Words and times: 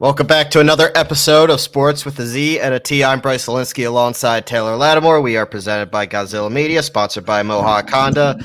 Welcome 0.00 0.26
back 0.26 0.50
to 0.52 0.60
another 0.60 0.90
episode 0.94 1.50
of 1.50 1.60
Sports 1.60 2.06
with 2.06 2.18
a 2.20 2.24
Z 2.24 2.58
and 2.58 2.72
a 2.72 2.80
T. 2.80 3.04
I'm 3.04 3.20
Bryce 3.20 3.44
Zelinsky 3.44 3.86
alongside 3.86 4.46
Taylor 4.46 4.74
Lattimore. 4.74 5.20
We 5.20 5.36
are 5.36 5.44
presented 5.44 5.90
by 5.90 6.06
Godzilla 6.06 6.50
Media, 6.50 6.82
sponsored 6.82 7.26
by 7.26 7.42
Mohawk 7.42 7.90
Honda, 7.90 8.38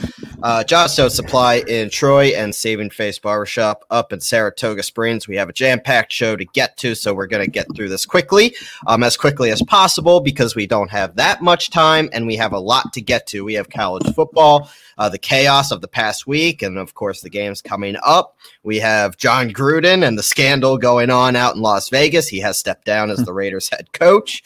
uh, 0.45 0.63
Johnstone 0.63 1.09
Supply 1.09 1.63
in 1.67 1.89
Troy, 1.89 2.27
and 2.27 2.53
Saving 2.53 2.91
Face 2.91 3.17
Barbershop 3.17 3.83
up 3.89 4.13
in 4.13 4.21
Saratoga 4.21 4.83
Springs. 4.83 5.27
We 5.27 5.35
have 5.37 5.49
a 5.49 5.53
jam 5.53 5.79
packed 5.79 6.13
show 6.13 6.35
to 6.35 6.45
get 6.45 6.77
to, 6.77 6.93
so 6.93 7.15
we're 7.15 7.25
going 7.25 7.43
to 7.43 7.49
get 7.49 7.65
through 7.75 7.89
this 7.89 8.05
quickly, 8.05 8.55
um, 8.85 9.01
as 9.01 9.17
quickly 9.17 9.49
as 9.49 9.63
possible, 9.63 10.19
because 10.19 10.55
we 10.55 10.67
don't 10.67 10.91
have 10.91 11.15
that 11.15 11.41
much 11.41 11.71
time 11.71 12.09
and 12.13 12.27
we 12.27 12.35
have 12.35 12.53
a 12.53 12.59
lot 12.59 12.93
to 12.93 13.01
get 13.01 13.25
to. 13.25 13.43
We 13.43 13.55
have 13.55 13.71
college 13.71 14.13
football 14.13 14.69
uh, 14.97 15.09
the 15.09 15.17
chaos 15.17 15.71
of 15.71 15.81
the 15.81 15.87
past 15.87 16.27
week, 16.27 16.61
and 16.61 16.77
of 16.77 16.93
course, 16.93 17.21
the 17.21 17.29
games 17.29 17.61
coming 17.61 17.95
up. 18.05 18.37
We 18.63 18.79
have 18.79 19.17
Jon 19.17 19.49
Gruden 19.49 20.07
and 20.07 20.17
the 20.17 20.23
scandal 20.23 20.77
going 20.77 21.09
on 21.09 21.35
out 21.35 21.55
in 21.55 21.61
Las 21.61 21.89
Vegas. 21.89 22.27
He 22.27 22.39
has 22.39 22.57
stepped 22.57 22.85
down 22.85 23.09
as 23.09 23.19
the 23.19 23.33
Raiders 23.33 23.69
head 23.69 23.91
coach. 23.93 24.43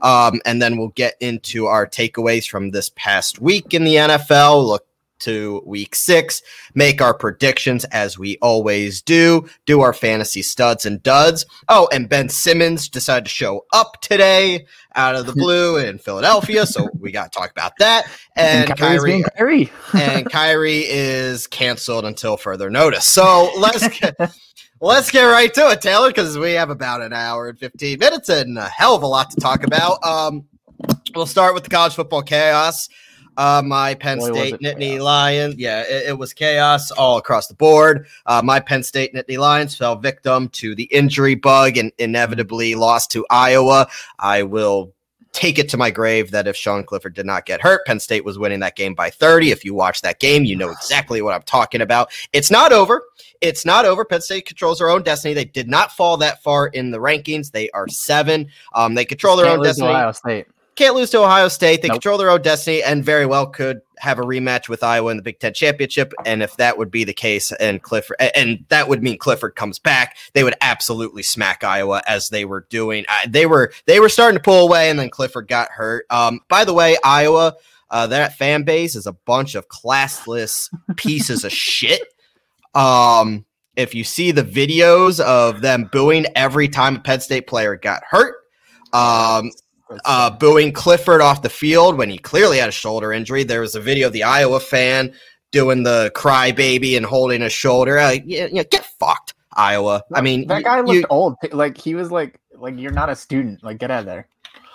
Um, 0.00 0.40
and 0.44 0.60
then 0.60 0.78
we'll 0.78 0.88
get 0.88 1.14
into 1.20 1.66
our 1.66 1.86
takeaways 1.86 2.48
from 2.48 2.70
this 2.70 2.90
past 2.96 3.40
week 3.40 3.74
in 3.74 3.84
the 3.84 3.96
NFL. 3.96 4.66
Look 4.66 4.86
to 5.22 5.62
week 5.64 5.94
six, 5.94 6.42
make 6.74 7.00
our 7.00 7.14
predictions 7.14 7.84
as 7.86 8.18
we 8.18 8.38
always 8.42 9.02
do, 9.02 9.48
do 9.66 9.80
our 9.80 9.92
fantasy 9.92 10.42
studs 10.42 10.86
and 10.86 11.02
duds. 11.02 11.46
Oh, 11.68 11.88
and 11.92 12.08
Ben 12.08 12.28
Simmons 12.28 12.88
decided 12.88 13.24
to 13.24 13.30
show 13.30 13.64
up 13.72 14.00
today 14.00 14.66
out 14.94 15.14
of 15.14 15.26
the 15.26 15.32
blue 15.36 15.78
in 15.78 15.98
Philadelphia, 15.98 16.66
so 16.66 16.88
we 16.98 17.10
got 17.12 17.32
to 17.32 17.38
talk 17.38 17.50
about 17.50 17.72
that. 17.78 18.06
And, 18.36 18.70
and 18.70 18.78
Kyrie, 18.78 19.24
Kyrie. 19.36 19.72
and 19.94 20.30
Kyrie 20.30 20.84
is 20.86 21.46
canceled 21.46 22.04
until 22.04 22.36
further 22.36 22.70
notice. 22.70 23.06
So 23.06 23.50
let's 23.58 23.88
get. 24.00 24.16
Let's 24.84 25.12
get 25.12 25.22
right 25.22 25.54
to 25.54 25.68
it, 25.68 25.80
Taylor, 25.80 26.08
because 26.08 26.36
we 26.36 26.54
have 26.54 26.68
about 26.68 27.02
an 27.02 27.12
hour 27.12 27.48
and 27.48 27.56
15 27.56 28.00
minutes 28.00 28.28
and 28.28 28.58
a 28.58 28.68
hell 28.68 28.96
of 28.96 29.04
a 29.04 29.06
lot 29.06 29.30
to 29.30 29.36
talk 29.36 29.62
about. 29.62 30.04
Um, 30.04 30.46
we'll 31.14 31.26
start 31.26 31.54
with 31.54 31.62
the 31.62 31.70
college 31.70 31.94
football 31.94 32.22
chaos. 32.22 32.88
Uh, 33.36 33.62
my 33.64 33.94
Penn 33.94 34.18
Boy, 34.18 34.32
State 34.32 34.60
Nittany 34.60 35.00
Lions, 35.00 35.56
yeah, 35.56 35.82
it, 35.82 36.10
it, 36.10 36.18
was 36.18 36.34
chaos 36.34 36.90
all 36.90 37.16
across 37.16 37.46
the 37.46 37.54
board. 37.54 38.06
Uh, 38.26 38.42
my 38.44 38.60
Penn 38.60 38.82
State 38.82 39.14
Nittany 39.14 39.38
Lions 39.38 39.74
fell 39.74 39.96
victim 39.96 40.48
to 40.50 40.74
the 40.74 40.84
injury 40.84 41.34
bug 41.34 41.78
and 41.78 41.92
inevitably 41.98 42.74
lost 42.74 43.10
to 43.12 43.24
Iowa. 43.30 43.88
I 44.18 44.42
will 44.42 44.92
take 45.32 45.58
it 45.58 45.68
to 45.70 45.76
my 45.76 45.90
grave 45.90 46.30
that 46.30 46.46
if 46.46 46.54
Sean 46.54 46.84
Clifford 46.84 47.14
did 47.14 47.26
not 47.26 47.46
get 47.46 47.60
hurt, 47.60 47.86
Penn 47.86 48.00
State 48.00 48.24
was 48.24 48.38
winning 48.38 48.60
that 48.60 48.76
game 48.76 48.94
by 48.94 49.08
30. 49.08 49.50
If 49.50 49.64
you 49.64 49.74
watch 49.74 50.02
that 50.02 50.20
game, 50.20 50.44
you 50.44 50.54
know 50.54 50.70
exactly 50.70 51.22
what 51.22 51.34
I'm 51.34 51.42
talking 51.42 51.80
about. 51.80 52.12
It's 52.32 52.50
not 52.50 52.72
over. 52.72 53.02
It's 53.40 53.64
not 53.64 53.86
over. 53.86 54.04
Penn 54.04 54.20
State 54.20 54.46
controls 54.46 54.78
their 54.78 54.90
own 54.90 55.02
destiny. 55.02 55.32
They 55.32 55.46
did 55.46 55.68
not 55.68 55.92
fall 55.92 56.18
that 56.18 56.42
far 56.42 56.66
in 56.68 56.90
the 56.90 56.98
rankings. 56.98 57.50
They 57.50 57.70
are 57.70 57.88
seven. 57.88 58.48
Um, 58.74 58.94
they 58.94 59.06
control 59.06 59.36
their 59.36 59.46
own 59.46 59.62
destiny. 59.62 59.88
Ohio 59.88 60.12
State 60.12 60.46
can't 60.74 60.94
lose 60.94 61.10
to 61.10 61.18
Ohio 61.18 61.48
State. 61.48 61.82
They 61.82 61.88
nope. 61.88 61.96
control 61.96 62.18
their 62.18 62.30
own 62.30 62.42
destiny 62.42 62.82
and 62.82 63.04
very 63.04 63.26
well 63.26 63.46
could 63.46 63.82
have 63.98 64.18
a 64.18 64.22
rematch 64.22 64.68
with 64.68 64.82
Iowa 64.82 65.10
in 65.10 65.16
the 65.16 65.22
Big 65.22 65.38
Ten 65.38 65.54
championship. 65.54 66.12
And 66.24 66.42
if 66.42 66.56
that 66.56 66.78
would 66.78 66.90
be 66.90 67.04
the 67.04 67.12
case, 67.12 67.52
and 67.52 67.82
Clifford, 67.82 68.16
and 68.34 68.64
that 68.68 68.88
would 68.88 69.02
mean 69.02 69.18
Clifford 69.18 69.54
comes 69.54 69.78
back, 69.78 70.16
they 70.32 70.44
would 70.44 70.56
absolutely 70.60 71.22
smack 71.22 71.62
Iowa 71.62 72.02
as 72.06 72.30
they 72.30 72.44
were 72.44 72.66
doing. 72.70 73.04
They 73.28 73.46
were 73.46 73.72
they 73.86 74.00
were 74.00 74.08
starting 74.08 74.38
to 74.38 74.42
pull 74.42 74.66
away, 74.66 74.90
and 74.90 74.98
then 74.98 75.10
Clifford 75.10 75.48
got 75.48 75.70
hurt. 75.70 76.06
Um, 76.10 76.40
by 76.48 76.64
the 76.64 76.74
way, 76.74 76.96
Iowa, 77.04 77.54
uh, 77.90 78.06
that 78.08 78.36
fan 78.36 78.64
base 78.64 78.96
is 78.96 79.06
a 79.06 79.12
bunch 79.12 79.54
of 79.54 79.68
classless 79.68 80.68
pieces 80.96 81.44
of 81.44 81.52
shit. 81.52 82.02
Um, 82.74 83.44
if 83.76 83.94
you 83.94 84.04
see 84.04 84.32
the 84.32 84.42
videos 84.42 85.20
of 85.20 85.60
them 85.60 85.88
booing 85.92 86.26
every 86.34 86.68
time 86.68 86.96
a 86.96 87.00
Penn 87.00 87.20
State 87.20 87.46
player 87.46 87.76
got 87.76 88.02
hurt, 88.08 88.36
um, 88.92 89.50
uh, 90.04 90.30
booing 90.30 90.72
Clifford 90.72 91.20
off 91.20 91.42
the 91.42 91.50
field 91.50 91.96
when 91.96 92.10
he 92.10 92.18
clearly 92.18 92.58
had 92.58 92.68
a 92.68 92.72
shoulder 92.72 93.12
injury. 93.12 93.44
There 93.44 93.60
was 93.60 93.74
a 93.74 93.80
video 93.80 94.08
of 94.08 94.12
the 94.12 94.22
Iowa 94.22 94.60
fan 94.60 95.12
doing 95.50 95.82
the 95.82 96.10
crybaby 96.14 96.96
and 96.96 97.06
holding 97.06 97.42
his 97.42 97.52
shoulder. 97.52 97.98
Uh, 97.98 98.16
yeah, 98.24 98.48
yeah, 98.50 98.64
get 98.64 98.84
fucked, 98.98 99.34
Iowa. 99.52 100.02
I 100.12 100.20
mean, 100.20 100.46
that 100.48 100.64
guy 100.64 100.80
looked 100.80 100.92
you, 100.92 101.06
old. 101.10 101.36
Like 101.52 101.78
he 101.78 101.94
was 101.94 102.10
like, 102.10 102.40
like 102.56 102.78
you're 102.78 102.92
not 102.92 103.10
a 103.10 103.16
student. 103.16 103.62
Like 103.62 103.78
get 103.78 103.90
out 103.90 104.00
of 104.00 104.06
there. 104.06 104.28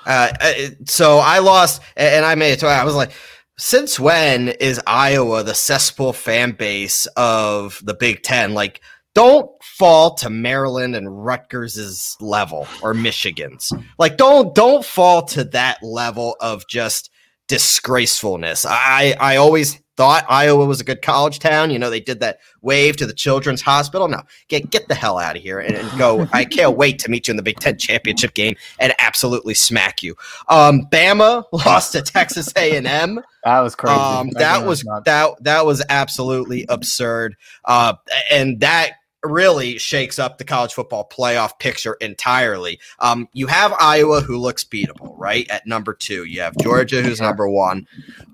Uh, 0.06 0.32
uh 0.40 0.54
so 0.86 1.18
I 1.18 1.40
lost, 1.40 1.82
and 1.96 2.26
I 2.26 2.36
made 2.36 2.54
it 2.54 2.60
to. 2.60 2.68
I 2.68 2.86
was 2.86 2.96
like, 2.96 3.12
since 3.58 4.00
when 4.00 4.50
is 4.50 4.80
Iowa 4.86 5.44
the 5.44 5.56
cesspool 5.56 6.14
fan 6.14 6.52
base 6.52 7.08
of 7.18 7.82
the 7.84 7.94
Big 7.94 8.24
Ten? 8.24 8.54
Like 8.54 8.82
don't 9.16 9.50
fall 9.64 10.16
to 10.16 10.30
Maryland 10.30 10.96
and 10.96 11.08
Rutgers's 11.08 12.16
level 12.22 12.68
or 12.82 12.94
Michigan's. 12.94 13.72
Like 13.98 14.18
don't 14.18 14.54
don't 14.54 14.86
fall 14.86 15.24
to 15.28 15.44
that 15.46 15.82
level 15.82 16.36
of 16.40 16.68
just 16.68 17.10
disgracefulness. 17.48 18.66
I 18.66 19.16
I 19.20 19.38
always 19.38 19.80
thought 19.98 20.26
Iowa 20.30 20.66
was 20.66 20.80
a 20.80 20.84
good 20.84 21.02
college 21.02 21.40
town. 21.40 21.72
You 21.72 21.80
know, 21.80 21.90
they 21.90 22.00
did 22.00 22.20
that 22.22 22.40
wave 22.62 22.96
to 22.98 23.06
the 23.06 23.14
children's 23.14 23.62
hospital. 23.62 24.08
No, 24.08 24.22
get 24.48 24.70
get 24.70 24.88
the 24.88 24.96
hell 24.96 25.18
out 25.18 25.36
of 25.36 25.42
here 25.42 25.60
and, 25.60 25.76
and 25.76 26.00
go. 26.00 26.28
I 26.32 26.46
can't 26.46 26.78
wait 26.78 27.00
to 27.00 27.12
meet 27.12 27.28
you 27.28 27.34
in 27.34 27.38
the 27.38 27.44
Big 27.44 27.60
Ten 27.60 27.78
championship 27.78 28.34
game 28.34 28.56
and 28.80 28.94
absolutely 29.00 29.56
smack 29.56 30.02
you. 30.02 30.16
Um, 30.48 30.84
Bama 30.92 31.44
lost 31.52 31.92
to 31.94 32.02
Texas 32.02 32.54
A 32.56 32.78
and 32.78 32.88
M. 32.88 33.22
That 33.44 33.62
was 33.62 33.76
crazy. 33.76 33.96
Um, 33.98 34.30
that, 34.32 34.66
was, 34.66 34.84
that 35.06 35.36
that 35.40 35.66
was 35.66 35.82
absolutely 35.88 36.66
absurd. 36.68 37.38
Uh, 37.64 37.94
and 38.30 38.60
that 38.60 38.96
really 39.28 39.78
shakes 39.78 40.20
up 40.20 40.38
the 40.38 40.44
college 40.44 40.74
football 40.74 41.08
playoff 41.08 41.60
picture 41.60 41.96
entirely. 42.02 42.80
Um, 43.00 43.28
you 43.34 43.48
have 43.48 43.74
Iowa, 43.80 44.22
who 44.22 44.38
looks 44.38 44.64
beatable, 44.64 45.14
right? 45.18 45.50
At 45.50 45.68
number 45.68 45.94
two, 45.94 46.26
you 46.26 46.42
have 46.42 46.58
Georgia, 46.58 47.02
who's 47.02 47.22
number 47.22 47.48
one. 47.48 47.88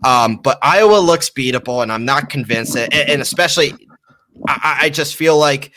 Um, 0.06 0.38
but 0.38 0.58
Iowa 0.62 0.98
looks 1.00 1.30
beatable, 1.30 1.84
and 1.84 1.92
I'm 1.92 2.06
not 2.06 2.30
convinced. 2.30 2.76
And, 2.78 2.94
and 2.94 3.22
especially, 3.22 3.74
I, 4.48 4.80
I 4.84 4.90
just 4.90 5.16
feel 5.16 5.38
like 5.38 5.74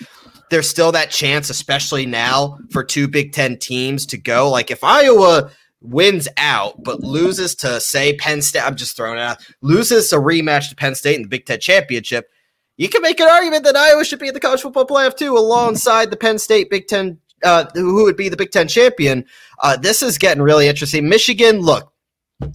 there's 0.50 0.68
still 0.68 0.92
that 0.92 1.10
chance, 1.10 1.50
especially 1.50 2.06
now, 2.06 2.58
for 2.70 2.84
two 2.84 3.08
Big 3.08 3.32
Ten 3.32 3.58
teams 3.58 4.06
to 4.06 4.18
go. 4.18 4.50
Like 4.50 4.70
if 4.70 4.84
Iowa 4.84 5.50
wins 5.80 6.28
out, 6.36 6.82
but 6.82 7.00
loses 7.00 7.54
to 7.56 7.80
say 7.80 8.16
Penn 8.16 8.42
State, 8.42 8.62
I'm 8.66 8.76
just 8.76 8.96
throwing 8.96 9.18
it 9.18 9.22
out, 9.22 9.38
loses 9.60 10.12
a 10.12 10.16
rematch 10.16 10.68
to 10.70 10.76
Penn 10.76 10.94
State 10.94 11.16
in 11.16 11.22
the 11.22 11.28
Big 11.28 11.46
Ten 11.46 11.60
championship 11.60 12.30
you 12.76 12.88
can 12.88 13.02
make 13.02 13.20
an 13.20 13.28
argument 13.28 13.64
that 13.64 13.76
Iowa 13.76 14.04
should 14.04 14.18
be 14.18 14.28
in 14.28 14.34
the 14.34 14.40
college 14.40 14.62
football 14.62 14.86
playoff 14.86 15.16
too, 15.16 15.36
alongside 15.36 16.10
the 16.10 16.16
Penn 16.16 16.38
State 16.38 16.70
Big 16.70 16.86
Ten, 16.88 17.18
uh, 17.42 17.64
who 17.74 18.04
would 18.04 18.16
be 18.16 18.28
the 18.28 18.36
Big 18.36 18.50
Ten 18.50 18.68
champion. 18.68 19.24
Uh, 19.60 19.76
this 19.76 20.02
is 20.02 20.18
getting 20.18 20.42
really 20.42 20.68
interesting. 20.68 21.08
Michigan, 21.08 21.60
look, 21.60 21.92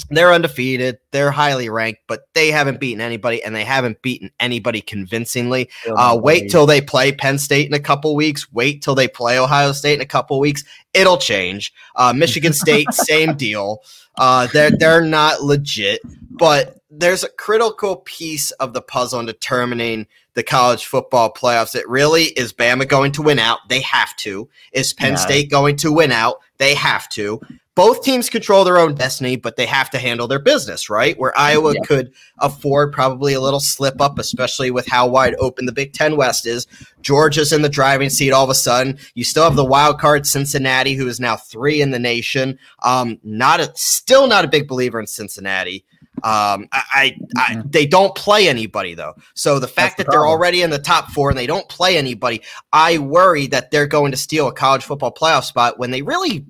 they're 0.10 0.32
undefeated, 0.32 1.00
they're 1.12 1.32
highly 1.32 1.68
ranked, 1.70 2.02
but 2.08 2.22
they 2.36 2.52
haven't 2.52 2.80
beaten 2.80 3.02
anybody, 3.02 3.44
and 3.44 3.56
they 3.56 3.64
haven't 3.64 4.02
beaten 4.04 4.30
anybody 4.40 4.80
convincingly. 4.80 5.70
Uh, 5.90 6.20
wait 6.22 6.52
till 6.52 6.68
they 6.68 6.82
play 6.82 7.12
Penn 7.12 7.40
State 7.40 7.66
in 7.66 7.74
a 7.74 7.80
couple 7.80 8.16
weeks. 8.16 8.52
Wait 8.52 8.84
till 8.84 8.94
they 8.94 9.08
play 9.08 9.40
Ohio 9.40 9.72
State 9.72 9.96
in 9.96 10.02
a 10.02 10.06
couple 10.06 10.40
weeks. 10.40 10.64
It'll 10.94 11.18
change. 11.18 11.74
Uh, 11.96 12.14
Michigan 12.14 12.54
State, 12.54 12.88
same 12.94 13.36
deal. 13.36 13.82
Uh, 14.18 14.46
they're 14.48 14.72
they're 14.72 15.02
not 15.02 15.42
legit, 15.42 16.02
but 16.30 16.81
there's 16.92 17.24
a 17.24 17.30
critical 17.30 17.98
piece 17.98 18.52
of 18.52 18.74
the 18.74 18.82
puzzle 18.82 19.22
in 19.22 19.26
determining 19.26 20.08
the 20.34 20.44
college 20.44 20.86
football 20.86 21.34
playoffs. 21.34 21.76
It 21.76 21.88
really 21.88 22.26
is 22.26 22.54
Bama 22.54 22.88
going 22.88 23.14
to 23.14 23.22
win 23.22 23.40
out? 23.40 23.60
They 23.70 23.82
have 23.82 24.16
to. 24.18 24.50
Is 24.74 24.94
Penn 24.94 25.14
yeah. 25.14 25.18
State 25.18 25.50
going 25.50 25.78
to 25.78 25.92
win 25.92 26.12
out? 26.12 26.38
They 26.58 26.76
have 26.76 27.08
to. 27.10 27.42
Both 27.74 28.04
teams 28.04 28.30
control 28.30 28.66
their 28.66 28.78
own 28.78 28.96
destiny, 28.96 29.38
but 29.38 29.56
they 29.56 29.66
have 29.66 29.90
to 29.92 29.98
handle 29.98 30.28
their 30.28 30.40
business, 30.40 30.90
right? 30.90 31.18
Where 31.18 31.36
Iowa 31.38 31.74
yeah. 31.74 31.82
could 31.86 32.14
afford 32.40 32.92
probably 32.92 33.34
a 33.34 33.40
little 33.40 33.62
slip 33.62 34.02
up, 34.02 34.20
especially 34.20 34.72
with 34.72 34.86
how 34.86 35.08
wide 35.08 35.36
open 35.40 35.66
the 35.66 35.72
Big 35.72 35.94
Ten 35.94 36.18
West 36.18 36.46
is. 36.46 36.68
Georgia's 37.02 37.54
in 37.54 37.62
the 37.62 37.70
driving 37.70 38.10
seat 38.10 38.32
all 38.32 38.44
of 38.44 38.50
a 38.50 38.56
sudden. 38.56 39.00
You 39.16 39.24
still 39.24 39.46
have 39.46 39.56
the 39.56 39.64
wild 39.64 40.00
card 40.02 40.28
Cincinnati, 40.28 40.96
who 40.96 41.08
is 41.08 41.22
now 41.22 41.38
three 41.38 41.82
in 41.82 41.92
the 41.92 42.00
nation. 42.00 42.60
Um, 42.84 43.20
not 43.24 43.62
a, 43.62 43.72
still 43.76 44.28
not 44.28 44.44
a 44.44 44.50
big 44.50 44.68
believer 44.68 45.00
in 45.00 45.08
Cincinnati. 45.08 45.86
Um, 46.24 46.68
I, 46.72 46.84
I, 46.94 47.18
I, 47.36 47.54
mm-hmm. 47.56 47.70
they 47.70 47.86
don't 47.86 48.14
play 48.16 48.48
anybody 48.48 48.94
though. 48.94 49.16
So 49.34 49.60
the 49.60 49.68
fact 49.68 49.76
That's 49.76 49.96
that 49.96 50.06
the 50.08 50.12
they're 50.12 50.28
already 50.28 50.62
in 50.62 50.70
the 50.70 50.80
top 50.80 51.10
four 51.12 51.30
and 51.30 51.38
they 51.38 51.48
don't 51.48 51.68
play 51.70 51.98
anybody, 51.98 52.42
I 52.74 52.98
worry 53.00 53.48
that 53.48 53.72
they're 53.72 53.88
going 53.88 54.12
to 54.12 54.18
steal 54.18 54.48
a 54.48 54.54
college 54.54 54.84
football 54.84 55.14
playoff 55.14 55.46
spot 55.46 55.80
when 55.80 55.92
they 55.92 56.02
really. 56.02 56.46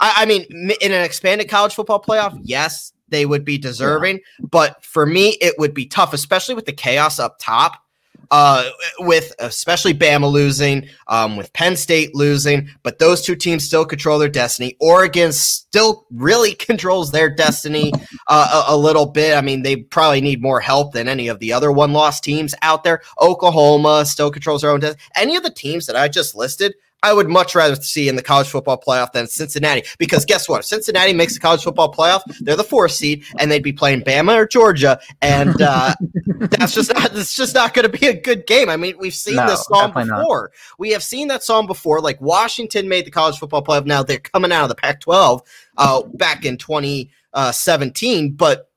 I, 0.00 0.14
I 0.18 0.26
mean, 0.26 0.44
in 0.50 0.92
an 0.92 1.02
expanded 1.02 1.48
college 1.48 1.74
football 1.74 2.00
playoff, 2.00 2.38
yes, 2.42 2.92
they 3.08 3.26
would 3.26 3.44
be 3.44 3.58
deserving. 3.58 4.16
Yeah. 4.16 4.46
But 4.50 4.84
for 4.84 5.04
me, 5.04 5.36
it 5.40 5.58
would 5.58 5.74
be 5.74 5.86
tough, 5.86 6.14
especially 6.14 6.54
with 6.54 6.66
the 6.66 6.72
chaos 6.72 7.18
up 7.18 7.36
top 7.40 7.82
uh, 8.30 8.68
with 9.00 9.34
especially 9.38 9.94
Bama 9.94 10.30
losing, 10.30 10.88
um, 11.06 11.36
with 11.36 11.52
Penn 11.52 11.76
State 11.76 12.14
losing, 12.14 12.68
but 12.82 12.98
those 12.98 13.22
two 13.22 13.36
teams 13.36 13.64
still 13.64 13.84
control 13.84 14.18
their 14.18 14.28
destiny. 14.28 14.76
Oregon 14.80 15.32
still 15.32 16.06
really 16.10 16.54
controls 16.54 17.10
their 17.10 17.28
destiny 17.34 17.92
uh, 18.28 18.64
a, 18.68 18.74
a, 18.74 18.76
little 18.76 19.06
bit. 19.06 19.36
I 19.36 19.40
mean, 19.40 19.62
they 19.62 19.76
probably 19.76 20.20
need 20.20 20.42
more 20.42 20.60
help 20.60 20.92
than 20.92 21.08
any 21.08 21.28
of 21.28 21.38
the 21.38 21.52
other 21.52 21.72
one 21.72 21.92
loss 21.92 22.20
teams 22.20 22.54
out 22.62 22.84
there. 22.84 23.02
Oklahoma 23.20 24.04
still 24.04 24.30
controls 24.30 24.62
their 24.62 24.70
own 24.70 24.80
destiny. 24.80 25.02
Any 25.14 25.36
of 25.36 25.42
the 25.42 25.50
teams 25.50 25.86
that 25.86 25.96
I 25.96 26.08
just 26.08 26.34
listed, 26.34 26.74
I 27.02 27.12
would 27.12 27.28
much 27.28 27.54
rather 27.54 27.76
see 27.76 28.08
in 28.08 28.16
the 28.16 28.22
college 28.22 28.48
football 28.48 28.80
playoff 28.84 29.12
than 29.12 29.26
Cincinnati 29.28 29.84
because 29.98 30.24
guess 30.24 30.48
what? 30.48 30.60
If 30.60 30.64
Cincinnati 30.66 31.12
makes 31.12 31.34
the 31.34 31.40
college 31.40 31.62
football 31.62 31.92
playoff, 31.92 32.22
they're 32.40 32.56
the 32.56 32.64
fourth 32.64 32.92
seed, 32.92 33.24
and 33.38 33.50
they'd 33.50 33.62
be 33.62 33.72
playing 33.72 34.02
Bama 34.02 34.34
or 34.34 34.46
Georgia, 34.46 34.98
and 35.22 35.60
uh, 35.62 35.94
that's 36.38 36.74
just 36.74 36.92
not 36.92 37.12
that's 37.12 37.36
just 37.36 37.54
not 37.54 37.72
going 37.74 37.90
to 37.90 37.98
be 37.98 38.06
a 38.08 38.20
good 38.20 38.46
game. 38.46 38.68
I 38.68 38.76
mean, 38.76 38.96
we've 38.98 39.14
seen 39.14 39.36
No, 39.36 39.46
this 39.46 39.64
song 39.66 39.88
definitely 39.88 40.10
not. 40.10 40.18
before. 40.20 40.52
We 40.78 40.90
have 40.90 41.02
seen 41.02 41.28
that 41.28 41.42
song 41.44 41.66
before. 41.66 42.00
Like 42.00 42.20
Washington 42.20 42.88
made 42.88 43.06
the 43.06 43.10
college 43.10 43.38
football 43.38 43.62
playoff. 43.64 43.86
Now 43.86 44.02
they're 44.02 44.18
coming 44.18 44.50
out 44.52 44.64
of 44.64 44.68
the 44.68 44.74
Pac-12 44.74 45.40
uh, 45.76 46.02
back 46.14 46.44
in 46.44 46.56
2017, 46.56 48.32
but 48.32 48.67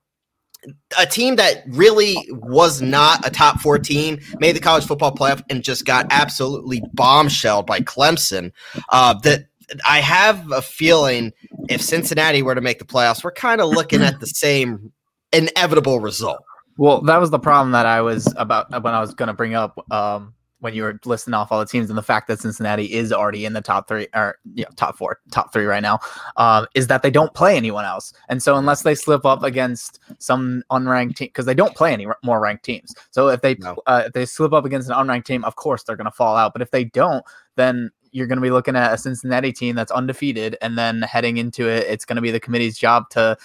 a 1.00 1.06
team 1.06 1.36
that 1.38 1.64
really 1.68 2.16
was 2.30 2.82
not 2.82 3.26
a 3.26 3.32
top 3.32 3.60
four 3.60 3.80
team 3.80 4.20
made 4.40 4.56
the 4.56 4.60
college 4.60 4.86
football 4.86 5.14
playoff 5.14 5.44
and 5.50 5.64
just 5.64 5.86
got 5.86 6.06
absolutely 6.12 6.82
bombshelled 6.94 7.66
by 7.66 7.80
Clemson. 7.80 8.52
Uh, 8.90 9.14
that 9.22 9.46
I 9.88 10.00
have 10.00 10.52
a 10.52 10.62
feeling 10.62 11.32
if 11.70 11.82
Cincinnati 11.82 12.42
were 12.42 12.56
to 12.56 12.62
make 12.62 12.80
the 12.80 12.86
playoffs, 12.86 13.24
we're 13.24 13.32
kind 13.32 13.62
of 13.62 13.70
looking 13.70 14.02
at 14.02 14.20
the 14.20 14.28
same 14.28 14.92
inevitable 15.34 16.00
result. 16.00 16.44
Well, 16.78 17.02
that 17.02 17.18
was 17.18 17.30
the 17.30 17.40
problem 17.40 17.72
that 17.72 17.86
I 17.86 18.02
was 18.02 18.32
about 18.38 18.72
when 18.72 18.94
I 18.94 19.02
was 19.02 19.14
going 19.14 19.28
to 19.28 19.34
bring 19.34 19.54
up 19.54 19.84
um, 19.92 20.34
when 20.62 20.74
you 20.74 20.84
were 20.84 21.00
listing 21.06 21.34
off 21.34 21.52
all 21.52 21.60
the 21.60 21.66
teams 21.66 21.90
and 21.90 21.98
the 21.98 22.04
fact 22.04 22.28
that 22.28 22.40
Cincinnati 22.40 22.94
is 22.94 23.12
already 23.12 23.46
in 23.46 23.54
the 23.54 23.62
top 23.62 23.88
three 23.88 24.08
or 24.16 24.38
you 24.54 24.64
know, 24.64 24.70
top 24.76 24.96
four, 24.96 25.20
top 25.32 25.52
three 25.52 25.66
right 25.66 25.82
now, 25.82 26.00
um, 26.38 26.68
is 26.76 26.88
that 26.88 27.02
they 27.02 27.12
don't 27.12 27.34
play 27.34 27.58
anyone 27.58 27.84
else. 27.84 28.14
And 28.30 28.42
so 28.42 28.56
unless 28.56 28.84
they 28.84 28.96
slip 28.96 29.26
up 29.26 29.44
against 29.44 30.00
some 30.20 30.64
unranked 30.72 31.16
team, 31.16 31.28
because 31.28 31.46
they 31.46 31.56
don't 31.56 31.76
play 31.76 31.92
any 31.92 32.08
more 32.24 32.40
ranked 32.40 32.64
teams. 32.64 32.94
So 33.10 33.28
if 33.28 33.42
they 33.42 33.56
No. 33.60 33.76
uh, 33.88 34.04
if 34.06 34.14
they 34.14 34.26
slip 34.26 34.54
up 34.54 34.64
against 34.66 34.90
an 34.90 34.96
unranked 34.96 35.26
team, 35.26 35.44
of 35.44 35.56
course 35.56 35.84
they're 35.84 35.98
going 35.98 36.06
to 36.06 36.12
fall 36.12 36.38
out. 36.38 36.54
But 36.54 36.62
if 36.62 36.72
they 36.72 36.84
don't, 36.86 37.26
then 37.56 37.90
you're 38.12 38.28
going 38.28 38.38
to 38.38 38.42
be 38.42 38.52
looking 38.52 38.76
at 38.76 38.94
a 38.94 38.98
Cincinnati 38.98 39.52
team 39.52 39.76
that's 39.76 39.92
undefeated, 39.92 40.58
and 40.62 40.78
then 40.78 41.02
heading 41.02 41.38
into 41.38 41.68
it, 41.68 41.88
it's 41.88 42.06
going 42.06 42.18
to 42.18 42.22
be 42.22 42.32
the 42.32 42.40
committee's 42.40 42.78
job 42.78 43.10
to 43.12 43.38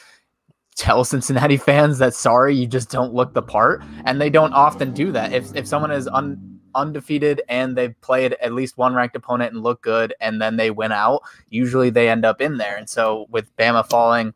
tell 0.75 1.05
Cincinnati 1.05 1.57
fans 1.69 1.99
that 1.99 2.15
sorry, 2.15 2.55
you 2.55 2.67
just 2.67 2.91
don't 2.91 3.15
look 3.15 3.33
the 3.33 3.43
part, 3.43 3.83
and 4.05 4.21
they 4.21 4.29
don't 4.29 4.53
often 4.53 4.93
do 4.93 5.13
that. 5.13 5.33
If 5.33 5.55
if 5.57 5.67
someone 5.67 5.91
is 5.91 6.07
un, 6.09 6.56
undefeated 6.77 7.43
and 7.49 7.77
they've 7.77 8.01
played 8.01 8.35
at 8.35 8.53
least 8.53 8.79
one 8.79 8.95
ranked 8.95 9.17
opponent 9.17 9.53
and 9.55 9.63
look 9.65 9.83
good, 9.83 10.15
and 10.21 10.41
then 10.41 10.57
they 10.57 10.71
win 10.71 10.93
out, 10.93 11.23
usually 11.51 11.91
they 11.91 12.09
end 12.09 12.25
up 12.25 12.41
in 12.41 12.59
there. 12.59 12.77
And 12.77 12.89
so 12.89 13.27
with 13.31 13.55
Bama 13.57 13.89
falling, 13.89 14.33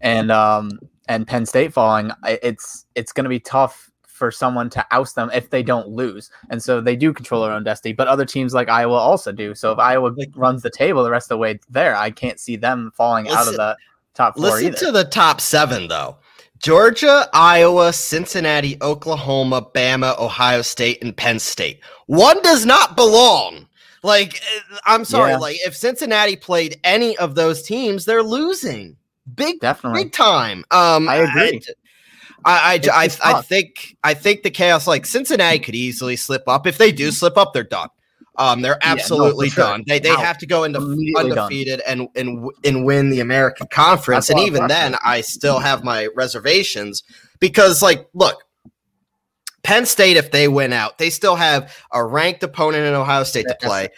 and 0.00 0.30
um 0.30 0.78
and 1.08 1.26
Penn 1.26 1.46
State 1.46 1.72
falling, 1.72 2.10
it's 2.24 2.86
it's 2.94 3.12
going 3.12 3.24
to 3.24 3.30
be 3.30 3.40
tough 3.40 3.90
for 4.06 4.30
someone 4.32 4.68
to 4.68 4.84
oust 4.90 5.14
them 5.14 5.30
if 5.32 5.50
they 5.50 5.62
don't 5.62 5.88
lose. 5.88 6.28
And 6.50 6.60
so 6.60 6.80
they 6.80 6.96
do 6.96 7.12
control 7.12 7.42
their 7.42 7.52
own 7.52 7.62
destiny, 7.62 7.92
but 7.94 8.08
other 8.08 8.24
teams 8.24 8.52
like 8.52 8.68
Iowa 8.68 8.96
also 8.96 9.30
do. 9.30 9.54
So 9.54 9.70
if 9.72 9.78
Iowa 9.78 10.08
Like- 10.16 10.32
runs 10.34 10.62
the 10.62 10.70
table 10.70 11.04
the 11.04 11.10
rest 11.10 11.26
of 11.26 11.36
the 11.36 11.38
way 11.38 11.60
there, 11.70 11.94
I 11.96 12.10
can't 12.10 12.40
see 12.40 12.56
them 12.56 12.90
falling 12.96 13.28
out 13.28 13.46
of 13.46 13.54
the 13.54 13.76
top 14.14 14.34
four 14.36 14.46
Listen 14.46 14.66
either. 14.66 14.76
to 14.78 14.90
the 14.92 15.04
top 15.04 15.40
seven, 15.40 15.86
though. 15.86 16.16
Georgia, 16.60 17.28
Iowa, 17.32 17.92
Cincinnati, 17.92 18.76
Oklahoma, 18.82 19.62
Bama, 19.62 20.18
Ohio 20.18 20.62
State, 20.62 21.02
and 21.02 21.16
Penn 21.16 21.38
State. 21.38 21.80
One 22.06 22.40
does 22.42 22.66
not 22.66 22.96
belong. 22.96 23.66
Like, 24.02 24.36
eh, 24.36 24.76
I'm 24.86 25.04
sorry. 25.04 25.32
Yeah. 25.32 25.38
Like, 25.38 25.56
if 25.66 25.76
Cincinnati 25.76 26.36
played 26.36 26.78
any 26.84 27.16
of 27.18 27.34
those 27.34 27.62
teams, 27.62 28.04
they're 28.04 28.22
losing 28.22 28.96
big, 29.34 29.60
Definitely. 29.60 30.04
big 30.04 30.12
time. 30.12 30.64
Um, 30.70 31.08
I 31.08 31.16
agree. 31.16 31.60
I, 32.44 32.72
I, 32.72 32.74
It's 32.74 33.20
I, 33.20 33.38
I 33.38 33.42
think, 33.42 33.96
I 34.04 34.14
think 34.14 34.42
the 34.42 34.50
chaos. 34.50 34.86
Like 34.86 35.06
Cincinnati 35.06 35.58
could 35.58 35.74
easily 35.74 36.16
slip 36.16 36.44
up. 36.46 36.66
If 36.66 36.78
they 36.78 36.92
do 36.92 37.10
slip 37.10 37.36
up, 37.36 37.52
they're 37.52 37.64
done. 37.64 37.88
Um, 38.38 38.62
they're 38.62 38.74
no, 38.74 38.78
for 38.80 38.86
absolutely 38.86 39.50
sure. 39.50 39.64
done. 39.64 39.84
They 39.86 39.98
they 39.98 40.10
Out. 40.10 40.20
have 40.20 40.38
to 40.38 40.46
go 40.46 40.62
into 40.64 40.78
done. 40.78 40.98
undefeated 41.16 41.80
and 41.86 42.08
and 42.14 42.48
and 42.64 42.84
win 42.84 43.10
the 43.10 43.20
American 43.20 43.66
Conference. 43.66 44.28
That's 44.28 44.40
And 44.40 44.48
even 44.48 44.68
then, 44.68 44.96
I 45.04 45.20
still 45.22 45.58
have 45.58 45.82
my 45.82 46.08
reservations 46.14 47.02
because, 47.40 47.82
like, 47.82 48.06
look, 48.14 48.44
Penn 49.64 49.86
State, 49.86 50.16
if 50.16 50.30
they 50.30 50.46
win 50.46 50.72
out, 50.72 50.98
they 50.98 51.10
still 51.10 51.34
have 51.36 51.76
a 51.92 52.04
ranked 52.04 52.42
opponent 52.44 52.86
in 52.86 52.94
Ohio 52.94 53.24
State 53.24 53.46
to 53.48 53.56
play. 53.60 53.88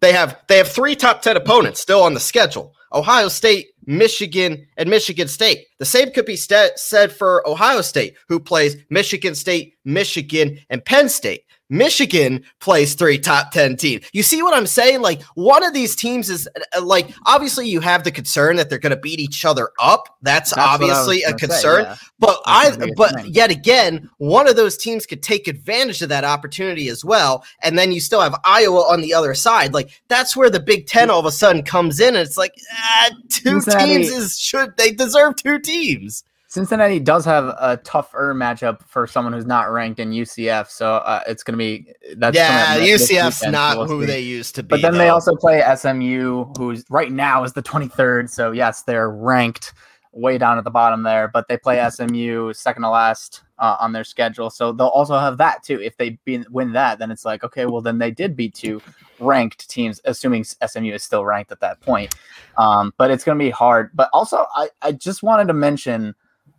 They 0.00 0.12
have 0.12 0.38
they 0.48 0.56
have 0.58 0.68
three 0.68 0.94
top 0.94 1.20
ten 1.20 1.36
opponents 1.36 1.80
still 1.80 2.02
on 2.02 2.14
the 2.14 2.20
schedule: 2.20 2.74
Ohio 2.92 3.28
State, 3.28 3.66
Michigan, 3.86 4.66
and 4.76 4.88
Michigan 4.88 5.26
State. 5.26 5.66
The 5.78 5.84
same 5.84 6.12
could 6.12 6.26
be 6.26 6.36
sta- 6.36 6.76
said 6.76 7.12
for 7.12 7.46
Ohio 7.46 7.80
State, 7.80 8.14
who 8.28 8.38
plays 8.38 8.76
Michigan 8.88 9.34
State, 9.34 9.74
Michigan, 9.84 10.60
and 10.70 10.84
Penn 10.84 11.08
State. 11.08 11.42
Michigan 11.70 12.42
plays 12.58 12.94
three 12.94 13.18
top 13.18 13.52
10 13.52 13.76
teams. 13.76 14.04
You 14.12 14.22
see 14.22 14.42
what 14.42 14.52
I'm 14.52 14.66
saying? 14.66 15.00
Like, 15.00 15.22
one 15.34 15.64
of 15.64 15.72
these 15.72 15.96
teams 15.96 16.28
is 16.28 16.48
uh, 16.76 16.82
like, 16.84 17.14
obviously, 17.26 17.68
you 17.68 17.80
have 17.80 18.04
the 18.04 18.10
concern 18.10 18.56
that 18.56 18.68
they're 18.68 18.78
going 18.78 18.94
to 18.94 19.00
beat 19.00 19.20
each 19.20 19.44
other 19.44 19.70
up. 19.80 20.16
That's, 20.20 20.50
That's 20.50 20.56
what 20.56 20.58
I 20.58 20.76
was 20.84 20.90
obviously 20.90 21.22
a 21.22 21.28
gonna 21.30 21.38
say, 21.38 21.46
concern. 21.46 21.84
yeah. 21.84 21.96
But 22.18 22.40
That's 22.44 22.76
I, 22.78 22.90
but 22.96 23.14
thing. 23.14 23.32
yet 23.32 23.50
again, 23.50 24.10
one 24.18 24.46
of 24.48 24.56
those 24.56 24.76
teams 24.76 25.06
could 25.06 25.22
take 25.22 25.48
advantage 25.48 26.02
of 26.02 26.08
that 26.10 26.24
opportunity 26.24 26.88
as 26.88 27.04
well, 27.04 27.44
and 27.62 27.78
then 27.78 27.92
you 27.92 28.00
still 28.00 28.20
have 28.20 28.38
Iowa 28.44 28.80
on 28.80 29.00
the 29.00 29.14
other 29.14 29.32
side. 29.32 29.72
Like 29.72 30.02
that's 30.08 30.36
where 30.36 30.50
the 30.50 30.60
Big 30.60 30.86
Ten 30.86 31.08
all 31.08 31.20
of 31.20 31.24
a 31.26 31.32
sudden 31.32 31.62
comes 31.62 31.98
in, 32.00 32.08
and 32.16 32.26
it's 32.26 32.36
like 32.36 32.54
ah, 32.72 33.10
two 33.30 33.60
Cincinnati- 33.60 33.86
teams 33.86 34.08
is 34.10 34.38
should 34.38 34.76
they 34.76 34.92
deserve 34.92 35.36
two 35.36 35.58
teams? 35.58 36.24
Cincinnati 36.50 36.98
does 36.98 37.24
have 37.26 37.44
a 37.60 37.76
tougher 37.84 38.34
matchup 38.34 38.82
for 38.82 39.06
someone 39.06 39.32
who's 39.32 39.46
not 39.46 39.70
ranked 39.70 40.00
in 40.00 40.10
UCF, 40.10 40.68
so 40.68 40.94
uh, 40.94 41.22
it's 41.28 41.44
going 41.44 41.56
to 41.56 41.56
be 41.56 41.92
that's 42.16 42.34
yeah, 42.34 42.76
this 42.76 43.08
UCF's 43.08 43.48
not 43.48 43.78
we'll 43.78 43.86
who 43.86 44.00
see. 44.00 44.06
they 44.06 44.20
used 44.20 44.56
to 44.56 44.64
be. 44.64 44.70
But 44.70 44.82
then 44.82 44.94
they 44.94 45.10
also 45.10 45.36
play 45.36 45.62
SMU, 45.76 46.46
who's 46.58 46.84
right 46.90 47.12
now 47.12 47.44
is 47.44 47.52
the 47.52 47.62
23rd. 47.62 48.28
So 48.28 48.50
yes, 48.50 48.82
they're 48.82 49.10
ranked 49.10 49.74
way 50.10 50.38
down 50.38 50.58
at 50.58 50.64
the 50.64 50.72
bottom 50.72 51.04
there, 51.04 51.28
but 51.28 51.46
they 51.46 51.56
play 51.56 51.88
SMU 51.88 52.52
second 52.52 52.82
to 52.82 52.90
last 52.90 53.42
uh, 53.60 53.76
on 53.78 53.92
their 53.92 54.02
schedule. 54.02 54.50
So 54.50 54.72
they'll 54.72 54.88
also 54.88 55.16
have 55.20 55.38
that 55.38 55.62
too. 55.62 55.80
If 55.80 55.98
they 55.98 56.18
be, 56.24 56.44
win 56.50 56.72
that, 56.72 56.98
then 56.98 57.12
it's 57.12 57.24
like 57.24 57.44
okay, 57.44 57.66
well 57.66 57.80
then 57.80 57.98
they 57.98 58.10
did 58.10 58.34
beat 58.34 58.54
two 58.54 58.82
ranked 59.20 59.70
teams, 59.70 60.00
assuming 60.04 60.42
SMU 60.42 60.94
is 60.94 61.04
still 61.04 61.24
ranked 61.24 61.52
at 61.52 61.60
that 61.60 61.80
point. 61.80 62.12
Um, 62.58 62.92
but 62.96 63.12
it's 63.12 63.22
going 63.22 63.38
to 63.38 63.44
be 63.44 63.50
hard. 63.50 63.92
But 63.94 64.10
also, 64.12 64.46
I, 64.56 64.70
I 64.82 64.90
just 64.90 65.22
wanted 65.22 65.46
to 65.46 65.54
mention. 65.54 66.16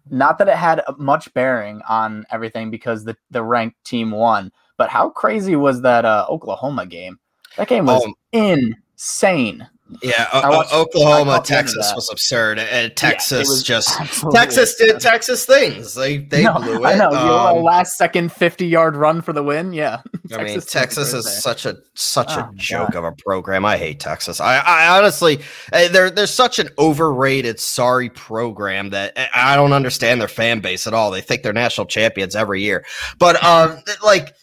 Not 0.10 0.38
that 0.40 0.48
it 0.50 0.56
had 0.56 0.84
much 0.98 1.34
bearing 1.34 1.82
on 1.88 2.26
everything 2.32 2.72
because 2.72 3.04
the, 3.04 3.16
the 3.30 3.44
ranked 3.44 3.84
team 3.86 4.12
won, 4.12 4.52
but 4.78 4.90
how 4.90 5.10
crazy 5.10 5.56
was 5.56 5.82
that 5.84 6.06
uh, 6.06 6.26
Oklahoma 6.30 6.86
game? 6.86 7.20
That 7.58 7.68
game 7.68 7.86
was 7.86 8.04
Oh. 8.06 8.14
insane. 8.32 9.68
Yeah, 10.02 10.28
o- 10.34 10.50
watched- 10.50 10.74
Oklahoma, 10.74 11.32
caught 11.32 11.46
the 11.48 11.58
end 11.58 11.68
of 11.68 11.74
Texas 11.74 11.92
was 11.96 12.10
absurd, 12.12 12.60
and 12.60 12.96
Texas 12.96 13.48
was 13.50 13.64
just 13.64 13.90
absolutely 14.00 14.40
Texas 14.40 14.76
did. 14.76 15.00
Texas 15.00 15.46
things. 15.46 15.94
They 15.94 16.18
they 16.18 16.44
No, 16.44 16.54
blew 16.56 16.76
it. 16.84 16.88
I 16.88 16.96
know. 16.96 17.10
you 17.10 17.16
know, 17.16 17.58
Um, 17.58 17.64
last 17.64 17.98
second 17.98 18.32
50 18.32 18.66
yard 18.68 18.96
run 18.96 19.22
for 19.22 19.34
the 19.34 19.44
win. 19.44 19.74
Yeah. 19.74 20.02
I 20.34 20.38
mean, 20.44 20.48
Texas 20.54 20.66
Texas 20.72 21.14
is 21.14 21.26
there. 21.26 21.34
such 21.34 21.66
a 21.66 21.78
such 21.94 22.30
Oh 22.32 22.40
a 22.40 22.52
joke 22.56 22.96
of 22.96 23.04
a 23.04 23.12
program. 23.12 23.66
I 23.66 23.78
hate 23.78 24.00
Texas. 24.00 24.40
I, 24.40 24.58
I 24.60 24.98
honestly, 24.98 25.42
eh, 25.74 25.88
they're 25.90 26.10
they're 26.10 26.28
such 26.28 26.58
an 26.60 26.70
overrated, 26.80 27.60
sorry 27.60 28.10
program 28.10 28.92
that 28.92 29.18
I 29.36 29.56
don't 29.56 29.74
understand 29.74 30.22
their 30.22 30.28
fan 30.30 30.62
base 30.62 30.88
at 30.88 30.94
all. 30.94 31.12
They 31.12 31.22
think 31.22 31.44
they're 31.44 31.52
national 31.54 31.88
champions 31.88 32.36
every 32.36 32.62
year, 32.62 32.86
but 33.20 33.44
um, 33.44 33.80
like 34.04 34.34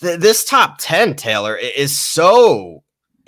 this 0.00 0.44
top 0.44 0.76
ten, 0.78 1.14
Taylor 1.14 1.56
is 1.56 1.96
so 1.96 2.82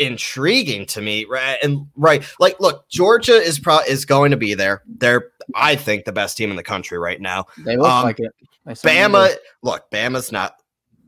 intriguing 0.07 0.87
to 0.87 1.01
me. 1.01 1.25
Right, 1.25 1.59
and 1.63 1.87
right, 1.97 2.25
like, 2.41 2.59
look, 2.61 2.89
Georgia 2.89 3.35
is 3.35 3.59
pro 3.59 3.79
is 3.81 4.05
going 4.05 4.31
to 4.31 4.37
be 4.37 4.55
there. 4.55 4.83
They're, 4.87 5.31
I 5.55 5.77
think, 5.77 6.05
the 6.05 6.13
best 6.13 6.37
team 6.37 6.51
in 6.51 6.57
the 6.57 6.63
country 6.63 6.99
right 6.99 7.21
now. 7.21 7.47
They 7.65 7.77
look 7.77 7.89
um, 7.91 8.05
like 8.05 8.21
it. 8.21 8.33
Bama, 8.67 9.31
do. 9.31 9.37
look, 9.63 9.91
Bama's 9.91 10.31
not. 10.33 10.57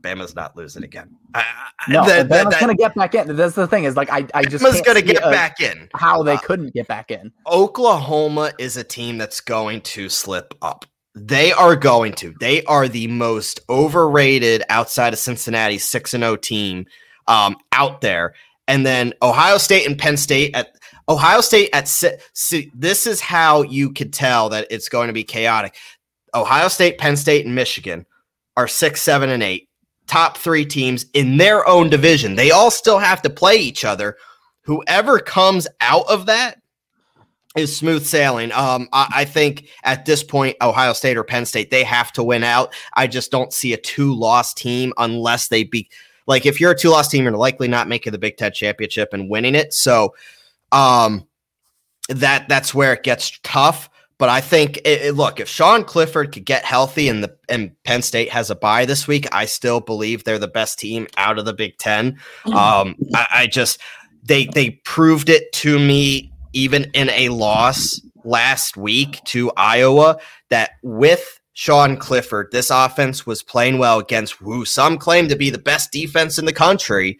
Bama's 0.01 0.35
not 0.35 0.55
losing 0.55 0.83
again. 0.83 1.15
I- 1.33 1.43
No, 1.89 2.05
that- 2.05 2.27
Bama's 2.27 2.59
that- 2.59 2.67
to 2.67 2.75
get 2.75 2.93
back 2.93 3.15
in. 3.15 3.35
That's 3.35 3.55
the 3.55 3.65
thing 3.65 3.85
is 3.85 3.95
like, 3.97 4.11
I, 4.11 4.27
I 4.35 4.43
just 4.43 4.63
Bama's 4.63 4.81
gonna 4.81 5.01
get 5.01 5.19
back 5.23 5.59
in. 5.61 5.89
how 5.95 6.21
they 6.21 6.33
Uh, 6.33 6.39
couldn't 6.39 6.75
get 6.75 6.87
back 6.87 7.09
in. 7.09 7.31
Oklahoma 7.47 8.51
is 8.59 8.77
a 8.77 8.83
team 8.83 9.17
that's 9.17 9.41
going 9.41 9.81
to 9.81 10.07
slip 10.07 10.53
up. 10.61 10.85
They 11.15 11.51
are 11.53 11.75
going 11.75 12.13
to. 12.15 12.35
They 12.39 12.63
are 12.65 12.87
the 12.87 13.07
most 13.07 13.61
overrated 13.67 14.61
outside 14.69 15.13
of 15.13 15.17
Cincinnati 15.17 15.79
6 15.79 16.13
and 16.13 16.23
0 16.23 16.35
team 16.35 16.85
um, 17.27 17.55
out 17.71 18.01
there. 18.01 18.35
And 18.67 18.85
then 18.85 19.13
Ohio 19.21 19.57
State 19.57 19.87
and 19.87 19.97
Penn 19.97 20.17
State 20.17 20.55
at 20.55 20.75
Ohio 21.07 21.41
State 21.41 21.69
at 21.73 21.87
see, 21.87 22.71
this 22.73 23.05
is 23.05 23.21
how 23.21 23.61
you 23.61 23.91
could 23.91 24.11
tell 24.11 24.49
that 24.49 24.67
it's 24.69 24.89
going 24.89 25.07
to 25.07 25.13
be 25.13 25.23
chaotic. 25.23 25.75
Ohio 26.33 26.67
State, 26.67 26.97
Penn 26.97 27.15
State, 27.15 27.45
and 27.45 27.55
Michigan 27.55 28.05
are 28.57 28.67
6, 28.67 29.01
7 29.01 29.29
and 29.29 29.43
8. 29.43 29.69
Top 30.07 30.37
3 30.37 30.65
teams 30.65 31.05
in 31.13 31.37
their 31.37 31.67
own 31.67 31.89
division. 31.89 32.35
They 32.35 32.51
all 32.51 32.69
still 32.69 32.99
have 32.99 33.21
to 33.23 33.29
play 33.29 33.55
each 33.55 33.85
other. 33.85 34.17
Whoever 34.61 35.19
comes 35.19 35.67
out 35.81 36.05
of 36.07 36.25
that 36.27 36.61
is 37.55 37.75
smooth 37.75 38.05
sailing. 38.05 38.51
Um, 38.51 38.87
I, 38.91 39.07
I 39.15 39.25
think 39.25 39.67
at 39.83 40.05
this 40.05 40.23
point, 40.23 40.57
Ohio 40.61 40.93
State 40.93 41.17
or 41.17 41.23
Penn 41.23 41.45
State, 41.45 41.71
they 41.71 41.83
have 41.83 42.11
to 42.13 42.23
win 42.23 42.43
out. 42.43 42.73
I 42.93 43.07
just 43.07 43.31
don't 43.31 43.53
see 43.53 43.73
a 43.73 43.77
two-loss 43.77 44.53
team 44.53 44.93
unless 44.97 45.47
they 45.47 45.63
be 45.63 45.89
Like 46.27 46.45
if 46.45 46.59
you're 46.59 46.71
a 46.71 46.77
two 46.77 46.89
loss 46.89 47.09
team, 47.09 47.23
you're 47.23 47.33
likely 47.33 47.67
not 47.67 47.87
making 47.87 48.11
the 48.11 48.17
Big 48.17 48.37
Ten 48.37 48.51
championship 48.51 49.09
and 49.13 49.29
winning 49.29 49.55
it. 49.55 49.73
So 49.73 50.15
um 50.71 51.27
that 52.09 52.47
that's 52.49 52.73
where 52.73 52.93
it 52.93 53.03
gets 53.03 53.39
tough. 53.43 53.89
But 54.17 54.29
I 54.29 54.39
think 54.39 54.77
it, 54.77 55.01
it, 55.01 55.15
look, 55.15 55.41
if 55.41 55.49
Sean 55.49 55.83
Clifford 55.83 56.31
could 56.31 56.45
get 56.45 56.63
healthy 56.63 57.09
and 57.09 57.23
the 57.23 57.35
and 57.49 57.71
Penn 57.83 58.01
State 58.01 58.29
has 58.29 58.49
a 58.49 58.55
bye 58.55 58.85
this 58.85 59.07
week, 59.07 59.27
I 59.33 59.45
still 59.45 59.81
believe 59.81 60.23
they're 60.23 60.39
the 60.39 60.47
best 60.47 60.79
team 60.79 61.07
out 61.17 61.37
of 61.37 61.45
the 61.45 61.53
Big 61.53 61.77
Ten. 61.77 62.17
Um, 62.45 62.95
I, 63.13 63.27
I 63.31 63.47
just 63.47 63.81
they 64.23 64.45
they 64.45 64.71
proved 64.85 65.29
it 65.29 65.51
to 65.53 65.77
me 65.77 66.31
even 66.53 66.85
in 66.93 67.09
a 67.09 67.29
loss 67.29 67.99
last 68.23 68.77
week 68.77 69.21
to 69.25 69.51
Iowa 69.57 70.17
that 70.49 70.71
with 70.81 71.39
Sean 71.55 71.95
Clifford, 71.95 72.49
this 72.51 72.69
offense 72.69 73.25
was 73.25 73.41
playing 73.41 73.77
well 73.77 73.99
against 73.99 74.33
who 74.33 74.65
some 74.65 74.97
claim 74.97 75.29
to 75.29 75.37
be 75.37 75.49
the 75.49 75.57
best 75.57 75.89
defense 75.89 76.37
in 76.37 76.43
the 76.43 76.53
country. 76.53 77.17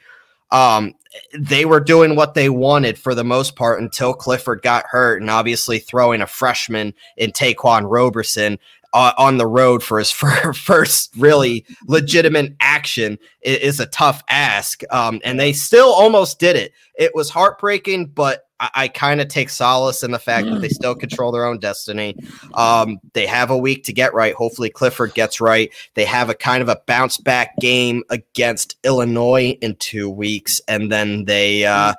Um, 0.52 0.94
they 1.40 1.64
were 1.64 1.80
doing 1.80 2.18
what 2.18 2.34
they 2.34 2.50
wanted 2.50 2.98
for 2.98 3.16
the 3.16 3.24
most 3.24 3.56
part 3.56 3.82
until 3.82 4.14
Clifford 4.14 4.62
got 4.62 4.86
hurt, 4.88 5.22
and 5.22 5.30
obviously 5.30 5.80
throwing 5.80 6.22
a 6.22 6.28
freshman 6.28 6.94
in 7.16 7.32
Ta'Quan 7.32 7.90
Roberson 7.90 8.60
uh, 8.94 9.14
on 9.18 9.38
the 9.38 9.48
road 9.48 9.82
for 9.82 10.00
his 10.00 10.12
first 10.54 11.14
really 11.16 11.66
legitimate 11.88 12.56
action 12.60 13.18
is, 13.42 13.80
a 13.80 13.86
tough 13.86 14.22
ask. 14.30 14.84
Um, 14.92 15.22
and 15.24 15.40
they 15.40 15.54
still 15.54 15.94
almost 15.94 16.40
did 16.40 16.58
it. 16.58 16.74
It 16.96 17.16
was 17.16 17.30
heartbreaking, 17.30 18.08
but 18.08 18.45
I, 18.60 18.70
I 18.76 18.88
kind 18.88 19.22
of 19.22 19.28
take 19.28 19.50
solace 19.50 20.04
in 20.04 20.12
the 20.12 20.20
fact 20.20 20.48
that 20.48 20.62
they 20.62 20.70
still 20.70 20.96
control 20.96 21.32
their 21.32 21.46
own 21.46 21.60
destiny. 21.60 22.16
Um, 22.54 23.00
they 23.14 23.26
have 23.26 23.50
a 23.50 23.58
week 23.58 23.84
to 23.86 23.94
get 23.94 24.14
right. 24.14 24.34
Hopefully, 24.34 24.70
Clifford 24.70 25.14
gets 25.14 25.42
right. 25.42 25.72
They 25.96 26.06
have 26.06 26.30
a 26.30 26.36
kind 26.36 26.62
of 26.62 26.70
a 26.70 26.82
bounce 26.86 27.18
back 27.18 27.58
game 27.60 28.04
against 28.10 28.78
Illinois 28.84 29.58
in 29.62 29.76
two 29.76 30.10
weeks, 30.10 30.62
and 30.68 30.92
then 30.92 31.26
they 31.26 31.66
uh, 31.66 31.94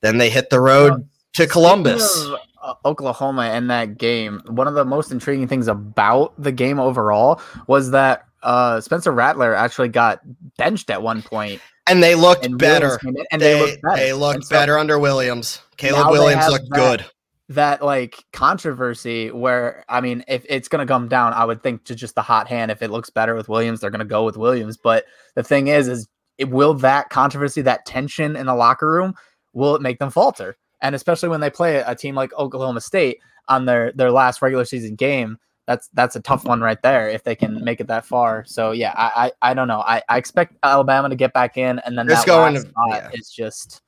then 0.00 0.18
they 0.18 0.30
hit 0.30 0.50
the 0.50 0.60
road 0.60 1.08
to 1.34 1.46
Columbus. 1.46 2.26
Uh, 2.62 2.74
Oklahoma 2.84 3.52
in 3.54 3.68
that 3.68 3.96
game, 3.96 4.42
one 4.46 4.66
of 4.66 4.74
the 4.74 4.84
most 4.84 5.12
intriguing 5.12 5.46
things 5.46 5.68
about 5.68 6.34
the 6.36 6.50
game 6.50 6.80
overall 6.80 7.40
was 7.68 7.92
that 7.92 8.26
uh, 8.42 8.80
Spencer 8.80 9.12
Rattler 9.12 9.54
actually 9.54 9.88
got 9.88 10.20
benched 10.56 10.90
at 10.90 11.02
one 11.02 11.22
point, 11.22 11.60
and 11.86 12.02
they 12.02 12.14
looked 12.14 12.44
and 12.44 12.58
better. 12.58 12.98
and 13.30 13.40
they, 13.40 13.54
they 13.54 13.60
looked 13.60 13.82
better. 13.82 13.96
They 13.96 14.12
looked 14.12 14.44
so 14.44 14.54
better 14.56 14.78
under 14.78 14.98
Williams. 14.98 15.60
Caleb 15.76 16.10
Williams 16.10 16.48
looked 16.48 16.68
that, 16.70 16.76
good. 16.76 17.04
That 17.48 17.82
like 17.82 18.24
controversy 18.32 19.30
where 19.30 19.84
I 19.88 20.00
mean, 20.00 20.24
if 20.28 20.44
it's 20.48 20.68
gonna 20.68 20.86
come 20.86 21.08
down, 21.08 21.32
I 21.32 21.44
would 21.44 21.62
think 21.62 21.84
to 21.84 21.94
just 21.94 22.14
the 22.14 22.22
hot 22.22 22.48
hand. 22.48 22.70
If 22.70 22.82
it 22.82 22.90
looks 22.90 23.10
better 23.10 23.34
with 23.34 23.48
Williams, 23.48 23.80
they're 23.80 23.90
gonna 23.90 24.04
go 24.04 24.24
with 24.24 24.36
Williams. 24.36 24.76
But 24.76 25.04
the 25.34 25.42
thing 25.42 25.68
is, 25.68 25.88
is 25.88 26.08
it 26.38 26.50
will 26.50 26.74
that 26.74 27.10
controversy, 27.10 27.62
that 27.62 27.86
tension 27.86 28.36
in 28.36 28.46
the 28.46 28.54
locker 28.54 28.90
room, 28.90 29.14
will 29.52 29.74
it 29.74 29.82
make 29.82 29.98
them 29.98 30.10
falter? 30.10 30.56
and 30.80 30.94
especially 30.94 31.28
when 31.28 31.40
they 31.40 31.50
play 31.50 31.76
a 31.76 31.94
team 31.94 32.14
like 32.14 32.32
Oklahoma 32.34 32.80
State 32.80 33.18
on 33.48 33.64
their 33.64 33.92
their 33.92 34.10
last 34.10 34.42
regular 34.42 34.64
season 34.64 34.94
game, 34.94 35.38
that's 35.66 35.88
that's 35.94 36.16
a 36.16 36.20
tough 36.20 36.44
one 36.44 36.60
right 36.60 36.80
there 36.82 37.08
if 37.08 37.24
they 37.24 37.34
can 37.34 37.62
make 37.62 37.80
it 37.80 37.88
that 37.88 38.06
far. 38.06 38.44
So 38.46 38.70
yeah, 38.70 38.94
I 38.96 39.26
I, 39.42 39.50
I 39.50 39.54
don't 39.54 39.68
know. 39.68 39.80
I, 39.80 40.02
I 40.08 40.16
expect 40.16 40.56
Alabama 40.62 41.08
to 41.08 41.16
get 41.16 41.32
back 41.32 41.56
in, 41.56 41.78
and 41.80 41.98
then 41.98 42.06
There's 42.06 42.20
that 42.20 42.26
going 42.26 42.54
to, 42.54 42.72
yeah. 42.88 43.10
is 43.12 43.30
just. 43.30 43.82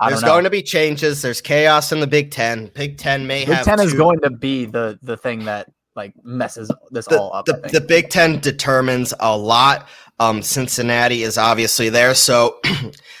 I 0.00 0.10
There's 0.10 0.22
going 0.22 0.44
to 0.44 0.50
be 0.50 0.62
changes. 0.62 1.22
There's 1.22 1.40
chaos 1.40 1.90
in 1.90 1.98
the 1.98 2.06
Big 2.06 2.30
Ten. 2.30 2.70
Big 2.72 2.98
Ten 2.98 3.26
may 3.26 3.44
Big 3.44 3.54
have. 3.56 3.64
Ten 3.64 3.78
two. 3.78 3.84
is 3.84 3.94
going 3.94 4.20
to 4.20 4.30
be 4.30 4.64
the 4.64 4.96
the 5.02 5.16
thing 5.16 5.44
that 5.46 5.72
like 5.96 6.14
messes 6.22 6.70
this 6.92 7.06
the, 7.06 7.20
all 7.20 7.34
up. 7.34 7.46
The, 7.46 7.68
the 7.72 7.80
Big 7.80 8.08
Ten 8.08 8.38
determines 8.38 9.12
a 9.18 9.36
lot. 9.36 9.88
Um, 10.20 10.40
Cincinnati 10.40 11.24
is 11.24 11.36
obviously 11.36 11.88
there, 11.88 12.14
so 12.14 12.60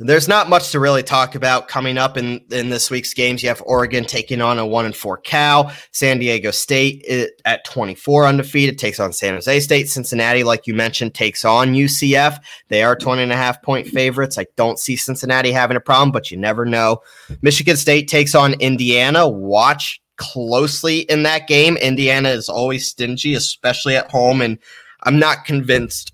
There's 0.00 0.28
not 0.28 0.48
much 0.48 0.70
to 0.70 0.80
really 0.80 1.02
talk 1.02 1.34
about 1.34 1.66
coming 1.66 1.98
up 1.98 2.16
in, 2.16 2.40
in 2.52 2.70
this 2.70 2.88
week's 2.88 3.12
games. 3.12 3.42
You 3.42 3.48
have 3.48 3.60
Oregon 3.66 4.04
taking 4.04 4.40
on 4.40 4.56
a 4.60 4.64
one 4.64 4.84
and 4.84 4.94
four 4.94 5.16
Cal. 5.16 5.72
San 5.90 6.20
Diego 6.20 6.52
State 6.52 7.04
at 7.44 7.64
24 7.64 8.26
undefeated 8.26 8.78
takes 8.78 9.00
on 9.00 9.12
San 9.12 9.34
Jose 9.34 9.58
State. 9.58 9.88
Cincinnati, 9.88 10.44
like 10.44 10.68
you 10.68 10.74
mentioned, 10.74 11.14
takes 11.14 11.44
on 11.44 11.74
UCF. 11.74 12.38
They 12.68 12.84
are 12.84 12.94
20 12.94 13.24
and 13.24 13.32
a 13.32 13.36
half 13.36 13.60
point 13.60 13.88
favorites. 13.88 14.38
I 14.38 14.46
don't 14.54 14.78
see 14.78 14.94
Cincinnati 14.94 15.50
having 15.50 15.76
a 15.76 15.80
problem, 15.80 16.12
but 16.12 16.30
you 16.30 16.36
never 16.36 16.64
know. 16.64 17.02
Michigan 17.42 17.76
State 17.76 18.06
takes 18.06 18.36
on 18.36 18.54
Indiana. 18.54 19.28
Watch 19.28 20.00
closely 20.16 21.00
in 21.00 21.24
that 21.24 21.48
game. 21.48 21.76
Indiana 21.76 22.28
is 22.28 22.48
always 22.48 22.86
stingy, 22.86 23.34
especially 23.34 23.96
at 23.96 24.10
home, 24.12 24.42
and 24.42 24.58
I'm 25.02 25.18
not 25.18 25.44
convinced, 25.44 26.12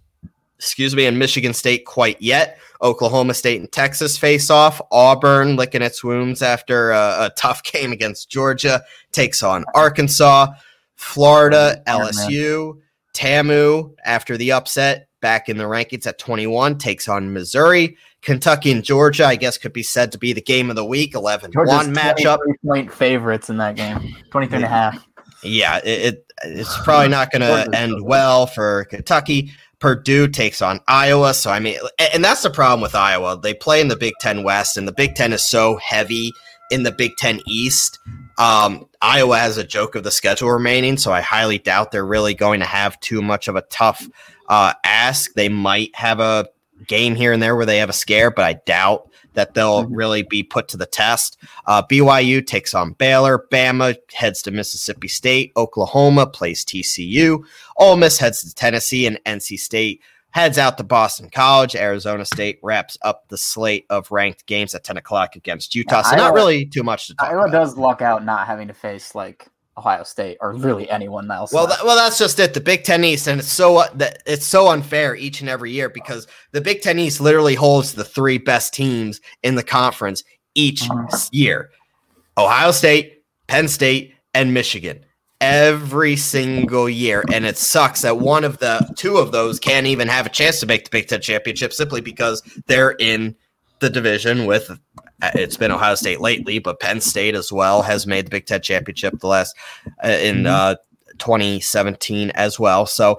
excuse 0.56 0.96
me, 0.96 1.04
in 1.04 1.18
Michigan 1.18 1.52
State 1.52 1.84
quite 1.84 2.22
yet. 2.22 2.58
Oklahoma 2.84 3.34
State 3.34 3.60
and 3.60 3.72
Texas 3.72 4.16
face 4.16 4.50
off. 4.50 4.80
Auburn 4.92 5.56
licking 5.56 5.82
its 5.82 6.04
wounds 6.04 6.42
after 6.42 6.92
a, 6.92 7.16
a 7.24 7.32
tough 7.36 7.62
game 7.72 7.90
against 7.90 8.30
Georgia 8.30 8.82
takes 9.12 9.42
on 9.42 9.64
Arkansas. 9.74 10.48
Florida, 10.94 11.82
LSU, 11.88 12.78
TAMU 13.14 13.94
after 14.04 14.36
the 14.36 14.52
upset 14.52 15.08
back 15.20 15.48
in 15.48 15.56
the 15.56 15.64
rankings 15.64 16.06
at 16.06 16.18
21 16.18 16.78
takes 16.78 17.08
on 17.08 17.32
Missouri. 17.32 17.96
Kentucky 18.22 18.70
and 18.70 18.84
Georgia, 18.84 19.26
I 19.26 19.36
guess, 19.36 19.58
could 19.58 19.72
be 19.72 19.82
said 19.82 20.12
to 20.12 20.18
be 20.18 20.32
the 20.32 20.40
game 20.40 20.70
of 20.70 20.76
the 20.76 20.84
week. 20.84 21.14
11 21.14 21.52
1 21.52 21.94
matchup. 21.94 22.38
Point 22.64 22.92
favorites 22.92 23.50
in 23.50 23.56
that 23.58 23.76
game, 23.76 24.16
23 24.30 24.56
and 24.56 24.64
a 24.64 24.68
half. 24.68 25.06
Yeah, 25.42 25.78
it, 25.78 25.86
it 25.86 26.26
it's 26.44 26.76
probably 26.82 27.08
not 27.08 27.30
going 27.30 27.42
to 27.42 27.78
end 27.78 28.02
well 28.04 28.46
for 28.46 28.84
Kentucky. 28.86 29.52
Purdue 29.84 30.28
takes 30.28 30.62
on 30.62 30.80
Iowa. 30.88 31.34
So, 31.34 31.50
I 31.50 31.60
mean, 31.60 31.76
and 32.14 32.24
that's 32.24 32.40
the 32.40 32.48
problem 32.48 32.80
with 32.80 32.94
Iowa. 32.94 33.38
They 33.38 33.52
play 33.52 33.82
in 33.82 33.88
the 33.88 33.96
Big 33.96 34.14
Ten 34.18 34.42
West, 34.42 34.78
and 34.78 34.88
the 34.88 34.92
Big 34.92 35.14
Ten 35.14 35.30
is 35.34 35.46
so 35.46 35.76
heavy 35.76 36.32
in 36.70 36.84
the 36.84 36.90
Big 36.90 37.18
Ten 37.18 37.38
East. 37.46 37.98
Um, 38.38 38.88
Iowa 39.02 39.36
has 39.36 39.58
a 39.58 39.62
joke 39.62 39.94
of 39.94 40.02
the 40.02 40.10
schedule 40.10 40.50
remaining, 40.50 40.96
so 40.96 41.12
I 41.12 41.20
highly 41.20 41.58
doubt 41.58 41.92
they're 41.92 42.02
really 42.02 42.32
going 42.32 42.60
to 42.60 42.66
have 42.66 42.98
too 43.00 43.20
much 43.20 43.46
of 43.46 43.56
a 43.56 43.60
tough 43.68 44.08
uh, 44.48 44.72
ask. 44.84 45.34
They 45.34 45.50
might 45.50 45.94
have 45.94 46.18
a 46.18 46.48
game 46.86 47.14
here 47.14 47.34
and 47.34 47.42
there 47.42 47.54
where 47.54 47.66
they 47.66 47.76
have 47.76 47.90
a 47.90 47.92
scare, 47.92 48.30
but 48.30 48.46
I 48.46 48.54
doubt 48.64 49.10
that 49.34 49.54
they'll 49.54 49.84
mm-hmm. 49.84 49.94
really 49.94 50.22
be 50.22 50.42
put 50.42 50.68
to 50.68 50.76
the 50.76 50.86
test. 50.86 51.36
Uh, 51.66 51.82
BYU 51.82 52.44
takes 52.44 52.74
on 52.74 52.92
Baylor. 52.92 53.46
Bama 53.52 53.96
heads 54.12 54.42
to 54.42 54.50
Mississippi 54.50 55.08
State. 55.08 55.52
Oklahoma 55.56 56.26
plays 56.26 56.64
TCU. 56.64 57.44
Ole 57.76 57.96
Miss 57.96 58.18
heads 58.18 58.42
to 58.42 58.54
Tennessee, 58.54 59.06
and 59.06 59.20
NC 59.26 59.58
State 59.58 60.00
heads 60.34 60.58
out 60.58 60.76
to 60.78 60.84
Boston 60.84 61.30
College. 61.30 61.76
Arizona 61.76 62.24
State 62.24 62.58
wraps 62.62 62.98
up 63.02 63.28
the 63.28 63.38
slate 63.38 63.86
of 63.88 64.10
ranked 64.10 64.46
games 64.46 64.74
at 64.74 64.82
10 64.82 64.96
o'clock 64.96 65.36
against 65.36 65.74
Utah. 65.76 66.02
So, 66.02 66.16
Iowa, 66.16 66.22
not 66.22 66.34
really 66.34 66.66
too 66.66 66.82
much 66.82 67.06
to 67.06 67.14
talk 67.14 67.28
Iowa 67.28 67.42
about. 67.42 67.52
does 67.52 67.76
luck 67.76 68.02
out 68.02 68.24
not 68.24 68.46
having 68.46 68.66
to 68.68 68.74
face 68.74 69.14
like 69.14 69.46
Ohio 69.76 70.04
State 70.04 70.38
or 70.40 70.52
really 70.52 70.88
anyone 70.88 71.30
else. 71.30 71.52
Well, 71.52 71.66
that, 71.66 71.84
well, 71.84 71.96
that's 71.96 72.18
just 72.18 72.38
it. 72.38 72.54
The 72.54 72.60
Big 72.60 72.84
Ten 72.84 73.04
East, 73.04 73.26
and 73.26 73.40
it's 73.40 73.50
so 73.50 73.78
uh, 73.78 73.88
that 73.94 74.22
it's 74.26 74.46
so 74.46 74.68
unfair 74.68 75.16
each 75.16 75.40
and 75.40 75.50
every 75.50 75.72
year 75.72 75.88
because 75.88 76.26
the 76.52 76.60
Big 76.60 76.80
Ten 76.80 76.98
East 76.98 77.20
literally 77.20 77.54
holds 77.54 77.94
the 77.94 78.04
three 78.04 78.38
best 78.38 78.72
teams 78.72 79.20
in 79.42 79.56
the 79.56 79.62
conference 79.62 80.22
each 80.54 80.82
mm-hmm. 80.82 81.16
year: 81.32 81.70
Ohio 82.38 82.70
State, 82.70 83.22
Penn 83.48 83.68
State, 83.68 84.14
and 84.32 84.54
Michigan. 84.54 85.04
Every 85.40 86.16
single 86.16 86.88
year, 86.88 87.22
and 87.30 87.44
it 87.44 87.58
sucks 87.58 88.02
that 88.02 88.18
one 88.18 88.44
of 88.44 88.58
the 88.58 88.88
two 88.96 89.18
of 89.18 89.32
those 89.32 89.60
can't 89.60 89.86
even 89.86 90.08
have 90.08 90.24
a 90.24 90.30
chance 90.30 90.60
to 90.60 90.66
make 90.66 90.84
the 90.84 90.90
Big 90.90 91.08
Ten 91.08 91.20
championship 91.20 91.72
simply 91.72 92.00
because 92.00 92.40
they're 92.66 92.92
in 92.92 93.34
the 93.80 93.90
division 93.90 94.46
with 94.46 94.78
it's 95.34 95.56
been 95.56 95.70
Ohio 95.70 95.94
State 95.94 96.20
lately, 96.20 96.58
but 96.58 96.80
Penn 96.80 97.00
State 97.00 97.34
as 97.34 97.52
well 97.52 97.82
has 97.82 98.06
made 98.06 98.26
the 98.26 98.30
Big 98.30 98.46
Ten 98.46 98.60
championship 98.60 99.18
the 99.20 99.26
last 99.26 99.56
uh, 100.04 100.08
in 100.08 100.38
mm-hmm. 100.38 100.46
uh, 100.46 100.74
2017 101.18 102.30
as 102.30 102.58
well. 102.58 102.86
So 102.86 103.18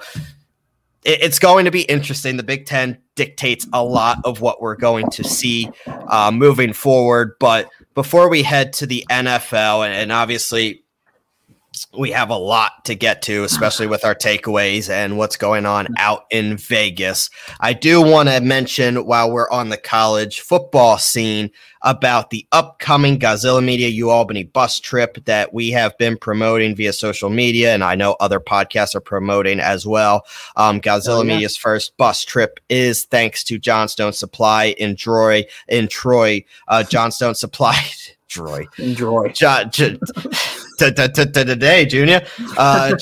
it, 1.03 1.21
it's 1.21 1.39
going 1.39 1.65
to 1.65 1.71
be 1.71 1.81
interesting. 1.83 2.37
The 2.37 2.43
Big 2.43 2.65
Ten 2.65 2.97
dictates 3.15 3.67
a 3.73 3.83
lot 3.83 4.19
of 4.23 4.41
what 4.41 4.61
we're 4.61 4.75
going 4.75 5.09
to 5.11 5.23
see 5.23 5.69
uh, 5.87 6.31
moving 6.33 6.73
forward. 6.73 7.33
But 7.39 7.69
before 7.93 8.29
we 8.29 8.43
head 8.43 8.73
to 8.73 8.85
the 8.85 9.05
NFL, 9.09 9.87
and 9.87 10.11
obviously 10.11 10.84
we 11.97 12.11
have 12.11 12.29
a 12.29 12.37
lot 12.37 12.85
to 12.85 12.95
get 12.95 13.21
to, 13.23 13.43
especially 13.45 13.87
with 13.87 14.05
our 14.05 14.15
takeaways 14.15 14.89
and 14.89 15.17
what's 15.17 15.37
going 15.37 15.65
on 15.65 15.87
out 15.97 16.25
in 16.29 16.57
Vegas. 16.57 17.29
I 17.59 17.73
do 17.73 18.01
want 18.01 18.29
to 18.29 18.39
mention 18.41 19.05
while 19.05 19.31
we're 19.31 19.49
on 19.49 19.69
the 19.69 19.77
college 19.77 20.41
football 20.41 20.97
scene 20.97 21.51
about 21.81 22.31
the 22.31 22.47
upcoming 22.51 23.19
Godzilla 23.19 23.63
Media 23.63 23.87
U 23.89 24.09
Albany 24.09 24.43
bus 24.43 24.79
trip 24.79 25.23
that 25.25 25.53
we 25.53 25.69
have 25.71 25.95
been 25.99 26.17
promoting 26.17 26.75
via 26.75 26.91
social 26.91 27.29
media, 27.29 27.73
and 27.73 27.83
I 27.83 27.93
know 27.95 28.15
other 28.19 28.39
podcasts 28.39 28.95
are 28.95 29.01
promoting 29.01 29.59
as 29.59 29.85
well. 29.85 30.25
Um, 30.55 30.81
Godzilla 30.81 31.19
oh, 31.19 31.21
yeah. 31.21 31.35
Media's 31.35 31.55
first 31.55 31.95
bus 31.97 32.25
trip 32.25 32.59
is 32.69 33.05
thanks 33.05 33.43
to 33.45 33.59
Johnstone 33.59 34.13
Supply 34.13 34.75
in 34.79 34.95
Troy. 34.95 35.45
In 35.67 35.87
Troy, 35.87 36.43
uh, 36.67 36.83
Johnstone 36.83 37.35
Supply. 37.35 37.77
Troy. 38.27 38.65
Enjoy. 38.79 39.31
today, 40.77 41.85
Junior. 41.85 42.25
Uh, 42.57 42.95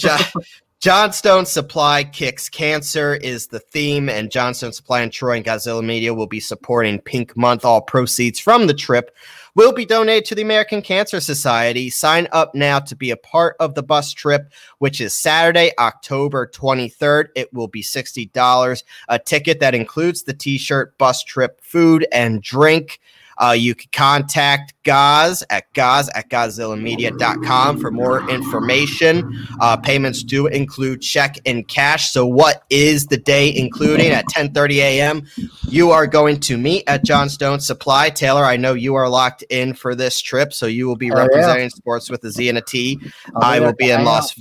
Johnstone 0.83 1.45
Supply 1.45 2.03
Kicks 2.03 2.49
Cancer 2.49 3.15
is 3.15 3.47
the 3.47 3.61
theme, 3.61 4.09
and 4.09 4.29
Johnstone 4.29 4.73
Supply 4.73 4.99
and 4.99 5.13
Troy 5.13 5.37
and 5.37 5.45
Godzilla 5.45 5.81
Media 5.81 6.13
will 6.13 6.27
be 6.27 6.41
supporting 6.41 6.99
Pink 6.99 7.37
Month. 7.37 7.63
All 7.63 7.81
proceeds 7.81 8.37
from 8.37 8.67
the 8.67 8.73
trip 8.73 9.15
will 9.55 9.71
be 9.71 9.85
donated 9.85 10.25
to 10.25 10.35
the 10.35 10.41
American 10.41 10.81
Cancer 10.81 11.21
Society. 11.21 11.89
Sign 11.89 12.27
up 12.33 12.53
now 12.53 12.79
to 12.79 12.97
be 12.97 13.11
a 13.11 13.15
part 13.15 13.55
of 13.61 13.75
the 13.75 13.83
bus 13.83 14.11
trip, 14.11 14.51
which 14.79 14.99
is 14.99 15.13
Saturday, 15.13 15.71
October 15.79 16.47
23rd. 16.47 17.27
It 17.35 17.53
will 17.53 17.69
be 17.69 17.81
$60. 17.81 18.83
A 19.07 19.19
ticket 19.19 19.61
that 19.61 19.75
includes 19.75 20.23
the 20.23 20.33
t 20.33 20.57
shirt, 20.57 20.97
bus 20.97 21.23
trip, 21.23 21.61
food, 21.63 22.05
and 22.11 22.41
drink. 22.41 22.99
Uh, 23.37 23.55
you 23.57 23.73
can 23.75 23.89
contact 23.91 24.73
Gaz 24.83 25.43
at 25.49 25.71
Gaz 25.73 26.09
at 26.15 26.29
GodzillaMedia.com 26.29 27.79
for 27.79 27.91
more 27.91 28.29
information. 28.29 29.45
Uh, 29.59 29.77
payments 29.77 30.23
do 30.23 30.47
include 30.47 31.01
check 31.01 31.37
and 31.45 31.67
cash. 31.67 32.11
So, 32.11 32.25
what 32.25 32.63
is 32.69 33.07
the 33.07 33.17
day 33.17 33.53
including 33.55 34.11
at 34.11 34.25
10:30 34.27 34.75
a.m.? 34.77 35.25
You 35.67 35.91
are 35.91 36.07
going 36.07 36.39
to 36.41 36.57
meet 36.57 36.83
at 36.87 37.03
Johnstone 37.03 37.59
Supply. 37.59 38.09
Taylor, 38.09 38.43
I 38.43 38.57
know 38.57 38.73
you 38.73 38.95
are 38.95 39.09
locked 39.09 39.43
in 39.49 39.73
for 39.73 39.95
this 39.95 40.21
trip, 40.21 40.53
so 40.53 40.65
you 40.65 40.87
will 40.87 40.95
be 40.95 41.11
Oh, 41.11 41.15
yeah. 41.17 41.23
representing 41.25 41.69
sports 41.69 42.09
with 42.09 42.23
a 42.23 42.31
Z 42.31 42.49
and 42.49 42.57
a 42.57 42.61
T. 42.61 42.99
I'll 43.35 43.43
I 43.43 43.59
will 43.59 43.73
be 43.73 43.91
in 43.91 44.03
Las. 44.03 44.39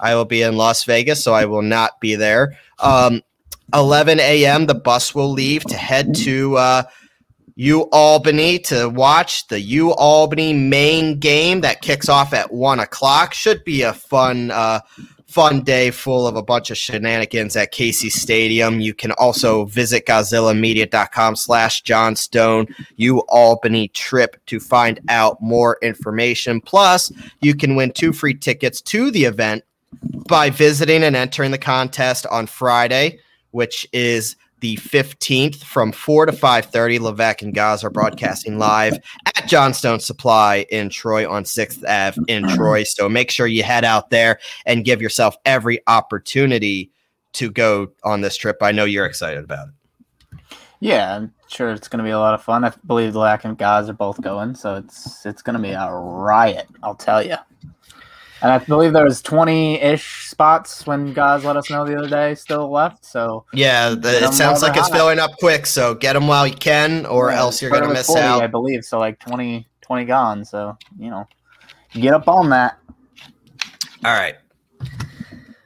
I 0.00 0.14
will 0.14 0.24
be 0.24 0.42
in 0.42 0.56
Las 0.56 0.84
Vegas, 0.84 1.22
so 1.22 1.32
I 1.32 1.44
will 1.46 1.62
not 1.62 2.00
be 2.00 2.14
there. 2.14 2.58
Um, 2.80 3.22
11 3.72 4.20
a.m. 4.20 4.66
The 4.66 4.74
bus 4.74 5.14
will 5.14 5.30
leave 5.30 5.64
to 5.64 5.76
head 5.76 6.14
to 6.16 6.56
uh, 6.56 6.82
U 7.56 7.82
Albany 7.92 8.58
to 8.60 8.88
watch 8.88 9.46
the 9.48 9.60
U 9.60 9.92
Albany 9.92 10.52
main 10.52 11.18
game 11.18 11.60
that 11.60 11.82
kicks 11.82 12.08
off 12.08 12.32
at 12.32 12.52
one 12.52 12.80
o'clock. 12.80 13.32
Should 13.32 13.62
be 13.64 13.82
a 13.82 13.92
fun, 13.92 14.50
uh, 14.50 14.80
fun 15.26 15.62
day 15.62 15.90
full 15.92 16.26
of 16.26 16.34
a 16.34 16.42
bunch 16.42 16.70
of 16.70 16.78
shenanigans 16.78 17.54
at 17.56 17.70
Casey 17.70 18.10
Stadium. 18.10 18.80
You 18.80 18.92
can 18.92 19.12
also 19.12 19.66
visit 19.66 20.06
GodzillaMedia.com 20.06 21.36
slash 21.36 21.82
Johnstone 21.82 22.66
U 22.96 23.20
Albany 23.28 23.88
trip 23.88 24.36
to 24.46 24.58
find 24.58 25.00
out 25.08 25.40
more 25.40 25.78
information. 25.80 26.60
Plus, 26.60 27.12
you 27.40 27.54
can 27.54 27.76
win 27.76 27.92
two 27.92 28.12
free 28.12 28.34
tickets 28.34 28.80
to 28.82 29.12
the 29.12 29.24
event 29.24 29.62
by 30.28 30.50
visiting 30.50 31.04
and 31.04 31.14
entering 31.14 31.52
the 31.52 31.58
contest 31.58 32.26
on 32.26 32.46
Friday, 32.46 33.20
which 33.52 33.86
is 33.92 34.34
the 34.64 34.76
15th 34.76 35.62
from 35.62 35.92
4 35.92 36.24
to 36.24 36.32
5.30 36.32 36.98
levesque 36.98 37.42
and 37.42 37.52
gaz 37.52 37.84
are 37.84 37.90
broadcasting 37.90 38.56
live 38.58 38.98
at 39.36 39.46
johnstone 39.46 40.00
supply 40.00 40.64
in 40.70 40.88
troy 40.88 41.30
on 41.30 41.44
6th 41.44 41.84
ave 41.86 42.18
in 42.28 42.48
troy 42.48 42.82
so 42.82 43.06
make 43.06 43.30
sure 43.30 43.46
you 43.46 43.62
head 43.62 43.84
out 43.84 44.08
there 44.08 44.38
and 44.64 44.86
give 44.86 45.02
yourself 45.02 45.36
every 45.44 45.80
opportunity 45.86 46.90
to 47.34 47.50
go 47.50 47.92
on 48.04 48.22
this 48.22 48.38
trip 48.38 48.56
i 48.62 48.72
know 48.72 48.86
you're 48.86 49.04
excited 49.04 49.44
about 49.44 49.68
it 49.68 49.74
Yeah, 50.80 51.16
I'm 51.16 51.32
sure 51.48 51.70
it's 51.70 51.88
going 51.88 51.98
to 51.98 52.04
be 52.04 52.10
a 52.10 52.18
lot 52.18 52.34
of 52.34 52.42
fun. 52.42 52.62
I 52.62 52.70
believe 52.86 53.16
Lack 53.16 53.46
and 53.46 53.56
Gaz 53.56 53.88
are 53.88 53.94
both 53.94 54.20
going, 54.20 54.54
so 54.54 54.74
it's 54.74 55.24
it's 55.24 55.40
going 55.40 55.56
to 55.56 55.62
be 55.62 55.70
a 55.70 55.90
riot. 55.90 56.66
I'll 56.82 56.94
tell 56.94 57.24
you. 57.24 57.36
And 58.44 58.52
I 58.52 58.58
believe 58.58 58.92
there 58.92 59.04
was 59.04 59.22
twenty 59.22 59.80
ish 59.80 60.28
spots 60.28 60.86
when 60.86 61.14
guys 61.14 61.46
let 61.46 61.56
us 61.56 61.70
know 61.70 61.86
the 61.86 61.96
other 61.96 62.10
day 62.10 62.34
still 62.34 62.70
left. 62.70 63.02
So 63.02 63.46
yeah 63.54 63.94
the, 63.94 64.22
it 64.22 64.34
sounds 64.34 64.60
like 64.60 64.76
it's 64.76 64.88
hot. 64.88 64.92
filling 64.94 65.18
up 65.18 65.30
quick 65.38 65.64
so 65.64 65.94
get 65.94 66.12
them 66.12 66.26
while 66.26 66.46
you 66.46 66.54
can 66.54 67.06
or 67.06 67.30
Yeah, 67.30 67.38
else 67.38 67.62
you're 67.62 67.70
going 67.70 67.84
to 67.84 67.88
miss 67.88 68.06
40, 68.06 68.22
out 68.22 68.42
I 68.42 68.46
believe 68.46 68.84
so. 68.84 68.98
Like 68.98 69.18
20, 69.18 69.66
20 69.80 70.04
gone. 70.04 70.44
So 70.44 70.76
you 70.98 71.08
know, 71.08 71.26
get 71.94 72.12
up 72.12 72.28
on 72.28 72.50
that. 72.50 72.78
All 74.04 74.12
right. 74.12 74.34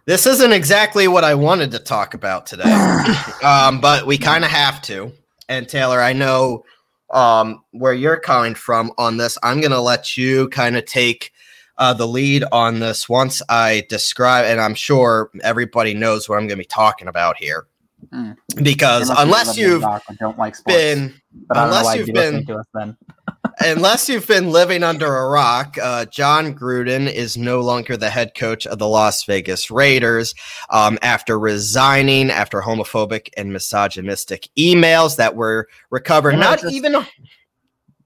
This 0.05 0.25
isn't 0.27 0.53
exactly 0.53 1.09
what 1.09 1.25
I 1.25 1.35
wanted 1.35 1.73
to 1.73 1.81
talk 1.81 2.15
about 2.15 2.47
today, 2.47 2.73
um, 3.43 3.81
but 3.81 4.07
we 4.07 4.19
kind 4.19 4.45
of 4.45 4.53
have 4.53 4.81
to. 4.83 5.13
And 5.49 5.69
Taylor, 5.69 6.01
I 6.01 6.13
know 6.13 6.65
um, 7.11 7.65
where 7.73 7.93
you're 7.93 8.21
coming 8.21 8.55
from 8.55 8.93
on 8.99 9.17
this. 9.17 9.37
I'm 9.43 9.61
going 9.61 9.73
to 9.73 9.81
let 9.81 10.17
you 10.17 10.49
kind 10.51 10.77
of 10.77 10.85
take 10.85 11.33
uh, 11.79 11.95
the 11.95 12.07
lead 12.07 12.45
on 12.53 12.81
this 12.81 13.09
once 13.09 13.41
I 13.49 13.87
describe, 13.88 14.45
and 14.45 14.61
I'm 14.61 14.75
sure 14.75 15.31
everybody 15.43 15.95
knows 15.95 16.29
what 16.29 16.37
I'm 16.37 16.43
going 16.47 16.59
to 16.59 16.62
be 16.62 16.64
talking 16.64 17.09
about 17.09 17.37
here. 17.38 17.67
Hmm. 18.12 18.33
Because 18.62 19.09
Unless 19.11 19.23
unless 19.25 19.57
you 19.57 19.79
live 19.79 19.83
in 19.83 20.01
you've 20.09 20.19
don't 20.19 20.38
like 20.38 20.55
sports, 20.55 20.77
been 20.77 21.14
but 21.49 21.59
I 21.59 21.62
don't 21.62 21.71
know 21.71 21.79
unless 21.79 21.97
you've 21.97 22.07
you'd 22.07 22.14
be 22.14 22.21
listening 22.21 22.45
been- 22.45 22.55
to 22.55 22.61
us 22.61 22.67
then. 22.75 22.97
unless 23.61 24.09
you've 24.09 24.27
been 24.27 24.51
living 24.51 24.83
under 24.83 25.07
a 25.17 25.29
rock, 25.29 25.77
uh, 25.83 26.05
Jon 26.07 26.55
Gruden 26.55 27.12
is 27.12 27.37
no 27.37 27.61
longer 27.61 27.97
the 27.97 28.09
head 28.09 28.35
coach 28.35 28.67
of 28.67 28.79
the 28.79 28.88
Las 28.88 29.25
Vegas 29.25 29.71
Raiders 29.71 30.35
um, 30.71 30.99
after 31.03 31.38
resigning 31.38 32.31
after 32.31 32.61
homophobic 32.61 33.29
and 33.37 33.53
misogynistic 33.53 34.49
emails 34.57 35.17
that 35.17 35.35
were 35.35 35.69
recovered. 35.91 36.31
And 36.31 36.41
Not 36.41 36.61
racist. 36.61 36.73
even 36.73 37.05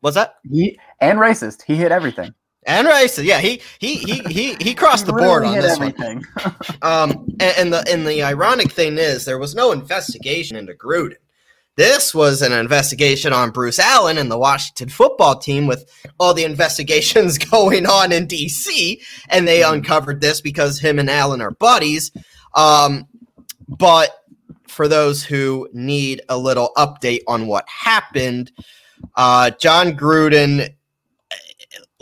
was 0.00 0.14
that 0.14 0.36
He 0.50 0.78
and 1.00 1.18
racist. 1.18 1.62
He 1.62 1.76
hit 1.76 1.92
everything. 1.92 2.34
And 2.64 2.86
racist. 2.86 3.24
Yeah, 3.24 3.40
he 3.40 3.60
he 3.80 3.96
he 3.96 4.18
he 4.20 4.54
he 4.60 4.74
crossed 4.76 5.06
He 5.06 5.12
the 5.12 5.18
board 5.18 5.44
on 5.44 5.54
this 5.54 5.78
one. 5.78 5.88
everything. 5.88 6.24
Um, 6.82 7.28
and, 7.38 7.54
and 7.58 7.72
the 7.72 7.84
and 7.92 8.06
the 8.06 8.22
ironic 8.24 8.72
thing 8.72 8.98
is, 8.98 9.24
there 9.24 9.38
was 9.38 9.54
no 9.54 9.70
investigation 9.72 10.56
into 10.56 10.74
Gruden. 10.74 11.14
This 11.76 12.12
was 12.14 12.42
an 12.42 12.52
investigation 12.52 13.32
on 13.32 13.50
Bruce 13.50 13.78
Allen 13.78 14.18
and 14.18 14.30
the 14.30 14.38
Washington 14.38 14.88
football 14.88 15.38
team, 15.38 15.66
with 15.66 15.88
all 16.18 16.34
the 16.34 16.44
investigations 16.44 17.38
going 17.50 17.86
on 17.86 18.10
in 18.12 18.26
D.C. 18.26 19.00
And 19.28 19.46
they 19.48 19.62
uncovered 19.62 20.20
this 20.20 20.40
because 20.40 20.78
him 20.80 20.98
and 20.98 21.08
Allen 21.08 21.40
are 21.40 21.52
buddies. 21.52 22.10
Um, 22.54 23.06
but 23.68 24.10
for 24.66 24.88
those 24.88 25.22
who 25.24 25.68
need 25.72 26.20
a 26.28 26.36
little 26.36 26.72
update 26.76 27.22
on 27.28 27.46
what 27.46 27.66
happened, 27.68 28.50
uh, 29.16 29.50
Jon 29.50 29.92
Gruden 29.96 30.74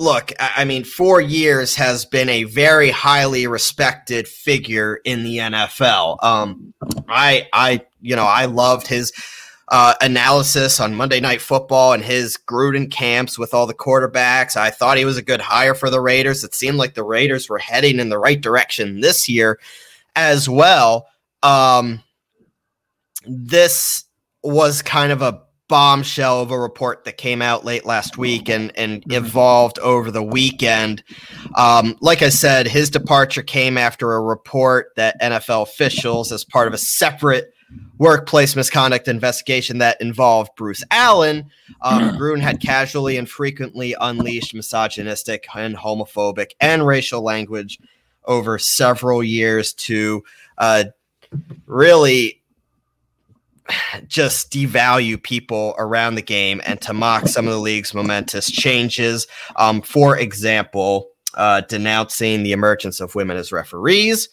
look, 0.01 0.33
I 0.41 0.65
mean, 0.65 0.85
four 0.85 1.21
years 1.21 1.77
has 1.77 2.07
been 2.07 2.31
a 2.31 2.45
very 2.45 2.89
highly 2.89 3.47
respected 3.47 4.27
figure 4.27 4.99
in 5.05 5.25
the 5.25 5.37
NFL. 5.37 6.25
Um, 6.25 6.73
I, 7.07 7.49
I, 7.53 7.83
you 8.01 8.17
know, 8.17 8.25
I 8.25 8.47
loved 8.47 8.87
his 8.87 9.13
uh, 9.69 9.95
analysis 10.01 10.81
on 10.81 10.95
Monday 10.95 11.21
Night 11.21 11.43
Football 11.43 11.93
and 11.93 12.03
his 12.03 12.39
Gruden 12.39 12.91
camps 12.91 13.39
with 13.39 13.53
all 13.53 13.67
the 13.67 13.75
quarterbacks. 13.75 14.57
I 14.57 14.71
thought 14.71 14.97
he 14.97 15.05
was 15.05 15.19
a 15.19 15.23
good 15.23 15.43
hire 15.43 15.75
for 15.75 15.91
the 15.91 16.01
Raiders. 16.01 16.45
It 16.45 16.55
seemed 16.55 16.79
like 16.79 16.95
the 16.95 17.05
Raiders 17.05 17.51
were 17.51 17.59
heading 17.59 18.01
in 18.01 18.09
the 18.09 18.19
right 18.19 18.41
direction 18.41 19.03
this 19.03 19.29
year 19.29 19.61
as 20.17 20.49
well. 20.49 21.09
Um, 21.43 22.03
this 23.27 24.05
was 24.43 24.81
kind 24.81 25.13
of 25.13 25.21
a 25.21 25.43
bombshell 25.71 26.43
of 26.43 26.51
a 26.51 26.59
report 26.59 27.05
that 27.05 27.17
came 27.17 27.41
out 27.41 27.65
late 27.65 27.87
last 27.87 28.19
week 28.19 28.51
and 28.51 28.71
and 28.77 29.03
Mhm. 29.05 29.15
evolved 29.15 29.79
over 29.79 30.11
the 30.11 30.23
weekend. 30.23 31.03
Um, 31.55 31.97
like 32.01 32.21
I 32.21 32.29
said, 32.29 32.67
his 32.67 32.91
departure 32.91 33.43
came 33.43 33.79
after 33.79 34.13
a 34.13 34.21
report 34.21 34.89
that 34.97 35.17
NFL 35.23 35.63
officials, 35.63 36.33
as 36.33 36.45
part 36.45 36.69
of 36.69 36.75
a 36.75 36.79
separate 36.79 37.55
workplace 37.99 38.57
misconduct 38.57 39.07
investigation 39.07 39.79
that 39.79 40.01
involved 40.01 40.51
Bruce 40.57 40.83
Allen, 40.91 41.47
um, 41.83 42.11
Gruden 42.19 42.41
had 42.41 42.61
casually 42.61 43.17
and 43.17 43.31
frequently 43.31 43.95
unleashed 44.01 44.55
misogynistic 44.55 45.47
and 45.55 45.77
homophobic 45.77 46.51
and 46.61 46.85
racial 46.85 47.23
language 47.23 47.79
over 48.25 48.59
several 48.59 49.23
years 49.23 49.73
to 49.73 50.23
uh, 50.59 50.85
really 51.67 52.40
just 54.07 54.53
devalue 54.53 55.23
people 55.23 55.75
around 55.79 56.15
the 56.15 56.23
game 56.23 56.61
and 56.65 56.81
to 56.83 56.93
mock 56.93 57.29
some 57.29 57.47
of 57.47 57.53
the 57.53 57.61
league's 57.61 57.95
momentous 57.95 58.51
changes. 58.51 59.27
Um, 59.57 59.83
for 59.83 60.17
example, 60.17 61.11
uh, 61.35 61.63
denouncing 61.63 62.43
the 62.43 62.53
emergence 62.53 63.01
of 63.01 63.15
women 63.15 63.37
as 63.37 63.53
referees, 63.53 64.29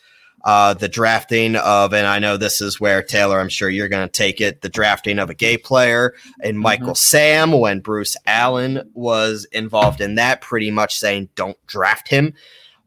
uh, 0.45 0.73
the 0.73 0.87
drafting 0.87 1.55
of, 1.55 1.93
and 1.93 2.07
I 2.07 2.19
know 2.19 2.37
this 2.37 2.61
is 2.61 2.79
where 2.79 3.01
Taylor, 3.03 3.39
I'm 3.39 3.49
sure 3.49 3.69
you're 3.69 3.89
going 3.89 4.07
to 4.07 4.11
take 4.11 4.39
it, 4.39 4.61
the 4.61 4.69
drafting 4.69 5.19
of 5.19 5.29
a 5.29 5.33
gay 5.33 5.57
player 5.57 6.13
and 6.41 6.59
Michael 6.59 6.95
Sam 6.95 7.51
when 7.51 7.79
Bruce 7.79 8.15
Allen 8.25 8.89
was 8.93 9.45
involved 9.51 9.99
in 9.99 10.15
that, 10.15 10.41
pretty 10.41 10.71
much 10.71 10.95
saying 10.97 11.29
don't 11.35 11.57
draft 11.67 12.07
him. 12.07 12.33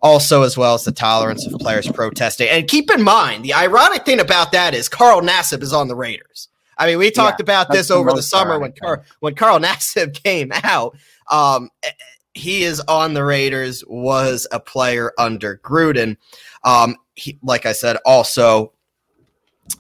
Also, 0.03 0.43
as 0.43 0.57
well 0.57 0.75
as 0.75 0.85
the 0.85 0.93
tolerance 0.93 1.47
of 1.47 1.59
players 1.61 1.87
protesting. 1.87 2.49
And 2.49 2.67
keep 2.67 2.91
in 2.91 3.03
mind, 3.03 3.45
the 3.45 3.53
ironic 3.53 4.07
thing 4.07 4.19
about 4.19 4.53
that 4.53 4.75
is 4.75 4.89
Carl 4.89 5.21
Nassib 5.21 5.63
is 5.63 5.75
on 5.75 5.89
the 5.89 5.95
Raiders. 5.95 6.49
I 6.79 6.87
mean, 6.87 6.97
we 6.99 7.11
talked 7.11 7.41
about 7.41 7.71
this 7.71 7.91
over 7.91 8.09
the 8.09 8.17
most 8.17 8.31
summer 8.31 8.59
when 8.59 8.73
Car- 8.73 9.05
when 9.21 9.35
Carl 9.35 9.59
Nassib 9.61 10.15
came 10.23 10.51
out. 10.65 10.97
Um, 11.31 11.69
eh, 11.83 11.91
he 12.33 12.63
is 12.63 12.81
on 12.81 13.13
the 13.13 13.25
Raiders, 13.25 13.85
was 13.87 14.47
a 14.51 14.61
player 14.61 15.13
under 15.19 15.59
Gruden. 15.59 16.17
Um, 16.65 16.97
he, 17.15 17.39
like 17.43 17.67
I 17.67 17.73
said, 17.73 17.99
also 18.07 18.73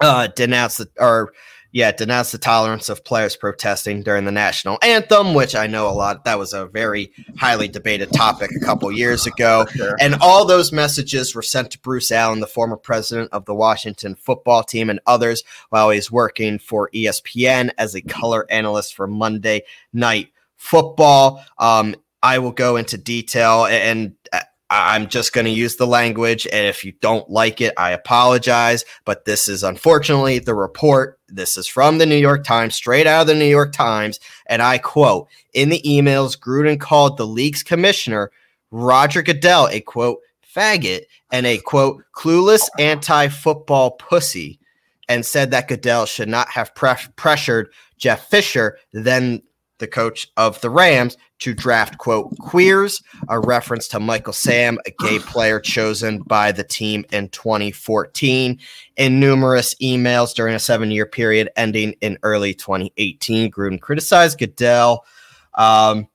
uh, 0.01 0.27
denounced 0.29 0.79
the, 0.79 0.91
or 0.99 1.33
yeah, 1.73 1.93
denounced 1.93 2.33
the 2.33 2.39
tolerance 2.39 2.89
of 2.89 3.05
players 3.05 3.37
protesting 3.37 4.03
during 4.03 4.25
the 4.25 4.33
national 4.33 4.79
anthem, 4.83 5.35
which 5.35 5.55
I 5.55 5.67
know 5.67 5.89
a 5.89 5.93
lot. 5.93 6.25
That 6.25 6.39
was 6.39 6.53
a 6.53 6.67
very 6.67 7.13
highly 7.37 7.69
debated 7.69 8.13
topic 8.13 8.51
a 8.55 8.65
couple 8.65 8.91
years 8.91 9.27
ago. 9.27 9.67
Sure. 9.75 9.97
And 10.01 10.17
all 10.21 10.45
those 10.45 10.73
messages 10.73 11.35
were 11.35 11.43
sent 11.43 11.71
to 11.73 11.79
Bruce 11.79 12.11
Allen, 12.11 12.41
the 12.41 12.47
former 12.47 12.77
president 12.77 13.33
of 13.33 13.45
the 13.45 13.55
Washington 13.55 14.17
football 14.17 14.65
team, 14.65 14.91
and 14.91 15.01
others 15.07 15.45
while 15.69 15.91
he's 15.91 16.11
working 16.11 16.59
for 16.59 16.91
ESPN 16.93 17.71
as 17.79 17.95
a 17.95 18.03
color 18.03 18.47
analyst 18.51 18.95
for 18.95 19.07
Monday 19.07 19.63
Night 19.93 20.29
Football. 20.57 21.45
Um, 21.59 21.95
I 22.23 22.39
will 22.39 22.53
go 22.53 22.77
into 22.77 22.99
detail 22.99 23.65
and 23.65 24.15
uh, 24.33 24.41
I'm 24.71 25.09
just 25.09 25.33
going 25.33 25.47
to 25.47 25.51
use 25.51 25.77
the 25.77 25.87
language. 25.87 26.47
And 26.47 26.67
if 26.67 26.85
you 26.85 26.93
don't 27.01 27.29
like 27.29 27.61
it, 27.61 27.75
I 27.77 27.91
apologize. 27.91 28.85
But 29.05 29.25
this 29.25 29.49
is 29.49 29.65
unfortunately 29.65 30.39
the 30.39 30.55
report. 30.55 31.19
This 31.29 31.57
is 31.57 31.67
from 31.67 31.99
the 31.99 32.07
New 32.07 32.17
York 32.17 32.45
Times, 32.45 32.77
straight 32.77 33.07
out 33.07 33.23
of 33.23 33.27
the 33.27 33.35
New 33.35 33.45
York 33.45 33.73
Times. 33.73 34.21
And 34.47 34.63
I 34.63 34.79
quote 34.79 35.29
In 35.53 35.71
the 35.71 35.83
emails, 35.83 36.39
Gruden 36.39 36.79
called 36.79 37.17
the 37.17 37.27
league's 37.27 37.65
commissioner, 37.65 38.31
Roger 38.71 39.23
Goodell, 39.23 39.69
a 39.69 39.81
quote, 39.81 40.21
faggot 40.55 41.03
and 41.33 41.47
a 41.47 41.59
quote, 41.59 42.03
clueless 42.15 42.69
anti 42.79 43.29
football 43.29 43.93
pussy, 43.93 44.61
and 45.09 45.27
said 45.27 45.51
that 45.51 45.69
Goodell 45.69 46.07
should 46.07 46.29
not 46.29 46.49
have 46.51 46.75
pre- 46.75 46.95
pressured 47.17 47.73
Jeff 47.99 48.29
Fisher, 48.29 48.79
then 48.93 49.43
the 49.81 49.89
coach 49.89 50.29
of 50.37 50.61
the 50.61 50.71
Rams, 50.71 51.17
to 51.41 51.55
draft, 51.55 51.99
quote, 51.99 52.37
queers, 52.39 53.03
a 53.29 53.41
reference 53.41 53.89
to 53.89 53.99
Michael 53.99 54.33
Sam, 54.33 54.79
a 54.87 54.91
gay 55.01 55.19
player 55.27 55.59
chosen 55.59 56.21
by 56.21 56.53
the 56.53 56.63
team 56.63 57.05
in 57.11 57.29
2014. 57.31 58.59
In 58.97 59.21
numerous 59.21 59.75
emails 59.77 60.35
during 60.35 60.55
a 60.55 60.61
seven 60.61 60.91
year 60.91 61.07
period 61.07 61.51
ending 61.57 61.95
in 62.01 62.19
early 62.23 62.55
2018, 62.55 63.51
Gruden 63.51 63.81
criticized 63.81 64.39
Goodell 64.39 65.05
um, 65.55 66.07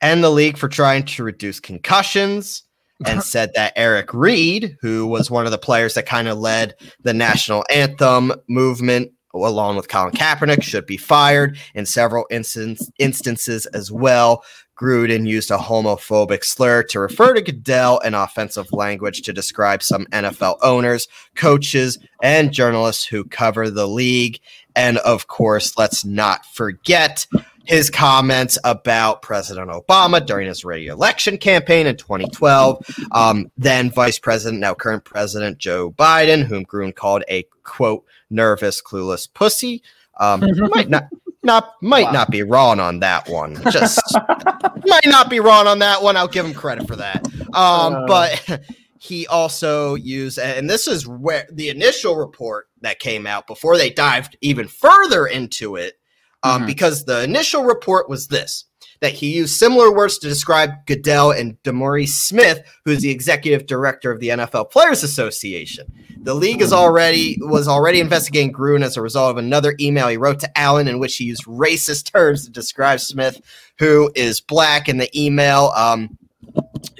and 0.00 0.22
the 0.22 0.30
league 0.30 0.58
for 0.58 0.68
trying 0.68 1.04
to 1.04 1.24
reduce 1.24 1.58
concussions. 1.58 2.62
And 3.04 3.22
said 3.24 3.50
that 3.54 3.72
Eric 3.74 4.14
Reid, 4.14 4.76
who 4.80 5.08
was 5.08 5.28
one 5.28 5.46
of 5.46 5.50
the 5.50 5.58
players 5.58 5.94
that 5.94 6.06
kind 6.06 6.28
of 6.28 6.38
led 6.38 6.76
the 7.02 7.12
national 7.12 7.64
anthem 7.68 8.32
movement 8.48 9.10
along 9.34 9.76
with 9.76 9.88
Colin 9.88 10.12
Kaepernick, 10.12 10.62
should 10.62 10.86
be 10.86 10.96
fired 10.96 11.58
in 11.74 11.86
several 11.86 12.26
instance, 12.30 12.90
instances 12.98 13.66
as 13.66 13.90
well. 13.90 14.44
Gruden 14.76 15.26
used 15.26 15.50
a 15.50 15.56
homophobic 15.56 16.44
slur 16.44 16.82
to 16.84 16.98
refer 16.98 17.34
to 17.34 17.40
Goodell 17.40 18.00
and 18.04 18.14
offensive 18.14 18.72
language 18.72 19.22
to 19.22 19.32
describe 19.32 19.82
some 19.82 20.06
NFL 20.06 20.58
owners, 20.62 21.06
coaches, 21.36 21.98
and 22.22 22.52
journalists 22.52 23.04
who 23.04 23.24
cover 23.24 23.70
the 23.70 23.86
league. 23.86 24.40
And 24.76 24.98
of 24.98 25.26
course, 25.26 25.76
let's 25.76 26.04
not 26.04 26.44
forget 26.46 27.26
his 27.64 27.88
comments 27.90 28.58
about 28.64 29.22
President 29.22 29.70
Obama 29.70 30.24
during 30.24 30.48
his 30.48 30.64
re-election 30.64 31.38
campaign 31.38 31.86
in 31.86 31.96
2012. 31.96 32.84
Um, 33.12 33.50
then 33.56 33.90
Vice 33.90 34.18
President, 34.18 34.60
now 34.60 34.74
current 34.74 35.04
President 35.04 35.58
Joe 35.58 35.90
Biden, 35.90 36.44
whom 36.44 36.64
Gruden 36.66 36.94
called 36.94 37.24
a 37.28 37.44
quote 37.62 38.04
nervous, 38.30 38.82
clueless 38.82 39.32
pussy. 39.32 39.82
Um, 40.18 40.40
might 40.74 40.90
not 40.90 41.04
not 41.42 41.74
might 41.82 42.06
wow. 42.06 42.12
not 42.12 42.30
be 42.30 42.42
wrong 42.42 42.80
on 42.80 43.00
that 43.00 43.28
one. 43.28 43.60
Just 43.70 44.00
might 44.86 45.06
not 45.06 45.30
be 45.30 45.40
wrong 45.40 45.66
on 45.66 45.78
that 45.80 46.02
one. 46.02 46.16
I'll 46.16 46.28
give 46.28 46.44
him 46.44 46.54
credit 46.54 46.86
for 46.86 46.96
that. 46.96 47.26
Um, 47.54 47.94
uh. 47.94 48.06
but 48.06 48.60
he 49.04 49.26
also 49.26 49.96
used, 49.96 50.38
and 50.38 50.68
this 50.68 50.88
is 50.88 51.06
where 51.06 51.46
the 51.52 51.68
initial 51.68 52.16
report 52.16 52.68
that 52.80 53.00
came 53.00 53.26
out 53.26 53.46
before 53.46 53.76
they 53.76 53.90
dived 53.90 54.34
even 54.40 54.66
further 54.66 55.26
into 55.26 55.76
it, 55.76 55.98
um, 56.42 56.60
mm-hmm. 56.60 56.66
because 56.68 57.04
the 57.04 57.22
initial 57.22 57.64
report 57.64 58.08
was 58.08 58.28
this 58.28 58.64
that 59.00 59.12
he 59.12 59.34
used 59.34 59.58
similar 59.58 59.92
words 59.92 60.16
to 60.16 60.28
describe 60.28 60.86
Goodell 60.86 61.32
and 61.32 61.62
DeMaurice 61.64 62.08
Smith, 62.08 62.62
who 62.86 62.92
is 62.92 63.02
the 63.02 63.10
executive 63.10 63.66
director 63.66 64.10
of 64.10 64.20
the 64.20 64.28
NFL 64.28 64.70
Players 64.70 65.02
Association. 65.02 65.92
The 66.22 66.32
league 66.32 66.62
is 66.62 66.72
already 66.72 67.36
was 67.42 67.68
already 67.68 68.00
investigating 68.00 68.54
Gruden 68.54 68.82
as 68.82 68.96
a 68.96 69.02
result 69.02 69.32
of 69.32 69.36
another 69.36 69.74
email 69.80 70.08
he 70.08 70.16
wrote 70.16 70.40
to 70.40 70.58
Allen 70.58 70.88
in 70.88 70.98
which 70.98 71.16
he 71.16 71.24
used 71.24 71.44
racist 71.44 72.10
terms 72.10 72.46
to 72.46 72.50
describe 72.50 73.00
Smith, 73.00 73.42
who 73.78 74.10
is 74.14 74.40
black. 74.40 74.88
In 74.88 74.96
the 74.96 75.10
email, 75.14 75.72
um, 75.76 76.16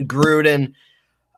Gruden 0.01 0.75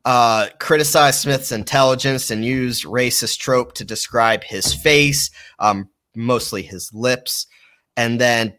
uh, 0.06 0.46
criticized 0.60 1.18
Smith's 1.18 1.50
intelligence 1.50 2.30
and 2.30 2.44
used 2.44 2.84
racist 2.84 3.38
trope 3.38 3.74
to 3.74 3.84
describe 3.84 4.44
his 4.44 4.72
face, 4.72 5.32
um, 5.58 5.90
mostly 6.14 6.62
his 6.62 6.94
lips, 6.94 7.48
and 7.96 8.20
then 8.20 8.54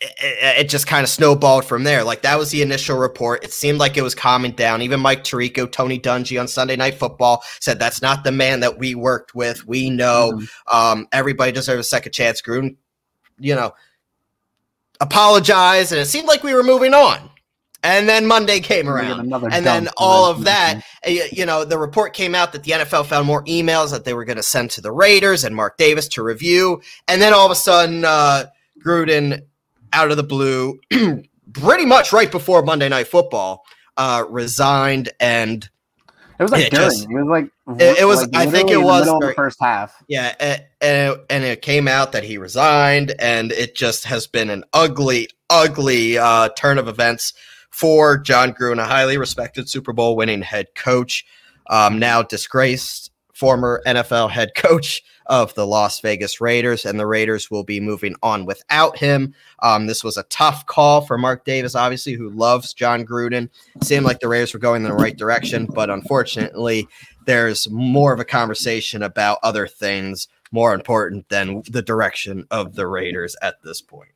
it, 0.00 0.58
it, 0.58 0.68
just 0.68 0.88
kind 0.88 1.04
of 1.04 1.08
snowballed 1.08 1.64
from 1.64 1.84
there. 1.84 2.02
Like 2.02 2.22
that 2.22 2.40
was 2.40 2.50
the 2.50 2.60
initial 2.60 2.98
report. 2.98 3.44
It 3.44 3.52
seemed 3.52 3.78
like 3.78 3.96
it 3.96 4.02
was 4.02 4.16
calming 4.16 4.50
down. 4.50 4.82
Even 4.82 4.98
Mike 4.98 5.22
Tirico, 5.22 5.70
Tony 5.70 6.00
Dungy 6.00 6.40
on 6.40 6.48
Sunday 6.48 6.74
Night 6.74 6.94
Football 6.94 7.44
said 7.60 7.78
that's 7.78 8.02
not 8.02 8.24
the 8.24 8.32
man 8.32 8.58
that 8.60 8.80
we 8.80 8.96
worked 8.96 9.36
with. 9.36 9.64
We 9.64 9.90
know 9.90 10.32
mm-hmm. 10.34 10.76
um, 10.76 11.06
everybody 11.12 11.52
deserves 11.52 11.86
a 11.86 11.88
second 11.88 12.10
chance. 12.10 12.42
Gruden, 12.42 12.74
you 13.38 13.54
know, 13.54 13.74
apologized, 15.00 15.92
and 15.92 16.00
it 16.00 16.06
seemed 16.06 16.26
like 16.26 16.42
we 16.42 16.52
were 16.52 16.64
moving 16.64 16.94
on. 16.94 17.30
And 17.84 18.08
then 18.08 18.26
Monday 18.26 18.60
came 18.60 18.88
around, 18.88 19.32
and 19.32 19.66
then 19.66 19.88
all 19.96 20.30
of 20.30 20.44
that, 20.44 20.82
eh, 21.02 21.26
you 21.32 21.44
know, 21.44 21.64
the 21.64 21.78
report 21.78 22.12
came 22.12 22.32
out 22.32 22.52
that 22.52 22.62
the 22.62 22.72
NFL 22.72 23.06
found 23.06 23.26
more 23.26 23.44
emails 23.44 23.90
that 23.90 24.04
they 24.04 24.14
were 24.14 24.24
going 24.24 24.36
to 24.36 24.42
send 24.42 24.70
to 24.72 24.80
the 24.80 24.92
Raiders 24.92 25.42
and 25.42 25.56
Mark 25.56 25.78
Davis 25.78 26.06
to 26.08 26.22
review, 26.22 26.80
and 27.08 27.20
then 27.20 27.34
all 27.34 27.44
of 27.44 27.50
a 27.50 27.56
sudden, 27.56 28.04
uh, 28.04 28.44
Gruden 28.84 29.42
out 29.92 30.12
of 30.12 30.16
the 30.16 30.22
blue, 30.22 30.78
pretty 31.52 31.84
much 31.84 32.12
right 32.12 32.30
before 32.30 32.62
Monday 32.62 32.88
Night 32.88 33.08
Football, 33.08 33.64
uh, 33.96 34.24
resigned 34.28 35.10
and. 35.18 35.68
It 36.38 36.42
was 36.42 36.52
like 36.52 36.66
it 36.66 36.72
during. 36.72 36.88
Just, 36.88 37.08
it 37.08 37.14
was 37.14 37.26
like 37.26 37.44
it, 37.80 37.98
it 38.00 38.04
was. 38.04 38.20
Like 38.22 38.30
I 38.34 38.46
think 38.46 38.70
it 38.70 38.78
was 38.78 39.06
the, 39.06 39.28
the 39.28 39.34
first 39.34 39.58
half. 39.60 40.02
Yeah, 40.08 40.34
and, 40.40 40.64
and 40.80 41.12
it, 41.12 41.26
and 41.30 41.44
it 41.44 41.62
came 41.62 41.86
out 41.86 42.12
that 42.12 42.24
he 42.24 42.36
resigned, 42.36 43.14
and 43.20 43.52
it 43.52 43.76
just 43.76 44.06
has 44.06 44.26
been 44.26 44.50
an 44.50 44.64
ugly, 44.72 45.28
ugly 45.50 46.18
uh, 46.18 46.48
turn 46.56 46.78
of 46.78 46.88
events 46.88 47.34
for 47.72 48.18
Jon 48.18 48.52
Gruden, 48.52 48.78
a 48.78 48.84
highly 48.84 49.18
respected 49.18 49.68
Super 49.68 49.92
Bowl 49.92 50.14
winning 50.14 50.42
head 50.42 50.74
coach, 50.76 51.26
um, 51.68 51.98
now 51.98 52.22
disgraced 52.22 53.10
former 53.32 53.82
NFL 53.86 54.30
head 54.30 54.54
coach 54.54 55.02
of 55.26 55.54
the 55.54 55.66
Las 55.66 56.00
Vegas 56.00 56.40
Raiders, 56.40 56.84
and 56.84 57.00
the 57.00 57.06
Raiders 57.06 57.50
will 57.50 57.64
be 57.64 57.80
moving 57.80 58.14
on 58.22 58.44
without 58.44 58.98
him. 58.98 59.34
Um, 59.62 59.86
this 59.86 60.04
was 60.04 60.16
a 60.16 60.24
tough 60.24 60.66
call 60.66 61.00
for 61.00 61.16
Mark 61.16 61.44
Davis, 61.44 61.74
obviously, 61.74 62.12
who 62.12 62.30
loves 62.30 62.74
Jon 62.74 63.06
Gruden. 63.06 63.48
seemed 63.82 64.04
like 64.04 64.20
the 64.20 64.28
Raiders 64.28 64.52
were 64.52 64.60
going 64.60 64.84
in 64.84 64.88
the 64.88 64.94
right 64.94 65.16
direction, 65.16 65.66
but 65.66 65.90
unfortunately, 65.90 66.86
there's 67.24 67.70
more 67.70 68.12
of 68.12 68.20
a 68.20 68.24
conversation 68.24 69.02
about 69.02 69.38
other 69.42 69.66
things 69.66 70.28
more 70.50 70.74
important 70.74 71.28
than 71.30 71.62
the 71.70 71.82
direction 71.82 72.46
of 72.50 72.74
the 72.74 72.86
Raiders 72.86 73.34
at 73.42 73.62
this 73.62 73.80
point. 73.80 74.11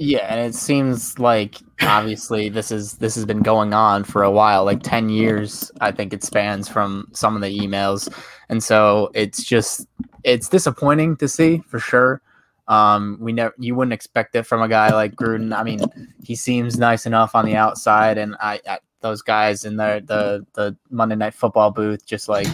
Yeah, 0.00 0.32
and 0.32 0.38
it 0.40 0.54
seems 0.54 1.18
like 1.18 1.56
obviously 1.82 2.48
this 2.48 2.70
is 2.70 2.94
this 2.98 3.16
has 3.16 3.24
been 3.24 3.42
going 3.42 3.74
on 3.74 4.04
for 4.04 4.22
a 4.22 4.30
while, 4.30 4.64
like 4.64 4.80
10 4.84 5.08
years 5.08 5.72
I 5.80 5.90
think 5.90 6.12
it 6.12 6.22
spans 6.22 6.68
from 6.68 7.08
some 7.12 7.34
of 7.34 7.42
the 7.42 7.58
emails. 7.58 8.08
And 8.48 8.62
so 8.62 9.10
it's 9.12 9.42
just 9.42 9.88
it's 10.22 10.48
disappointing 10.48 11.16
to 11.16 11.26
see 11.26 11.58
for 11.66 11.80
sure. 11.80 12.22
Um, 12.68 13.18
we 13.20 13.32
never 13.32 13.52
you 13.58 13.74
wouldn't 13.74 13.92
expect 13.92 14.36
it 14.36 14.44
from 14.44 14.62
a 14.62 14.68
guy 14.68 14.90
like 14.92 15.16
Gruden. 15.16 15.56
I 15.56 15.64
mean, 15.64 15.80
he 16.22 16.36
seems 16.36 16.78
nice 16.78 17.04
enough 17.04 17.34
on 17.34 17.44
the 17.44 17.56
outside, 17.56 18.18
and 18.18 18.36
I, 18.40 18.60
I 18.68 18.78
those 19.00 19.22
guys 19.22 19.64
in 19.64 19.76
the 19.76 20.02
the 20.06 20.46
the 20.52 20.76
Monday 20.90 21.16
Night 21.16 21.34
Football 21.34 21.70
booth 21.72 22.06
just 22.06 22.28
like 22.28 22.46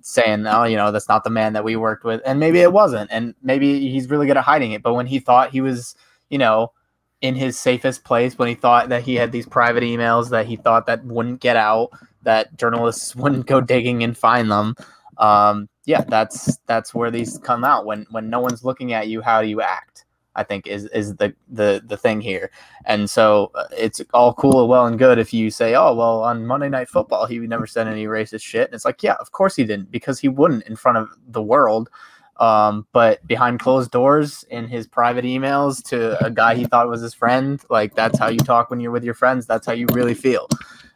saying, 0.00 0.46
"Oh, 0.46 0.64
you 0.64 0.76
know, 0.76 0.90
that's 0.90 1.08
not 1.08 1.22
the 1.22 1.30
man 1.30 1.52
that 1.52 1.64
we 1.64 1.76
worked 1.76 2.04
with," 2.04 2.22
and 2.24 2.40
maybe 2.40 2.60
it 2.60 2.72
wasn't, 2.72 3.10
and 3.12 3.34
maybe 3.42 3.90
he's 3.90 4.08
really 4.10 4.26
good 4.26 4.38
at 4.38 4.44
hiding 4.44 4.72
it. 4.72 4.82
But 4.82 4.94
when 4.94 5.06
he 5.06 5.18
thought 5.20 5.50
he 5.50 5.60
was, 5.60 5.94
you 6.30 6.38
know, 6.38 6.72
in 7.20 7.34
his 7.34 7.58
safest 7.58 8.04
place, 8.04 8.38
when 8.38 8.48
he 8.48 8.54
thought 8.54 8.88
that 8.90 9.02
he 9.02 9.14
had 9.14 9.32
these 9.32 9.46
private 9.46 9.82
emails 9.82 10.30
that 10.30 10.46
he 10.46 10.56
thought 10.56 10.86
that 10.86 11.04
wouldn't 11.04 11.40
get 11.40 11.56
out, 11.56 11.90
that 12.22 12.56
journalists 12.56 13.14
wouldn't 13.16 13.46
go 13.46 13.60
digging 13.60 14.02
and 14.02 14.16
find 14.16 14.50
them, 14.50 14.74
um, 15.18 15.68
yeah, 15.84 16.02
that's 16.02 16.58
that's 16.66 16.94
where 16.94 17.10
these 17.10 17.38
come 17.38 17.64
out. 17.64 17.86
When 17.86 18.06
when 18.10 18.30
no 18.30 18.40
one's 18.40 18.64
looking 18.64 18.92
at 18.92 19.08
you, 19.08 19.20
how 19.20 19.42
do 19.42 19.48
you 19.48 19.60
act? 19.60 20.04
I 20.36 20.44
think 20.44 20.66
is 20.66 20.84
is 20.86 21.16
the 21.16 21.34
the 21.48 21.82
the 21.84 21.96
thing 21.96 22.20
here. 22.20 22.50
And 22.84 23.10
so 23.10 23.50
uh, 23.54 23.64
it's 23.76 24.00
all 24.14 24.32
cool, 24.34 24.60
and 24.60 24.68
well 24.68 24.86
and 24.86 24.98
good 24.98 25.18
if 25.18 25.34
you 25.34 25.50
say, 25.50 25.74
"Oh, 25.74 25.94
well, 25.94 26.22
on 26.22 26.46
Monday 26.46 26.68
Night 26.68 26.88
Football, 26.88 27.26
he 27.26 27.38
never 27.40 27.66
said 27.66 27.88
any 27.88 28.06
racist 28.06 28.42
shit." 28.42 28.66
And 28.66 28.74
it's 28.74 28.84
like, 28.84 29.02
yeah, 29.02 29.16
of 29.20 29.32
course 29.32 29.56
he 29.56 29.64
didn't, 29.64 29.90
because 29.90 30.20
he 30.20 30.28
wouldn't 30.28 30.64
in 30.64 30.76
front 30.76 30.98
of 30.98 31.08
the 31.26 31.42
world. 31.42 31.90
Um, 32.38 32.86
but 32.92 33.26
behind 33.26 33.58
closed 33.58 33.90
doors 33.90 34.44
in 34.50 34.68
his 34.68 34.86
private 34.86 35.24
emails 35.24 35.82
to 35.88 36.24
a 36.24 36.30
guy 36.30 36.54
he 36.54 36.64
thought 36.64 36.88
was 36.88 37.00
his 37.00 37.14
friend, 37.14 37.60
like 37.68 37.94
that's 37.94 38.18
how 38.18 38.28
you 38.28 38.38
talk 38.38 38.70
when 38.70 38.78
you're 38.78 38.92
with 38.92 39.04
your 39.04 39.14
friends. 39.14 39.46
That's 39.46 39.66
how 39.66 39.72
you 39.72 39.86
really 39.92 40.14
feel 40.14 40.48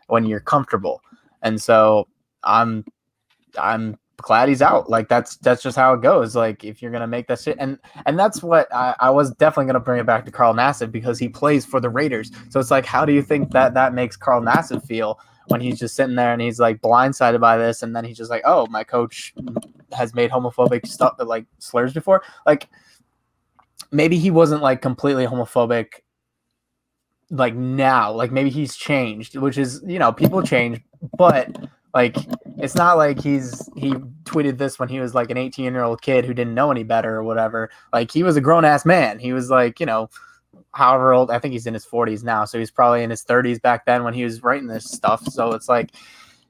when 0.07 0.25
you're 0.25 0.41
comfortable. 0.41 1.03
And 1.43 1.61
so 1.61 2.07
I'm 2.45 2.85
I'm 3.59 3.99
glad 4.19 4.49
he's 4.49 4.63
out. 4.63 4.89
Like 4.89 5.09
that's 5.09 5.37
that's 5.39 5.63
just 5.63 5.77
how 5.77 5.95
it 5.95 6.01
goes. 6.01 6.35
Like 6.37 6.65
if 6.65 6.81
you're 6.81 6.93
gonna 6.93 7.07
make 7.07 7.27
that 7.27 7.41
shit, 7.41 7.57
and 7.59 7.79
and 8.07 8.19
that's 8.19 8.43
what 8.43 8.73
I, 8.73 8.95
I 9.01 9.11
was 9.11 9.33
definitely 9.33 9.67
gonna 9.67 9.81
bring 9.81 10.01
it 10.01 10.07
back 10.07 10.25
to 10.27 10.31
Carl 10.31 10.55
Nassib 10.55 10.93
because 10.93 11.19
he 11.19 11.29
plays 11.29 11.67
for 11.67 11.81
the 11.81 11.91
Raiders. 11.91 12.31
So 12.51 12.61
it's 12.61 12.71
like, 12.71 12.87
how 12.87 13.05
do 13.05 13.13
you 13.13 13.23
think 13.23 13.51
that 13.51 13.75
that 13.75 13.95
makes 13.95 14.17
Carl 14.17 14.41
Nassib 14.41 14.85
feel 14.87 15.19
when 15.49 15.61
he's 15.61 15.79
just 15.79 15.97
sitting 15.97 16.15
there 16.15 16.33
and 16.33 16.41
he's 16.41 16.61
like 16.61 16.81
blindsided 16.81 17.41
by 17.41 17.59
this, 17.59 17.83
and 17.83 17.95
then 17.95 18.05
he's 18.05 18.17
just 18.17 18.31
like, 18.31 18.43
oh, 18.45 18.67
my 18.69 18.85
coach 18.85 19.35
has 19.93 20.15
made 20.15 20.31
homophobic 20.31 20.87
stuff 20.87 21.17
that 21.19 21.27
like 21.27 21.47
slurs 21.59 21.93
before. 21.93 22.23
Like 22.47 22.69
maybe 23.91 24.19
he 24.19 24.31
wasn't 24.31 24.63
like 24.63 24.83
completely 24.83 25.27
homophobic 25.27 25.87
like 27.31 27.55
now 27.55 28.13
like 28.13 28.31
maybe 28.31 28.51
he's 28.51 28.77
changed 28.77 29.39
which 29.39 29.57
is 29.57 29.83
you 29.87 29.99
know 29.99 30.13
people 30.13 30.43
change 30.43 30.79
but 31.17 31.49
like 31.95 32.17
it's 32.59 32.75
not 32.75 32.97
like 32.97 33.21
he's 33.21 33.69
he 33.77 33.93
tweeted 34.25 34.59
this 34.59 34.79
when 34.79 34.89
he 34.89 35.01
was 35.01 35.15
like 35.15 35.31
an 35.31 35.37
18 35.37 35.73
year 35.73 35.83
old 35.83 36.01
kid 36.03 36.25
who 36.25 36.35
didn't 36.35 36.55
know 36.55 36.71
any 36.71 36.85
better 36.85 37.17
or 37.17 37.23
whatever. 37.23 37.71
Like 37.93 38.11
he 38.11 38.23
was 38.23 38.37
a 38.37 38.41
grown 38.41 38.65
ass 38.65 38.87
man. 38.87 39.19
He 39.19 39.33
was 39.33 39.51
like, 39.51 39.79
you 39.79 39.87
know, 39.87 40.09
however 40.73 41.13
old, 41.13 41.31
I 41.31 41.39
think 41.39 41.53
he's 41.53 41.67
in 41.67 41.75
his 41.75 41.85
40s 41.85 42.25
now. 42.25 42.45
So 42.45 42.59
he's 42.59 42.71
probably 42.71 43.03
in 43.03 43.11
his 43.11 43.25
30s 43.25 43.61
back 43.61 43.85
then 43.85 44.05
when 44.05 44.15
he 44.15 44.25
was 44.25 44.43
writing 44.43 44.69
this 44.69 44.91
stuff. 44.91 45.27
So 45.27 45.53
it's 45.53 45.69
like 45.69 45.93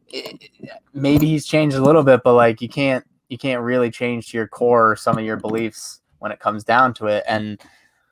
it, 0.09 0.51
maybe 0.95 1.27
he's 1.27 1.47
changed 1.47 1.77
a 1.77 1.83
little 1.83 2.05
bit, 2.05 2.21
but 2.23 2.35
like 2.35 2.61
you 2.61 2.69
can't 2.69 3.05
you 3.33 3.39
can't 3.39 3.63
really 3.63 3.91
change 3.91 4.29
to 4.29 4.37
your 4.37 4.47
core 4.47 4.95
some 4.95 5.17
of 5.17 5.25
your 5.25 5.39
beliefs 5.39 6.03
when 6.19 6.31
it 6.31 6.39
comes 6.39 6.65
down 6.65 6.93
to 6.93 7.07
it. 7.07 7.25
And 7.27 7.59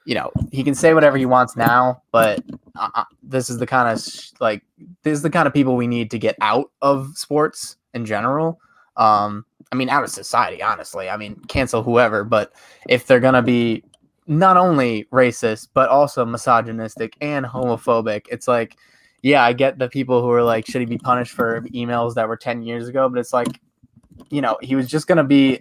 you 0.06 0.14
know, 0.14 0.32
he 0.50 0.64
can 0.64 0.74
say 0.74 0.94
whatever 0.94 1.18
he 1.18 1.26
wants 1.26 1.56
now, 1.56 2.02
but 2.10 2.42
uh, 2.74 2.88
uh 2.94 3.04
this 3.22 3.50
is 3.50 3.58
the 3.58 3.66
kind 3.66 3.86
of 3.86 4.02
like 4.40 4.62
this 5.02 5.12
is 5.12 5.20
the 5.20 5.28
kind 5.28 5.46
of 5.46 5.52
people 5.52 5.76
we 5.76 5.86
need 5.86 6.10
to 6.12 6.18
get 6.18 6.36
out 6.40 6.70
of 6.80 7.12
sports 7.16 7.76
in 7.92 8.06
general. 8.06 8.58
Um, 8.96 9.44
I 9.70 9.76
mean, 9.76 9.90
out 9.90 10.02
of 10.02 10.08
society, 10.08 10.62
honestly. 10.62 11.10
I 11.10 11.18
mean, 11.18 11.36
cancel 11.48 11.82
whoever, 11.82 12.24
but 12.24 12.54
if 12.88 13.06
they're 13.06 13.20
gonna 13.20 13.42
be 13.42 13.84
not 14.26 14.56
only 14.56 15.04
racist 15.12 15.68
but 15.74 15.90
also 15.90 16.24
misogynistic 16.24 17.14
and 17.20 17.44
homophobic, 17.44 18.24
it's 18.30 18.48
like, 18.48 18.78
yeah, 19.20 19.44
I 19.44 19.52
get 19.52 19.78
the 19.78 19.90
people 19.90 20.22
who 20.22 20.30
are 20.30 20.42
like, 20.42 20.64
should 20.64 20.80
he 20.80 20.86
be 20.86 20.96
punished 20.96 21.32
for 21.32 21.60
emails 21.74 22.14
that 22.14 22.26
were 22.26 22.38
ten 22.38 22.62
years 22.62 22.88
ago? 22.88 23.06
But 23.10 23.18
it's 23.18 23.34
like, 23.34 23.60
you 24.28 24.40
know, 24.40 24.58
he 24.60 24.74
was 24.74 24.88
just 24.88 25.06
gonna 25.06 25.24
be 25.24 25.60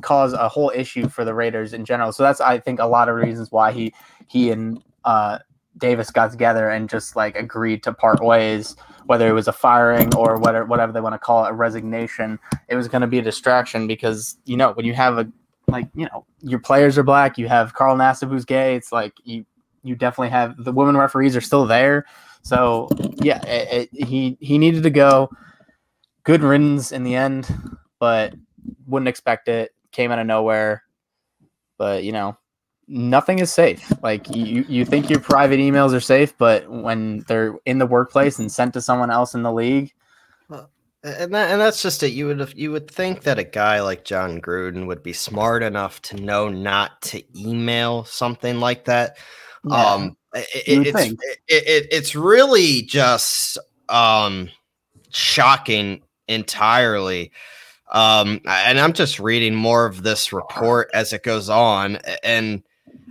cause 0.00 0.32
a 0.32 0.48
whole 0.48 0.70
issue 0.74 1.08
for 1.08 1.24
the 1.24 1.34
Raiders 1.34 1.72
in 1.72 1.84
general. 1.84 2.12
So 2.12 2.22
that's 2.22 2.40
I 2.40 2.58
think 2.58 2.80
a 2.80 2.86
lot 2.86 3.08
of 3.08 3.16
reasons 3.16 3.50
why 3.50 3.72
he 3.72 3.94
he 4.26 4.50
and 4.50 4.82
uh, 5.04 5.38
Davis 5.78 6.10
got 6.10 6.30
together 6.30 6.68
and 6.68 6.88
just 6.88 7.16
like 7.16 7.36
agreed 7.36 7.82
to 7.84 7.92
part 7.92 8.22
ways, 8.22 8.76
whether 9.06 9.28
it 9.28 9.32
was 9.32 9.48
a 9.48 9.52
firing 9.52 10.14
or 10.14 10.38
whatever 10.38 10.66
whatever 10.66 10.92
they 10.92 11.00
want 11.00 11.14
to 11.14 11.18
call 11.18 11.44
it, 11.46 11.50
a 11.50 11.54
resignation. 11.54 12.38
It 12.68 12.76
was 12.76 12.88
going 12.88 13.02
to 13.02 13.06
be 13.06 13.18
a 13.18 13.22
distraction 13.22 13.86
because 13.86 14.36
you 14.44 14.56
know 14.56 14.72
when 14.72 14.84
you 14.84 14.94
have 14.94 15.18
a 15.18 15.30
like 15.68 15.88
you 15.94 16.06
know 16.06 16.26
your 16.40 16.58
players 16.58 16.98
are 16.98 17.02
black, 17.02 17.38
you 17.38 17.48
have 17.48 17.74
Carl 17.74 17.96
Nassib 17.96 18.28
who's 18.28 18.44
gay. 18.44 18.74
It's 18.74 18.92
like 18.92 19.14
you 19.24 19.44
you 19.82 19.94
definitely 19.94 20.30
have 20.30 20.62
the 20.62 20.72
women 20.72 20.96
referees 20.96 21.36
are 21.36 21.40
still 21.40 21.66
there. 21.66 22.04
So 22.42 22.88
yeah, 23.22 23.44
it, 23.46 23.88
it, 23.92 24.06
he 24.06 24.36
he 24.40 24.58
needed 24.58 24.82
to 24.82 24.90
go. 24.90 25.30
Good 26.24 26.42
riddance 26.42 26.92
in 26.92 27.04
the 27.04 27.14
end, 27.14 27.48
but 27.98 28.34
wouldn't 28.86 29.08
expect 29.08 29.48
it 29.48 29.74
came 29.92 30.10
out 30.10 30.18
of 30.18 30.26
nowhere. 30.26 30.84
But 31.76 32.04
you 32.04 32.12
know, 32.12 32.36
nothing 32.88 33.38
is 33.38 33.52
safe. 33.52 33.92
Like 34.02 34.34
you, 34.34 34.64
you 34.68 34.84
think 34.84 35.10
your 35.10 35.20
private 35.20 35.60
emails 35.60 35.94
are 35.94 36.00
safe, 36.00 36.36
but 36.38 36.68
when 36.68 37.24
they're 37.28 37.54
in 37.66 37.78
the 37.78 37.86
workplace 37.86 38.38
and 38.38 38.50
sent 38.50 38.74
to 38.74 38.80
someone 38.80 39.10
else 39.10 39.34
in 39.34 39.42
the 39.42 39.52
league, 39.52 39.92
and 41.04 41.32
that, 41.32 41.50
and 41.50 41.60
that's 41.60 41.80
just 41.80 42.02
it. 42.02 42.08
You 42.08 42.26
would 42.26 42.54
you 42.56 42.72
would 42.72 42.90
think 42.90 43.22
that 43.22 43.38
a 43.38 43.44
guy 43.44 43.80
like 43.80 44.04
Jon 44.04 44.40
Gruden 44.40 44.86
would 44.86 45.02
be 45.02 45.12
smart 45.12 45.62
enough 45.62 46.02
to 46.02 46.16
know 46.16 46.48
not 46.48 47.00
to 47.02 47.22
email 47.38 48.04
something 48.04 48.58
like 48.58 48.84
that. 48.86 49.16
Yeah, 49.64 49.94
um, 49.94 50.16
it, 50.34 50.46
it's 50.66 51.12
it, 51.12 51.38
it, 51.48 51.86
it's 51.92 52.16
really 52.16 52.82
just 52.82 53.58
um 53.88 54.50
shocking 55.10 56.02
entirely 56.26 57.32
um, 57.90 58.40
and 58.46 58.78
I'm 58.78 58.92
just 58.92 59.18
reading 59.18 59.54
more 59.54 59.86
of 59.86 60.02
this 60.02 60.32
report 60.32 60.90
as 60.92 61.12
it 61.12 61.22
goes 61.22 61.48
on. 61.48 61.96
And 62.22 62.62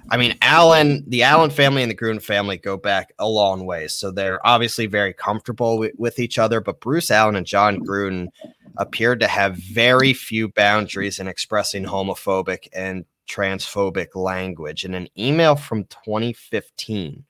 I 0.10 0.18
mean, 0.18 0.38
Allen, 0.42 1.04
the 1.08 1.24
Allen 1.24 1.50
family 1.50 1.84
and 1.84 1.92
the 1.92 1.96
Gruden 1.96 2.22
family 2.22 2.58
go 2.58 2.78
back 2.78 3.14
a 3.20 3.28
long 3.28 3.66
ways. 3.66 3.94
So 3.94 4.12
they're 4.12 4.46
obviously 4.46 4.86
very 4.86 5.14
comfortable 5.14 5.78
with, 5.78 5.94
with 5.98 6.20
each 6.20 6.40
other. 6.40 6.62
But 6.62 6.80
Bruce 6.80 7.12
Allen 7.12 7.36
and 7.36 7.46
Jon 7.46 7.80
Gruden 7.80 8.30
appeared 8.78 9.20
to 9.20 9.28
have 9.28 9.58
very 9.58 10.14
few 10.14 10.50
boundaries 10.50 11.20
in 11.20 11.28
expressing 11.28 11.84
homophobic 11.84 12.68
and 12.74 13.06
transphobic 13.28 14.16
language. 14.16 14.86
In 14.86 14.94
an 14.94 15.10
email 15.18 15.56
from 15.56 15.84
2015 15.86 17.26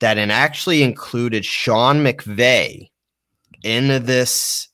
that 0.00 0.18
actually 0.18 0.82
included 0.82 1.44
Sean 1.44 1.98
McVay 1.98 2.90
in 3.62 4.04
this 4.04 4.67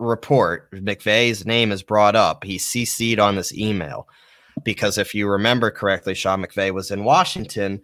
report, 0.00 0.70
McVay's 0.72 1.46
name 1.46 1.72
is 1.72 1.82
brought 1.82 2.16
up. 2.16 2.44
He 2.44 2.56
CC'd 2.56 3.18
on 3.18 3.36
this 3.36 3.54
email 3.54 4.08
because 4.64 4.98
if 4.98 5.14
you 5.14 5.28
remember 5.28 5.70
correctly, 5.70 6.14
Sean 6.14 6.44
McVay 6.44 6.72
was 6.72 6.90
in 6.90 7.04
Washington 7.04 7.80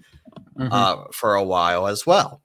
mm-hmm. 0.58 0.72
uh, 0.72 1.04
for 1.12 1.34
a 1.34 1.44
while 1.44 1.86
as 1.86 2.06
well. 2.06 2.42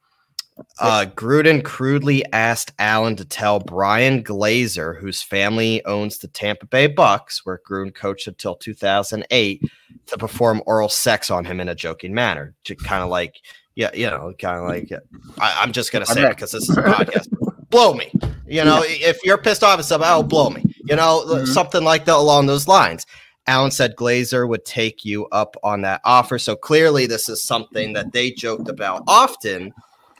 Uh, 0.79 1.05
Gruden 1.15 1.63
crudely 1.63 2.23
asked 2.33 2.73
Allen 2.77 3.15
to 3.15 3.25
tell 3.25 3.59
Bryan 3.59 4.23
Glazer, 4.23 4.99
whose 4.99 5.21
family 5.21 5.83
owns 5.85 6.19
the 6.19 6.27
Tampa 6.27 6.67
Bay 6.67 6.87
Bucks, 6.87 7.45
where 7.45 7.59
Gruden 7.67 7.93
coached 7.93 8.27
until 8.27 8.55
2008, 8.55 9.61
to 10.07 10.17
perform 10.17 10.61
oral 10.67 10.89
sex 10.89 11.31
on 11.31 11.45
him 11.45 11.59
in 11.59 11.69
a 11.69 11.75
joking 11.75 12.13
manner, 12.13 12.53
to 12.65 12.75
kind 12.75 13.03
of 13.03 13.09
like, 13.09 13.41
yeah, 13.75 13.89
you 13.93 14.05
know, 14.05 14.33
kind 14.39 14.59
of 14.59 14.67
like, 14.67 14.91
I, 15.39 15.63
am 15.63 15.71
just 15.71 15.91
gonna 15.91 16.05
say 16.05 16.25
it 16.25 16.29
because 16.29 16.51
this 16.51 16.69
is 16.69 16.77
a 16.77 16.83
podcast. 16.83 17.27
Blow 17.71 17.93
me, 17.93 18.11
you 18.45 18.63
know, 18.63 18.83
yeah. 18.83 19.09
if 19.09 19.23
you're 19.23 19.37
pissed 19.37 19.63
off 19.63 19.79
at 19.79 19.85
something, 19.85 20.07
oh, 20.09 20.21
blow 20.21 20.49
me. 20.49 20.63
You 20.83 20.95
know, 20.95 21.23
mm-hmm. 21.25 21.45
something 21.45 21.83
like 21.83 22.05
that 22.05 22.15
along 22.15 22.47
those 22.47 22.67
lines. 22.67 23.05
Allen 23.47 23.71
said 23.71 23.95
Glazer 23.95 24.47
would 24.47 24.65
take 24.65 25.03
you 25.03 25.27
up 25.27 25.55
on 25.63 25.81
that 25.81 26.01
offer. 26.03 26.37
So 26.37 26.55
clearly, 26.55 27.05
this 27.05 27.29
is 27.29 27.43
something 27.43 27.93
that 27.93 28.11
they 28.11 28.31
joked 28.31 28.69
about 28.69 29.03
often. 29.07 29.73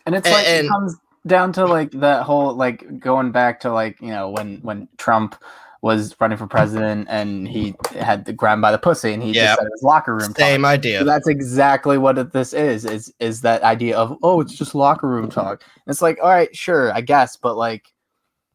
And 0.05 0.15
it's 0.15 0.29
like 0.29 0.47
and, 0.47 0.65
it 0.65 0.69
comes 0.69 0.95
down 1.27 1.53
to 1.53 1.65
like 1.65 1.91
that 1.91 2.23
whole 2.23 2.53
like 2.55 2.99
going 2.99 3.31
back 3.31 3.59
to 3.61 3.71
like 3.71 4.01
you 4.01 4.07
know 4.07 4.29
when 4.29 4.57
when 4.61 4.87
Trump 4.97 5.35
was 5.81 6.15
running 6.19 6.37
for 6.37 6.45
president 6.45 7.07
and 7.09 7.47
he 7.47 7.73
had 7.99 8.25
the 8.25 8.33
grab 8.33 8.61
by 8.61 8.71
the 8.71 8.77
pussy 8.77 9.13
and 9.13 9.23
he 9.23 9.31
yeah, 9.31 9.47
just 9.47 9.59
said 9.59 9.67
his 9.71 9.83
locker 9.83 10.13
room 10.13 10.33
same 10.35 10.61
talk. 10.61 10.69
idea. 10.69 10.99
So 10.99 11.05
that's 11.05 11.27
exactly 11.27 11.97
what 11.97 12.31
this 12.33 12.53
is 12.53 12.85
is 12.85 13.13
is 13.19 13.41
that 13.41 13.63
idea 13.63 13.97
of 13.97 14.15
oh 14.21 14.41
it's 14.41 14.55
just 14.55 14.75
locker 14.75 15.07
room 15.07 15.29
mm-hmm. 15.29 15.39
talk. 15.39 15.63
And 15.63 15.91
it's 15.91 16.01
like 16.01 16.19
all 16.21 16.29
right 16.29 16.55
sure 16.55 16.93
i 16.93 17.01
guess 17.01 17.35
but 17.35 17.57
like 17.57 17.91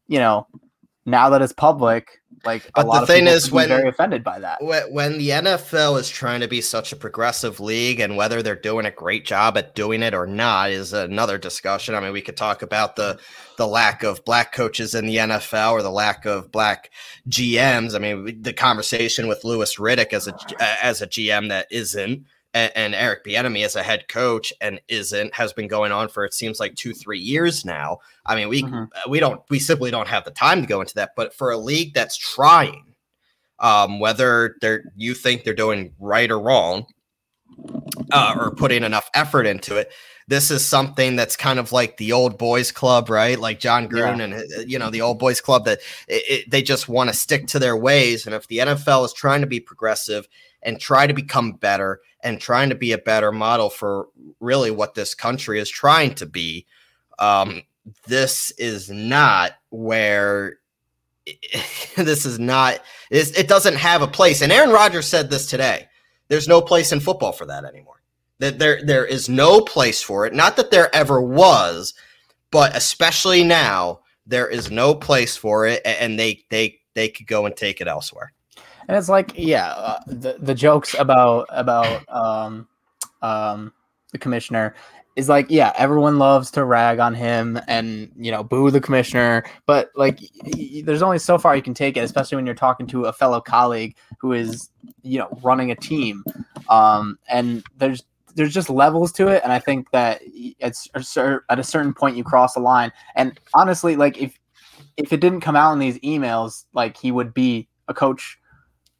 you 0.07 0.19
know, 0.19 0.47
now 1.05 1.29
that 1.29 1.41
it's 1.41 1.53
public, 1.53 2.21
like 2.45 2.69
but 2.75 3.01
the 3.01 3.05
thing 3.05 3.27
is 3.27 3.51
when 3.51 3.69
very 3.69 3.89
offended 3.89 4.23
by 4.23 4.39
that. 4.39 4.59
when 4.61 5.17
the 5.17 5.29
nfl 5.29 5.99
is 5.99 6.07
trying 6.09 6.39
to 6.39 6.47
be 6.47 6.61
such 6.61 6.91
a 6.91 6.95
progressive 6.95 7.59
league 7.59 7.99
and 7.99 8.15
whether 8.15 8.41
they're 8.41 8.55
doing 8.55 8.85
a 8.85 8.91
great 8.91 9.25
job 9.25 9.57
at 9.57 9.73
doing 9.75 10.03
it 10.03 10.13
or 10.13 10.27
not 10.27 10.69
is 10.69 10.93
another 10.93 11.37
discussion. 11.37 11.95
I 11.95 11.99
mean 11.99 12.13
we 12.13 12.21
could 12.21 12.37
talk 12.37 12.61
about 12.61 12.95
the 12.95 13.19
the 13.57 13.67
lack 13.67 14.03
of 14.03 14.23
black 14.25 14.53
coaches 14.53 14.95
in 14.95 15.05
the 15.05 15.17
nfl 15.17 15.71
or 15.71 15.81
the 15.81 15.91
lack 15.91 16.25
of 16.25 16.51
black 16.51 16.91
gms 17.29 17.95
i 17.95 17.99
mean 17.99 18.41
the 18.41 18.53
conversation 18.53 19.27
with 19.27 19.43
Louis 19.43 19.75
Riddick 19.75 20.13
as 20.13 20.27
a 20.27 20.35
as 20.83 21.01
a 21.01 21.07
gm 21.07 21.49
that 21.49 21.67
isn't 21.71 22.25
and, 22.53 22.71
and 22.75 22.95
Eric 22.95 23.23
Bieniemy 23.23 23.63
as 23.63 23.75
a 23.75 23.83
head 23.83 24.07
coach 24.07 24.51
and 24.61 24.81
isn't 24.87 25.33
has 25.35 25.53
been 25.53 25.67
going 25.67 25.91
on 25.91 26.07
for 26.07 26.25
it 26.25 26.33
seems 26.33 26.59
like 26.59 26.75
two 26.75 26.93
three 26.93 27.19
years 27.19 27.65
now. 27.65 27.99
I 28.25 28.35
mean, 28.35 28.49
we 28.49 28.63
mm-hmm. 28.63 29.09
we 29.09 29.19
don't 29.19 29.41
we 29.49 29.59
simply 29.59 29.91
don't 29.91 30.07
have 30.07 30.25
the 30.25 30.31
time 30.31 30.61
to 30.61 30.67
go 30.67 30.81
into 30.81 30.95
that. 30.95 31.11
But 31.15 31.35
for 31.35 31.51
a 31.51 31.57
league 31.57 31.93
that's 31.93 32.17
trying, 32.17 32.95
um, 33.59 33.99
whether 33.99 34.55
they're 34.61 34.85
you 34.95 35.13
think 35.13 35.43
they're 35.43 35.53
doing 35.53 35.93
right 35.99 36.31
or 36.31 36.39
wrong, 36.39 36.87
uh, 38.11 38.35
or 38.37 38.51
putting 38.55 38.83
enough 38.83 39.09
effort 39.13 39.45
into 39.45 39.75
it. 39.75 39.91
This 40.27 40.51
is 40.51 40.65
something 40.65 41.15
that's 41.15 41.37
kind 41.37 41.57
of 41.57 41.71
like 41.71 41.97
the 41.97 42.11
old 42.11 42.37
boys 42.37 42.71
club, 42.71 43.09
right? 43.09 43.39
Like 43.39 43.59
Jon 43.59 43.87
Gruden 43.87 44.17
yeah. 44.17 44.23
and 44.23 44.33
uh, 44.33 44.59
you 44.65 44.77
know 44.77 44.89
the 44.89 45.01
old 45.01 45.19
boys 45.19 45.39
club 45.39 45.65
that 45.65 45.79
it, 46.07 46.23
it, 46.29 46.51
they 46.51 46.61
just 46.61 46.89
want 46.89 47.09
to 47.09 47.15
stick 47.15 47.47
to 47.47 47.59
their 47.59 47.77
ways. 47.77 48.25
And 48.25 48.35
if 48.35 48.47
the 48.47 48.57
NFL 48.57 49.05
is 49.05 49.13
trying 49.13 49.41
to 49.41 49.47
be 49.47 49.59
progressive 49.59 50.27
and 50.61 50.79
try 50.79 51.07
to 51.07 51.13
become 51.13 51.53
better 51.53 52.01
and 52.21 52.41
trying 52.41 52.69
to 52.69 52.75
be 52.75 52.91
a 52.91 52.97
better 52.97 53.31
model 53.31 53.69
for 53.69 54.07
really 54.39 54.71
what 54.71 54.95
this 54.95 55.15
country 55.15 55.59
is 55.59 55.69
trying 55.69 56.15
to 56.15 56.25
be. 56.25 56.65
Um, 57.19 57.63
this 58.07 58.51
is 58.51 58.89
not 58.89 59.53
where 59.69 60.59
this 61.95 62.25
is 62.25 62.39
not 62.39 62.79
it 63.09 63.47
doesn't 63.47 63.75
have 63.75 64.01
a 64.01 64.07
place 64.07 64.41
and 64.41 64.51
aaron 64.51 64.71
rodgers 64.71 65.07
said 65.07 65.29
this 65.29 65.45
today 65.45 65.87
there's 66.27 66.47
no 66.47 66.61
place 66.61 66.91
in 66.91 66.99
football 66.99 67.31
for 67.31 67.45
that 67.45 67.65
anymore 67.65 67.96
that 68.39 68.59
there 68.59 68.83
there 68.83 69.05
is 69.05 69.29
no 69.29 69.61
place 69.61 70.01
for 70.01 70.25
it 70.25 70.33
not 70.33 70.55
that 70.55 70.71
there 70.71 70.93
ever 70.95 71.21
was 71.21 71.93
but 72.51 72.75
especially 72.75 73.43
now 73.43 73.99
there 74.25 74.47
is 74.47 74.69
no 74.69 74.93
place 74.93 75.35
for 75.37 75.65
it 75.65 75.81
and 75.85 76.19
they 76.19 76.43
they 76.49 76.79
they 76.97 77.07
could 77.07 77.27
go 77.27 77.45
and 77.45 77.55
take 77.55 77.79
it 77.79 77.87
elsewhere. 77.87 78.33
And 78.87 78.97
it's 78.97 79.09
like, 79.09 79.33
yeah, 79.35 79.69
uh, 79.69 79.99
the 80.07 80.37
the 80.39 80.55
jokes 80.55 80.95
about 80.97 81.47
about 81.49 82.07
um 82.09 82.67
um 83.21 83.71
the 84.11 84.17
commissioner 84.17 84.75
is 85.15 85.29
like, 85.29 85.47
yeah, 85.49 85.73
everyone 85.77 86.19
loves 86.19 86.51
to 86.51 86.63
rag 86.63 86.99
on 86.99 87.13
him 87.13 87.59
and 87.67 88.11
you 88.17 88.31
know 88.31 88.43
boo 88.43 88.71
the 88.71 88.81
commissioner, 88.81 89.43
but 89.65 89.89
like, 89.95 90.19
y- 90.43 90.81
there's 90.83 91.01
only 91.01 91.19
so 91.19 91.37
far 91.37 91.55
you 91.55 91.61
can 91.61 91.73
take 91.73 91.97
it, 91.97 92.01
especially 92.01 92.35
when 92.35 92.45
you're 92.45 92.55
talking 92.55 92.87
to 92.87 93.05
a 93.05 93.13
fellow 93.13 93.41
colleague 93.41 93.95
who 94.19 94.33
is 94.33 94.69
you 95.03 95.19
know 95.19 95.27
running 95.43 95.71
a 95.71 95.75
team, 95.75 96.23
um, 96.69 97.17
and 97.29 97.63
there's 97.77 98.03
there's 98.37 98.53
just 98.53 98.69
levels 98.69 99.11
to 99.13 99.27
it, 99.27 99.41
and 99.43 99.51
I 99.51 99.57
think 99.57 99.89
that 99.91 100.21
it's 100.23 100.87
at 100.95 101.59
a 101.59 101.63
certain 101.63 101.93
point 101.93 102.15
you 102.15 102.23
cross 102.23 102.55
a 102.55 102.59
line, 102.59 102.93
and 103.15 103.37
honestly, 103.55 103.95
like 103.95 104.17
if 104.21 104.37
if 104.95 105.11
it 105.11 105.19
didn't 105.19 105.41
come 105.41 105.55
out 105.55 105.73
in 105.73 105.79
these 105.79 105.97
emails, 105.99 106.65
like 106.73 106.97
he 106.97 107.11
would 107.11 107.33
be 107.33 107.67
a 107.87 107.93
coach, 107.95 108.37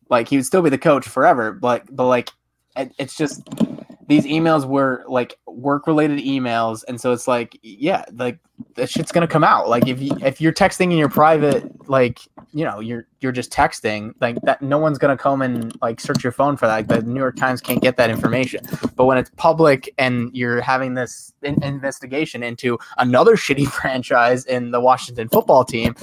like 0.09 0.27
he 0.27 0.37
would 0.37 0.45
still 0.45 0.63
be 0.63 0.71
the 0.71 0.77
coach 0.77 1.07
forever, 1.07 1.51
but 1.51 1.83
but 1.95 2.07
like 2.07 2.31
it, 2.75 2.91
it's 2.97 3.15
just 3.15 3.47
these 4.07 4.25
emails 4.25 4.65
were 4.65 5.03
like 5.07 5.37
work 5.45 5.87
related 5.87 6.19
emails 6.19 6.83
and 6.87 6.99
so 6.99 7.11
it's 7.11 7.27
like 7.27 7.59
yeah 7.61 8.05
like 8.13 8.39
that 8.75 8.89
shit's 8.89 9.11
gonna 9.11 9.27
come 9.27 9.43
out. 9.43 9.69
Like 9.69 9.87
if 9.87 10.01
you 10.01 10.11
if 10.21 10.41
you're 10.41 10.53
texting 10.53 10.91
in 10.91 10.97
your 10.97 11.09
private 11.09 11.89
like 11.89 12.19
you 12.51 12.63
know 12.63 12.79
you're 12.79 13.05
you're 13.19 13.31
just 13.31 13.51
texting 13.51 14.13
like 14.19 14.37
that 14.43 14.61
no 14.61 14.77
one's 14.77 14.97
gonna 14.97 15.17
come 15.17 15.41
and 15.41 15.75
like 15.81 15.99
search 15.99 16.23
your 16.23 16.31
phone 16.31 16.57
for 16.57 16.65
that. 16.65 16.75
Like, 16.75 16.87
the 16.87 17.01
new 17.01 17.19
york 17.19 17.35
times 17.35 17.61
can't 17.61 17.81
get 17.81 17.97
that 17.97 18.09
information. 18.09 18.65
But 18.95 19.05
when 19.05 19.17
it's 19.17 19.29
public 19.35 19.93
and 19.97 20.35
you're 20.35 20.61
having 20.61 20.95
this 20.95 21.33
in- 21.43 21.61
investigation 21.63 22.43
into 22.43 22.79
another 22.97 23.35
shitty 23.35 23.67
franchise 23.71 24.45
in 24.45 24.71
the 24.71 24.79
washington 24.79 25.29
football 25.29 25.63
team 25.63 25.95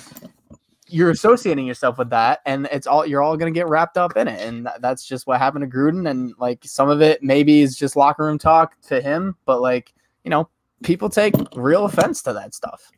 you're 0.87 1.11
associating 1.11 1.67
yourself 1.67 1.99
with 1.99 2.11
that 2.11 2.41
and 2.45 2.69
it's 2.71 2.87
all 2.87 3.07
you're 3.07 3.23
all 3.23 3.37
going 3.37 3.53
to 3.53 3.59
get 3.59 3.69
wrapped 3.69 3.97
up 3.97 4.17
in 4.17 4.29
it 4.29 4.41
and 4.41 4.67
th- 4.67 4.77
that's 4.81 5.07
just 5.07 5.27
what 5.27 5.39
happened 5.39 5.63
to 5.63 5.77
gruden 5.77 6.09
and 6.11 6.35
like 6.39 6.63
some 6.65 6.89
of 6.89 7.01
it 7.01 7.23
maybe 7.23 7.61
is 7.63 7.77
just 7.77 7.97
locker 7.97 8.25
room 8.25 8.39
talk 8.39 8.79
to 8.83 9.01
him 9.01 9.35
but 9.47 9.61
like 9.61 9.95
you 10.25 10.31
know 10.31 10.49
people 10.83 11.09
take 11.09 11.35
real 11.57 11.87
offense 11.87 12.23
to 12.23 12.33
that 12.33 12.55
stuff 12.55 12.91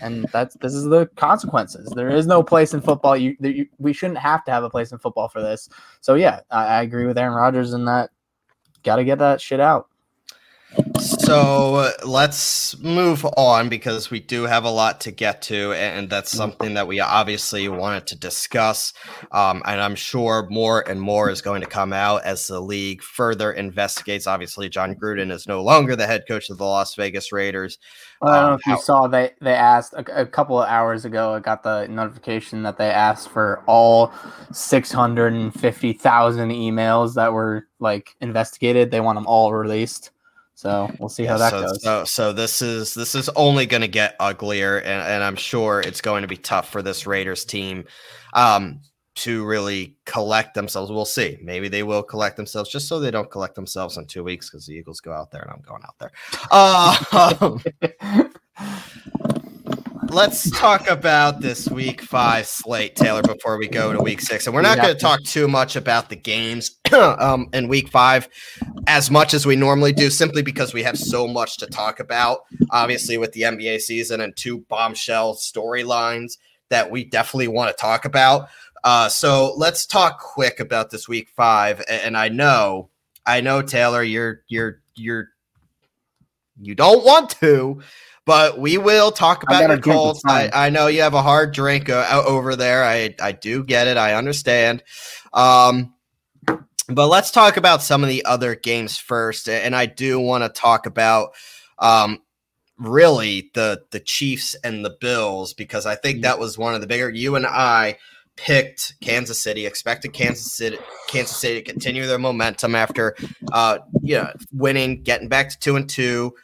and 0.00 0.26
that's 0.32 0.56
this 0.62 0.72
is 0.72 0.84
the 0.84 1.06
consequences. 1.16 1.92
There 1.94 2.08
is 2.08 2.26
no 2.26 2.42
place 2.42 2.72
in 2.72 2.80
football 2.80 3.16
you, 3.18 3.36
you 3.40 3.66
we 3.78 3.92
shouldn't 3.92 4.18
have 4.18 4.42
to 4.44 4.50
have 4.50 4.64
a 4.64 4.70
place 4.70 4.92
in 4.92 4.98
football 4.98 5.28
for 5.28 5.42
this. 5.42 5.68
So 6.00 6.14
yeah 6.14 6.40
i, 6.50 6.66
I 6.66 6.82
agree 6.82 7.06
with 7.06 7.18
aaron 7.18 7.34
rodgers 7.34 7.74
in 7.74 7.84
that 7.84 8.10
got 8.82 8.96
to 8.96 9.04
get 9.04 9.18
that 9.18 9.40
shit 9.40 9.60
out 9.60 9.88
So 11.24 11.76
uh, 11.76 11.90
let's 12.04 12.78
move 12.80 13.24
on 13.38 13.70
because 13.70 14.10
we 14.10 14.20
do 14.20 14.42
have 14.42 14.64
a 14.64 14.70
lot 14.70 15.00
to 15.02 15.10
get 15.10 15.40
to, 15.42 15.72
and 15.72 16.10
that's 16.10 16.30
something 16.30 16.74
that 16.74 16.86
we 16.86 17.00
obviously 17.00 17.66
wanted 17.68 18.06
to 18.08 18.18
discuss. 18.18 18.92
Um, 19.32 19.62
and 19.64 19.80
I'm 19.80 19.94
sure 19.94 20.46
more 20.50 20.86
and 20.88 21.00
more 21.00 21.30
is 21.30 21.40
going 21.40 21.62
to 21.62 21.66
come 21.66 21.94
out 21.94 22.24
as 22.24 22.46
the 22.46 22.60
league 22.60 23.02
further 23.02 23.52
investigates. 23.52 24.26
Obviously, 24.26 24.68
Jon 24.68 24.94
Gruden 24.94 25.32
is 25.32 25.46
no 25.46 25.62
longer 25.62 25.96
the 25.96 26.06
head 26.06 26.24
coach 26.28 26.50
of 26.50 26.58
the 26.58 26.64
Las 26.64 26.94
Vegas 26.94 27.32
Raiders. 27.32 27.78
I 28.20 28.26
don't 28.26 28.34
know 28.34 28.48
Um, 28.48 28.54
if 28.60 28.66
you 28.66 28.72
how- 28.74 28.80
saw 28.80 29.06
they 29.06 29.30
they 29.40 29.54
asked 29.54 29.94
a, 29.94 30.20
a 30.22 30.26
couple 30.26 30.60
of 30.60 30.68
hours 30.68 31.04
ago. 31.06 31.34
I 31.34 31.40
got 31.40 31.62
the 31.62 31.86
notification 31.88 32.62
that 32.64 32.76
they 32.76 32.90
asked 32.90 33.30
for 33.30 33.62
all 33.66 34.12
six 34.52 34.92
hundred 34.92 35.32
and 35.32 35.52
fifty 35.58 35.94
thousand 35.94 36.50
emails 36.50 37.14
that 37.14 37.32
were 37.32 37.66
like 37.80 38.14
investigated. 38.20 38.90
They 38.90 39.00
want 39.00 39.16
them 39.16 39.26
all 39.26 39.52
released. 39.54 40.10
So 40.54 40.90
we'll 40.98 41.08
see 41.08 41.24
how 41.24 41.36
that 41.38 41.50
so, 41.50 41.62
goes. 41.62 41.82
So, 41.82 42.04
so 42.04 42.32
this 42.32 42.62
is 42.62 42.94
this 42.94 43.14
is 43.14 43.28
only 43.30 43.66
going 43.66 43.82
to 43.82 43.88
get 43.88 44.16
uglier, 44.20 44.78
and, 44.78 45.02
and 45.02 45.24
I'm 45.24 45.36
sure 45.36 45.80
it's 45.80 46.00
going 46.00 46.22
to 46.22 46.28
be 46.28 46.36
tough 46.36 46.70
for 46.70 46.80
this 46.80 47.06
Raiders 47.06 47.44
team 47.44 47.84
um, 48.34 48.80
to 49.16 49.44
really 49.44 49.96
collect 50.06 50.54
themselves. 50.54 50.92
We'll 50.92 51.04
see. 51.04 51.38
Maybe 51.42 51.68
they 51.68 51.82
will 51.82 52.02
collect 52.02 52.36
themselves, 52.36 52.70
just 52.70 52.86
so 52.86 53.00
they 53.00 53.10
don't 53.10 53.30
collect 53.30 53.56
themselves 53.56 53.96
in 53.96 54.06
two 54.06 54.22
weeks 54.22 54.48
because 54.48 54.66
the 54.66 54.74
Eagles 54.74 55.00
go 55.00 55.12
out 55.12 55.32
there, 55.32 55.42
and 55.42 55.50
I'm 55.50 55.62
going 55.62 55.82
out 55.82 55.98
there. 55.98 56.12
Uh, 56.50 57.58
let's 60.14 60.48
talk 60.52 60.88
about 60.88 61.40
this 61.40 61.68
Week 61.68 62.00
Five 62.00 62.46
slate, 62.46 62.94
Taylor, 62.94 63.20
before 63.20 63.58
we 63.58 63.66
go 63.66 63.92
to 63.92 64.00
Week 64.00 64.20
Six, 64.20 64.46
and 64.46 64.54
we're 64.54 64.62
not 64.62 64.76
going 64.76 64.88
to 64.88 64.94
to. 64.94 65.00
talk 65.00 65.20
too 65.24 65.48
much 65.48 65.74
about 65.74 66.08
the 66.08 66.14
games 66.14 66.78
um, 66.92 67.48
in 67.52 67.66
Week 67.66 67.88
Five 67.88 68.28
as 68.86 69.10
much 69.10 69.34
as 69.34 69.44
we 69.44 69.56
normally 69.56 69.92
do, 69.92 70.10
simply 70.10 70.40
because 70.40 70.72
we 70.72 70.84
have 70.84 70.96
so 70.96 71.26
much 71.26 71.56
to 71.56 71.66
talk 71.66 71.98
about. 71.98 72.42
Obviously, 72.70 73.18
with 73.18 73.32
the 73.32 73.42
NBA 73.42 73.80
season 73.80 74.20
and 74.20 74.36
two 74.36 74.60
bombshell 74.68 75.34
storylines 75.34 76.38
that 76.70 76.92
we 76.92 77.04
definitely 77.04 77.48
want 77.48 77.76
to 77.76 77.80
talk 77.80 78.04
about. 78.04 78.48
Uh, 78.84 79.08
so 79.08 79.52
let's 79.56 79.84
talk 79.84 80.20
quick 80.20 80.60
about 80.60 80.90
this 80.90 81.08
week 81.08 81.28
five. 81.34 81.82
And 81.90 82.16
I 82.16 82.28
know, 82.28 82.88
I 83.26 83.40
know, 83.40 83.62
Taylor, 83.62 84.02
you're 84.04 84.42
you're 84.46 84.80
you're 84.94 85.30
you 86.60 86.76
don't 86.76 87.04
want 87.04 87.30
to, 87.40 87.80
but 88.26 88.58
we 88.58 88.78
will 88.78 89.10
talk 89.10 89.42
about 89.42 89.60
got 89.60 89.70
a 89.70 89.74
your 89.74 89.76
drink, 89.78 89.98
Colts. 89.98 90.22
I, 90.24 90.50
I 90.52 90.70
know 90.70 90.86
you 90.86 91.02
have 91.02 91.14
a 91.14 91.22
hard 91.22 91.52
drink 91.52 91.88
uh, 91.90 92.06
out 92.08 92.26
over 92.26 92.56
there. 92.56 92.84
I 92.84 93.14
I 93.20 93.32
do 93.32 93.64
get 93.64 93.86
it. 93.86 93.96
I 93.96 94.14
understand. 94.14 94.82
Um, 95.32 95.94
but 96.88 97.08
let's 97.08 97.30
talk 97.30 97.56
about 97.56 97.82
some 97.82 98.02
of 98.02 98.08
the 98.08 98.24
other 98.24 98.54
games 98.54 98.98
first. 98.98 99.48
And 99.48 99.74
I 99.74 99.86
do 99.86 100.20
want 100.20 100.44
to 100.44 100.60
talk 100.60 100.86
about 100.86 101.34
um, 101.78 102.20
really 102.78 103.50
the 103.54 103.82
the 103.90 104.00
Chiefs 104.00 104.54
and 104.62 104.84
the 104.84 104.96
Bills 105.00 105.54
because 105.54 105.86
I 105.86 105.94
think 105.94 106.22
that 106.22 106.38
was 106.38 106.58
one 106.58 106.74
of 106.74 106.80
the 106.80 106.86
bigger. 106.86 107.10
You 107.10 107.36
and 107.36 107.46
I 107.46 107.98
picked 108.36 108.94
Kansas 109.00 109.42
City, 109.42 109.64
expected 109.66 110.12
Kansas 110.12 110.52
City 110.52 110.78
Kansas 111.08 111.36
City 111.36 111.62
to 111.62 111.72
continue 111.72 112.06
their 112.06 112.18
momentum 112.18 112.74
after 112.74 113.16
uh, 113.52 113.78
you 114.02 114.16
know 114.16 114.32
winning, 114.52 115.02
getting 115.02 115.28
back 115.28 115.50
to 115.50 115.58
two 115.58 115.76
and 115.76 115.88
two. 115.88 116.34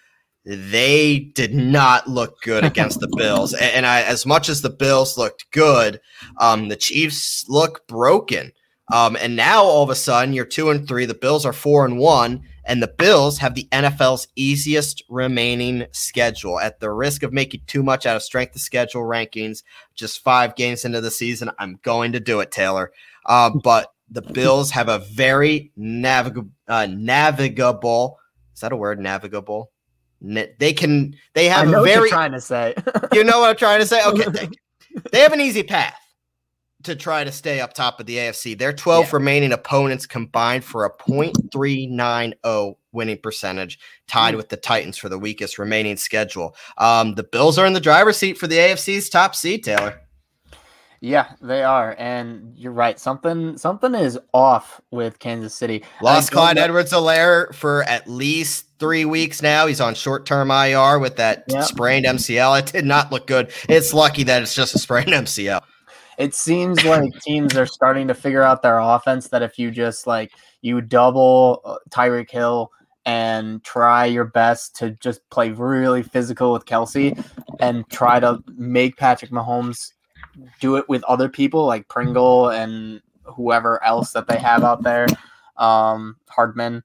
They 0.53 1.21
did 1.21 1.55
not 1.55 2.09
look 2.09 2.43
good 2.43 2.65
against 2.65 2.99
the 2.99 3.13
Bills, 3.17 3.55
and 3.55 3.87
I, 3.87 4.03
as 4.03 4.27
much 4.27 4.49
as 4.49 4.63
the 4.63 4.71
Bills 4.71 5.17
looked 5.17 5.49
good, 5.53 6.01
um, 6.39 6.67
the 6.67 6.77
Chiefs 6.77 7.45
look 7.49 7.87
broken. 7.87 8.51
Um, 8.93 9.17
and 9.21 9.37
now 9.37 9.63
all 9.63 9.85
of 9.85 9.91
a 9.91 9.95
sudden 9.95 10.35
you're 10.35 10.45
two 10.45 10.71
and 10.71 10.89
three. 10.89 11.07
The 11.07 11.15
Bills 11.15 11.47
are 11.47 11.53
four 11.53 11.85
and 11.85 11.99
one, 11.99 12.43
and 12.65 12.83
the 12.83 12.93
Bills 12.99 13.39
have 13.39 13.55
the 13.55 13.69
NFL's 13.71 14.27
easiest 14.35 15.05
remaining 15.09 15.87
schedule. 15.93 16.59
At 16.59 16.81
the 16.81 16.91
risk 16.91 17.23
of 17.23 17.33
making 17.33 17.61
too 17.69 17.85
much 17.85 18.05
out 18.05 18.17
of 18.17 18.23
strength 18.25 18.57
of 18.57 18.61
schedule 18.61 19.03
rankings, 19.03 19.63
just 19.95 20.25
five 20.25 20.57
games 20.57 20.85
into 20.85 21.01
the 21.01 21.13
season, 21.13 21.53
I'm 21.61 21.79
going 21.83 22.11
to 22.13 22.21
do 22.21 22.41
it, 22.41 22.51
Taylor. 22.51 22.91
Uh, 23.25 23.51
but 23.63 23.93
the 24.11 24.23
Bills 24.23 24.73
have 24.73 24.89
a 24.89 24.99
very 24.99 25.71
navigable, 25.77 26.51
uh, 26.67 26.87
navigable. 26.87 28.19
Is 28.53 28.61
that 28.63 28.73
a 28.73 28.77
word? 28.77 28.99
Navigable. 28.99 29.71
They 30.23 30.73
can. 30.73 31.15
They 31.35 31.51
I 31.51 31.55
have 31.59 31.69
know 31.69 31.79
a 31.79 31.81
what 31.81 31.89
very. 31.89 32.01
you're 32.01 32.09
trying 32.09 32.33
to 32.33 32.41
say. 32.41 32.75
you 33.13 33.25
know 33.25 33.41
what 33.41 33.51
I'm 33.51 33.57
trying 33.57 33.81
to 33.81 33.87
say? 33.87 34.05
Okay, 34.05 34.31
they, 34.31 34.49
they 35.13 35.21
have 35.21 35.33
an 35.33 35.41
easy 35.41 35.63
path 35.63 35.97
to 36.83 36.97
try 36.97 37.25
to 37.25 37.31
stay 37.33 37.61
up 37.61 37.75
top 37.75 38.01
of 38.01 38.07
the 38.07 38.17
AFC. 38.17 38.57
Their 38.59 38.73
12 38.73 39.05
Yeah. 39.07 39.11
remaining 39.13 39.53
opponents 39.53 40.07
combined 40.07 40.65
for 40.65 40.87
a 40.87 40.91
.390 40.91 42.77
winning 42.93 43.19
percentage, 43.19 43.79
tied 44.09 44.35
Mm. 44.35 44.37
with 44.39 44.49
the 44.49 44.57
Titans 44.57 44.97
for 44.99 45.09
the 45.09 45.19
weakest 45.19 45.59
remaining 45.59 45.97
schedule. 45.97 46.57
Um, 46.79 47.15
the 47.15 47.23
Bills 47.25 47.59
are 47.59 47.67
in 47.67 47.73
the 47.75 47.81
driver's 47.81 48.17
seat 48.17 48.39
for 48.39 48.47
the 48.47 48.57
AFC's 48.59 49.09
top 49.11 49.35
seed, 49.35 49.63
Taylor. 49.65 50.01
Yeah, 51.03 51.33
they 51.41 51.63
are, 51.63 51.97
and 51.99 52.53
you're 52.59 52.73
right. 52.73 52.99
Something 53.01 53.57
something 53.57 53.95
is 53.95 54.19
off 54.35 54.83
with 54.91 55.19
Kansas 55.19 55.55
City. 55.55 55.83
Lost 56.03 56.31
Clyde 56.31 56.57
know- 56.57 56.65
Edwards-Helaire 56.65 57.55
for 57.55 57.85
at 57.85 58.07
least 58.07 58.67
three 58.79 59.07
weeks 59.07 59.41
now. 59.41 59.67
He's 59.67 59.81
on 59.81 59.95
short 59.95 60.27
term 60.27 60.51
IR 60.51 60.99
with 60.99 61.17
that 61.17 61.45
Yeah. 61.49 61.63
sprained 61.63 62.05
MCL. 62.05 62.55
It 62.59 62.67
did 62.67 62.85
not 62.85 63.11
look 63.11 63.27
good. 63.27 63.51
It's 63.69 63.95
lucky 63.95 64.25
that 64.25 64.43
it's 64.43 64.55
just 64.55 64.75
a 64.75 64.79
sprained 64.79 65.09
MCL. 65.15 65.63
it 66.19 66.35
seems 66.35 66.85
like 66.85 67.11
teams 67.23 67.57
are 67.57 67.65
starting 67.65 68.07
to 68.09 68.13
figure 68.15 68.43
out 68.43 68.61
their 68.61 68.79
offense 68.79 69.29
that 69.29 69.41
if 69.41 69.59
you 69.59 69.71
just 69.71 70.07
like 70.07 70.31
you 70.61 70.83
double 70.83 71.63
uh, 71.65 71.77
Tyreek 71.89 72.31
Hill 72.31 72.71
and 73.07 73.65
try 73.65 74.05
your 74.05 74.27
best 74.27 74.77
to 74.77 74.91
just 74.91 75.27
play 75.31 75.49
really 75.49 76.03
physical 76.03 76.53
with 76.53 76.67
Kelce 76.67 77.19
and 77.59 77.89
try 77.89 78.21
to 78.21 78.45
make 78.55 78.99
Patrick 78.99 79.31
Mahomes 79.31 79.93
do 80.61 80.77
it 80.77 80.89
with 80.89 81.05
other 81.05 81.29
people 81.29 81.67
like 81.67 81.89
Pringle 81.89 82.51
and 82.51 83.01
whoever 83.25 83.83
else 83.85 84.13
that 84.13 84.27
they 84.27 84.39
have 84.39 84.63
out 84.63 84.83
there, 84.83 85.07
um, 85.57 86.17
Hardman, 86.29 86.83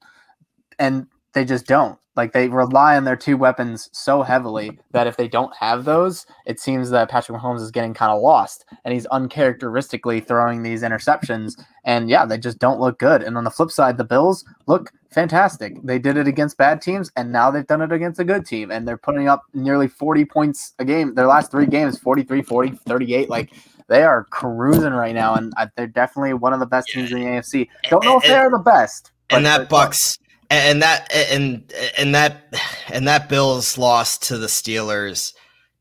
and 0.80 1.08
they 1.34 1.46
just 1.46 1.66
don't. 1.66 2.00
Like 2.16 2.34
they 2.34 2.48
rely 2.48 2.96
on 2.96 3.04
their 3.04 3.16
two 3.16 3.38
weapons 3.38 3.90
so 3.92 4.22
heavily 4.24 4.80
that 4.92 5.08
if 5.08 5.18
they 5.18 5.28
don't 5.28 5.54
have 5.58 5.86
those, 5.86 6.26
it 6.46 6.60
seems 6.60 6.90
that 6.90 7.10
Patrick 7.10 7.40
Mahomes 7.40 7.62
is 7.62 7.72
getting 7.72 7.94
kind 7.94 8.12
of 8.12 8.22
lost 8.22 8.66
and 8.84 8.94
he's 8.94 9.06
uncharacteristically 9.08 10.22
throwing 10.22 10.64
these 10.64 10.82
interceptions. 10.82 11.62
And 11.84 12.10
yeah, 12.10 12.26
they 12.26 12.38
just 12.38 12.60
don't 12.60 12.80
look 12.80 13.00
good. 13.00 13.22
And 13.22 13.38
on 13.38 13.44
the 13.44 13.52
flip 13.52 13.72
side, 13.72 13.98
the 13.98 14.04
Bills 14.04 14.46
look 14.66 14.92
fantastic. 15.12 15.76
They 15.84 16.00
did 16.00 16.18
it 16.18 16.28
against 16.28 16.58
bad 16.58 16.82
teams 16.82 17.12
and 17.16 17.32
now 17.32 17.52
they've 17.52 17.68
done 17.68 17.82
it 17.82 17.92
against 17.92 18.20
a 18.20 18.24
good 18.24 18.46
team 18.46 18.72
and 18.72 18.88
they're 18.88 18.98
putting 18.98 19.28
up 19.28 19.44
nearly 19.54 19.88
40 19.88 20.26
points 20.26 20.74
a 20.80 20.86
game. 20.86 21.16
Their 21.16 21.28
last 21.28 21.52
three 21.52 21.66
games 21.66 22.00
43, 22.00 22.42
40, 22.42 22.72
38. 22.86 23.30
Like 23.30 23.52
they 23.88 24.04
are 24.04 24.24
cruising 24.26 24.94
right 24.94 25.14
now, 25.14 25.36
and 25.36 25.54
uh, 25.58 25.68
they're 25.76 25.88
definitely 25.88 26.34
one 26.34 26.54
of 26.54 26.60
the 26.60 26.66
best 26.66 26.88
teams 26.88 27.12
in 27.12 27.20
the 27.20 27.26
AFC. 27.26 27.70
Don't 27.90 28.04
know 28.04 28.18
if 28.18 28.24
they're 28.24 28.50
the 28.50 28.58
best. 28.58 29.12
but 29.30 29.38
and 29.38 29.46
that 29.46 29.70
Bucks 29.70 30.18
and 30.50 30.82
that 30.82 31.12
and 31.14 31.72
and 31.98 32.14
that 32.16 32.54
and 32.92 33.08
that 33.08 33.30
Bills 33.30 33.78
loss 33.78 34.18
to 34.20 34.38
the 34.38 34.48
Steelers 34.48 35.34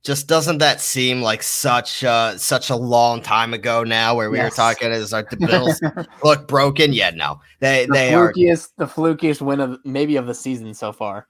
just 0.03 0.27
doesn't 0.29 0.59
that 0.59 0.81
seem 0.81 1.23
like 1.23 1.43
such 1.43 2.05
uh 2.05 2.37
such 2.37 2.69
a 2.71 2.77
long 2.77 3.23
time 3.23 3.55
ago 3.55 3.85
now 3.85 4.15
where 4.15 4.31
we 4.31 4.37
Yes. 4.39 4.53
were 4.53 4.57
talking 4.57 4.91
is 4.91 5.12
like 5.12 5.31
the 5.31 5.37
Bills 5.47 5.81
look 6.23 6.47
broken? 6.47 6.93
Yeah, 6.93 7.11
no. 7.11 7.41
They 7.61 7.87
the 7.87 7.93
they 7.95 8.15
are 8.15 8.33
flukiest, 8.33 8.69
the 8.77 8.87
flukiest 8.87 9.41
win 9.41 9.61
of 9.61 9.79
maybe 9.85 10.17
of 10.17 10.27
the 10.27 10.35
season 10.35 10.75
so 10.75 10.93
far. 10.93 11.27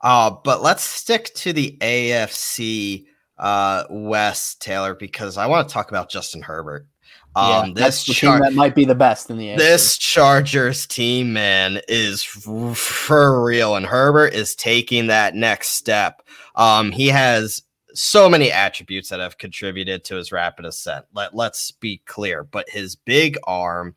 uh 0.00 0.30
but 0.44 0.62
let's 0.62 0.82
stick 0.84 1.32
to 1.34 1.52
the 1.52 1.76
AFC 1.80 3.06
uh 3.38 3.84
West, 3.90 4.62
Taylor, 4.62 4.94
because 4.94 5.36
I 5.36 5.46
want 5.46 5.68
to 5.68 5.72
talk 5.72 5.90
about 5.90 6.08
Justin 6.10 6.42
Herbert. 6.42 6.86
Um 7.36 7.74
that's 7.74 8.04
this 8.04 8.16
char- 8.16 8.38
team 8.38 8.44
that 8.44 8.54
might 8.54 8.74
be 8.74 8.84
the 8.84 8.94
best 8.94 9.30
in 9.30 9.38
the 9.38 9.48
AFC. 9.48 9.58
this 9.58 9.98
Chargers 9.98 10.86
team, 10.86 11.32
man, 11.32 11.80
is 11.88 12.22
for 12.22 13.44
real, 13.44 13.76
and 13.76 13.86
Herbert 13.86 14.34
is 14.34 14.54
taking 14.54 15.08
that 15.08 15.34
next 15.34 15.70
step. 15.70 16.22
Um, 16.54 16.92
he 16.92 17.08
has 17.08 17.62
so 17.94 18.28
many 18.28 18.50
attributes 18.50 19.08
that 19.08 19.20
have 19.20 19.38
contributed 19.38 20.04
to 20.04 20.16
his 20.16 20.32
rapid 20.32 20.64
ascent. 20.64 21.06
Let 21.14 21.34
Let's 21.34 21.70
be 21.70 22.02
clear, 22.06 22.44
but 22.44 22.68
his 22.68 22.96
big 22.96 23.38
arm, 23.46 23.94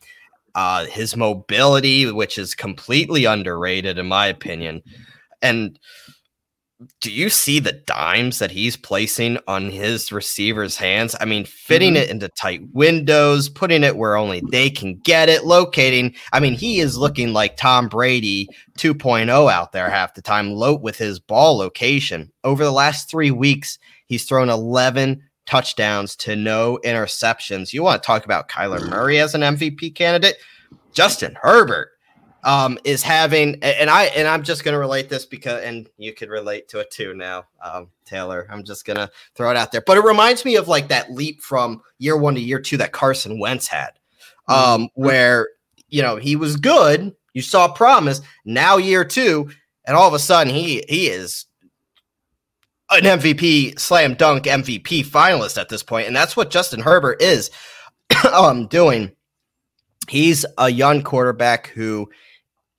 uh, 0.56 0.86
his 0.86 1.16
mobility, 1.16 2.12
which 2.12 2.38
is 2.38 2.56
completely 2.56 3.26
underrated 3.26 3.98
in 3.98 4.08
my 4.08 4.28
opinion, 4.28 4.82
and 5.42 5.80
do 7.02 7.12
you 7.12 7.30
see 7.30 7.60
the 7.60 7.72
dimes 7.72 8.38
that 8.40 8.52
he's 8.52 8.78
placing 8.78 9.40
on 9.48 9.72
his 9.72 10.12
receivers' 10.12 10.78
hands? 10.78 11.16
I 11.20 11.26
mean, 11.26 11.44
fitting 11.46 11.96
Mhm. 11.96 11.98
it 11.98 12.10
into 12.10 12.30
tight 12.30 12.62
windows, 12.72 13.50
putting 13.50 13.84
it 13.84 13.98
where 13.98 14.16
only 14.16 14.44
they 14.52 14.70
can 14.70 15.00
get 15.04 15.28
it, 15.28 15.44
locating. 15.46 16.14
I 16.34 16.40
mean, 16.40 16.54
he 16.54 16.80
is 16.80 16.96
looking 16.98 17.34
like 17.34 17.58
Tom 17.58 17.88
Brady 17.88 18.48
2.0 18.78 19.50
out 19.50 19.72
there 19.72 19.90
half 19.90 20.14
the 20.14 20.22
time, 20.22 20.52
low 20.52 20.76
with 20.76 20.98
his 20.98 21.20
ball 21.20 21.58
location. 21.58 22.32
Over 22.44 22.64
the 22.64 22.72
last 22.72 23.10
three 23.10 23.32
weeks, 23.32 23.80
he's 24.06 24.26
thrown 24.26 24.50
11 24.50 25.24
touchdowns 25.48 26.16
to 26.18 26.36
no 26.36 26.78
interceptions. 26.84 27.74
You 27.74 27.82
want 27.82 28.04
to 28.04 28.06
talk 28.08 28.24
about 28.24 28.50
Kyler 28.50 28.88
Murray 28.88 29.20
as 29.20 29.34
an 29.34 29.42
MVP 29.42 29.90
candidate? 29.90 30.36
Justin 30.94 31.38
Herbert 31.42 31.90
um, 32.44 32.78
is 32.84 33.04
having, 33.04 33.62
and 33.64 33.90
I 33.90 34.06
and 34.06 34.28
I'm 34.28 34.44
just 34.44 34.64
to 34.74 34.80
relate 34.80 35.10
this 35.10 35.26
because, 35.26 35.64
and 35.64 35.90
you 35.98 36.14
could 36.14 36.30
relate 36.30 36.68
to 36.70 36.80
it 36.80 36.92
too 36.92 37.14
now, 37.14 37.46
um, 37.64 37.90
Taylor. 38.06 38.48
I'm 38.50 38.64
just 38.64 38.86
to 38.98 39.10
throw 39.36 39.52
it 39.52 39.58
out 39.58 39.72
there, 39.72 39.84
but 39.86 39.98
it 39.98 40.04
reminds 40.04 40.46
me 40.46 40.56
of 40.56 40.68
like 40.68 40.88
that 40.90 41.12
leap 41.12 41.42
from 41.42 41.82
year 41.98 42.18
one 42.18 42.36
to 42.36 42.42
year 42.42 42.60
two 42.60 42.78
that 42.78 42.92
Carson 42.92 43.40
Wentz 43.40 43.68
had, 43.68 43.92
um, 44.48 44.90
where 44.94 45.50
you 45.90 46.02
know 46.02 46.16
he 46.16 46.36
was 46.36 46.56
good, 46.56 47.16
you 47.34 47.42
saw 47.42 47.68
promise. 47.68 48.22
Now 48.46 48.78
year 48.78 49.04
two, 49.04 49.50
and 49.86 49.98
all 49.98 50.08
of 50.08 50.14
a 50.14 50.20
sudden 50.20 50.54
he 50.54 50.84
he 50.88 51.08
is 51.08 51.46
an 52.90 53.04
MVP 53.04 53.80
slam 53.80 54.14
dunk 54.14 54.44
MVP 54.46 55.06
finalist 55.06 55.60
at 55.60 55.70
this 55.70 55.84
point, 55.84 56.08
and 56.08 56.16
that's 56.16 56.38
what 56.38 56.52
Justin 56.52 56.80
Herbert 56.80 57.22
is 57.22 57.50
um 58.34 58.68
doing. 58.68 59.12
He's 60.08 60.46
a 60.58 60.70
young 60.70 61.02
quarterback 61.02 61.68
who 61.68 62.10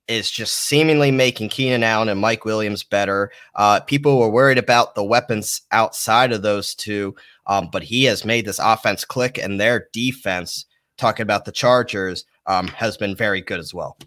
is 0.09 0.29
just 0.29 0.55
seemingly 0.55 1.11
making 1.11 1.49
Keenan 1.49 1.83
Allen 1.83 2.09
and 2.09 2.19
Mike 2.19 2.43
Williams 2.43 2.83
better. 2.83 3.31
Uh, 3.55 3.79
people 3.79 4.19
were 4.19 4.29
worried 4.29 4.57
about 4.57 4.95
the 4.95 5.03
weapons 5.03 5.61
outside 5.71 6.31
of 6.31 6.41
those 6.41 6.73
two, 6.73 7.15
um, 7.45 7.69
but 7.71 7.83
he 7.83 8.03
has 8.05 8.25
made 8.25 8.45
this 8.45 8.59
offense 8.59 9.05
click, 9.05 9.37
and 9.37 9.59
their 9.59 9.87
defense, 9.93 10.65
talking 10.97 11.23
about 11.23 11.45
the 11.45 11.51
Chargers, 11.51 12.25
um, 12.47 12.67
has 12.69 12.97
been 12.97 13.15
very 13.15 13.39
good 13.39 13.59
as 13.59 13.73
well. 13.73 13.97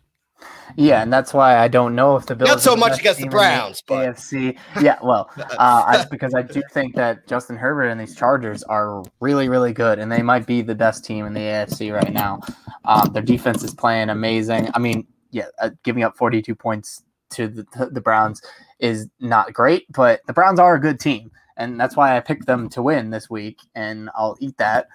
Yeah, 0.76 1.02
and 1.02 1.12
that's 1.12 1.32
why 1.32 1.58
I 1.58 1.68
don't 1.68 1.94
know 1.94 2.16
if 2.16 2.26
the 2.26 2.34
Bills 2.34 2.50
Not 2.50 2.60
so 2.62 2.74
much 2.74 2.98
against 2.98 3.18
the 3.18 3.24
team 3.24 3.32
in 3.32 3.36
Browns, 3.36 3.82
but 3.86 4.16
AFC. 4.16 4.58
Yeah, 4.80 4.98
well, 5.02 5.30
uh, 5.36 5.46
I, 5.58 6.04
because 6.10 6.34
I 6.34 6.42
do 6.42 6.62
think 6.72 6.96
that 6.96 7.28
Justin 7.28 7.56
Herbert 7.56 7.88
and 7.88 8.00
these 8.00 8.16
Chargers 8.16 8.62
are 8.64 9.04
really, 9.20 9.48
really 9.48 9.72
good, 9.72 9.98
and 9.98 10.10
they 10.10 10.22
might 10.22 10.46
be 10.46 10.62
the 10.62 10.74
best 10.74 11.04
team 11.04 11.26
in 11.26 11.34
the 11.34 11.40
AFC 11.40 11.94
right 11.94 12.12
now. 12.12 12.40
Um, 12.86 13.12
their 13.12 13.22
defense 13.22 13.62
is 13.62 13.74
playing 13.74 14.08
amazing. 14.08 14.68
I 14.74 14.78
mean, 14.78 15.06
yeah, 15.32 15.46
uh, 15.60 15.70
giving 15.82 16.04
up 16.04 16.16
42 16.16 16.54
points 16.54 17.02
to 17.30 17.48
the, 17.48 17.88
the 17.90 18.00
Browns 18.00 18.42
is 18.78 19.08
not 19.20 19.52
great, 19.52 19.90
but 19.90 20.20
the 20.26 20.32
Browns 20.32 20.60
are 20.60 20.74
a 20.76 20.80
good 20.80 21.00
team, 21.00 21.30
and 21.56 21.80
that's 21.80 21.96
why 21.96 22.16
I 22.16 22.20
picked 22.20 22.46
them 22.46 22.68
to 22.70 22.82
win 22.82 23.10
this 23.10 23.28
week, 23.28 23.60
and 23.74 24.10
I'll 24.14 24.36
eat 24.40 24.56
that 24.58 24.86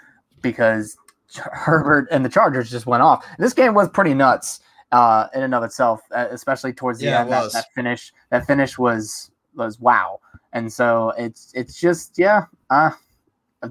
because 0.41 0.97
Herbert 1.35 2.07
and 2.11 2.23
the 2.23 2.29
Chargers 2.29 2.71
just 2.71 2.85
went 2.85 3.03
off. 3.03 3.25
This 3.38 3.53
game 3.53 3.73
was 3.73 3.89
pretty 3.89 4.13
nuts 4.13 4.61
uh, 4.91 5.27
in 5.33 5.43
and 5.43 5.53
of 5.53 5.63
itself, 5.63 6.01
uh, 6.15 6.27
especially 6.31 6.73
towards 6.73 6.99
the 6.99 7.05
Yeah, 7.07 7.21
end. 7.21 7.31
That, 7.31 7.51
that 7.53 7.65
finish, 7.75 8.13
that 8.29 8.45
finish 8.47 8.77
was 8.77 9.31
was 9.55 9.79
wow. 9.79 10.19
And 10.53 10.71
so 10.71 11.13
it's 11.17 11.51
it's 11.53 11.79
just 11.79 12.17
yeah, 12.17 12.45
uh, 12.69 12.91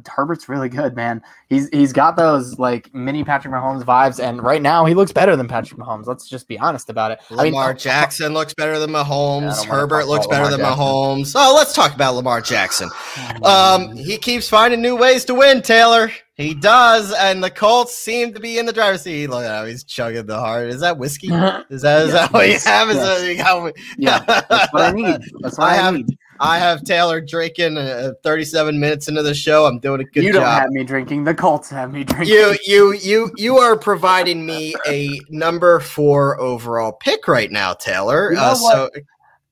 Herbert's 0.08 0.48
really 0.48 0.68
good, 0.68 0.96
man. 0.96 1.22
He's 1.48 1.68
he's 1.68 1.92
got 1.92 2.16
those 2.16 2.58
like 2.58 2.92
mini 2.94 3.22
Patrick 3.24 3.54
Mahomes 3.54 3.84
vibes, 3.84 4.22
and 4.22 4.42
right 4.42 4.60
now 4.60 4.84
he 4.84 4.94
looks 4.94 5.12
better 5.12 5.36
than 5.36 5.46
Patrick 5.48 5.78
Mahomes. 5.80 6.06
Let's 6.06 6.28
just 6.28 6.48
be 6.48 6.58
honest 6.58 6.90
about 6.90 7.12
it. 7.12 7.20
I 7.30 7.34
mean, 7.44 7.52
Lamar 7.54 7.72
Jackson 7.74 8.34
looks 8.34 8.52
better 8.54 8.78
than 8.78 8.90
Mahomes. 8.90 9.56
don't 9.58 9.68
Herbert 9.68 10.06
looks 10.06 10.26
better 10.26 10.44
Lamar 10.44 10.50
than 10.58 10.60
Jackson. 10.66 10.84
Mahomes. 10.84 11.32
Oh, 11.36 11.54
let's 11.56 11.72
talk 11.72 11.94
about 11.94 12.14
Lamar 12.14 12.40
Jackson. 12.40 12.90
Um, 13.42 13.94
he 13.96 14.16
keeps 14.18 14.48
finding 14.48 14.80
new 14.82 14.96
ways 14.96 15.24
to 15.26 15.34
win, 15.34 15.62
Taylor. 15.62 16.10
He 16.34 16.52
does, 16.54 17.12
and 17.14 17.42
the 17.42 17.50
Colts 17.50 17.96
seem 17.96 18.34
to 18.34 18.40
be 18.40 18.58
in 18.58 18.66
the 18.66 18.72
driver's 18.72 19.02
seat. 19.02 19.28
Look 19.28 19.44
at 19.44 19.50
how 19.50 19.64
he's 19.66 19.84
chugging 19.84 20.26
the 20.26 20.38
heart. 20.38 20.68
Is 20.68 20.80
that 20.80 20.98
whiskey? 20.98 21.28
Is 21.70 21.82
that 21.82 22.02
is 22.02 22.12
Yes, 22.12 22.12
that 22.12 22.32
what 22.32 22.46
you 22.46 22.52
yes, 22.52 22.64
have? 22.66 22.90
Is 22.90 22.96
yes. 22.96 23.20
that 23.20 23.26
you 23.28 23.36
got? 23.38 23.72
yeah, 23.98 24.42
that's 24.48 24.72
what 24.72 24.82
I 24.82 24.92
need. 24.94 25.20
That's 25.40 25.58
what 25.58 25.68
I 25.68 25.72
I, 25.72 25.74
have- 25.76 25.94
need. 25.94 26.18
I 26.40 26.58
have 26.58 26.84
Taylor 26.84 27.20
drinking 27.20 27.78
uh, 27.78 28.12
37 28.22 28.78
minutes 28.78 29.08
into 29.08 29.22
the 29.22 29.34
show. 29.34 29.66
I'm 29.66 29.78
doing 29.78 30.00
a 30.00 30.04
good 30.04 30.14
job. 30.14 30.24
you 30.24 30.32
don't 30.32 30.42
job. 30.42 30.62
have 30.62 30.70
me 30.70 30.84
drinking. 30.84 31.24
The 31.24 31.34
Colts 31.34 31.70
have 31.70 31.92
me 31.92 32.04
drinking. 32.04 32.34
you 32.34 32.56
you 32.64 32.92
you 32.94 33.30
you 33.36 33.58
are 33.58 33.76
providing 33.76 34.44
me 34.44 34.74
a 34.86 35.20
number 35.30 35.80
four 35.80 36.40
overall 36.40 36.92
pick 36.92 37.28
right 37.28 37.50
now, 37.50 37.72
Taylor. 37.72 38.30
You 38.30 38.36
know 38.36 38.42
uh, 38.42 38.54
so? 38.54 38.90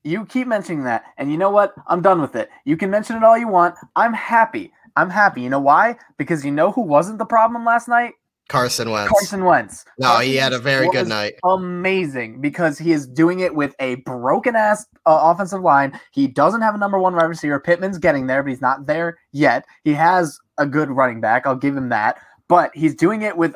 You 0.03 0.25
keep 0.25 0.47
mentioning 0.47 0.83
that, 0.83 1.03
and 1.17 1.31
you 1.31 1.37
know 1.37 1.49
what? 1.49 1.73
I'm 1.87 2.01
done 2.01 2.21
with 2.21 2.35
it. 2.35 2.49
You 2.63 2.77
can 2.77 2.91
mention 2.91 3.15
it 3.15 3.23
all 3.23 3.37
you 3.37 3.47
want. 3.47 3.75
I'm 3.95 4.13
happy. 4.13 4.71
I'm 4.95 5.09
happy. 5.09 5.41
You 5.41 5.49
know 5.49 5.59
why? 5.59 5.97
Because 6.17 6.45
you 6.45 6.51
know 6.51 6.71
who 6.71 6.81
wasn't 6.81 7.17
the 7.17 7.25
problem 7.25 7.65
last 7.65 7.87
night? 7.87 8.13
Carson 8.47 8.91
Wentz. 8.91 9.11
Carson 9.11 9.43
Wentz. 9.43 9.85
no, 9.97 10.07
Carson 10.07 10.27
he 10.27 10.35
had 10.35 10.53
a 10.53 10.59
very 10.59 10.87
good 10.89 11.07
night. 11.07 11.35
Amazing 11.43 12.41
because 12.41 12.77
he 12.77 12.91
is 12.91 13.07
doing 13.07 13.39
it 13.39 13.55
with 13.55 13.73
a 13.79 13.95
broken 13.95 14.55
ass 14.55 14.85
uh, 15.05 15.19
offensive 15.23 15.61
line. 15.61 15.99
He 16.11 16.27
doesn't 16.27 16.61
have 16.61 16.75
a 16.75 16.77
number 16.77 16.99
one 16.99 17.15
wide 17.15 17.25
receiver. 17.25 17.59
Pittman's 17.59 17.97
getting 17.97 18.27
there, 18.27 18.43
but 18.43 18.49
he's 18.49 18.61
not 18.61 18.85
there 18.85 19.17
yet. 19.31 19.65
He 19.83 19.93
has 19.93 20.37
a 20.57 20.65
good 20.65 20.89
running 20.89 21.21
back. 21.21 21.47
I'll 21.47 21.55
give 21.55 21.75
him 21.75 21.89
that. 21.89 22.19
But 22.47 22.75
he's 22.75 22.93
doing 22.93 23.23
it 23.23 23.35
with 23.35 23.55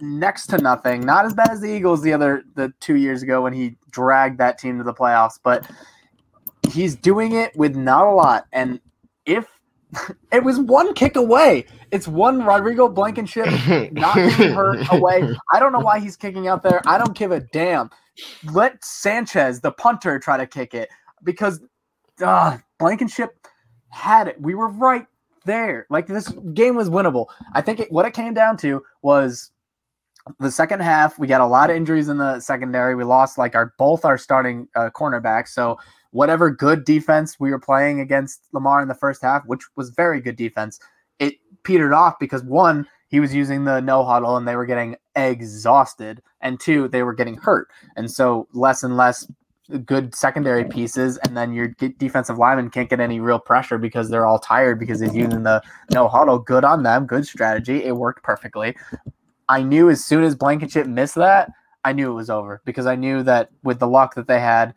next 0.00 0.46
to 0.48 0.58
nothing. 0.58 1.02
Not 1.02 1.26
as 1.26 1.34
bad 1.34 1.50
as 1.50 1.60
the 1.60 1.70
Eagles 1.70 2.02
the 2.02 2.12
other 2.12 2.42
the 2.54 2.72
two 2.80 2.96
years 2.96 3.22
ago 3.22 3.42
when 3.42 3.52
he 3.52 3.76
dragged 3.90 4.38
that 4.38 4.58
team 4.58 4.78
to 4.78 4.84
the 4.84 4.94
playoffs, 4.94 5.38
but 5.42 5.68
he's 6.70 6.96
doing 6.96 7.32
it 7.32 7.54
with 7.56 7.76
not 7.76 8.06
a 8.06 8.10
lot. 8.10 8.46
And 8.52 8.80
if 9.26 9.46
it 10.32 10.44
was 10.44 10.58
one 10.58 10.94
kick 10.94 11.16
away, 11.16 11.66
it's 11.90 12.06
one 12.06 12.42
Rodrigo 12.42 12.88
Blankenship 12.88 13.46
not 13.92 14.14
getting 14.14 14.52
hurt 14.52 14.86
away. 14.92 15.34
I 15.52 15.60
don't 15.60 15.72
know 15.72 15.80
why 15.80 16.00
he's 16.00 16.16
kicking 16.16 16.48
out 16.48 16.62
there. 16.62 16.80
I 16.86 16.98
don't 16.98 17.16
give 17.16 17.32
a 17.32 17.40
damn. 17.40 17.90
Let 18.52 18.84
Sanchez, 18.84 19.60
the 19.60 19.72
punter, 19.72 20.18
try 20.18 20.36
to 20.36 20.46
kick 20.46 20.74
it 20.74 20.88
because 21.22 21.60
uh, 22.22 22.58
Blankenship 22.78 23.46
had 23.88 24.28
it. 24.28 24.40
We 24.40 24.54
were 24.54 24.68
right 24.68 25.06
there. 25.44 25.86
Like 25.90 26.06
this 26.06 26.28
game 26.54 26.76
was 26.76 26.88
winnable. 26.88 27.26
I 27.54 27.60
think 27.60 27.80
it, 27.80 27.92
what 27.92 28.06
it 28.06 28.12
came 28.12 28.34
down 28.34 28.56
to 28.58 28.82
was 29.02 29.50
the 30.38 30.50
second 30.50 30.80
half. 30.80 31.18
We 31.18 31.26
got 31.26 31.40
a 31.40 31.46
lot 31.46 31.70
of 31.70 31.76
injuries 31.76 32.08
in 32.08 32.18
the 32.18 32.40
secondary. 32.40 32.94
We 32.94 33.04
lost 33.04 33.38
like 33.38 33.54
our 33.54 33.72
both 33.78 34.04
our 34.04 34.18
starting 34.18 34.68
uh, 34.74 34.90
cornerbacks. 34.90 35.48
So 35.48 35.78
whatever 36.10 36.50
good 36.50 36.84
defense 36.84 37.38
we 37.38 37.50
were 37.50 37.58
playing 37.58 38.00
against 38.00 38.40
Lamar 38.52 38.82
in 38.82 38.88
the 38.88 38.94
first 38.94 39.22
half, 39.22 39.44
which 39.46 39.62
was 39.76 39.90
very 39.90 40.20
good 40.20 40.36
defense, 40.36 40.80
it 41.18 41.34
petered 41.62 41.92
off 41.92 42.18
because 42.18 42.42
one, 42.42 42.86
he 43.08 43.20
was 43.20 43.34
using 43.34 43.64
the 43.64 43.80
no 43.80 44.04
huddle 44.04 44.36
and 44.36 44.46
they 44.46 44.56
were 44.56 44.66
getting 44.66 44.96
exhausted, 45.16 46.22
and 46.40 46.60
two, 46.60 46.88
they 46.88 47.02
were 47.02 47.14
getting 47.14 47.36
hurt, 47.36 47.68
and 47.96 48.10
so 48.10 48.46
less 48.52 48.82
and 48.82 48.96
less 48.96 49.30
good 49.84 50.14
secondary 50.14 50.64
pieces, 50.64 51.16
and 51.18 51.36
then 51.36 51.52
your 51.52 51.68
defensive 51.98 52.38
lineman 52.38 52.70
can't 52.70 52.90
get 52.90 53.00
any 53.00 53.20
real 53.20 53.38
pressure 53.38 53.78
because 53.78 54.08
they're 54.08 54.26
all 54.26 54.38
tired 54.38 54.78
because 54.78 55.00
he's 55.00 55.14
using 55.14 55.42
the 55.42 55.62
no 55.92 56.08
huddle. 56.08 56.38
Good 56.38 56.64
on 56.64 56.82
them, 56.82 57.06
good 57.06 57.26
strategy. 57.26 57.84
It 57.84 57.96
worked 57.96 58.22
perfectly. 58.22 58.76
I 59.48 59.62
knew 59.62 59.90
as 59.90 60.04
soon 60.04 60.24
as 60.24 60.34
Blankenship 60.34 60.86
missed 60.86 61.16
that, 61.16 61.50
I 61.84 61.92
knew 61.92 62.10
it 62.10 62.14
was 62.14 62.30
over 62.30 62.62
because 62.64 62.86
I 62.86 62.94
knew 62.94 63.22
that 63.24 63.50
with 63.62 63.78
the 63.78 63.88
luck 63.88 64.14
that 64.14 64.28
they 64.28 64.40
had, 64.40 64.74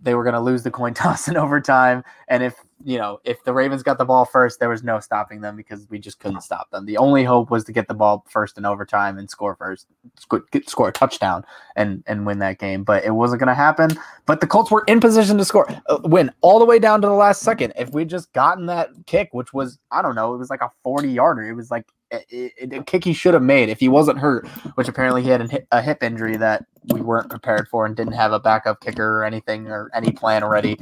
they 0.00 0.14
were 0.14 0.24
going 0.24 0.34
to 0.34 0.40
lose 0.40 0.62
the 0.62 0.70
coin 0.70 0.94
toss 1.02 1.28
in 1.28 1.36
overtime. 1.36 2.04
And 2.28 2.42
if 2.42 2.54
you 2.84 2.98
know, 2.98 3.20
if 3.24 3.42
the 3.44 3.52
Ravens 3.52 3.82
got 3.82 3.96
the 3.96 4.04
ball 4.04 4.26
first, 4.26 4.60
there 4.60 4.68
was 4.68 4.82
no 4.82 5.00
stopping 5.00 5.40
them 5.40 5.56
because 5.56 5.88
we 5.88 5.98
just 5.98 6.20
couldn't 6.20 6.42
stop 6.42 6.70
them. 6.70 6.84
The 6.84 6.98
only 6.98 7.24
hope 7.24 7.50
was 7.50 7.64
to 7.64 7.72
get 7.72 7.88
the 7.88 7.94
ball 7.94 8.24
first 8.28 8.58
in 8.58 8.66
overtime 8.66 9.18
and 9.18 9.30
score 9.30 9.56
first, 9.56 9.86
score, 10.18 10.44
score 10.66 10.88
a 10.88 10.92
touchdown 10.92 11.44
and 11.74 12.04
and 12.06 12.26
win 12.26 12.38
that 12.40 12.58
game. 12.58 12.84
But 12.84 13.04
it 13.04 13.12
wasn't 13.12 13.40
going 13.40 13.48
to 13.48 13.54
happen. 13.54 13.90
But 14.26 14.40
the 14.40 14.46
Colts 14.46 14.70
were 14.70 14.84
in 14.86 15.00
position 15.00 15.38
to 15.38 15.44
score, 15.44 15.68
uh, 15.88 15.98
win 16.04 16.30
all 16.42 16.58
the 16.58 16.66
way 16.66 16.78
down 16.78 17.00
to 17.00 17.06
the 17.06 17.14
last 17.14 17.42
second. 17.42 17.72
If 17.78 17.92
we'd 17.92 18.10
just 18.10 18.32
gotten 18.34 18.66
that 18.66 18.90
kick, 19.06 19.30
which 19.32 19.54
was 19.54 19.78
I 19.90 20.02
don't 20.02 20.14
know, 20.14 20.34
it 20.34 20.38
was 20.38 20.50
like 20.50 20.62
a 20.62 20.70
forty 20.82 21.08
yarder. 21.08 21.48
It 21.48 21.54
was 21.54 21.70
like 21.70 21.86
a, 22.12 22.20
a, 22.30 22.76
a 22.76 22.82
kick 22.84 23.04
he 23.04 23.14
should 23.14 23.34
have 23.34 23.42
made 23.42 23.70
if 23.70 23.80
he 23.80 23.88
wasn't 23.88 24.18
hurt, 24.18 24.46
which 24.74 24.86
apparently 24.86 25.22
he 25.22 25.30
had 25.30 25.64
a 25.72 25.80
hip 25.80 26.02
injury 26.02 26.36
that 26.36 26.66
we 26.88 27.00
weren't 27.00 27.30
prepared 27.30 27.68
for 27.68 27.86
and 27.86 27.96
didn't 27.96 28.12
have 28.12 28.32
a 28.32 28.38
backup 28.38 28.80
kicker 28.80 29.18
or 29.18 29.24
anything 29.24 29.66
or 29.68 29.90
any 29.94 30.12
plan 30.12 30.44
already 30.44 30.78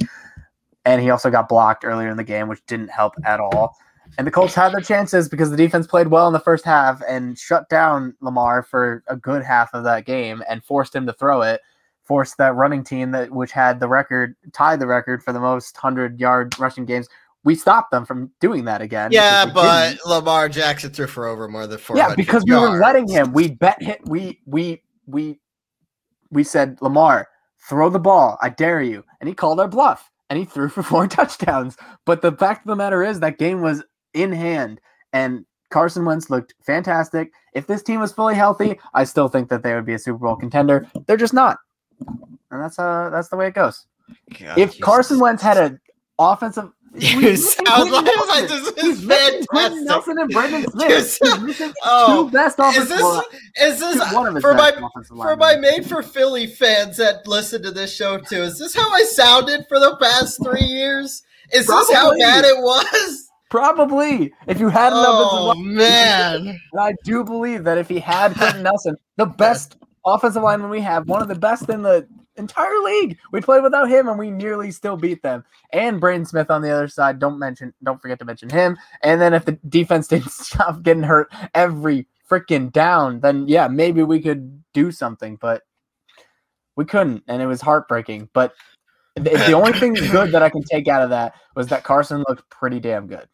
and 0.85 1.01
he 1.01 1.09
also 1.09 1.29
got 1.29 1.49
blocked 1.49 1.83
earlier 1.83 2.09
in 2.09 2.17
the 2.17 2.23
game, 2.23 2.47
which 2.47 2.65
didn't 2.67 2.89
help 2.89 3.13
at 3.25 3.39
all. 3.39 3.75
And 4.17 4.25
the 4.25 4.31
Colts 4.31 4.53
had 4.53 4.71
their 4.71 4.81
chances 4.81 5.27
because 5.27 5.49
the 5.49 5.57
defense 5.57 5.87
played 5.87 6.07
well 6.07 6.27
in 6.27 6.33
the 6.33 6.39
first 6.39 6.63
half 6.63 7.01
and 7.07 7.37
shut 7.37 7.67
down 7.69 8.15
Lamar 8.21 8.63
for 8.63 9.03
a 9.07 9.17
good 9.17 9.43
half 9.43 9.73
of 9.73 9.83
that 9.83 10.05
game 10.05 10.43
and 10.47 10.63
forced 10.63 10.95
him 10.95 11.05
to 11.07 11.13
throw 11.13 11.41
it. 11.41 11.61
Forced 12.03 12.37
that 12.37 12.53
running 12.53 12.83
team 12.83 13.09
that 13.11 13.31
which 13.31 13.51
had 13.51 13.79
the 13.79 13.87
record, 13.87 14.35
tied 14.53 14.79
the 14.79 14.85
record 14.85 15.23
for 15.23 15.33
the 15.33 15.39
most 15.39 15.75
hundred 15.75 16.19
yard 16.19 16.57
rushing 16.59 16.85
games. 16.85 17.09
We 17.43 17.55
stopped 17.55 17.89
them 17.89 18.05
from 18.05 18.31
doing 18.39 18.65
that 18.65 18.79
again. 18.79 19.11
Yeah, 19.11 19.51
but 19.51 19.89
didn't. 19.89 20.05
Lamar 20.05 20.47
Jackson 20.47 20.91
threw 20.91 21.07
for 21.07 21.25
over 21.25 21.47
more 21.47 21.65
than 21.65 21.79
four. 21.79 21.97
Yeah, 21.97 22.13
because 22.13 22.43
we 22.47 22.53
were 22.53 22.77
letting 22.77 23.07
him. 23.07 23.33
We 23.33 23.49
bet 23.49 23.81
him. 23.81 23.97
We 24.05 24.39
we 24.45 24.83
we 25.07 25.39
we 26.29 26.43
said 26.43 26.77
Lamar, 26.79 27.27
throw 27.67 27.89
the 27.89 27.99
ball. 27.99 28.37
I 28.39 28.49
dare 28.49 28.83
you, 28.83 29.03
and 29.19 29.27
he 29.27 29.33
called 29.33 29.59
our 29.59 29.67
bluff 29.67 30.11
and 30.29 30.39
he 30.39 30.45
threw 30.45 30.69
for 30.69 30.83
four 30.91 31.07
touchdowns. 31.07 31.77
But 32.05 32.21
the 32.21 32.31
fact 32.31 32.65
of 32.65 32.69
the 32.69 32.75
matter 32.75 33.03
is 33.03 33.19
that 33.19 33.37
game 33.37 33.61
was 33.61 33.83
in 34.13 34.31
hand 34.31 34.79
and 35.13 35.45
Carson 35.69 36.05
Wentz 36.05 36.29
looked 36.29 36.53
fantastic. 36.65 37.31
If 37.53 37.67
this 37.67 37.83
team 37.83 37.99
was 37.99 38.13
fully 38.13 38.35
healthy, 38.35 38.79
I 38.93 39.03
still 39.03 39.27
think 39.27 39.49
that 39.49 39.63
they 39.63 39.73
would 39.73 39.85
be 39.85 39.93
a 39.93 39.99
Super 39.99 40.19
Bowl 40.19 40.35
contender. 40.35 40.87
They're 41.05 41.17
just 41.17 41.33
not. 41.33 41.57
And 42.07 42.61
that's 42.61 42.77
uh 42.79 43.09
that's 43.11 43.29
the 43.29 43.35
way 43.35 43.47
it 43.47 43.53
goes. 43.53 43.85
God, 44.39 44.57
if 44.57 44.79
Carson 44.79 45.19
Wentz 45.19 45.41
had 45.41 45.57
an 45.57 45.79
offensive 46.19 46.71
you 46.97 47.35
sound 47.37 47.91
like, 47.91 48.27
like 48.27 48.47
this 48.47 48.67
is 48.77 49.05
fantastic. 49.05 49.83
Nelson 49.83 50.17
and 50.19 50.29
Braden 50.29 50.65
Smith. 50.71 51.73
oh, 51.83 52.25
two 52.25 52.31
best 52.31 52.59
offensive. 52.59 52.83
Is 52.83 52.89
this, 52.89 53.25
is 53.61 53.79
this 53.79 54.13
one 54.13 54.39
for 54.41 54.53
my 54.53 54.71
for 55.07 55.35
my 55.35 55.55
made 55.55 55.85
for 55.85 56.01
Philly 56.01 56.47
fans 56.47 56.97
that 56.97 57.27
listen 57.27 57.61
to 57.63 57.71
this 57.71 57.93
show 57.93 58.17
too? 58.17 58.43
Is 58.43 58.59
this 58.59 58.75
how 58.75 58.89
I 58.91 59.03
sounded 59.03 59.65
for 59.67 59.79
the 59.79 59.97
past 59.97 60.41
three 60.43 60.65
years? 60.65 61.23
Is 61.53 61.65
Probably. 61.65 61.85
this 61.87 61.95
how 61.95 62.17
bad 62.17 62.45
it 62.45 62.57
was? 62.57 63.29
Probably. 63.49 64.33
If 64.47 64.59
you 64.59 64.69
had 64.69 64.87
enough, 64.87 65.05
oh 65.07 65.53
man, 65.55 66.59
I 66.77 66.93
do 67.03 67.23
believe 67.23 67.63
that 67.63 67.77
if 67.77 67.87
he 67.87 67.99
had 67.99 68.33
Quenton 68.35 68.63
Nelson, 68.63 68.95
the 69.17 69.27
best 69.27 69.77
offensive 70.05 70.43
lineman 70.43 70.69
we 70.69 70.81
have, 70.81 71.07
one 71.07 71.21
of 71.21 71.27
the 71.27 71.35
best 71.35 71.69
in 71.69 71.81
the 71.81 72.07
entire 72.37 72.79
league. 72.83 73.17
We 73.31 73.41
played 73.41 73.63
without 73.63 73.89
him 73.89 74.07
and 74.07 74.19
we 74.19 74.31
nearly 74.31 74.71
still 74.71 74.97
beat 74.97 75.21
them. 75.21 75.43
And 75.71 75.99
Braden 75.99 76.25
Smith 76.25 76.49
on 76.49 76.61
the 76.61 76.71
other 76.71 76.87
side. 76.87 77.19
Don't 77.19 77.39
mention, 77.39 77.73
don't 77.83 78.01
forget 78.01 78.19
to 78.19 78.25
mention 78.25 78.49
him. 78.49 78.77
And 79.03 79.21
then 79.21 79.33
if 79.33 79.45
the 79.45 79.53
defense 79.69 80.07
didn't 80.09 80.31
stop 80.31 80.83
getting 80.83 81.03
hurt 81.03 81.31
every 81.53 82.07
freaking 82.29 82.71
down, 82.71 83.19
then 83.19 83.47
yeah, 83.47 83.67
maybe 83.67 84.03
we 84.03 84.21
could 84.21 84.63
do 84.73 84.91
something, 84.91 85.37
but 85.39 85.63
we 86.75 86.85
couldn't. 86.85 87.23
And 87.27 87.41
it 87.41 87.47
was 87.47 87.61
heartbreaking. 87.61 88.29
But 88.33 88.53
the 89.15 89.53
only 89.53 89.73
thing 89.73 89.93
good 90.11 90.31
that 90.31 90.43
I 90.43 90.49
can 90.49 90.63
take 90.63 90.87
out 90.87 91.01
of 91.01 91.09
that 91.11 91.35
was 91.55 91.67
that 91.67 91.83
Carson 91.83 92.23
looked 92.27 92.49
pretty 92.49 92.79
damn 92.79 93.07
good. 93.07 93.27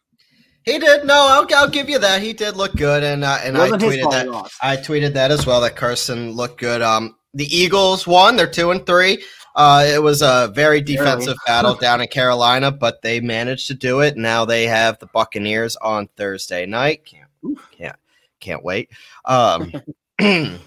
He 0.64 0.78
did. 0.78 1.04
No, 1.06 1.26
I'll, 1.28 1.46
I'll 1.56 1.68
give 1.68 1.88
you 1.88 1.98
that. 1.98 2.22
He 2.22 2.32
did 2.32 2.56
look 2.56 2.76
good, 2.76 3.02
and 3.02 3.24
uh, 3.24 3.38
and 3.42 3.58
I 3.58 3.70
tweeted 3.70 4.10
that. 4.12 4.50
I 4.62 4.76
tweeted 4.76 5.12
that 5.14 5.32
as 5.32 5.44
well. 5.44 5.60
That 5.60 5.74
Carson 5.74 6.32
looked 6.32 6.60
good. 6.60 6.82
Um, 6.82 7.16
the 7.34 7.44
Eagles 7.44 8.06
won. 8.06 8.36
They're 8.36 8.46
two 8.46 8.70
and 8.70 8.84
three. 8.84 9.22
Uh, 9.54 9.84
it 9.86 10.02
was 10.02 10.22
a 10.22 10.50
very 10.54 10.80
defensive 10.80 11.36
battle 11.46 11.74
down 11.74 12.00
in 12.00 12.08
Carolina, 12.08 12.70
but 12.70 13.02
they 13.02 13.20
managed 13.20 13.66
to 13.66 13.74
do 13.74 14.00
it. 14.00 14.16
Now 14.16 14.44
they 14.44 14.66
have 14.66 14.98
the 14.98 15.06
Buccaneers 15.06 15.76
on 15.76 16.08
Thursday 16.16 16.66
night. 16.66 17.04
Can't 17.04 17.28
can't 17.76 17.96
can't 18.40 18.64
wait. 18.64 18.90
Um, 19.24 19.72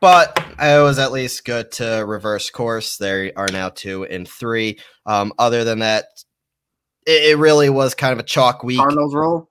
but 0.00 0.44
it 0.58 0.82
was 0.82 0.98
at 0.98 1.12
least 1.12 1.44
good 1.44 1.70
to 1.72 2.04
reverse 2.06 2.50
course. 2.50 2.96
They 2.96 3.32
are 3.34 3.48
now 3.52 3.68
two 3.68 4.04
and 4.04 4.26
three. 4.26 4.78
Um, 5.04 5.32
other 5.38 5.64
than 5.64 5.80
that, 5.80 6.06
it, 7.06 7.32
it, 7.32 7.38
really 7.38 7.68
was 7.68 7.94
kind 7.94 8.12
of 8.12 8.18
a 8.18 8.24
chalk 8.24 8.62
week. 8.62 8.78
Cardinals 8.78 9.14
roll. 9.14 9.49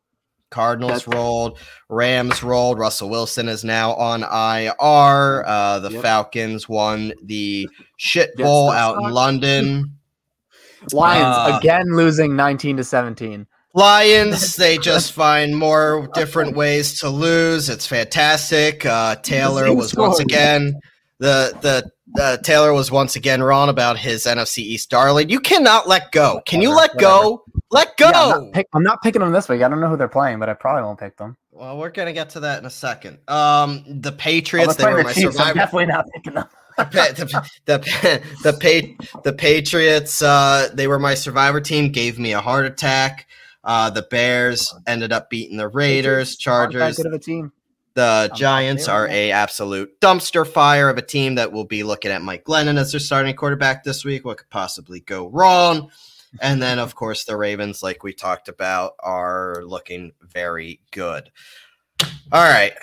Cardinals 0.49 1.03
That's- 1.05 1.15
rolled, 1.15 1.59
Rams 1.89 2.43
rolled. 2.43 2.79
Russell 2.79 3.09
Wilson 3.09 3.47
is 3.47 3.63
now 3.63 3.93
on 3.93 4.23
IR. 4.23 5.43
Uh, 5.45 5.79
the 5.79 5.91
yep. 5.91 6.01
Falcons 6.01 6.67
won 6.67 7.13
the 7.23 7.67
shit 7.97 8.35
bowl 8.35 8.69
out 8.69 8.97
in 9.03 9.11
London. 9.11 9.95
Lions 10.93 11.53
uh, 11.53 11.57
again 11.59 11.95
losing 11.95 12.35
19 12.35 12.77
to 12.77 12.83
17. 12.83 13.45
Lions, 13.73 14.55
they 14.57 14.77
just 14.77 15.13
find 15.13 15.55
more 15.55 16.07
different 16.13 16.55
ways 16.55 16.99
to 17.01 17.09
lose. 17.09 17.69
It's 17.69 17.85
fantastic. 17.85 18.85
Uh, 18.85 19.15
Taylor 19.17 19.73
was 19.73 19.93
once 19.93 20.19
again 20.19 20.79
the 21.19 21.53
the 21.61 21.91
uh, 22.21 22.37
Taylor 22.37 22.73
was 22.73 22.91
once 22.91 23.15
again 23.15 23.43
wrong 23.43 23.69
about 23.69 23.97
his 23.97 24.25
NFC 24.25 24.59
East 24.59 24.89
darling. 24.89 25.29
You 25.29 25.39
cannot 25.39 25.87
let 25.87 26.11
go. 26.11 26.41
Can 26.45 26.61
you 26.61 26.73
let 26.73 26.97
go? 26.97 27.43
Let 27.71 27.97
go. 27.97 28.09
Yeah, 28.09 28.21
I'm, 28.21 28.29
not 28.29 28.53
pick, 28.53 28.67
I'm, 28.73 28.83
not 28.83 29.01
picking 29.03 29.21
them 29.21 29.31
this 29.31 29.47
week. 29.47 29.61
I 29.61 29.69
don't 29.69 29.79
know 29.79 29.89
who 29.89 29.97
they're 29.97 30.07
playing, 30.07 30.39
but 30.39 30.49
I 30.49 30.53
probably 30.53 30.83
won't 30.83 30.99
pick 30.99 31.17
them. 31.17 31.37
Well, 31.51 31.77
we're 31.77 31.91
gonna 31.91 32.13
get 32.13 32.31
to 32.31 32.39
that 32.41 32.59
in 32.59 32.65
a 32.65 32.69
second. 32.69 33.19
Um, 33.27 33.83
the 33.87 34.11
Patriots. 34.11 34.75
Oh, 34.79 34.83
they 34.83 34.93
were 34.93 35.03
my 35.03 35.13
Chiefs. 35.13 35.35
survivor. 35.35 35.49
I'm 35.49 35.55
definitely 35.55 35.85
not 35.87 36.05
picking 36.13 36.33
them. 36.33 36.47
the, 36.77 37.51
the, 37.65 38.23
the, 38.43 38.51
the, 38.51 39.21
the 39.23 39.33
Patriots, 39.33 40.21
uh, 40.21 40.69
they 40.73 40.87
were 40.87 40.97
my 40.97 41.13
survivor 41.13 41.59
team, 41.59 41.91
gave 41.91 42.17
me 42.17 42.31
a 42.31 42.39
heart 42.39 42.65
attack. 42.65 43.27
Uh, 43.65 43.89
the 43.89 44.03
Bears 44.03 44.73
ended 44.87 45.11
up 45.11 45.29
beating 45.29 45.57
the 45.57 45.67
Raiders, 45.67 46.37
Chargers. 46.37 46.95
good 46.95 47.05
of 47.05 47.13
a 47.13 47.19
team. 47.19 47.51
The 47.95 48.29
I'm 48.31 48.37
Giants 48.37 48.87
are 48.87 49.09
a 49.09 49.31
absolute 49.31 49.99
dumpster 49.99 50.47
fire 50.47 50.89
of 50.89 50.97
a 50.97 51.01
team 51.01 51.35
that 51.35 51.51
will 51.51 51.65
be 51.65 51.83
looking 51.83 52.11
at 52.11 52.21
Mike 52.21 52.45
Glennon 52.45 52.77
as 52.77 52.91
their 52.91 52.99
starting 52.99 53.35
quarterback 53.35 53.83
this 53.83 54.05
week. 54.05 54.23
What 54.23 54.37
could 54.37 54.49
possibly 54.49 55.01
go 55.01 55.27
wrong? 55.27 55.91
And 56.41 56.61
then, 56.61 56.79
of 56.79 56.95
course, 56.95 57.25
the 57.25 57.35
Ravens, 57.35 57.81
like 57.81 58.03
we 58.03 58.13
talked 58.13 58.49
about, 58.49 58.93
are 58.99 59.63
looking 59.65 60.11
very 60.21 60.79
good. 60.91 61.31
All 62.31 62.43
right. 62.43 62.73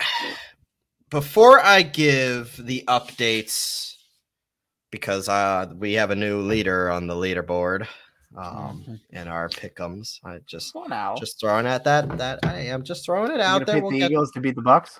Before 1.09 1.59
I 1.59 1.83
give 1.83 2.57
the 2.57 2.83
updates, 2.87 3.95
because 4.91 5.29
uh, 5.29 5.71
we 5.75 5.93
have 5.93 6.11
a 6.11 6.15
new 6.15 6.41
leader 6.41 6.91
on 6.91 7.07
the 7.07 7.13
leaderboard 7.13 7.87
um, 8.37 8.83
mm-hmm. 8.83 8.95
in 9.15 9.27
our 9.27 9.47
pickums. 9.49 10.19
I 10.23 10.39
just 10.45 10.75
just 11.17 11.39
throwing 11.39 11.65
at 11.65 11.85
that 11.85 12.17
that 12.17 12.39
I 12.43 12.59
am 12.63 12.83
just 12.83 13.05
throwing 13.05 13.31
it 13.31 13.39
out 13.39 13.65
there. 13.65 13.81
We'll 13.81 13.91
the 13.91 13.99
get... 13.99 14.11
Eagles 14.11 14.31
to 14.31 14.41
beat 14.41 14.55
the 14.55 14.61
Bucks. 14.61 14.99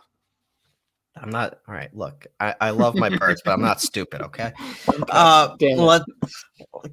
I'm 1.22 1.30
not 1.30 1.59
all 1.68 1.74
right. 1.74 1.93
Look, 1.95 2.28
I, 2.39 2.55
I 2.59 2.70
love 2.72 2.95
my 2.95 3.09
birds, 3.09 3.41
but 3.43 3.51
I'm 3.51 3.61
not 3.61 3.82
stupid. 3.82 4.22
Okay. 4.22 4.51
Uh, 5.09 5.55
let, 5.61 6.01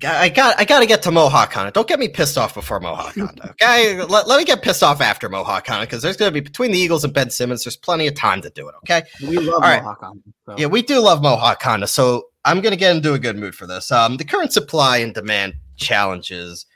I 0.06 0.28
got 0.28 0.58
I 0.58 0.64
got 0.64 0.80
to 0.80 0.86
get 0.86 1.02
to 1.02 1.10
Mohawk 1.10 1.52
Honda. 1.52 1.72
Don't 1.72 1.88
get 1.88 1.98
me 1.98 2.08
pissed 2.08 2.38
off 2.38 2.54
before 2.54 2.80
Mohawk 2.80 3.14
Honda. 3.14 3.54
Okay. 3.62 4.02
let, 4.02 4.28
let 4.28 4.38
me 4.38 4.44
get 4.44 4.62
pissed 4.62 4.82
off 4.82 5.00
after 5.00 5.28
Mohawk 5.28 5.66
Honda 5.66 5.86
because 5.86 6.02
there's 6.02 6.16
going 6.16 6.28
to 6.30 6.32
be 6.32 6.40
between 6.40 6.70
the 6.70 6.78
Eagles 6.78 7.02
and 7.02 7.12
Ben 7.12 7.30
Simmons. 7.30 7.64
There's 7.64 7.76
plenty 7.76 8.06
of 8.06 8.14
time 8.14 8.42
to 8.42 8.50
do 8.50 8.68
it. 8.68 8.74
Okay. 8.78 9.02
We 9.22 9.38
love 9.38 9.54
All 9.54 9.60
Mohawk 9.60 10.02
right. 10.02 10.06
Honda. 10.08 10.22
So. 10.46 10.54
Yeah, 10.58 10.66
we 10.66 10.82
do 10.82 11.00
love 11.00 11.22
Mohawk 11.22 11.62
Honda. 11.62 11.86
So 11.86 12.28
I'm 12.44 12.60
going 12.60 12.72
to 12.72 12.78
get 12.78 12.94
into 12.94 13.14
a 13.14 13.18
good 13.18 13.36
mood 13.36 13.54
for 13.54 13.66
this. 13.66 13.90
Um, 13.90 14.16
the 14.16 14.24
current 14.24 14.52
supply 14.52 14.98
and 14.98 15.14
demand 15.14 15.54
challenges 15.76 16.66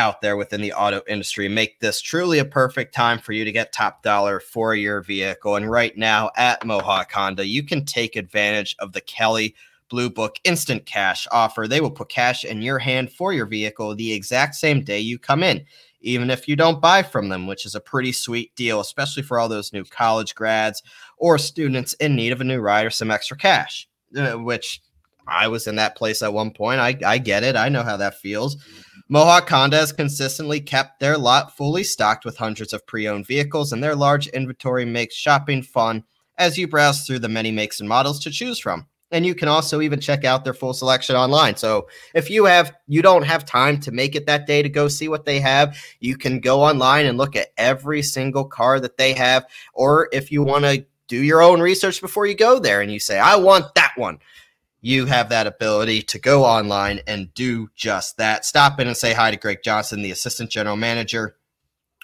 out 0.00 0.22
there 0.22 0.38
within 0.38 0.62
the 0.62 0.72
auto 0.72 1.02
industry 1.06 1.46
make 1.46 1.78
this 1.78 2.00
truly 2.00 2.38
a 2.38 2.44
perfect 2.44 2.94
time 2.94 3.18
for 3.18 3.32
you 3.34 3.44
to 3.44 3.52
get 3.52 3.70
top 3.70 4.02
dollar 4.02 4.40
for 4.40 4.74
your 4.74 5.02
vehicle. 5.02 5.56
And 5.56 5.70
right 5.70 5.94
now 5.94 6.30
at 6.38 6.64
Mohawk 6.64 7.12
Honda, 7.12 7.46
you 7.46 7.62
can 7.62 7.84
take 7.84 8.16
advantage 8.16 8.74
of 8.78 8.94
the 8.94 9.02
Kelley 9.02 9.54
Blue 9.90 10.08
Book 10.08 10.36
instant 10.44 10.86
cash 10.86 11.28
offer. 11.30 11.68
They 11.68 11.82
will 11.82 11.90
put 11.90 12.08
cash 12.08 12.46
in 12.46 12.62
your 12.62 12.78
hand 12.78 13.12
for 13.12 13.34
your 13.34 13.44
vehicle 13.44 13.94
the 13.94 14.14
exact 14.14 14.54
same 14.54 14.82
day 14.82 15.00
you 15.00 15.18
come 15.18 15.42
in, 15.42 15.66
even 16.00 16.30
if 16.30 16.48
you 16.48 16.56
don't 16.56 16.80
buy 16.80 17.02
from 17.02 17.28
them, 17.28 17.46
which 17.46 17.66
is 17.66 17.74
a 17.74 17.80
pretty 17.80 18.12
sweet 18.12 18.56
deal, 18.56 18.80
especially 18.80 19.22
for 19.22 19.38
all 19.38 19.50
those 19.50 19.74
new 19.74 19.84
college 19.84 20.34
grads 20.34 20.82
or 21.18 21.36
students 21.36 21.92
in 21.94 22.16
need 22.16 22.32
of 22.32 22.40
a 22.40 22.44
new 22.44 22.60
ride 22.60 22.86
or 22.86 22.90
some 22.90 23.10
extra 23.10 23.36
cash, 23.36 23.86
uh, 24.16 24.32
which 24.32 24.80
I 25.26 25.48
was 25.48 25.66
in 25.66 25.76
that 25.76 25.94
place 25.94 26.22
at 26.22 26.32
one 26.32 26.52
point. 26.52 26.80
I, 26.80 26.96
I 27.04 27.18
get 27.18 27.44
it. 27.44 27.54
I 27.54 27.68
know 27.68 27.82
how 27.82 27.98
that 27.98 28.18
feels. 28.18 28.56
Mohawk 29.12 29.50
Honda 29.50 29.76
has 29.76 29.90
consistently 29.90 30.60
kept 30.60 31.00
their 31.00 31.18
lot 31.18 31.56
fully 31.56 31.82
stocked 31.82 32.24
with 32.24 32.36
hundreds 32.36 32.72
of 32.72 32.86
pre 32.86 33.08
owned 33.08 33.26
vehicles, 33.26 33.72
and 33.72 33.82
their 33.82 33.96
large 33.96 34.28
inventory 34.28 34.84
makes 34.84 35.16
shopping 35.16 35.64
fun 35.64 36.04
as 36.38 36.56
you 36.56 36.68
browse 36.68 37.04
through 37.04 37.18
the 37.18 37.28
many 37.28 37.50
makes 37.50 37.80
and 37.80 37.88
models 37.88 38.20
to 38.20 38.30
choose 38.30 38.60
from. 38.60 38.86
And 39.10 39.26
you 39.26 39.34
can 39.34 39.48
also 39.48 39.80
even 39.80 39.98
check 39.98 40.24
out 40.24 40.44
their 40.44 40.54
full 40.54 40.72
selection 40.72 41.16
online. 41.16 41.56
So 41.56 41.88
if 42.14 42.30
you 42.30 42.44
have 42.44 42.72
you 42.86 43.02
don't 43.02 43.24
have 43.24 43.44
time 43.44 43.80
to 43.80 43.90
make 43.90 44.14
it 44.14 44.26
that 44.26 44.46
day 44.46 44.62
to 44.62 44.68
go 44.68 44.86
see 44.86 45.08
what 45.08 45.24
they 45.24 45.40
have, 45.40 45.76
you 45.98 46.16
can 46.16 46.38
go 46.38 46.62
online 46.62 47.06
and 47.06 47.18
look 47.18 47.34
at 47.34 47.48
every 47.58 48.02
single 48.02 48.44
car 48.44 48.78
that 48.78 48.96
they 48.96 49.12
have. 49.14 49.44
Or 49.74 50.08
if 50.12 50.30
you 50.30 50.44
want 50.44 50.66
to 50.66 50.86
do 51.08 51.20
your 51.20 51.42
own 51.42 51.60
research 51.60 52.00
before 52.00 52.26
you 52.26 52.36
go 52.36 52.60
there 52.60 52.80
and 52.80 52.92
you 52.92 53.00
say, 53.00 53.18
I 53.18 53.34
want 53.34 53.74
that 53.74 53.90
one. 53.96 54.20
You 54.80 55.06
have 55.06 55.28
that 55.28 55.46
ability 55.46 56.02
to 56.02 56.18
go 56.18 56.44
online 56.44 57.00
and 57.06 57.32
do 57.34 57.68
just 57.74 58.16
that. 58.16 58.44
Stop 58.44 58.80
in 58.80 58.86
and 58.86 58.96
say 58.96 59.12
hi 59.12 59.30
to 59.30 59.36
Greg 59.36 59.58
Johnson, 59.62 60.02
the 60.02 60.10
assistant 60.10 60.50
general 60.50 60.76
manager 60.76 61.36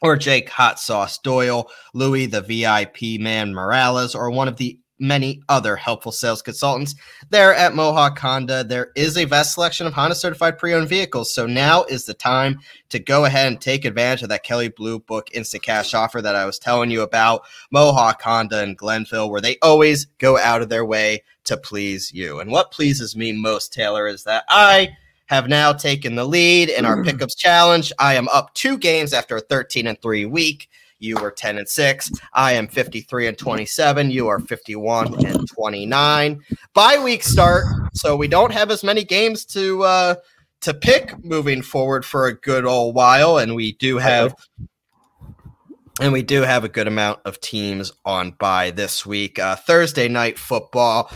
or 0.03 0.16
Jake 0.16 0.51
Hot 0.51 0.79
Sauce 0.79 1.18
Doyle, 1.18 1.70
Louis 1.95 2.27
the 2.27 2.43
VIP 2.43 3.20
man 3.20 3.55
Morales, 3.55 4.14
or 4.14 4.31
one 4.31 4.49
of 4.49 4.57
the 4.57 4.79
many 4.99 5.42
other 5.49 5.76
helpful 5.76 6.12
sales 6.12 6.42
consultants 6.42 6.94
there 7.30 7.55
at 7.55 7.74
Mohawk 7.74 8.18
Honda. 8.18 8.64
There 8.64 8.92
is 8.97 9.16
a 9.16 9.24
vast 9.24 9.55
selection 9.55 9.86
of 9.86 9.92
Honda 9.92 10.14
certified 10.14 10.59
pre 10.59 10.74
owned 10.74 10.88
vehicles. 10.88 11.32
So 11.32 11.47
now 11.47 11.84
is 11.84 12.05
the 12.05 12.14
time 12.14 12.61
to 12.90 12.99
go 12.99 13.24
ahead 13.24 13.49
and 13.49 13.61
take 13.61 13.84
advantage 13.84 14.22
of 14.22 14.28
that 14.30 14.44
Kelley 14.44 14.68
Blue 14.68 14.99
Book 14.99 15.28
instant 15.32 15.62
cash 15.62 15.94
offer 15.94 16.22
that 16.22 16.36
I 16.36 16.47
was 16.47 16.59
telling 16.59 16.90
you 16.90 17.03
about. 17.03 17.42
Mohawk 17.70 18.22
Honda 18.22 18.62
and 18.62 18.76
Glenville, 18.76 19.30
where 19.30 19.40
they 19.40 19.59
always 19.62 20.07
go 20.18 20.38
out 20.38 20.62
of 20.62 20.68
their 20.68 20.84
way 20.84 21.22
to 21.44 21.57
please 21.57 22.12
you. 22.12 22.40
And 22.40 22.51
what 22.51 22.72
pleases 22.72 23.16
me 23.16 23.32
most, 23.32 23.72
Taylor, 23.72 24.07
is 24.07 24.24
that 24.24 24.44
I 24.49 24.97
have 25.26 25.49
now 25.49 25.72
taken 25.72 26.14
the 26.14 26.24
lead 26.24 26.68
in 26.68 26.84
our 26.84 26.99
mm. 26.99 27.05
pickups 27.05 27.34
challenge. 27.34 27.92
I 27.99 28.14
am 28.14 28.28
up 28.28 28.55
two 28.55 28.78
games 28.78 29.12
after 29.12 29.36
a 29.36 29.40
13 29.40 29.86
and 29.86 30.01
3 30.01 30.26
week. 30.26 30.68
You 30.99 31.18
are 31.18 31.30
10 31.30 31.59
and 31.59 31.68
6. 31.68 32.11
I 32.32 32.53
am 32.53 32.68
53 32.68 33.26
and 33.28 33.38
27. 33.38 34.11
You 34.11 34.28
are 34.28 34.40
51 34.40 35.26
and 35.26 35.49
29. 35.49 36.40
Bye 36.74 36.99
week 36.99 37.22
start, 37.22 37.64
so 37.94 38.16
we 38.16 38.28
don't 38.28 38.53
have 38.53 38.70
as 38.70 38.82
many 38.82 39.05
games 39.05 39.44
to 39.47 39.82
uh 39.82 40.14
to 40.62 40.74
pick 40.74 41.22
moving 41.24 41.62
forward 41.62 42.05
for 42.05 42.26
a 42.26 42.34
good 42.34 42.64
old 42.64 42.94
while 42.94 43.38
and 43.38 43.55
we 43.55 43.72
do 43.72 43.99
have 43.99 44.34
and 46.01 46.12
we 46.12 46.22
do 46.22 46.42
have 46.42 46.64
a 46.64 46.68
good 46.68 46.88
amount 46.88 47.20
of 47.24 47.40
teams 47.40 47.92
on 48.05 48.32
by 48.32 48.70
this 48.70 49.07
week. 49.07 49.38
Uh, 49.38 49.57
Thursday 49.57 50.09
night 50.09 50.38
football. 50.38 51.11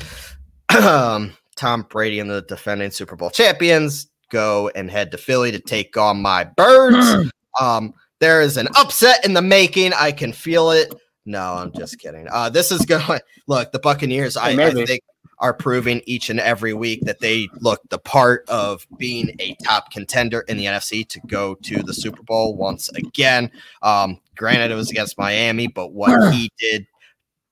um, 0.82 1.36
Tom 1.56 1.86
Brady 1.88 2.20
and 2.20 2.30
the 2.30 2.42
defending 2.42 2.90
Super 2.90 3.16
Bowl 3.16 3.30
champions 3.30 4.08
go 4.30 4.70
and 4.74 4.90
head 4.90 5.10
to 5.10 5.18
Philly 5.18 5.52
to 5.52 5.58
take 5.58 5.96
on 5.96 6.22
my 6.22 6.44
birds. 6.44 7.30
um, 7.60 7.92
there 8.20 8.40
is 8.40 8.56
an 8.56 8.68
upset 8.76 9.24
in 9.24 9.34
the 9.34 9.42
making. 9.42 9.92
I 9.92 10.12
can 10.12 10.32
feel 10.32 10.70
it. 10.70 10.94
No, 11.26 11.54
I'm 11.54 11.72
just 11.72 11.98
kidding. 11.98 12.28
Uh, 12.30 12.50
this 12.50 12.70
is 12.70 12.80
going. 12.86 13.20
Look, 13.46 13.72
the 13.72 13.78
Buccaneers. 13.78 14.36
I, 14.36 14.50
I 14.50 14.70
think 14.70 15.02
are 15.40 15.54
proving 15.54 16.02
each 16.04 16.28
and 16.28 16.38
every 16.38 16.74
week 16.74 17.00
that 17.02 17.18
they 17.18 17.48
look 17.60 17.80
the 17.88 17.98
part 17.98 18.46
of 18.50 18.86
being 18.98 19.34
a 19.40 19.56
top 19.64 19.90
contender 19.90 20.40
in 20.48 20.58
the 20.58 20.66
NFC 20.66 21.08
to 21.08 21.20
go 21.26 21.54
to 21.54 21.82
the 21.82 21.94
Super 21.94 22.22
Bowl 22.22 22.54
once 22.56 22.90
again. 22.90 23.50
Um, 23.80 24.20
granted, 24.36 24.70
it 24.70 24.74
was 24.74 24.90
against 24.90 25.16
Miami, 25.16 25.66
but 25.66 25.92
what 25.92 26.32
he 26.34 26.50
did 26.58 26.86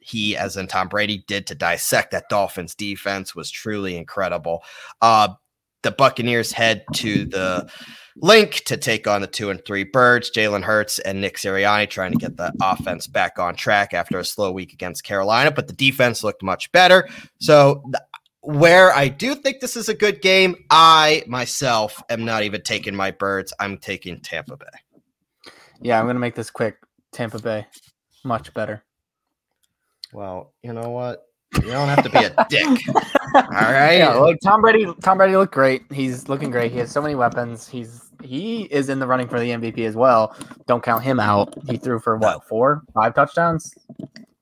he, 0.00 0.36
as 0.36 0.56
in 0.56 0.66
Tom 0.66 0.88
Brady, 0.88 1.22
did 1.26 1.46
to 1.48 1.54
dissect 1.54 2.12
that 2.12 2.30
Dolphins 2.30 2.74
defense 2.74 3.34
was 3.34 3.50
truly 3.50 3.96
incredible. 3.96 4.62
Uh, 5.02 5.28
the 5.82 5.90
Buccaneers 5.90 6.50
head 6.50 6.84
to 6.94 7.26
the 7.26 7.70
Linc 8.20 8.62
to 8.64 8.76
take 8.76 9.06
on 9.06 9.20
the 9.20 9.26
two 9.26 9.50
and 9.50 9.64
three 9.64 9.84
birds, 9.84 10.30
Jalen 10.30 10.62
Hurts 10.62 10.98
and 10.98 11.20
Nick 11.20 11.36
Sirianni 11.36 11.88
trying 11.88 12.12
to 12.12 12.18
get 12.18 12.36
the 12.36 12.52
offense 12.60 13.06
back 13.06 13.38
on 13.38 13.54
track 13.54 13.94
after 13.94 14.18
a 14.18 14.24
slow 14.24 14.50
week 14.50 14.72
against 14.72 15.04
Carolina, 15.04 15.50
but 15.50 15.66
the 15.68 15.72
defense 15.72 16.24
looked 16.24 16.42
much 16.42 16.70
better. 16.72 17.08
So, 17.38 17.82
where 18.40 18.92
I 18.92 19.08
do 19.08 19.34
think 19.34 19.60
this 19.60 19.76
is 19.76 19.88
a 19.88 19.94
good 19.94 20.22
game, 20.22 20.56
I 20.70 21.22
myself 21.26 22.02
am 22.08 22.24
not 22.24 22.42
even 22.42 22.62
taking 22.62 22.94
my 22.94 23.10
birds. 23.10 23.52
I'm 23.60 23.78
taking 23.78 24.20
Tampa 24.20 24.56
Bay. 24.56 25.52
Yeah, 25.80 25.98
I'm 25.98 26.06
going 26.06 26.16
to 26.16 26.20
make 26.20 26.34
this 26.34 26.50
quick. 26.50 26.78
Tampa 27.12 27.38
Bay, 27.38 27.66
much 28.24 28.52
better. 28.54 28.82
Well, 30.12 30.54
you 30.62 30.72
know 30.72 30.90
what? 30.90 31.24
You 31.54 31.70
don't 31.70 31.88
have 31.88 32.02
to 32.04 32.10
be 32.10 32.18
a 32.18 32.46
dick. 32.48 32.80
All 33.34 33.42
right. 33.42 33.98
Yeah, 33.98 34.14
like 34.14 34.38
Tom 34.42 34.60
Brady. 34.60 34.86
Tom 35.02 35.18
Brady 35.18 35.36
looked 35.36 35.54
great. 35.54 35.82
He's 35.92 36.28
looking 36.28 36.50
great. 36.50 36.72
He 36.72 36.78
has 36.78 36.90
so 36.90 37.00
many 37.00 37.14
weapons. 37.14 37.68
He's 37.68 38.07
he 38.22 38.62
is 38.64 38.88
in 38.88 38.98
the 38.98 39.06
running 39.06 39.28
for 39.28 39.40
the 39.40 39.50
MVP 39.50 39.86
as 39.86 39.94
well. 39.94 40.36
Don't 40.66 40.82
count 40.82 41.02
him 41.02 41.20
out. 41.20 41.54
He 41.68 41.76
threw 41.76 41.98
for 41.98 42.16
what 42.16 42.46
four, 42.46 42.82
five 42.94 43.14
touchdowns 43.14 43.74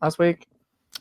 last 0.03 0.19
week. 0.19 0.47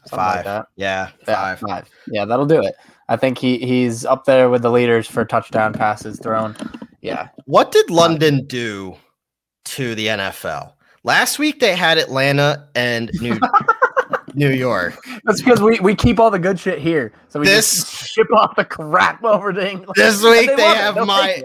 Something 0.06 0.18
five. 0.18 0.46
Like 0.46 0.66
yeah, 0.76 1.10
five. 1.26 1.62
Yeah, 1.62 1.68
five. 1.68 1.90
Yeah, 2.08 2.26
that'll 2.26 2.46
do 2.46 2.62
it. 2.62 2.76
I 3.08 3.16
think 3.16 3.38
he 3.38 3.58
he's 3.60 4.06
up 4.06 4.26
there 4.26 4.50
with 4.50 4.62
the 4.62 4.72
leaders 4.72 5.08
for 5.08 5.26
touchdown 5.26 5.74
passes 5.74 6.20
thrown. 6.20 6.56
Yeah. 7.02 7.30
What 7.46 7.72
did 7.72 7.90
London 7.90 8.46
do 8.48 8.96
to 9.66 9.96
the 9.96 10.08
NFL? 10.08 10.74
Last 11.04 11.38
week 11.38 11.60
they 11.60 11.76
had 11.76 11.98
Atlanta 11.98 12.68
and 12.74 13.12
New 13.22 13.40
New 14.34 14.50
York. 14.50 14.98
That's 15.24 15.42
because 15.42 15.62
we, 15.62 15.80
we 15.80 15.96
keep 15.96 16.20
all 16.20 16.32
the 16.32 16.40
good 16.40 16.60
shit 16.60 16.80
here. 16.80 17.14
So 17.30 17.40
we 17.40 17.46
this, 17.46 17.76
just 17.76 18.10
ship 18.10 18.28
off 18.34 18.56
the 18.56 18.66
crap 18.66 19.24
over 19.24 19.54
to 19.54 19.70
England. 19.70 19.94
This 19.96 20.22
week 20.24 20.48
they, 20.50 20.56
they 20.56 20.64
have 20.64 20.96
my 21.06 21.44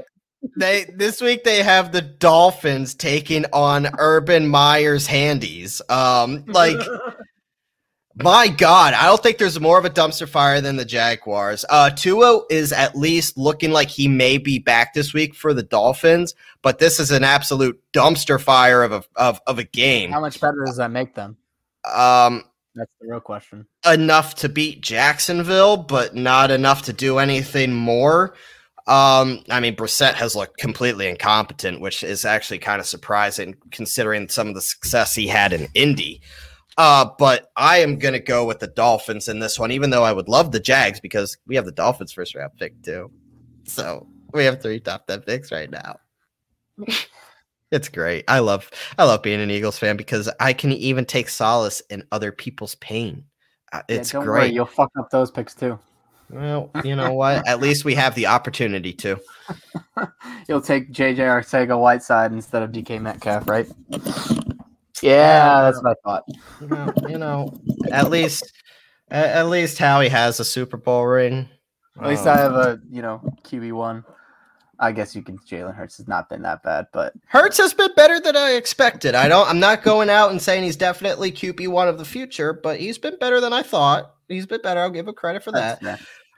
they 0.57 0.87
this 0.95 1.21
week 1.21 1.45
they 1.45 1.63
have 1.63 1.93
the 1.93 2.03
Dolphins 2.03 2.95
taking 2.95 3.45
on 3.53 3.89
Urban 3.99 4.49
Meyer's 4.49 5.07
handies. 5.07 5.83
Um 5.89 6.45
like 6.47 6.79
my 8.23 8.49
God, 8.49 8.95
I 8.95 9.07
don't 9.07 9.23
think 9.23 9.39
there's 9.39 9.61
more 9.61 9.79
of 9.79 9.85
a 9.85 9.91
dumpster 9.91 10.29
fire 10.29 10.61
than 10.61 10.77
the 10.77 10.85
Jaguars. 10.85 11.65
Uh, 11.71 11.91
Tua 11.91 12.43
is 12.51 12.73
at 12.73 12.97
least 12.97 13.39
looking 13.39 13.71
like 13.71 13.89
he 13.89 14.09
may 14.09 14.39
be 14.39 14.59
back 14.59 14.95
this 14.95 15.15
week 15.15 15.35
for 15.35 15.55
the 15.55 15.63
Dolphins, 15.63 16.35
but 16.63 16.79
this 16.79 17.01
is 17.01 17.11
an 17.11 17.25
absolute 17.25 17.81
dumpster 17.93 18.41
fire 18.41 18.83
of 18.83 18.93
a 18.93 19.05
of, 19.17 19.41
of 19.47 19.59
a 19.59 19.65
game. 19.65 20.11
How 20.11 20.21
much 20.21 20.41
better 20.41 20.65
does 20.65 20.77
that 20.77 20.91
make 20.91 21.15
them? 21.15 21.37
Um, 21.85 22.45
that's 22.75 22.91
the 23.01 23.09
real 23.09 23.21
question. 23.21 23.67
Enough 23.91 24.37
to 24.37 24.49
beat 24.49 24.81
Jacksonville, 24.81 25.77
but 25.77 26.15
not 26.15 26.51
enough 26.51 26.83
to 26.83 26.93
do 26.93 27.19
anything 27.19 27.75
more. 27.75 28.35
Um, 28.91 29.45
I 29.49 29.61
mean, 29.61 29.77
Brissett 29.77 30.15
has 30.15 30.35
looked 30.35 30.59
completely 30.59 31.07
incompetent, 31.07 31.81
which 31.81 32.03
is 32.03 32.25
actually 32.25 32.59
kind 32.59 32.81
of 32.81 32.87
surprising 32.87 33.55
considering 33.71 34.29
some 34.29 34.49
of 34.49 34.57
the 34.57 34.61
success 34.61 35.15
he 35.15 35.29
had 35.29 35.53
in 35.53 35.69
Indy. 35.75 36.21
Uh, 36.77 37.09
but 37.17 37.53
I 37.57 37.79
am 37.79 37.99
going 37.99 38.15
to 38.15 38.21
go 38.21 38.45
with 38.45 38.59
the 38.59 38.67
Dolphins 38.67 39.29
in 39.29 39.39
this 39.39 39.61
one, 39.61 39.71
even 39.71 39.91
though 39.91 40.03
I 40.03 40.13
would 40.13 40.29
love 40.29 40.51
the 40.51 40.59
Jags 40.59 40.99
because 40.99 41.39
we 41.47 41.55
have 41.55 41.67
the 41.67 41.73
Dolphins 41.73 42.11
first 42.13 42.35
round 42.35 42.51
pick 42.59 42.83
too. 42.83 43.13
So 43.65 44.09
we 44.33 44.45
have 44.45 44.61
three 44.61 44.81
top 44.81 45.07
10 45.07 45.21
picks 45.21 45.53
right 45.53 45.71
now. 45.71 45.97
It's 47.73 47.89
great. 47.89 48.25
I 48.27 48.41
love 48.41 48.69
I 48.99 49.05
love 49.05 49.23
being 49.23 49.41
an 49.41 49.49
Eagles 49.49 49.79
fan 49.79 49.97
because 49.97 50.29
I 50.41 50.53
can 50.53 50.73
even 50.73 51.05
take 51.05 51.29
solace 51.29 51.81
in 51.89 52.03
other 52.11 52.33
people's 52.33 52.75
pain. 52.75 53.25
Uh, 53.73 53.83
it's 53.89 54.13
yeah, 54.13 54.25
great. 54.25 54.41
Worry, 54.47 54.53
you'll 54.53 54.67
fuck 54.67 54.91
up 54.99 55.09
those 55.11 55.31
picks 55.31 55.55
too. 55.55 55.79
Well, 56.33 56.71
you 56.85 56.95
know 56.95 57.13
what? 57.13 57.47
At 57.47 57.61
least 57.61 57.85
we 57.85 57.95
have 57.97 58.15
the 58.15 58.27
opportunity 58.27 58.93
to. 58.95 59.21
You'll 60.49 60.61
take 60.61 60.93
JJ 60.93 61.17
Arcega 61.17 61.79
Whiteside 61.79 62.33
instead 62.33 62.63
of 62.63 62.71
DK 62.71 63.01
Metcalf, 63.01 63.49
right? 63.49 63.67
Yeah, 65.03 65.63
that's 65.63 65.83
what 65.83 65.97
I 65.97 66.01
thought. 66.05 66.25
You 66.61 66.69
know, 66.69 66.95
you 67.09 67.19
know 67.19 67.61
at 67.93 68.11
least 68.11 68.53
at, 69.11 69.27
at, 69.31 69.49
least 69.49 69.79
Howie 69.79 70.09
has 70.09 70.41
a 70.41 70.45
Super 70.45 70.77
Bowl 70.77 71.07
ring. 71.07 71.49
At 72.01 72.09
least 72.09 72.27
I 72.27 72.37
have 72.37 72.53
a 72.53 72.81
you 72.91 73.03
know 73.03 73.21
QB 73.45 73.73
one. 73.73 74.05
I 74.79 74.93
guess 74.93 75.15
you 75.15 75.23
can. 75.23 75.39
Jalen 75.39 75.75
Hurts 75.75 75.99
has 75.99 76.09
not 76.09 76.29
been 76.29 76.43
that 76.43 76.63
bad, 76.63 76.87
but 76.93 77.13
Hurts 77.27 77.59
has 77.59 77.75
been 77.75 77.93
better 77.95 78.21
than 78.21 78.37
I 78.37 78.53
expected. 78.53 79.15
I 79.15 79.29
don't. 79.29 79.49
I'm 79.49 79.61
not 79.61 79.83
going 79.83 80.09
out 80.11 80.31
and 80.31 80.41
saying 80.41 80.65
he's 80.65 80.77
definitely 80.77 81.33
QB 81.33 81.69
one 81.69 81.89
of 81.89 81.99
the 81.99 82.05
future, 82.05 82.53
but 82.53 82.79
he's 82.79 82.99
been 82.99 83.19
better 83.19 83.41
than 83.41 83.53
I 83.53 83.63
thought. 83.63 84.15
He's 84.29 84.47
been 84.47 84.63
better. 84.63 84.81
I'll 84.81 84.91
give 84.91 85.09
him 85.09 85.15
credit 85.15 85.43
for 85.43 85.53
that. 85.53 85.83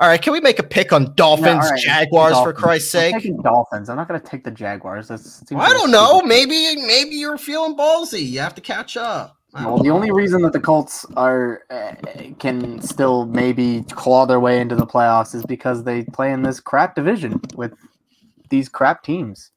All 0.03 0.09
right, 0.09 0.21
can 0.21 0.33
we 0.33 0.41
make 0.41 0.59
a 0.59 0.65
pick 0.65 0.93
on 0.93 1.15
Dolphins, 1.15 1.71
right. 1.71 1.79
Jaguars 1.79 2.33
Dolphins. 2.33 2.57
for 2.57 2.61
Christ's 2.61 2.91
sake? 2.91 3.15
I'm 3.25 3.41
Dolphins. 3.41 3.89
I'm 3.89 3.95
not 3.95 4.09
going 4.09 4.21
to 4.21 4.27
take 4.27 4.43
the 4.43 4.51
Jaguars. 4.51 5.09
Well, 5.09 5.61
I 5.61 5.69
don't 5.69 5.93
know. 5.93 6.21
Maybe 6.23 6.75
maybe 6.75 7.15
you're 7.15 7.39
feeling 7.39 7.77
ballsy. 7.77 8.29
You 8.29 8.41
have 8.41 8.57
to 8.57 8.61
catch 8.61 8.97
up. 8.97 9.37
Well, 9.55 9.79
the 9.79 9.91
only 9.91 10.11
reason 10.11 10.43
that 10.43 10.53
the 10.53 10.59
Colts 10.59 11.07
are 11.17 11.63
uh, 11.71 11.95
can 12.41 12.83
still 12.83 13.27
maybe 13.27 13.85
claw 13.91 14.27
their 14.27 14.41
way 14.41 14.61
into 14.61 14.75
the 14.75 14.89
playoffs 14.89 15.37
is 15.37 15.47
because 15.47 15.85
they 15.85 16.03
play 16.03 16.33
in 16.33 16.43
this 16.43 16.59
crap 16.59 16.97
division 16.97 17.41
with 17.55 17.73
these 18.51 18.69
crap 18.69 19.05
teams. 19.05 19.53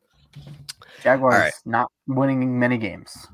Jaguars 1.02 1.34
right. 1.34 1.54
not 1.66 1.92
winning 2.06 2.60
many 2.60 2.78
games. 2.78 3.26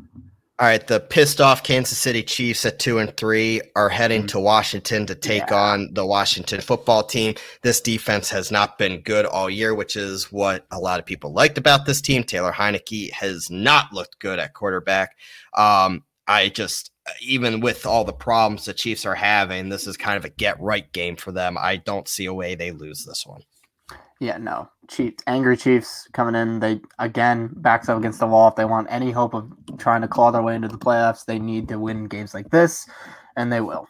All 0.62 0.68
right, 0.68 0.86
the 0.86 1.00
pissed 1.00 1.42
off 1.42 1.64
Kansas 1.64 1.98
City 1.98 2.22
Chiefs 2.22 2.64
at 2.68 2.78
two 2.78 3.00
and 3.00 3.18
three 3.18 3.62
are 3.76 3.90
heading 3.90 4.28
to 4.28 4.40
Washington 4.40 5.08
to 5.08 5.16
take 5.16 5.50
yeah. 5.50 5.56
on 5.56 5.92
the 5.96 6.06
Washington 6.06 6.62
football 6.62 7.04
team. 7.04 7.34
This 7.64 7.82
defense 7.82 8.30
has 8.30 8.52
not 8.52 8.78
been 8.78 9.02
good 9.02 9.26
all 9.26 9.50
year, 9.50 9.74
which 9.74 9.96
is 9.96 10.32
what 10.32 10.68
a 10.70 10.78
lot 10.78 11.00
of 11.00 11.06
people 11.08 11.34
liked 11.34 11.58
about 11.58 11.88
this 11.88 12.00
team. 12.00 12.24
Taylor 12.24 12.52
Heinicke 12.52 13.12
has 13.12 13.50
not 13.50 13.92
looked 13.92 14.20
good 14.20 14.38
at 14.38 14.54
quarterback. 14.54 15.16
Um, 15.58 16.04
I 16.28 16.50
just 16.50 16.92
even 17.24 17.60
with 17.60 17.88
all 17.88 18.04
the 18.04 18.14
problems 18.14 18.66
the 18.66 18.76
Chiefs 18.76 19.04
are 19.04 19.16
having, 19.16 19.70
this 19.70 19.88
is 19.88 19.98
kind 19.98 20.18
of 20.18 20.26
a 20.26 20.30
get 20.30 20.62
right 20.62 20.94
game 20.94 21.16
for 21.16 21.32
them. 21.32 21.58
I 21.60 21.78
don't 21.78 22.08
see 22.08 22.26
a 22.26 22.34
way 22.36 22.54
they 22.54 22.70
lose 22.70 23.04
this 23.04 23.26
one. 23.26 23.42
Yeah, 24.22 24.38
no. 24.38 24.70
Chiefs, 24.88 25.24
angry 25.26 25.58
Chiefs 25.58 26.08
coming 26.14 26.36
in. 26.36 26.60
They 26.60 26.80
again 27.00 27.50
backs 27.56 27.90
up 27.90 27.98
against 27.98 28.20
the 28.20 28.28
wall. 28.28 28.50
If 28.50 28.56
they 28.56 28.66
want 28.66 28.88
any 28.92 29.10
hope 29.10 29.34
of 29.34 29.52
trying 29.80 30.02
to 30.02 30.08
claw 30.08 30.30
their 30.30 30.44
way 30.44 30.54
into 30.54 30.68
the 30.68 30.78
playoffs, 30.78 31.26
they 31.26 31.40
need 31.40 31.68
to 31.70 31.80
win 31.80 32.06
games 32.06 32.36
like 32.36 32.52
this, 32.52 32.88
and 33.36 33.52
they 33.52 33.62
will. 33.62 33.88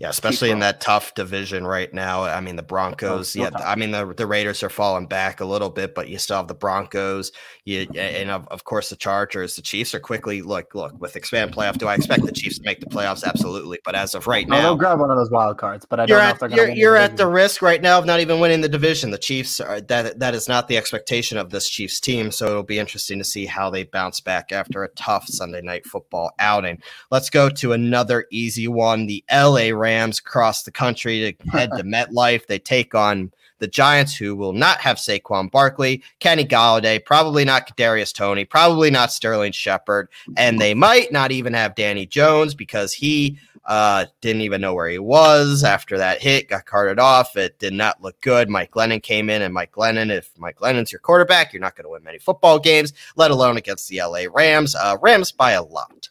Yeah, 0.00 0.08
especially 0.08 0.50
in 0.50 0.60
that 0.60 0.80
tough 0.80 1.14
division 1.14 1.66
right 1.66 1.92
now. 1.92 2.24
I 2.24 2.40
mean, 2.40 2.56
the 2.56 2.62
Broncos. 2.62 3.36
Yeah, 3.36 3.50
I 3.54 3.76
mean 3.76 3.90
the 3.90 4.14
the 4.14 4.26
Raiders 4.26 4.62
are 4.62 4.70
falling 4.70 5.06
back 5.06 5.40
a 5.40 5.44
little 5.44 5.68
bit, 5.68 5.94
but 5.94 6.08
you 6.08 6.16
still 6.16 6.38
have 6.38 6.48
the 6.48 6.54
Broncos. 6.54 7.32
You 7.66 7.86
mm-hmm. 7.86 7.98
and 7.98 8.30
of, 8.30 8.48
of 8.48 8.64
course 8.64 8.88
the 8.88 8.96
Chargers. 8.96 9.56
The 9.56 9.62
Chiefs 9.62 9.94
are 9.94 10.00
quickly 10.00 10.40
look 10.40 10.74
look 10.74 10.98
with 10.98 11.16
expand 11.16 11.54
playoff. 11.54 11.76
Do 11.76 11.86
I 11.86 11.96
expect 11.96 12.24
the 12.24 12.32
Chiefs 12.32 12.56
to 12.60 12.64
make 12.64 12.80
the 12.80 12.86
playoffs? 12.86 13.24
Absolutely, 13.24 13.78
but 13.84 13.94
as 13.94 14.14
of 14.14 14.26
right 14.26 14.46
oh, 14.48 14.52
now, 14.54 14.62
they'll 14.62 14.76
grab 14.76 15.00
one 15.00 15.10
of 15.10 15.18
those 15.18 15.30
wild 15.30 15.58
cards. 15.58 15.84
But 15.84 16.00
I 16.00 16.06
don't 16.06 16.16
you're 16.16 16.18
know 16.18 16.30
at, 16.30 16.34
if 16.36 16.40
you're, 16.40 16.66
going 16.66 16.76
to. 16.76 16.80
you're 16.80 16.96
at 16.96 17.18
the 17.18 17.26
risk 17.26 17.60
right 17.60 17.82
now 17.82 17.98
of 17.98 18.06
not 18.06 18.20
even 18.20 18.40
winning 18.40 18.62
the 18.62 18.70
division. 18.70 19.10
The 19.10 19.18
Chiefs 19.18 19.60
are 19.60 19.82
that 19.82 20.18
that 20.18 20.34
is 20.34 20.48
not 20.48 20.66
the 20.66 20.78
expectation 20.78 21.36
of 21.36 21.50
this 21.50 21.68
Chiefs 21.68 22.00
team. 22.00 22.30
So 22.30 22.46
it'll 22.46 22.62
be 22.62 22.78
interesting 22.78 23.18
to 23.18 23.24
see 23.24 23.44
how 23.44 23.68
they 23.68 23.84
bounce 23.84 24.20
back 24.20 24.50
after 24.50 24.82
a 24.82 24.88
tough 24.94 25.26
Sunday 25.26 25.60
night 25.60 25.84
football 25.84 26.30
outing. 26.38 26.80
Let's 27.10 27.28
go 27.28 27.50
to 27.50 27.74
another 27.74 28.24
easy 28.30 28.66
one. 28.66 29.06
The 29.06 29.22
LA 29.30 29.72
Rams 29.74 29.89
cross 30.24 30.62
the 30.62 30.70
the 30.70 30.78
country 30.78 31.34
to 31.40 31.50
head 31.50 31.70
to 31.76 31.82
MetLife. 31.82 32.46
They 32.46 32.58
take 32.58 32.94
on 32.94 33.32
the 33.58 33.66
Giants, 33.66 34.16
who 34.16 34.36
will 34.36 34.54
not 34.54 34.78
have 34.78 34.96
Saquon 34.96 35.50
Barkley, 35.50 36.02
Kenny 36.18 36.46
Golladay, 36.46 37.04
probably 37.04 37.44
not 37.44 37.68
Kadarius 37.68 38.14
Toney, 38.14 38.46
probably 38.46 38.90
not 38.90 39.12
Sterling 39.12 39.52
Shepard, 39.52 40.08
and 40.38 40.58
they 40.58 40.72
might 40.72 41.12
not 41.12 41.30
even 41.30 41.52
have 41.52 41.74
Danny 41.74 42.06
Jones 42.06 42.54
because 42.54 42.94
he 42.94 43.38
uh, 43.66 44.06
didn't 44.22 44.40
even 44.40 44.62
know 44.62 44.72
where 44.72 44.88
he 44.88 44.98
was 44.98 45.62
after 45.62 45.98
that 45.98 46.22
hit, 46.22 46.48
got 46.48 46.64
carted 46.64 46.98
off. 46.98 47.36
It 47.36 47.58
did 47.58 47.74
not 47.74 48.02
look 48.02 48.18
good. 48.22 48.48
Mike 48.48 48.70
Glennon 48.70 49.02
came 49.02 49.28
in, 49.28 49.42
and 49.42 49.52
Mike 49.52 49.72
Glennon, 49.72 50.10
if 50.10 50.30
Mike 50.38 50.56
Glennon's 50.56 50.90
your 50.90 51.00
quarterback, 51.00 51.52
you're 51.52 51.60
not 51.60 51.76
going 51.76 51.84
to 51.84 51.90
win 51.90 52.02
many 52.02 52.18
football 52.18 52.58
games, 52.58 52.94
let 53.16 53.30
alone 53.30 53.58
against 53.58 53.90
the 53.90 54.00
LA 54.00 54.22
Rams. 54.32 54.74
Uh, 54.74 54.96
Rams 55.02 55.32
by 55.32 55.50
a 55.52 55.62
lot. 55.62 56.08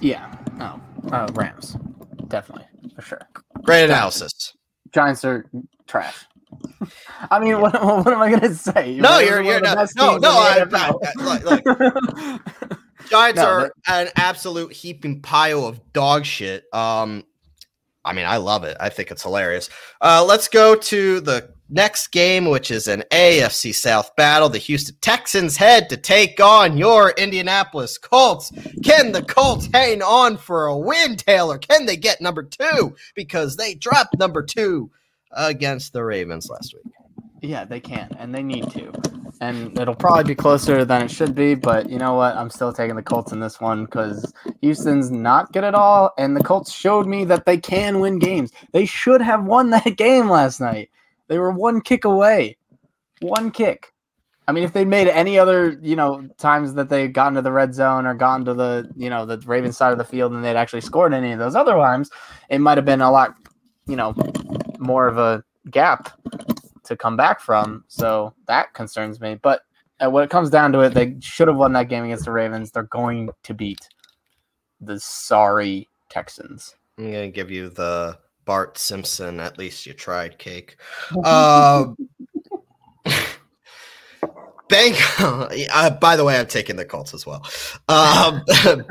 Yeah, 0.00 0.32
Oh, 0.60 0.80
uh, 1.10 1.28
Rams, 1.34 1.76
definitely 2.28 2.66
for 2.94 3.02
sure. 3.02 3.20
Great 3.62 3.84
analysis. 3.84 4.54
Giants 4.92 5.24
are 5.24 5.46
trash. 5.86 6.24
I 7.30 7.40
mean, 7.40 7.60
what, 7.60 7.72
what 7.82 8.12
am 8.12 8.22
I 8.22 8.30
going 8.30 8.40
to 8.40 8.54
say? 8.54 8.96
No, 8.96 9.18
you're, 9.18 9.42
you're 9.42 9.60
not, 9.60 9.88
no, 9.96 10.16
no. 10.18 10.30
I, 10.30 10.64
I, 10.72 10.90
look, 11.16 11.64
look. 11.64 12.42
Giants 13.08 13.40
no, 13.40 13.46
are 13.46 13.72
an 13.88 14.08
absolute 14.16 14.72
heaping 14.72 15.20
pile 15.20 15.64
of 15.64 15.80
dog 15.92 16.24
shit. 16.24 16.64
Um, 16.72 17.24
I 18.04 18.12
mean, 18.12 18.26
I 18.26 18.36
love 18.36 18.64
it. 18.64 18.76
I 18.80 18.88
think 18.88 19.10
it's 19.10 19.22
hilarious. 19.22 19.70
Uh, 20.00 20.24
let's 20.26 20.48
go 20.48 20.76
to 20.76 21.20
the 21.20 21.53
next 21.74 22.08
game, 22.08 22.46
which 22.46 22.70
is 22.70 22.86
an 22.86 23.02
AFC 23.10 23.74
South 23.74 24.14
battle. 24.16 24.48
The 24.48 24.58
Houston 24.58 24.96
Texans 25.00 25.56
head 25.56 25.90
to 25.90 25.96
take 25.96 26.40
on 26.40 26.78
your 26.78 27.10
Indianapolis 27.18 27.98
Colts. 27.98 28.52
Can 28.82 29.12
the 29.12 29.22
Colts 29.22 29.68
hang 29.74 30.00
on 30.00 30.36
for 30.36 30.66
a 30.66 30.78
win, 30.78 31.16
Taylor? 31.16 31.58
Can 31.58 31.84
they 31.84 31.96
get 31.96 32.20
number 32.20 32.42
two? 32.42 32.94
Because 33.14 33.56
they 33.56 33.74
dropped 33.74 34.18
number 34.18 34.42
two 34.42 34.90
against 35.32 35.92
the 35.92 36.04
Ravens 36.04 36.48
last 36.48 36.74
week. 36.74 36.94
Yeah, 37.42 37.64
they 37.66 37.80
can, 37.80 38.08
and 38.18 38.34
they 38.34 38.42
need 38.42 38.70
to. 38.70 38.90
And 39.40 39.78
it'll 39.78 39.94
probably 39.96 40.24
be 40.24 40.34
closer 40.34 40.84
than 40.84 41.02
it 41.02 41.10
should 41.10 41.34
be, 41.34 41.54
but 41.54 41.90
you 41.90 41.98
know 41.98 42.14
what? 42.14 42.36
I'm 42.36 42.48
still 42.48 42.72
taking 42.72 42.96
the 42.96 43.02
Colts 43.02 43.32
in 43.32 43.40
this 43.40 43.60
one 43.60 43.84
because 43.84 44.32
Houston's 44.62 45.10
not 45.10 45.52
good 45.52 45.64
at 45.64 45.74
all, 45.74 46.14
and 46.16 46.34
the 46.34 46.42
Colts 46.42 46.72
showed 46.72 47.06
me 47.06 47.24
that 47.26 47.44
they 47.44 47.58
can 47.58 48.00
win 48.00 48.18
games. 48.18 48.52
They 48.72 48.86
should 48.86 49.20
have 49.20 49.44
won 49.44 49.70
that 49.70 49.96
game 49.96 50.30
last 50.30 50.60
night. 50.60 50.88
They 51.28 51.38
were 51.38 51.52
one 51.52 51.80
kick 51.80 52.04
away. 52.04 52.56
One 53.20 53.50
kick. 53.50 53.92
I 54.46 54.52
mean, 54.52 54.64
if 54.64 54.74
they 54.74 54.84
made 54.84 55.08
any 55.08 55.38
other, 55.38 55.78
you 55.80 55.96
know, 55.96 56.28
times 56.36 56.74
that 56.74 56.90
they 56.90 57.08
got 57.08 57.28
into 57.28 57.40
the 57.40 57.52
red 57.52 57.74
zone 57.74 58.04
or 58.04 58.14
gotten 58.14 58.44
to 58.44 58.54
the, 58.54 58.90
you 58.94 59.08
know, 59.08 59.24
the 59.24 59.38
Ravens 59.38 59.76
side 59.76 59.92
of 59.92 59.98
the 59.98 60.04
field 60.04 60.32
and 60.32 60.44
they'd 60.44 60.56
actually 60.56 60.82
scored 60.82 61.14
any 61.14 61.32
of 61.32 61.38
those 61.38 61.54
other 61.54 61.72
times, 61.72 62.10
it 62.50 62.60
might 62.60 62.76
have 62.76 62.84
been 62.84 63.00
a 63.00 63.10
lot, 63.10 63.34
you 63.86 63.96
know, 63.96 64.14
more 64.78 65.08
of 65.08 65.16
a 65.16 65.42
gap 65.70 66.10
to 66.84 66.96
come 66.96 67.16
back 67.16 67.40
from. 67.40 67.84
So 67.88 68.34
that 68.46 68.74
concerns 68.74 69.18
me. 69.18 69.36
But 69.40 69.62
uh, 70.04 70.10
when 70.10 70.24
it 70.24 70.30
comes 70.30 70.50
down 70.50 70.72
to 70.72 70.80
it, 70.80 70.90
they 70.92 71.16
should 71.20 71.48
have 71.48 71.56
won 71.56 71.72
that 71.72 71.88
game 71.88 72.04
against 72.04 72.26
the 72.26 72.32
Ravens. 72.32 72.70
They're 72.70 72.82
going 72.82 73.30
to 73.44 73.54
beat 73.54 73.88
the 74.80 75.00
sorry 75.00 75.88
Texans. 76.10 76.76
I'm 76.98 77.10
going 77.10 77.32
to 77.32 77.34
give 77.34 77.50
you 77.50 77.70
the 77.70 78.18
Bart 78.44 78.78
Simpson. 78.78 79.40
At 79.40 79.58
least 79.58 79.86
you 79.86 79.92
tried, 79.92 80.38
cake. 80.38 80.76
Uh, 81.24 81.86
Bang. 84.68 84.94
Uh, 85.72 85.90
by 85.90 86.16
the 86.16 86.24
way, 86.24 86.38
I'm 86.38 86.46
taking 86.46 86.76
the 86.76 86.84
Colts 86.84 87.14
as 87.14 87.26
well. 87.26 87.42
Um, 87.88 88.42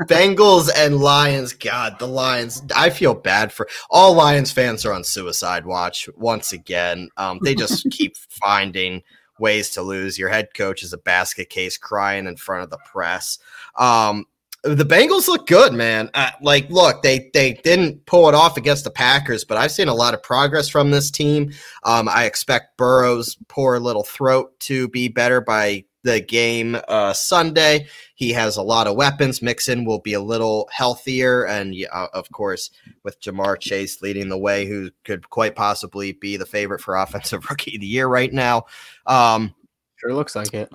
Bengals 0.08 0.70
and 0.74 0.98
Lions. 0.98 1.52
God, 1.52 1.98
the 1.98 2.06
Lions. 2.06 2.62
I 2.74 2.90
feel 2.90 3.14
bad 3.14 3.52
for 3.52 3.68
all 3.90 4.14
Lions 4.14 4.50
fans 4.50 4.84
are 4.84 4.92
on 4.92 5.04
suicide 5.04 5.64
watch 5.64 6.08
once 6.16 6.52
again. 6.52 7.08
Um, 7.16 7.38
they 7.42 7.54
just 7.54 7.88
keep 7.90 8.16
finding 8.16 9.02
ways 9.38 9.70
to 9.70 9.82
lose. 9.82 10.18
Your 10.18 10.28
head 10.28 10.48
coach 10.54 10.82
is 10.82 10.92
a 10.92 10.98
basket 10.98 11.48
case 11.48 11.76
crying 11.76 12.26
in 12.26 12.36
front 12.36 12.64
of 12.64 12.70
the 12.70 12.78
press. 12.84 13.38
Um, 13.76 14.26
the 14.64 14.84
Bengals 14.84 15.28
look 15.28 15.46
good, 15.46 15.74
man. 15.74 16.10
Uh, 16.14 16.30
like, 16.40 16.68
look, 16.70 17.02
they 17.02 17.30
they 17.34 17.54
didn't 17.64 18.06
pull 18.06 18.28
it 18.28 18.34
off 18.34 18.56
against 18.56 18.84
the 18.84 18.90
Packers, 18.90 19.44
but 19.44 19.58
I've 19.58 19.70
seen 19.70 19.88
a 19.88 19.94
lot 19.94 20.14
of 20.14 20.22
progress 20.22 20.68
from 20.68 20.90
this 20.90 21.10
team. 21.10 21.52
Um, 21.82 22.08
I 22.08 22.24
expect 22.24 22.78
Burrow's 22.78 23.36
poor 23.48 23.78
little 23.78 24.04
throat 24.04 24.58
to 24.60 24.88
be 24.88 25.08
better 25.08 25.42
by 25.42 25.84
the 26.02 26.20
game 26.20 26.78
uh, 26.88 27.12
Sunday. 27.12 27.86
He 28.14 28.32
has 28.32 28.56
a 28.56 28.62
lot 28.62 28.86
of 28.86 28.96
weapons. 28.96 29.42
Mixon 29.42 29.84
will 29.84 30.00
be 30.00 30.14
a 30.14 30.20
little 30.20 30.68
healthier, 30.72 31.46
and 31.46 31.74
uh, 31.92 32.06
of 32.14 32.30
course, 32.32 32.70
with 33.02 33.20
Ja'Marr 33.20 33.60
Chase 33.60 34.00
leading 34.00 34.30
the 34.30 34.38
way, 34.38 34.64
who 34.64 34.90
could 35.04 35.28
quite 35.28 35.54
possibly 35.54 36.12
be 36.12 36.38
the 36.38 36.46
favorite 36.46 36.80
for 36.80 36.96
offensive 37.02 37.50
rookie 37.50 37.76
of 37.76 37.82
the 37.82 37.86
year 37.86 38.06
right 38.06 38.32
now. 38.32 38.64
Um, 39.06 39.54
sure 39.96 40.14
looks 40.14 40.34
like 40.34 40.54
it. 40.54 40.72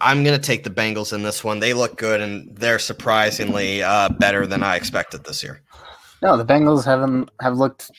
I'm 0.00 0.24
going 0.24 0.38
to 0.38 0.44
take 0.44 0.64
the 0.64 0.70
Bengals 0.70 1.12
in 1.12 1.22
this 1.22 1.44
one. 1.44 1.60
They 1.60 1.74
look 1.74 1.96
good, 1.96 2.20
and 2.20 2.56
they're 2.56 2.78
surprisingly 2.78 3.82
uh, 3.82 4.08
better 4.08 4.46
than 4.46 4.62
I 4.62 4.76
expected 4.76 5.24
this 5.24 5.42
year. 5.42 5.62
No, 6.22 6.36
the 6.36 6.44
Bengals 6.44 6.84
haven't 6.84 7.30
have 7.40 7.56
looked 7.56 7.90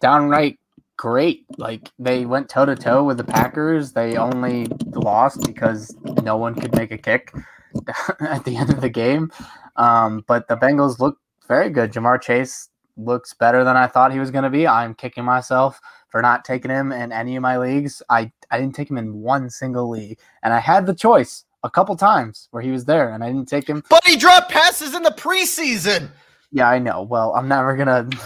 downright 0.00 0.58
great. 0.96 1.44
Like 1.58 1.90
they 1.98 2.24
went 2.26 2.48
toe 2.48 2.64
to 2.64 2.74
toe 2.74 3.04
with 3.04 3.18
the 3.18 3.24
Packers. 3.24 3.92
They 3.92 4.16
only 4.16 4.66
lost 4.94 5.46
because 5.46 5.94
no 6.22 6.36
one 6.36 6.54
could 6.54 6.74
make 6.74 6.90
a 6.90 6.98
kick 6.98 7.32
at 8.20 8.44
the 8.44 8.56
end 8.56 8.70
of 8.70 8.80
the 8.80 8.88
game. 8.88 9.30
Um, 9.76 10.24
but 10.26 10.48
the 10.48 10.56
Bengals 10.56 10.98
look 10.98 11.18
very 11.46 11.70
good. 11.70 11.92
Ja'Marr 11.92 12.20
Chase 12.20 12.70
looks 12.96 13.34
better 13.34 13.62
than 13.62 13.76
I 13.76 13.86
thought 13.86 14.12
he 14.12 14.18
was 14.18 14.30
going 14.30 14.44
to 14.44 14.50
be. 14.50 14.66
I'm 14.66 14.94
kicking 14.94 15.24
myself 15.24 15.80
for 16.08 16.22
not 16.22 16.44
taking 16.44 16.70
him 16.70 16.92
in 16.92 17.12
any 17.12 17.36
of 17.36 17.42
my 17.42 17.58
leagues. 17.58 18.02
I, 18.08 18.32
I 18.50 18.58
didn't 18.58 18.74
take 18.74 18.90
him 18.90 18.98
in 18.98 19.20
one 19.20 19.50
single 19.50 19.88
league. 19.88 20.18
And 20.42 20.52
I 20.52 20.60
had 20.60 20.86
the 20.86 20.94
choice 20.94 21.44
a 21.62 21.70
couple 21.70 21.96
times 21.96 22.48
where 22.50 22.62
he 22.62 22.70
was 22.70 22.84
there 22.84 23.12
and 23.12 23.22
I 23.22 23.28
didn't 23.28 23.48
take 23.48 23.68
him. 23.68 23.82
But 23.90 24.06
he 24.06 24.16
dropped 24.16 24.50
passes 24.50 24.94
in 24.94 25.02
the 25.02 25.10
preseason. 25.10 26.10
Yeah, 26.52 26.70
I 26.70 26.78
know. 26.78 27.02
Well, 27.02 27.34
I'm 27.34 27.48
never 27.48 27.76
going 27.76 27.88
to 27.88 28.18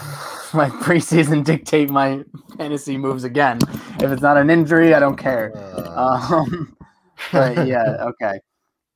let 0.55 0.73
preseason 0.73 1.45
dictate 1.45 1.91
my 1.91 2.23
fantasy 2.57 2.97
moves 2.97 3.25
again. 3.25 3.59
If 4.01 4.11
it's 4.11 4.23
not 4.23 4.37
an 4.37 4.51
injury, 4.51 4.95
I 4.95 5.01
don't 5.01 5.17
care. 5.17 5.53
Uh. 5.57 6.45
Um, 6.47 6.77
but 7.33 7.67
yeah, 7.67 7.97
okay. 8.01 8.41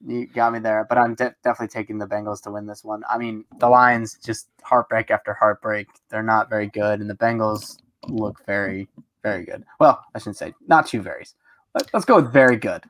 You 0.07 0.27
got 0.27 0.53
me 0.53 0.59
there, 0.59 0.85
but 0.87 0.99
I'm 0.99 1.15
de- 1.15 1.35
definitely 1.43 1.69
taking 1.69 1.99
the 1.99 2.07
Bengals 2.07 2.43
to 2.43 2.51
win 2.51 2.67
this 2.67 2.85
one. 2.85 3.03
I 3.09 3.17
mean, 3.17 3.45
the 3.59 3.69
Lions 3.69 4.19
just 4.23 4.49
heartbreak 4.63 5.11
after 5.11 5.33
heartbreak. 5.33 5.87
They're 6.11 6.23
not 6.23 6.51
very 6.51 6.67
good, 6.67 7.01
and 7.01 7.09
the 7.09 7.15
Bengals 7.15 7.79
look 8.11 8.45
very, 8.47 8.89
very 9.23 9.45
good. 9.45 9.65
Well, 9.81 10.03
I 10.15 10.19
shouldn't 10.19 10.37
say 10.37 10.55
not 10.67 10.87
two 10.87 11.03
varies. 11.03 11.35
Let, 11.75 11.93
us 11.95 12.05
go 12.05 12.17
with 12.17 12.33
very 12.33 12.57
good. 12.57 12.85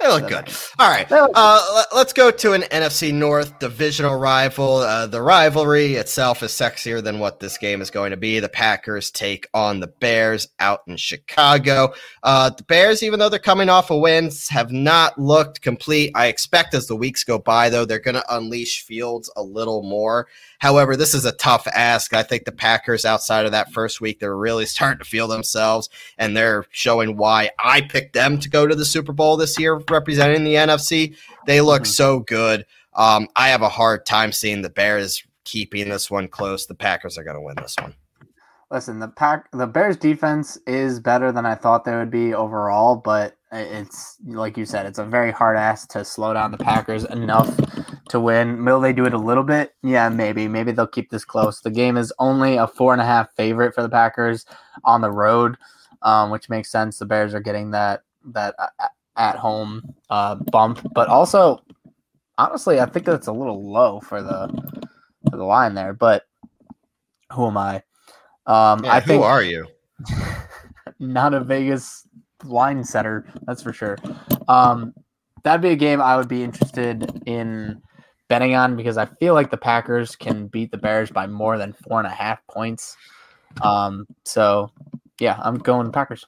They 0.00 0.08
look 0.08 0.28
good. 0.28 0.48
All 0.78 0.88
right. 0.90 1.06
Uh, 1.10 1.82
let's 1.94 2.14
go 2.14 2.30
to 2.30 2.52
an 2.54 2.62
NFC 2.62 3.12
North 3.12 3.58
divisional 3.58 4.16
rival. 4.16 4.76
Uh, 4.76 5.06
the 5.06 5.20
rivalry 5.20 5.94
itself 5.94 6.42
is 6.42 6.52
sexier 6.52 7.02
than 7.02 7.18
what 7.18 7.38
this 7.38 7.58
game 7.58 7.82
is 7.82 7.90
going 7.90 8.10
to 8.10 8.16
be. 8.16 8.40
The 8.40 8.48
Packers 8.48 9.10
take 9.10 9.46
on 9.52 9.80
the 9.80 9.88
Bears 9.88 10.48
out 10.58 10.80
in 10.86 10.96
Chicago. 10.96 11.92
Uh, 12.22 12.48
the 12.48 12.62
Bears, 12.62 13.02
even 13.02 13.18
though 13.18 13.28
they're 13.28 13.38
coming 13.38 13.68
off 13.68 13.90
of 13.90 14.00
wins, 14.00 14.48
have 14.48 14.72
not 14.72 15.18
looked 15.18 15.60
complete. 15.60 16.12
I 16.14 16.28
expect 16.28 16.72
as 16.72 16.86
the 16.86 16.96
weeks 16.96 17.22
go 17.22 17.38
by, 17.38 17.68
though, 17.68 17.84
they're 17.84 17.98
going 17.98 18.14
to 18.14 18.34
unleash 18.34 18.82
Fields 18.82 19.30
a 19.36 19.42
little 19.42 19.82
more. 19.82 20.28
However, 20.60 20.94
this 20.94 21.14
is 21.14 21.24
a 21.24 21.32
tough 21.32 21.66
ask. 21.74 22.12
I 22.12 22.22
think 22.22 22.44
the 22.44 22.52
Packers, 22.52 23.06
outside 23.06 23.46
of 23.46 23.52
that 23.52 23.72
first 23.72 24.00
week, 24.00 24.20
they're 24.20 24.36
really 24.36 24.66
starting 24.66 24.98
to 24.98 25.04
feel 25.08 25.26
themselves, 25.26 25.88
and 26.18 26.36
they're 26.36 26.66
showing 26.70 27.16
why 27.16 27.50
I 27.58 27.80
picked 27.80 28.12
them 28.12 28.38
to 28.40 28.48
go 28.48 28.66
to 28.66 28.74
the 28.74 28.84
Super 28.84 29.12
Bowl 29.12 29.36
this 29.36 29.58
year, 29.58 29.80
representing 29.90 30.44
the 30.44 30.54
NFC. 30.54 31.16
They 31.46 31.62
look 31.62 31.82
mm-hmm. 31.82 31.90
so 31.90 32.20
good. 32.20 32.66
Um, 32.94 33.28
I 33.36 33.48
have 33.48 33.62
a 33.62 33.70
hard 33.70 34.04
time 34.04 34.32
seeing 34.32 34.60
the 34.60 34.70
Bears 34.70 35.24
keeping 35.44 35.88
this 35.88 36.10
one 36.10 36.28
close. 36.28 36.66
The 36.66 36.74
Packers 36.74 37.16
are 37.16 37.24
going 37.24 37.36
to 37.36 37.42
win 37.42 37.56
this 37.56 37.76
one. 37.80 37.94
Listen, 38.70 39.00
the 39.00 39.08
pack 39.08 39.50
the 39.50 39.66
Bears 39.66 39.96
defense 39.96 40.56
is 40.66 41.00
better 41.00 41.32
than 41.32 41.44
I 41.44 41.56
thought 41.56 41.84
they 41.84 41.96
would 41.96 42.10
be 42.10 42.34
overall, 42.34 42.94
but 42.94 43.36
it's 43.50 44.16
like 44.24 44.56
you 44.56 44.64
said, 44.64 44.86
it's 44.86 45.00
a 45.00 45.04
very 45.04 45.32
hard 45.32 45.56
ass 45.56 45.86
to 45.88 46.04
slow 46.04 46.34
down 46.34 46.52
the 46.52 46.58
Packers 46.58 47.04
enough 47.04 47.48
to 48.10 48.20
win. 48.20 48.64
Will 48.64 48.80
they 48.80 48.92
do 48.92 49.06
it 49.06 49.14
a 49.14 49.18
little 49.18 49.42
bit? 49.42 49.74
Yeah, 49.82 50.08
maybe. 50.08 50.48
Maybe 50.48 50.72
they'll 50.72 50.86
keep 50.86 51.10
this 51.10 51.24
close. 51.24 51.60
The 51.60 51.70
game 51.70 51.96
is 51.96 52.12
only 52.18 52.56
a 52.56 52.66
four 52.66 52.92
and 52.92 53.00
a 53.00 53.06
half 53.06 53.34
favorite 53.34 53.74
for 53.74 53.82
the 53.82 53.88
Packers 53.88 54.44
on 54.84 55.00
the 55.00 55.10
road, 55.10 55.56
um, 56.02 56.30
which 56.30 56.48
makes 56.48 56.70
sense. 56.70 56.98
The 56.98 57.06
Bears 57.06 57.34
are 57.34 57.40
getting 57.40 57.70
that 57.72 58.02
that 58.32 58.54
uh, 58.58 58.86
at 59.16 59.36
home 59.36 59.94
uh, 60.10 60.34
bump, 60.34 60.86
but 60.94 61.08
also 61.08 61.62
honestly, 62.38 62.80
I 62.80 62.86
think 62.86 63.06
that's 63.06 63.28
a 63.28 63.32
little 63.32 63.70
low 63.70 64.00
for 64.00 64.22
the 64.22 64.48
for 65.30 65.36
the 65.36 65.44
line 65.44 65.74
there. 65.74 65.92
But 65.92 66.26
who 67.32 67.46
am 67.46 67.56
I? 67.56 67.76
Um, 68.46 68.84
Yeah, 68.84 68.94
I 68.94 69.00
think 69.00 69.22
who 69.22 69.28
are 69.28 69.42
you? 69.42 69.66
not 70.98 71.34
a 71.34 71.40
Vegas 71.40 72.06
line 72.44 72.84
setter, 72.84 73.26
that's 73.46 73.62
for 73.62 73.72
sure. 73.72 73.98
Um, 74.48 74.94
that'd 75.44 75.60
be 75.60 75.70
a 75.70 75.76
game 75.76 76.00
I 76.00 76.16
would 76.16 76.28
be 76.28 76.42
interested 76.42 77.22
in 77.26 77.80
betting 78.30 78.54
on 78.54 78.76
because 78.76 78.96
I 78.96 79.04
feel 79.04 79.34
like 79.34 79.50
the 79.50 79.58
Packers 79.58 80.16
can 80.16 80.46
beat 80.46 80.70
the 80.70 80.78
Bears 80.78 81.10
by 81.10 81.26
more 81.26 81.58
than 81.58 81.74
four 81.74 81.98
and 81.98 82.06
a 82.06 82.10
half 82.10 82.38
points. 82.46 82.96
Um, 83.60 84.06
so 84.24 84.70
yeah, 85.18 85.38
I'm 85.42 85.58
going 85.58 85.92
Packers. 85.92 86.24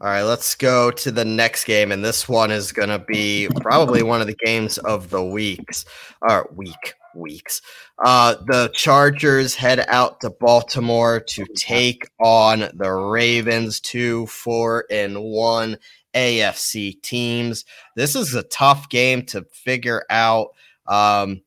All 0.00 0.08
right, 0.08 0.22
let's 0.22 0.56
go 0.56 0.90
to 0.90 1.12
the 1.12 1.24
next 1.24 1.64
game, 1.64 1.92
and 1.92 2.04
this 2.04 2.28
one 2.28 2.50
is 2.50 2.72
going 2.72 2.88
to 2.88 2.98
be 2.98 3.48
probably 3.60 4.02
one 4.02 4.20
of 4.20 4.26
the 4.26 4.36
games 4.44 4.78
of 4.78 5.10
the 5.10 5.22
weeks 5.22 5.84
or 6.20 6.50
week 6.56 6.94
weeks. 7.14 7.62
Uh, 8.04 8.34
the 8.46 8.70
Chargers 8.74 9.54
head 9.54 9.84
out 9.86 10.20
to 10.22 10.30
Baltimore 10.30 11.20
to 11.20 11.44
take 11.54 12.08
on 12.18 12.70
the 12.74 12.90
Ravens, 12.90 13.78
two, 13.78 14.26
four, 14.26 14.84
and 14.90 15.22
one 15.22 15.78
AFC 16.14 17.00
teams. 17.02 17.64
This 17.94 18.16
is 18.16 18.34
a 18.34 18.42
tough 18.44 18.88
game 18.88 19.24
to 19.26 19.44
figure 19.52 20.04
out. 20.10 20.48
Um, 20.86 21.42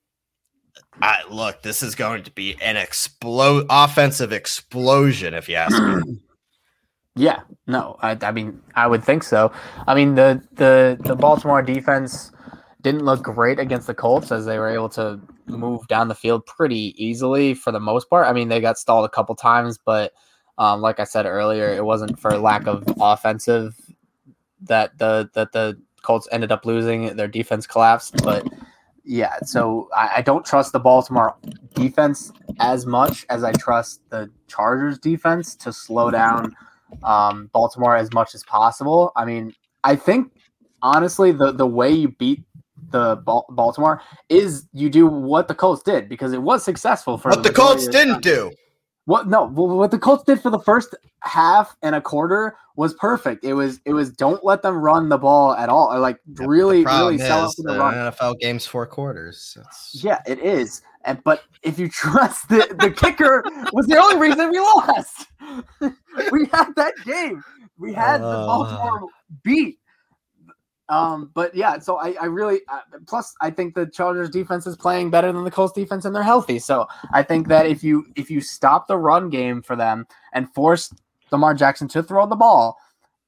I, 1.01 1.21
look, 1.29 1.61
this 1.61 1.83
is 1.83 1.95
going 1.95 2.23
to 2.23 2.31
be 2.31 2.55
an 2.61 2.77
explode 2.77 3.65
offensive 3.69 4.33
explosion, 4.33 5.33
if 5.33 5.47
you 5.47 5.55
ask 5.55 5.81
me. 5.81 6.19
Yeah, 7.19 7.41
no, 7.65 7.97
I, 7.99 8.15
I 8.21 8.31
mean, 8.31 8.61
I 8.75 8.85
would 8.85 9.03
think 9.03 9.23
so. 9.23 9.51
I 9.87 9.95
mean, 9.95 10.13
the 10.13 10.39
the 10.53 10.99
the 11.03 11.15
Baltimore 11.15 11.63
defense 11.63 12.31
didn't 12.83 13.05
look 13.05 13.23
great 13.23 13.57
against 13.57 13.87
the 13.87 13.95
Colts 13.95 14.31
as 14.31 14.45
they 14.45 14.59
were 14.59 14.69
able 14.69 14.89
to 14.89 15.19
move 15.47 15.87
down 15.87 16.09
the 16.09 16.15
field 16.15 16.45
pretty 16.45 16.93
easily 17.03 17.55
for 17.55 17.71
the 17.71 17.79
most 17.79 18.07
part. 18.07 18.27
I 18.27 18.33
mean, 18.33 18.49
they 18.49 18.61
got 18.61 18.77
stalled 18.77 19.03
a 19.03 19.09
couple 19.09 19.33
times, 19.33 19.79
but 19.83 20.13
um, 20.59 20.81
like 20.81 20.99
I 20.99 21.05
said 21.05 21.25
earlier, 21.25 21.69
it 21.69 21.83
wasn't 21.83 22.19
for 22.19 22.37
lack 22.37 22.67
of 22.67 22.83
offensive 23.01 23.75
that 24.61 24.95
the 24.99 25.27
that 25.33 25.53
the 25.53 25.81
Colts 26.03 26.27
ended 26.31 26.51
up 26.51 26.67
losing. 26.67 27.15
Their 27.15 27.27
defense 27.27 27.65
collapsed, 27.65 28.23
but 28.23 28.47
yeah, 29.07 29.37
so 29.43 29.87
I, 29.95 30.17
I 30.17 30.21
don't 30.21 30.45
trust 30.45 30.73
the 30.73 30.79
Baltimore 30.79 31.35
defense 31.73 32.33
as 32.59 32.85
much 32.85 33.25
as 33.29 33.41
I 33.41 33.53
trust 33.53 34.01
the 34.09 34.29
Chargers 34.47 34.99
defense 34.99 35.55
to 35.55 35.71
slow 35.71 36.11
down 36.11 36.53
um, 37.03 37.49
Baltimore 37.53 37.95
as 37.95 38.11
much 38.13 38.35
as 38.35 38.43
possible. 38.43 39.13
I 39.15 39.23
mean, 39.23 39.53
I 39.85 39.95
think 39.95 40.33
honestly, 40.81 41.31
the 41.31 41.53
the 41.53 41.65
way 41.65 41.89
you 41.91 42.09
beat 42.09 42.43
the 42.91 43.15
Bal- 43.15 43.45
Baltimore 43.49 44.01
is 44.27 44.67
you 44.73 44.89
do 44.89 45.07
what 45.07 45.47
the 45.47 45.55
Colts 45.55 45.83
did 45.83 46.09
because 46.09 46.33
it 46.33 46.41
was 46.41 46.65
successful 46.65 47.17
for 47.17 47.29
What 47.29 47.43
the 47.43 47.53
Colts 47.53 47.87
didn't 47.87 48.21
do. 48.21 48.51
What 49.07 49.27
no, 49.29 49.47
wh- 49.47 49.75
what 49.77 49.91
the 49.91 49.97
Colts 49.97 50.23
did 50.25 50.41
for 50.41 50.49
the 50.49 50.59
first 50.59 50.93
half 51.21 51.77
and 51.81 51.95
a 51.95 52.01
quarter 52.01 52.57
was 52.75 52.93
perfect. 52.95 53.45
It 53.45 53.53
was 53.53 53.79
it 53.85 53.93
was 53.93 54.11
don't 54.11 54.43
let 54.43 54.61
them 54.63 54.75
run 54.77 55.07
the 55.07 55.17
ball 55.17 55.53
at 55.53 55.69
all. 55.69 55.87
Or 55.93 55.97
like 55.99 56.19
really 56.35 56.83
really 56.83 57.17
sell 57.17 57.43
out 57.43 57.47
is, 57.47 57.55
for 57.55 57.63
the 57.63 57.73
the 57.73 57.79
run. 57.79 57.93
NFL 57.95 58.37
games 58.39 58.65
four 58.65 58.85
quarters. 58.85 59.55
It's- 59.57 59.91
Yeah, 60.03 60.19
it 60.27 60.39
is. 60.39 60.81
And 61.05 61.23
but 61.23 61.43
if 61.63 61.79
you 61.79 61.87
trust 61.87 62.49
the 62.49 62.67
the 62.81 62.91
kicker 62.91 63.43
was 63.71 63.87
the 63.87 63.97
only 63.97 64.17
reason 64.17 64.49
we 64.51 64.59
lost. 64.59 65.27
we 66.31 66.45
had 66.51 66.73
that 66.75 66.93
game. 67.05 67.41
We 67.79 67.93
had 67.93 68.19
the 68.21 68.25
Uh. 68.27 68.45
Baltimore 68.45 69.07
beat. 69.41 69.79
Um, 70.89 71.31
but 71.33 71.53
yeah, 71.53 71.79
so 71.79 71.97
I, 71.97 72.15
I 72.21 72.25
really 72.25 72.61
uh, 72.69 72.79
plus 73.07 73.35
I 73.41 73.49
think 73.49 73.75
the 73.75 73.87
Chargers 73.87 74.29
defense 74.29 74.65
is 74.65 74.77
playing 74.77 75.09
better 75.09 75.31
than 75.31 75.43
the 75.43 75.51
Colts 75.51 75.73
defense 75.73 76.05
and 76.05 76.15
they're 76.15 76.23
healthy. 76.23 76.59
So 76.59 76.87
I 77.13 77.23
think 77.23 77.47
that 77.49 77.65
if 77.65 77.83
you 77.83 78.05
if 78.15 78.31
you 78.31 78.39
stop 78.39 78.87
the 78.87 78.97
run 78.97 79.29
game 79.29 79.61
for 79.61 79.75
them 79.75 80.07
and 80.33 80.51
force 80.53 80.93
Lamar 81.31 81.53
Jackson 81.53 81.89
to 81.89 82.01
throw 82.01 82.25
the 82.25 82.37
ball, 82.37 82.77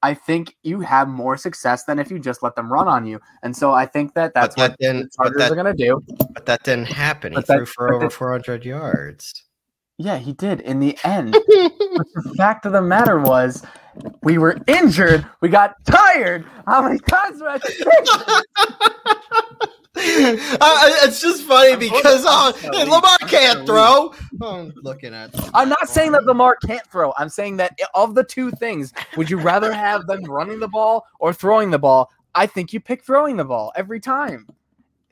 I 0.01 0.14
think 0.14 0.55
you 0.64 0.80
have 0.82 1.10
more 1.10 1.36
success 1.36 1.84
than 1.84 1.99
if 1.99 2.10
you 2.10 2.20
just 2.20 2.41
let 2.41 2.55
them 2.55 2.72
run 2.72 2.88
on 2.88 3.05
you. 3.05 3.20
And 3.43 3.55
so 3.55 3.74
I 3.74 3.86
think 3.86 4.14
that 4.14 4.34
that's 4.34 4.55
but 4.55 4.78
that 4.80 4.95
what 4.95 5.01
the. 5.01 5.10
Chargers 5.16 5.38
that, 5.39 5.51
are 5.51 5.55
going 5.55 5.78
to 5.78 5.84
do. 5.84 6.01
but 6.34 6.45
that 6.45 6.64
didn't 6.64 6.88
happen. 6.88 7.34
He 7.34 7.39
that- 7.39 7.47
threw 7.47 7.66
for 7.66 7.93
over 7.93 8.10
400 8.10 8.64
yards. 8.64 9.43
Yeah, 10.01 10.18
he 10.18 10.32
did 10.32 10.62
in 10.62 10.80
the 10.80 10.97
end. 11.03 11.34
but 11.34 11.43
the 12.16 12.34
fact 12.38 12.66
of 12.66 12.72
the 12.72 12.82
matter 12.82 13.20
was, 13.20 13.64
we 14.23 14.37
were 14.37 14.57
injured. 14.67 15.25
We 15.41 15.49
got 15.49 15.75
tired. 15.85 16.45
How 16.67 16.81
many 16.83 16.99
times 16.99 17.39
do 17.39 17.47
I 17.47 17.51
have 17.53 17.61
to 17.61 17.71
say 17.71 17.85
this? 17.85 18.09
Uh, 20.61 20.89
it's 21.03 21.19
just 21.19 21.43
funny 21.43 21.75
because 21.75 22.25
uh, 22.25 22.53
looking- 22.63 22.89
Lamar 22.89 23.17
can't 23.27 23.65
throw. 23.65 24.13
I'm 24.41 24.71
looking 24.83 25.13
at. 25.13 25.31
I'm 25.53 25.67
not 25.67 25.89
saying 25.89 26.13
that 26.13 26.23
Lamar 26.25 26.55
can't 26.65 26.85
throw. 26.87 27.13
I'm 27.17 27.27
saying 27.27 27.57
that 27.57 27.77
of 27.95 28.15
the 28.15 28.23
two 28.23 28.51
things, 28.51 28.93
would 29.17 29.29
you 29.29 29.37
rather 29.39 29.73
have 29.73 30.07
them 30.07 30.23
running 30.23 30.59
the 30.59 30.67
ball 30.69 31.05
or 31.19 31.33
throwing 31.33 31.69
the 31.71 31.79
ball? 31.79 32.09
I 32.35 32.45
think 32.45 32.71
you 32.71 32.79
pick 32.79 33.03
throwing 33.03 33.35
the 33.35 33.43
ball 33.43 33.73
every 33.75 33.99
time. 33.99 34.47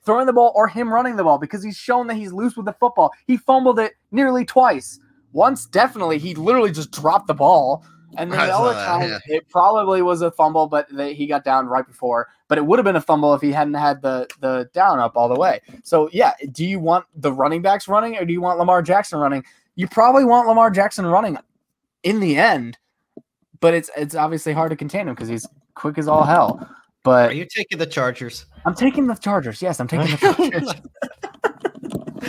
Throwing 0.05 0.25
the 0.25 0.31
ball 0.33 0.53
or 0.55 0.69
him 0.69 0.93
running 0.93 1.17
the 1.17 1.23
ball 1.23 1.37
because 1.37 1.61
he's 1.63 1.75
shown 1.75 2.07
that 2.07 2.15
he's 2.15 2.31
loose 2.31 2.55
with 2.55 2.65
the 2.65 2.73
football. 2.73 3.11
He 3.25 3.35
fumbled 3.35 3.79
it 3.79 3.95
nearly 4.11 4.45
twice. 4.45 4.99
Once, 5.33 5.65
definitely, 5.65 6.17
he 6.17 6.33
literally 6.33 6.71
just 6.71 6.91
dropped 6.91 7.27
the 7.27 7.33
ball. 7.33 7.83
And 8.15 8.31
then 8.31 8.47
the 8.47 8.55
other 8.55 8.73
time, 8.73 9.09
yeah. 9.09 9.19
it 9.27 9.49
probably 9.49 10.01
was 10.01 10.21
a 10.21 10.31
fumble, 10.31 10.67
but 10.67 10.87
they, 10.91 11.13
he 11.13 11.27
got 11.27 11.43
down 11.43 11.67
right 11.67 11.85
before. 11.85 12.29
But 12.47 12.57
it 12.57 12.65
would 12.65 12.79
have 12.79 12.85
been 12.85 12.95
a 12.95 13.01
fumble 13.01 13.33
if 13.33 13.41
he 13.41 13.51
hadn't 13.51 13.73
had 13.73 14.01
the 14.01 14.27
the 14.39 14.69
down 14.73 14.99
up 14.99 15.17
all 15.17 15.27
the 15.27 15.39
way. 15.39 15.61
So 15.83 16.09
yeah, 16.13 16.33
do 16.51 16.65
you 16.65 16.79
want 16.79 17.05
the 17.15 17.31
running 17.31 17.61
backs 17.61 17.87
running 17.87 18.17
or 18.17 18.25
do 18.25 18.31
you 18.31 18.41
want 18.41 18.59
Lamar 18.59 18.81
Jackson 18.81 19.19
running? 19.19 19.43
You 19.75 19.87
probably 19.87 20.23
want 20.23 20.47
Lamar 20.47 20.71
Jackson 20.71 21.05
running 21.05 21.37
in 22.03 22.19
the 22.19 22.37
end, 22.37 22.77
but 23.59 23.73
it's 23.73 23.91
it's 23.97 24.15
obviously 24.15 24.53
hard 24.53 24.69
to 24.69 24.77
contain 24.77 25.07
him 25.07 25.13
because 25.13 25.27
he's 25.27 25.45
quick 25.75 25.97
as 25.97 26.07
all 26.07 26.23
hell. 26.23 26.59
Are 26.61 26.69
But 27.03 27.35
you 27.35 27.45
taking 27.45 27.77
the 27.77 27.85
Chargers? 27.85 28.45
I'm 28.65 28.75
taking 28.75 29.07
the 29.07 29.15
Chargers. 29.15 29.61
Yes, 29.61 29.79
I'm 29.79 29.87
taking 29.87 30.11
the 30.11 30.17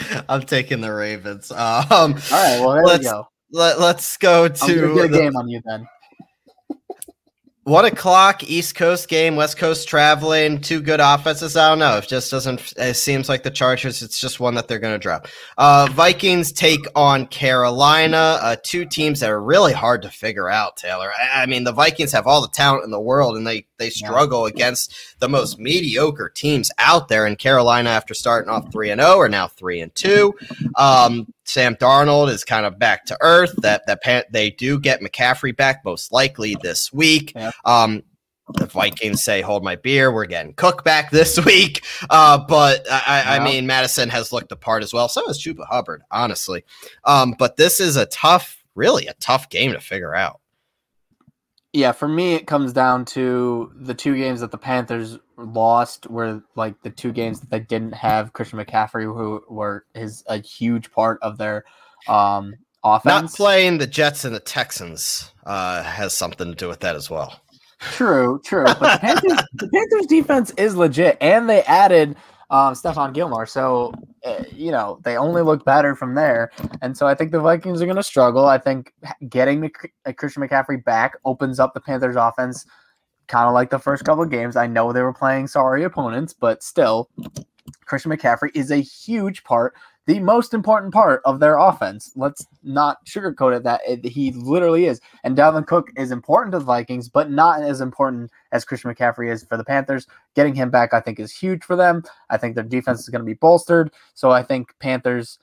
Chargers. 0.03 0.25
I'm 0.29 0.43
taking 0.43 0.81
the 0.81 0.93
Ravens. 0.93 1.51
Um, 1.53 1.57
all 1.91 2.09
right, 2.11 2.61
well 2.61 2.73
there 2.73 2.99
we 2.99 3.05
go. 3.05 3.29
Let, 3.51 3.79
us 3.79 4.17
go 4.17 4.45
I'm 4.45 4.51
gonna 4.53 4.95
get 4.95 5.05
a 5.05 5.09
the- 5.09 5.19
game 5.19 5.37
on 5.37 5.49
you 5.49 5.61
then. 5.65 5.89
One 7.69 7.85
o'clock 7.85 8.43
East 8.45 8.77
Coast 8.77 9.11
game, 9.11 9.37
West 9.37 9.59
Coast 9.59 9.87
traveling, 9.89 10.59
two 10.59 10.81
good 10.81 11.01
offenses. 11.01 11.55
I 11.55 11.69
don't 11.69 11.79
know. 11.79 11.99
It 11.99 12.09
just 12.09 12.31
doesn't. 12.31 12.73
It 12.79 12.95
seems 12.95 13.29
like 13.29 13.43
the 13.43 13.51
Chargers. 13.51 14.01
It's 14.01 14.19
just 14.19 14.41
one 14.41 14.55
that 14.55 14.69
they're 14.69 14.79
going 14.79 14.95
to 14.95 14.99
drop. 14.99 15.29
Uh, 15.59 15.87
Vikings 15.93 16.51
take 16.51 16.81
on 16.97 17.27
Carolina. 17.27 18.39
Uh, 18.41 18.57
two 18.63 18.87
teams 18.87 19.21
that 19.21 19.29
are 19.29 19.43
really 19.43 19.75
hard 19.75 20.01
to 20.01 20.09
figure 20.09 20.49
out. 20.49 20.79
Taylor. 20.79 21.11
I, 21.13 21.43
I 21.43 21.47
mean, 21.47 21.65
the 21.65 21.73
Vikings 21.73 22.11
have 22.13 22.27
all 22.27 22.41
the 22.41 22.49
talent 22.49 22.85
in 22.85 22.91
the 22.91 22.99
world, 22.99 23.37
and 23.37 23.47
they 23.47 23.67
they 23.77 23.91
struggle 23.91 24.47
against 24.47 24.95
the 25.19 25.29
most 25.29 25.59
mediocre 25.59 26.31
teams 26.31 26.71
out 26.79 27.09
there. 27.09 27.27
And 27.27 27.39
Carolina, 27.39 27.91
after 27.91 28.15
starting 28.15 28.51
off 28.51 28.73
three 28.73 28.89
and 28.89 28.99
zero, 28.99 29.19
are 29.19 29.29
now 29.29 29.47
three 29.47 29.83
and 29.83 29.95
two. 29.95 30.35
Um, 30.77 31.31
Sam 31.49 31.77
Darnold 31.77 32.31
is 32.31 32.45
kind 32.45 32.67
of 32.67 32.79
back 32.79 33.07
to 33.07 33.17
earth. 33.21 33.55
That 33.59 33.87
that 33.87 34.27
they 34.31 34.51
do 34.51 34.79
get 34.79 35.01
McCaffrey 35.01 35.57
back 35.57 35.85
most 35.85 36.13
likely 36.13 36.57
this 36.63 36.93
week. 36.93 37.33
Yeah. 37.35 37.53
Um, 37.65 38.03
the 38.55 38.67
Vikings 38.67 39.23
say, 39.25 39.41
"Hold 39.41 39.65
my 39.65 39.77
beer." 39.77 40.13
We're 40.13 40.27
getting 40.27 40.55
Cook 40.55 40.85
back 40.85 41.11
this 41.13 41.43
week, 41.45 41.85
uh, 42.11 42.39
but 42.47 42.87
I, 42.91 43.39
I 43.39 43.45
mean, 43.45 43.67
Mattison 43.67 44.09
has 44.11 44.33
looked 44.33 44.49
the 44.51 44.57
part 44.57 44.83
as 44.83 44.93
well. 44.93 45.09
So 45.09 45.27
has 45.27 45.39
Chuba 45.39 45.67
Hubbard, 45.67 46.03
honestly. 46.11 46.65
Um, 47.05 47.35
but 47.39 47.57
this 47.57 47.81
is 47.81 47.97
a 47.97 48.07
tough, 48.07 48.63
really 48.75 49.07
a 49.07 49.15
tough 49.15 49.49
game 49.49 49.73
to 49.73 49.81
figure 49.81 50.15
out. 50.15 50.41
Yeah, 51.73 51.93
for 51.93 52.09
me, 52.09 52.35
it 52.35 52.47
comes 52.47 52.73
down 52.73 53.05
to 53.07 53.73
the 53.77 53.95
two 53.95 54.17
games 54.17 54.41
that 54.41 54.51
the 54.51 54.59
Panthers 54.59 55.19
lost 55.37 56.09
were 56.09 56.43
like 56.57 56.81
the 56.83 56.91
two 56.91 57.13
games 57.13 57.41
that 57.41 57.51
they 57.51 57.61
didn't 57.61 57.93
have 57.93 58.33
Christian 58.33 58.59
McCaffrey, 58.59 59.03
who 59.03 59.45
were 59.49 59.85
is 59.95 60.25
a 60.29 60.39
huge 60.39 60.91
part 60.91 61.19
of 61.21 61.37
their 61.37 61.65
um, 62.09 62.55
offense. 62.83 63.23
Not 63.23 63.33
playing 63.33 63.79
the 63.79 63.87
Jets 63.87 64.25
and 64.25 64.35
the 64.35 64.41
Texans 64.41 65.31
uh, 65.45 65.83
has 65.83 66.15
something 66.15 66.49
to 66.49 66.55
do 66.55 66.69
with 66.69 66.81
that 66.81 66.97
as 66.97 67.11
well. 67.11 67.39
True, 67.81 68.41
true. 68.45 68.65
But 68.65 68.81
the 68.81 68.99
Panthers, 69.01 69.45
the 69.53 69.69
Panthers 69.69 70.07
defense 70.07 70.51
is 70.57 70.75
legit, 70.75 71.19
and 71.21 71.51
they 71.51 71.63
added 71.65 72.17
um, 72.51 72.75
Stephon 72.75 73.13
Gilmore. 73.13 73.47
So, 73.47 73.93
uh, 74.25 74.45
you 74.53 74.71
know, 74.71 75.01
they 75.03 75.17
only 75.17 75.43
look 75.43 75.65
better 75.65 75.95
from 75.95 76.15
there. 76.15 76.51
And 76.83 76.97
so 76.97 77.07
I 77.07 77.15
think 77.15 77.33
the 77.33 77.41
Vikings 77.41 77.83
are 77.83 77.87
going 77.87 77.97
to 77.97 78.03
struggle. 78.03 78.47
I 78.47 78.59
think 78.59 78.93
getting 79.29 79.61
Mc- 79.61 79.93
uh, 80.07 80.13
Christian 80.13 80.43
McCaffrey 80.43 80.83
back 80.85 81.17
opens 81.25 81.61
up 81.61 81.75
the 81.75 81.81
Panthers 81.81 82.17
offense 82.17 82.67
kind 83.29 83.47
of 83.47 83.55
like 83.55 83.71
the 83.71 83.79
first 83.79 84.05
couple 84.05 84.25
of 84.25 84.31
games. 84.31 84.57
I 84.57 84.67
know 84.67 84.93
they 84.93 85.03
were 85.03 85.13
playing 85.13 85.47
sorry 85.47 85.85
opponents, 85.85 86.33
but 86.33 86.63
still, 86.63 87.11
Christian 87.85 88.11
McCaffrey 88.11 88.51
is 88.55 88.71
a 88.71 88.79
huge 88.79 89.45
part 89.45 89.75
the 90.09 90.19
most 90.21 90.55
important 90.55 90.93
part 90.93 91.21
of 91.27 91.39
their 91.39 91.59
offense. 91.59 92.13
Let's 92.17 92.47
not 92.63 93.05
sugarcoat 93.05 93.59
it 93.59 93.63
that 93.65 93.83
it, 93.87 94.03
he 94.07 94.33
literally 94.33 94.87
is. 94.87 95.03
And 95.23 95.37
Dalvin 95.37 95.67
Cook 95.67 95.91
is 95.99 96.11
important 96.11 96.53
to 96.53 96.61
the 96.61 96.65
Vikings, 96.65 97.11
but 97.11 97.31
not 97.31 97.63
as 97.63 97.83
important 97.83 98.31
as 98.51 98.65
Christian 98.65 98.91
McCaffrey 98.91 99.31
is 99.31 99.45
for 99.45 99.59
the 99.59 99.65
Panthers. 99.65 100.07
Getting 100.35 100.55
him 100.55 100.71
back, 100.71 100.95
I 100.95 101.01
think, 101.01 101.21
is 101.21 101.31
huge 101.31 101.63
for 101.63 101.77
them. 101.77 102.03
I 102.31 102.39
think 102.39 102.55
their 102.55 102.65
defense 102.65 103.01
is 103.01 103.11
going 103.11 103.21
to 103.21 103.27
be 103.27 103.35
bolstered. 103.35 103.93
So 104.15 104.31
I 104.31 104.43
think 104.43 104.75
Panthers 104.81 105.39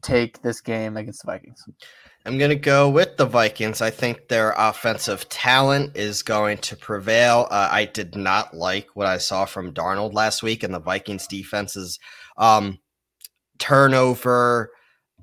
take 0.00 0.42
this 0.42 0.60
game 0.60 0.96
against 0.96 1.22
the 1.22 1.32
Vikings. 1.32 1.68
I'm 2.24 2.38
going 2.38 2.50
to 2.50 2.56
go 2.56 2.88
with 2.88 3.16
the 3.16 3.26
Vikings. 3.26 3.82
I 3.82 3.90
think 3.90 4.28
their 4.28 4.54
offensive 4.56 5.28
talent 5.28 5.96
is 5.96 6.22
going 6.22 6.58
to 6.58 6.76
prevail. 6.76 7.48
Uh, 7.50 7.68
I 7.72 7.86
did 7.86 8.14
not 8.14 8.54
like 8.54 8.90
what 8.94 9.08
I 9.08 9.18
saw 9.18 9.44
from 9.44 9.74
Darnold 9.74 10.14
last 10.14 10.44
week, 10.44 10.62
and 10.62 10.72
the 10.72 10.78
Vikings 10.78 11.26
defenses. 11.26 11.98
Um, 12.36 12.78
turnover 13.58 14.70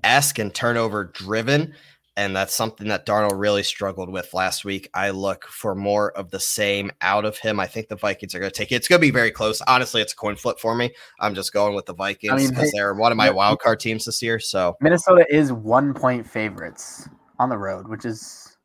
esque 0.03 0.39
and 0.39 0.53
turnover 0.53 1.05
driven. 1.05 1.73
And 2.17 2.33
that's 2.33 2.53
something 2.53 2.87
that 2.87 3.05
Darnold 3.05 3.37
really 3.37 3.61
struggled 3.61 4.09
with 4.09 4.33
last 4.33 4.63
week. 4.63 4.89
I 4.93 5.09
look 5.09 5.45
for 5.47 5.75
more 5.75 6.11
of 6.13 6.31
the 6.31 6.39
same 6.39 6.89
out 7.01 7.25
of 7.25 7.37
him. 7.37 7.59
I 7.59 7.67
think 7.67 7.89
the 7.89 7.97
Vikings 7.97 8.33
are 8.33 8.39
going 8.39 8.51
to 8.51 8.57
take 8.57 8.71
it. 8.71 8.75
It's 8.75 8.87
going 8.87 9.01
to 9.01 9.05
be 9.05 9.11
very 9.11 9.31
close. 9.31 9.61
Honestly, 9.67 10.01
it's 10.01 10.13
a 10.13 10.15
coin 10.15 10.37
flip 10.37 10.57
for 10.57 10.75
me. 10.75 10.93
I'm 11.19 11.35
just 11.35 11.51
going 11.51 11.75
with 11.75 11.87
the 11.87 11.93
Vikings 11.93 12.47
because 12.47 12.57
I 12.57 12.61
mean, 12.63 12.71
they're 12.73 12.93
one 12.93 13.11
of 13.11 13.17
my 13.17 13.29
wild 13.29 13.59
card 13.59 13.81
teams 13.81 14.05
this 14.05 14.21
year. 14.21 14.39
So 14.39 14.77
Minnesota 14.79 15.25
is 15.29 15.51
one 15.51 15.93
point 15.93 16.25
favorites 16.25 17.09
on 17.37 17.49
the 17.49 17.57
road, 17.57 17.89
which 17.89 18.05
is 18.05 18.55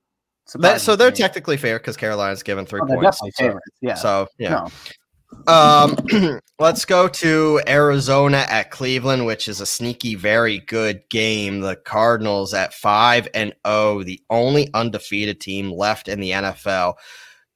so 0.79 0.97
they're 0.97 1.11
technically 1.11 1.57
fair 1.57 1.79
because 1.79 1.97
Carolina's 1.97 2.43
given 2.43 2.66
three 2.66 2.81
oh, 2.83 2.87
points. 2.87 3.21
So. 3.37 3.59
Yeah. 3.81 3.95
So 3.95 4.29
yeah. 4.39 4.51
No. 4.51 4.68
Um, 5.47 5.97
let's 6.59 6.85
go 6.85 7.09
to 7.09 7.61
Arizona 7.66 8.47
at 8.49 8.70
Cleveland, 8.70 9.26
which 9.26 9.49
is 9.49 9.61
a 9.61 9.66
sneaky, 9.66 10.14
very 10.14 10.59
good 10.59 11.03
game. 11.11 11.61
The 11.61 11.76
Cardinals 11.76 12.55
at 12.55 12.74
five 12.74 13.28
and 13.35 13.51
zero, 13.51 13.59
oh, 13.64 14.03
the 14.03 14.20
only 14.31 14.68
undefeated 14.74 15.41
team 15.41 15.72
left 15.72 16.09
in 16.09 16.20
the 16.20 16.31
NFL. 16.31 16.95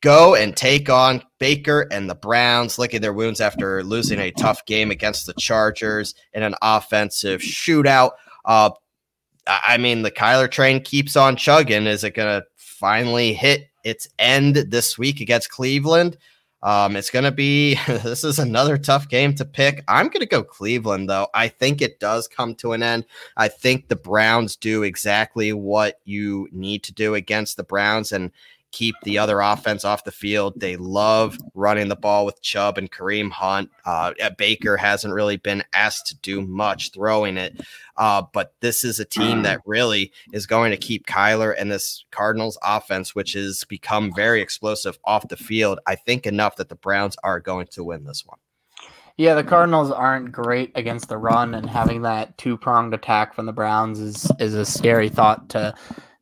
Go 0.01 0.35
and 0.35 0.55
take 0.55 0.91
on 0.91 1.22
Baker 1.39 1.87
and 1.91 2.11
the 2.11 2.14
Browns, 2.14 2.79
licking 2.79 3.01
their 3.01 3.14
wounds 3.14 3.41
after 3.41 3.83
losing 3.83 4.20
a 4.20 4.33
tough 4.33 4.64
game 4.66 4.91
against 4.91 5.27
the 5.27 5.35
Chargers 5.35 6.14
in 6.35 6.43
an 6.43 6.55
offensive 6.61 7.41
shootout. 7.41 8.11
Uh, 8.45 8.70
I 9.47 9.79
mean, 9.79 10.03
the 10.03 10.11
Kyler 10.11 10.51
train 10.51 10.83
keeps 10.83 11.16
on 11.16 11.37
chugging. 11.37 11.87
Is 11.87 12.05
it 12.05 12.11
going 12.11 12.41
to 12.41 12.47
finally 12.57 13.33
hit 13.33 13.68
its 13.83 14.09
end 14.18 14.57
this 14.57 14.99
week 14.99 15.20
against 15.20 15.51
Cleveland? 15.51 16.18
Um, 16.65 16.97
it's 16.97 17.11
going 17.11 17.27
to 17.27 17.31
be, 17.31 17.75
this 17.87 18.25
is 18.25 18.39
another 18.39 18.79
tough 18.79 19.09
game 19.09 19.35
to 19.35 19.45
pick. 19.45 19.85
I'm 19.87 20.07
going 20.09 20.21
to 20.21 20.27
go 20.27 20.43
Cleveland, 20.43 21.11
though. 21.11 21.29
I 21.35 21.49
think 21.49 21.83
it 21.83 22.01
does 22.01 22.27
come 22.27 22.55
to 22.57 22.73
an 22.73 22.83
end. 22.83 23.05
I 23.37 23.49
think 23.49 23.89
the 23.89 23.97
Browns 23.97 24.57
do 24.57 24.83
exactly 24.83 25.53
what 25.53 26.01
you 26.05 26.49
need 26.51 26.83
to 26.85 26.93
do 26.93 27.15
against 27.15 27.59
the 27.59 27.65
Browns. 27.65 28.12
And 28.12 28.33
keep 28.75 28.97
the 29.05 29.16
other 29.18 29.41
offense 29.41 29.85
off 29.85 30.03
the 30.03 30.11
field. 30.11 30.59
They 30.59 30.75
love 30.77 31.39
running 31.55 31.89
the 31.89 31.95
ball 31.95 32.27
with 32.27 32.43
Chubb 32.43 32.77
and 32.77 32.91
Kareem 32.91 33.31
Hunt. 33.31 33.70
Uh, 33.85 34.12
Baker 34.37 34.77
hasn't 34.77 35.14
really 35.14 35.37
been 35.37 35.62
asked 35.72 36.09
to 36.09 36.16
do 36.16 36.41
much 36.41 36.91
throwing 36.93 37.37
it, 37.37 37.61
uh, 37.97 38.22
but 38.33 38.55
this 38.61 38.83
is 38.83 38.99
a 38.99 39.05
team 39.05 39.43
that 39.43 39.61
really 39.64 40.12
is 40.33 40.47
going 40.47 40.72
to 40.72 40.77
keep 40.77 41.07
Kyler 41.07 41.55
and 41.57 41.70
this 41.70 42.05
Cardinals 42.11 42.59
offense, 42.64 43.14
which 43.14 43.35
has 43.35 43.62
become 43.68 44.12
very 44.12 44.43
explosive 44.43 44.99
off 45.05 45.29
the 45.29 45.37
field. 45.37 45.79
I 45.87 45.95
think 45.95 46.27
enough 46.27 46.57
that 46.57 46.68
the 46.68 46.75
Browns 46.75 47.16
are 47.22 47.39
going 47.39 47.68
to 47.68 47.85
win 47.85 48.05
this 48.05 48.25
one. 48.27 48.39
Yeah, 49.16 49.35
the 49.35 49.45
Cardinals 49.45 49.93
aren't 49.93 50.33
great 50.33 50.72
against 50.75 51.09
the 51.09 51.16
run, 51.16 51.55
and 51.55 51.70
having 51.70 52.03
that 52.03 52.37
two 52.39 52.57
pronged 52.57 52.93
attack 52.93 53.35
from 53.35 53.47
the 53.47 53.53
Browns 53.53 54.01
is 54.01 54.29
is 54.41 54.55
a 54.55 54.66
scary 54.66 55.09
thought 55.09 55.49
to 55.51 55.72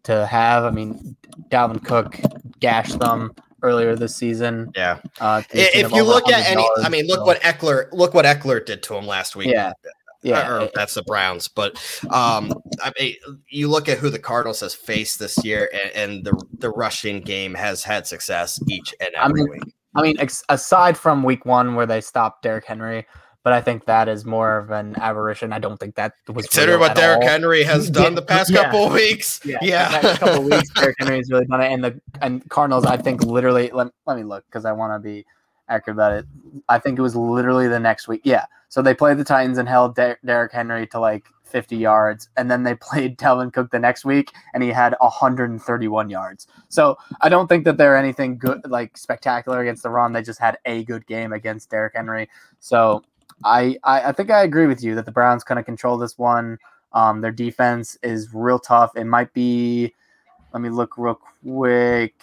to 0.05 0.26
have. 0.26 0.64
I 0.64 0.70
mean, 0.70 1.16
Dalvin 1.50 1.84
Cook 1.84 2.18
gashed 2.61 2.98
them 2.98 3.34
earlier 3.62 3.96
this 3.96 4.14
season. 4.16 4.72
Yeah. 4.74 4.98
Uh, 5.20 5.42
if 5.50 5.92
you 5.92 6.03
look 6.03 6.28
at 6.30 6.46
any, 6.48 6.66
I 6.82 6.88
mean, 6.88 7.07
look 7.07 7.20
so. 7.20 7.24
what 7.24 7.40
Ekeler, 7.42 7.92
look 7.92 8.14
what 8.14 8.24
Ekeler 8.24 8.64
did 8.64 8.82
to 8.84 8.94
him 8.94 9.07
last 9.07 9.36
week. 9.36 9.48
Yeah. 9.48 9.72
Yeah, 10.24 10.48
or 10.48 10.70
that's 10.72 10.94
the 10.94 11.03
Browns, 11.03 11.48
but 11.48 11.74
um, 12.11 12.53
I 12.80 12.92
mean, 12.96 13.16
you 13.48 13.66
look 13.66 13.88
at 13.88 13.98
who 13.98 14.09
the 14.09 14.20
Cardinals 14.20 14.61
has 14.61 14.72
faced 14.72 15.18
this 15.18 15.44
year, 15.44 15.68
and, 15.72 15.96
and 15.96 16.24
the 16.24 16.40
the 16.59 16.70
rushing 16.70 17.22
game 17.22 17.55
has 17.55 17.82
had 17.82 18.07
success 18.07 18.62
each 18.68 18.94
and 19.00 19.11
every 19.16 19.40
I 19.40 19.44
mean, 19.44 19.50
week. 19.50 19.74
I 19.96 20.03
mean, 20.03 20.16
ex- 20.20 20.44
aside 20.48 20.96
from 20.96 21.24
week 21.24 21.44
one 21.44 21.74
where 21.74 21.86
they 21.86 22.00
stopped 22.00 22.42
Derrick 22.42 22.64
Henry, 22.64 23.05
but 23.43 23.53
I 23.53 23.61
think 23.61 23.86
that 23.86 24.09
is 24.09 24.24
more 24.24 24.59
of 24.59 24.70
an 24.70 24.95
aberration. 24.99 25.53
I 25.53 25.59
don't 25.59 25.78
think 25.78 25.95
that 25.97 26.14
was 26.28 26.47
consider 26.47 26.78
what 26.78 26.95
Derrick 26.95 27.22
all. 27.22 27.28
Henry 27.28 27.64
has 27.64 27.90
done 28.03 28.14
the 28.14 28.22
past 28.22 28.51
yeah. 28.51 28.64
couple 28.64 28.86
of 28.86 28.93
weeks. 28.93 29.40
Yeah, 29.45 29.59
yeah. 29.62 30.01
The 30.01 30.18
couple 30.18 30.43
weeks, 30.45 30.70
Derrick 30.70 30.97
Henry 31.01 31.16
has 31.16 31.30
really 31.30 31.47
done 31.47 31.61
it, 31.61 31.72
and 31.72 31.82
the 31.82 32.01
and 32.20 32.49
Cardinals. 32.49 32.84
I 32.84 32.97
think 32.97 33.22
literally. 33.24 33.70
Let, 33.72 33.88
let 34.07 34.16
me 34.16 34.24
look 34.24 34.45
because 34.47 34.64
I 34.64 34.72
want 34.72 34.93
to 34.95 34.99
be 34.99 35.24
accurate 35.68 35.97
about 35.97 36.12
it. 36.12 36.26
I 36.68 36.78
think 36.78 36.99
it 36.99 37.03
was 37.03 37.16
literally 37.16 37.68
the 37.68 37.80
next 37.80 38.09
week. 38.09 38.20
Yeah. 38.24 38.47
So 38.68 38.80
they 38.80 38.95
played 38.95 39.18
the 39.18 39.24
Titans 39.24 39.59
and 39.59 39.68
held 39.68 39.97
Der- 39.97 40.18
Derrick 40.24 40.53
Henry 40.53 40.86
to 40.88 41.01
like 41.01 41.26
50 41.45 41.76
yards, 41.76 42.28
and 42.36 42.51
then 42.51 42.62
they 42.62 42.74
played 42.80 43.18
Dalvin 43.18 43.53
Cook 43.53 43.70
the 43.70 43.78
next 43.78 44.05
week, 44.05 44.32
and 44.55 44.62
he 44.62 44.70
had 44.70 44.95
131 45.01 46.09
yards. 46.09 46.47
So 46.68 46.97
I 47.20 47.28
don't 47.28 47.49
think 47.49 47.64
that 47.64 47.76
they're 47.76 47.97
anything 47.97 48.38
good, 48.38 48.61
like 48.66 48.97
spectacular 48.97 49.61
against 49.61 49.82
the 49.82 49.90
run. 49.90 50.12
They 50.12 50.22
just 50.22 50.40
had 50.40 50.59
a 50.64 50.84
good 50.84 51.07
game 51.07 51.32
against 51.32 51.70
Derrick 51.70 51.95
Henry. 51.95 52.28
So 52.61 53.05
I, 53.45 53.76
I, 53.84 54.09
I 54.09 54.12
think 54.12 54.30
I 54.30 54.43
agree 54.43 54.66
with 54.66 54.82
you 54.82 54.95
that 54.95 55.05
the 55.05 55.12
Browns 55.12 55.45
kind 55.45 55.59
of 55.59 55.66
control 55.66 55.99
this 55.99 56.18
one. 56.18 56.59
Um, 56.93 57.20
their 57.20 57.32
defense 57.32 57.97
is 58.03 58.32
real 58.32 58.59
tough. 58.59 58.97
It 58.97 59.05
might 59.05 59.32
be, 59.32 59.95
let 60.53 60.61
me 60.61 60.68
look 60.68 60.99
real 60.99 61.18
quick. 61.45 62.14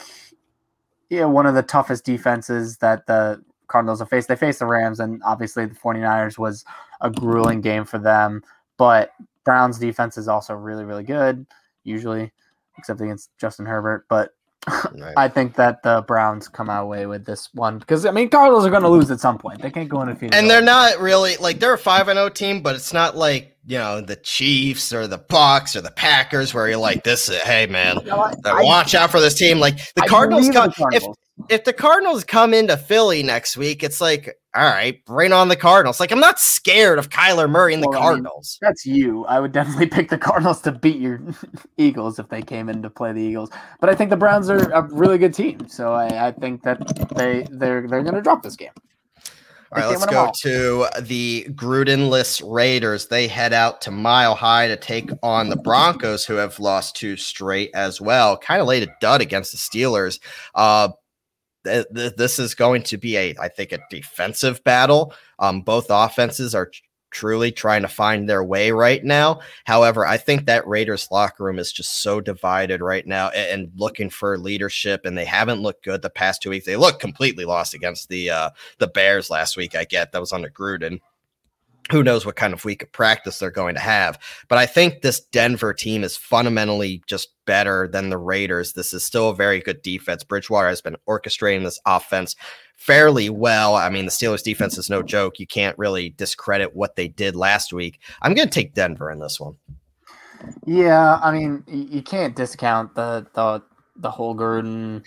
Yeah, 1.09 1.25
one 1.25 1.45
of 1.45 1.55
the 1.55 1.63
toughest 1.63 2.05
defenses 2.05 2.77
that 2.77 3.07
the 3.07 3.43
Cardinals 3.67 3.99
have 3.99 4.09
faced. 4.09 4.27
They 4.27 4.35
faced 4.35 4.59
the 4.59 4.65
Rams, 4.65 4.99
and 4.99 5.21
obviously 5.23 5.65
the 5.65 5.75
49ers 5.75 6.37
was 6.37 6.65
a 7.01 7.09
grueling 7.09 7.61
game 7.61 7.85
for 7.85 7.97
them. 7.97 8.43
But 8.77 9.11
Browns 9.43 9.79
defense 9.79 10.17
is 10.17 10.27
also 10.27 10.53
really, 10.53 10.85
really 10.85 11.03
good, 11.03 11.45
usually, 11.83 12.31
except 12.77 13.01
against 13.01 13.31
Justin 13.37 13.65
Herbert. 13.65 14.05
But 14.09 14.35
Right. 14.67 15.13
I 15.15 15.27
think 15.29 15.55
that 15.55 15.83
the 15.83 16.03
Browns 16.05 16.49
come 16.49 16.69
out 16.69 16.83
away 16.83 17.05
with 17.05 17.25
this 17.25 17.49
one 17.53 17.79
because 17.79 18.05
I 18.05 18.11
mean 18.11 18.29
Cardinals 18.29 18.65
are 18.65 18.69
going 18.69 18.81
to 18.81 18.89
mm-hmm. 18.89 18.99
lose 18.99 19.11
at 19.11 19.19
some 19.19 19.37
point. 19.37 19.61
They 19.61 19.71
can't 19.71 19.87
go 19.87 19.99
undefeated. 19.99 20.35
And 20.35 20.49
they're 20.49 20.61
not 20.61 20.99
really 20.99 21.37
like 21.37 21.59
they're 21.59 21.73
a 21.73 21.77
five 21.77 22.09
and 22.09 22.17
zero 22.17 22.25
oh 22.25 22.29
team, 22.29 22.61
but 22.61 22.75
it's 22.75 22.91
not 22.91 23.15
like 23.15 23.55
you 23.65 23.77
know 23.77 24.01
the 24.01 24.17
Chiefs 24.17 24.91
or 24.91 25.07
the 25.07 25.17
Bucks 25.17 25.75
or 25.75 25.81
the 25.81 25.91
Packers 25.91 26.53
where 26.53 26.67
you're 26.67 26.77
like 26.77 27.03
this. 27.03 27.29
Is, 27.29 27.37
hey 27.41 27.67
man, 27.67 27.97
you 27.99 28.07
know, 28.07 28.19
uh, 28.19 28.35
I, 28.43 28.63
watch 28.63 28.95
I, 28.95 29.03
out 29.03 29.11
for 29.11 29.21
this 29.21 29.35
team. 29.35 29.59
Like 29.59 29.77
the 29.93 30.01
Cardinals, 30.01 30.49
come, 30.49 30.67
the 30.67 30.75
Cardinals. 30.75 31.17
If 31.49 31.63
the 31.63 31.73
Cardinals 31.73 32.23
come 32.23 32.53
into 32.53 32.77
Philly 32.77 33.23
next 33.23 33.57
week, 33.57 33.83
it's 33.83 33.99
like 33.99 34.37
all 34.55 34.63
right, 34.63 35.03
bring 35.05 35.31
on 35.31 35.47
the 35.47 35.55
Cardinals. 35.55 35.99
Like 35.99 36.11
I'm 36.11 36.19
not 36.19 36.39
scared 36.39 36.97
of 36.97 37.09
Kyler 37.09 37.49
Murray 37.49 37.75
and 37.75 37.83
well, 37.83 37.91
the 37.91 37.97
Cardinals. 37.97 38.57
I 38.61 38.65
mean, 38.65 38.69
that's 38.69 38.85
you. 38.85 39.25
I 39.25 39.39
would 39.39 39.51
definitely 39.51 39.85
pick 39.87 40.09
the 40.09 40.17
Cardinals 40.17 40.61
to 40.61 40.71
beat 40.71 40.97
your 40.97 41.21
Eagles 41.77 42.17
if 42.19 42.29
they 42.29 42.41
came 42.41 42.69
in 42.69 42.81
to 42.81 42.89
play 42.89 43.13
the 43.13 43.21
Eagles. 43.21 43.51
But 43.79 43.89
I 43.89 43.95
think 43.95 44.09
the 44.09 44.17
Browns 44.17 44.49
are 44.49 44.71
a 44.71 44.81
really 44.91 45.17
good 45.17 45.33
team, 45.33 45.67
so 45.67 45.93
I, 45.93 46.27
I 46.27 46.31
think 46.31 46.63
that 46.63 46.79
they 47.15 47.45
they're 47.51 47.87
they're 47.87 48.03
going 48.03 48.15
to 48.15 48.21
drop 48.21 48.41
this 48.41 48.55
game. 48.55 48.71
All 49.71 49.83
right, 49.83 49.87
let's 49.87 50.05
go 50.07 50.31
to 50.41 50.87
the 51.01 51.45
Grudenless 51.51 52.41
Raiders. 52.43 53.07
They 53.07 53.27
head 53.27 53.53
out 53.53 53.81
to 53.81 53.91
Mile 53.91 54.33
High 54.33 54.67
to 54.67 54.75
take 54.75 55.11
on 55.21 55.49
the 55.49 55.57
Broncos, 55.57 56.25
who 56.25 56.35
have 56.35 56.59
lost 56.59 56.95
two 56.95 57.15
straight 57.15 57.69
as 57.75 58.01
well. 58.01 58.35
Kind 58.35 58.61
of 58.61 58.67
laid 58.67 58.81
a 58.81 58.91
dud 58.99 59.21
against 59.21 59.51
the 59.51 59.59
Steelers. 59.59 60.19
Uh, 60.55 60.89
th- 61.69 61.85
th- 61.95 62.15
this 62.15 62.39
is 62.39 62.55
going 62.55 62.83
to 62.83 62.97
be 62.97 63.17
a, 63.17 63.35
I 63.39 63.47
think, 63.47 63.71
a 63.71 63.79
defensive 63.89 64.63
battle. 64.63 65.13
Um, 65.39 65.61
both 65.61 65.87
offenses 65.89 66.53
are 66.55 66.71
truly 67.11 67.51
trying 67.51 67.81
to 67.81 67.87
find 67.87 68.29
their 68.29 68.43
way 68.43 68.71
right 68.71 69.03
now. 69.03 69.39
However, 69.65 70.05
I 70.05 70.17
think 70.17 70.45
that 70.45 70.67
Raiders 70.67 71.07
locker 71.11 71.43
room 71.43 71.59
is 71.59 71.71
just 71.71 72.01
so 72.01 72.21
divided 72.21 72.81
right 72.81 73.05
now 73.05 73.29
and, 73.29 73.61
and, 73.61 73.71
looking 73.75 74.09
for 74.09 74.37
leadership 74.37 75.05
and 75.05 75.17
they 75.17 75.25
haven't 75.25 75.61
looked 75.61 75.83
good 75.83 76.01
the 76.01 76.09
past 76.09 76.41
two 76.41 76.49
weeks. 76.49 76.65
They 76.65 76.75
look 76.75 76.99
completely 76.99 77.45
lost 77.45 77.73
against 77.73 78.09
the 78.09 78.29
uh 78.29 78.49
the 78.77 78.87
Bears 78.87 79.29
last 79.29 79.57
week. 79.57 79.75
I 79.75 79.85
get 79.85 80.11
that 80.11 80.21
was 80.21 80.33
under 80.33 80.49
Gruden 80.49 80.99
who 81.91 82.03
knows 82.03 82.25
what 82.25 82.35
kind 82.35 82.53
of 82.53 82.65
week 82.65 82.83
of 82.83 82.91
practice 82.91 83.39
they're 83.39 83.51
going 83.51 83.75
to 83.75 83.81
have. 83.81 84.19
But 84.47 84.57
I 84.57 84.65
think 84.65 85.01
this 85.01 85.19
Denver 85.19 85.73
team 85.73 86.03
is 86.03 86.15
fundamentally 86.15 87.01
just 87.07 87.29
better 87.45 87.87
than 87.87 88.09
the 88.09 88.17
Raiders. 88.17 88.73
This 88.73 88.93
is 88.93 89.03
still 89.03 89.29
a 89.29 89.35
very 89.35 89.59
good 89.59 89.81
defense. 89.81 90.23
Bridgewater 90.23 90.69
has 90.69 90.81
been 90.81 90.97
orchestrating 91.07 91.63
this 91.63 91.79
offense 91.85 92.35
fairly 92.75 93.29
well. 93.29 93.75
I 93.75 93.89
mean, 93.89 94.05
the 94.05 94.11
Steelers 94.11 94.43
defense 94.43 94.77
is 94.77 94.89
no 94.89 95.01
joke. 95.01 95.39
You 95.39 95.47
can't 95.47 95.77
really 95.77 96.11
discredit 96.11 96.75
what 96.75 96.95
they 96.95 97.07
did 97.07 97.35
last 97.35 97.73
week. 97.73 97.99
I'm 98.21 98.33
going 98.33 98.47
to 98.47 98.53
take 98.53 98.73
Denver 98.73 99.11
in 99.11 99.19
this 99.19 99.39
one. 99.39 99.55
Yeah, 100.65 101.19
I 101.21 101.31
mean, 101.31 101.63
you 101.67 102.01
can't 102.01 102.35
discount 102.35 102.95
the 102.95 103.27
the 103.33 103.61
the 103.97 104.09
whole 104.09 104.33
Gruden 104.33 105.03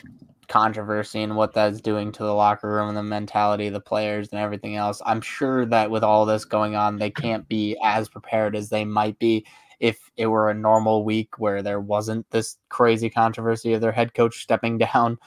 controversy 0.52 1.22
and 1.22 1.34
what 1.34 1.54
that's 1.54 1.80
doing 1.80 2.12
to 2.12 2.22
the 2.22 2.34
locker 2.34 2.70
room 2.70 2.88
and 2.88 2.96
the 2.96 3.02
mentality 3.02 3.68
of 3.68 3.72
the 3.72 3.80
players 3.80 4.28
and 4.30 4.40
everything 4.40 4.76
else. 4.76 5.00
I'm 5.06 5.22
sure 5.22 5.64
that 5.64 5.90
with 5.90 6.04
all 6.04 6.26
this 6.26 6.44
going 6.44 6.76
on, 6.76 6.98
they 6.98 7.10
can't 7.10 7.48
be 7.48 7.74
as 7.82 8.10
prepared 8.10 8.54
as 8.54 8.68
they 8.68 8.84
might 8.84 9.18
be 9.18 9.46
if 9.80 9.98
it 10.18 10.26
were 10.26 10.50
a 10.50 10.54
normal 10.54 11.04
week 11.04 11.38
where 11.38 11.62
there 11.62 11.80
wasn't 11.80 12.30
this 12.30 12.58
crazy 12.68 13.08
controversy 13.08 13.72
of 13.72 13.80
their 13.80 13.92
head 13.92 14.12
coach 14.12 14.42
stepping 14.42 14.76
down. 14.92 15.18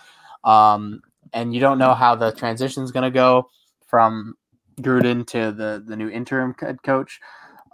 Um, 0.43 1.01
and 1.33 1.55
you 1.55 1.59
don't 1.59 1.79
know 1.79 1.95
how 1.95 2.13
the 2.13 2.31
transition 2.31 2.83
is 2.83 2.91
going 2.91 3.03
to 3.03 3.11
go 3.11 3.49
from 3.87 4.35
Gruden 4.79 5.25
to 5.27 5.51
the 5.51 5.83
the 5.85 5.95
new 5.95 6.09
interim 6.09 6.53
head 6.59 6.83
coach. 6.83 7.19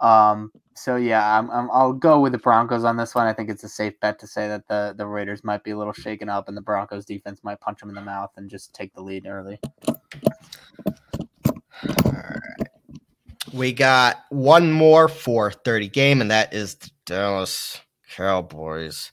Um, 0.02 0.50
so 0.74 0.96
yeah, 0.96 1.38
I'm, 1.38 1.50
i 1.50 1.84
will 1.84 1.92
go 1.92 2.20
with 2.20 2.32
the 2.32 2.38
Broncos 2.38 2.84
on 2.84 2.96
this 2.96 3.14
one. 3.14 3.26
I 3.26 3.32
think 3.32 3.48
it's 3.48 3.62
a 3.62 3.68
safe 3.68 3.98
bet 4.00 4.18
to 4.18 4.26
say 4.26 4.48
that 4.48 4.66
the 4.66 4.94
the 4.96 5.06
Raiders 5.06 5.44
might 5.44 5.62
be 5.62 5.70
a 5.70 5.78
little 5.78 5.92
shaken 5.92 6.28
up, 6.28 6.48
and 6.48 6.56
the 6.56 6.60
Broncos 6.62 7.04
defense 7.04 7.40
might 7.44 7.60
punch 7.60 7.80
them 7.80 7.88
in 7.88 7.94
the 7.94 8.00
mouth 8.00 8.30
and 8.36 8.50
just 8.50 8.74
take 8.74 8.92
the 8.94 9.00
lead 9.00 9.26
early. 9.26 9.60
We 13.52 13.72
got 13.72 14.24
one 14.30 14.72
more 14.72 15.08
430 15.08 15.88
game, 15.88 16.20
and 16.20 16.30
that 16.30 16.52
is 16.52 16.74
the 16.76 16.90
Dallas 17.04 17.80
Cowboys 18.16 19.12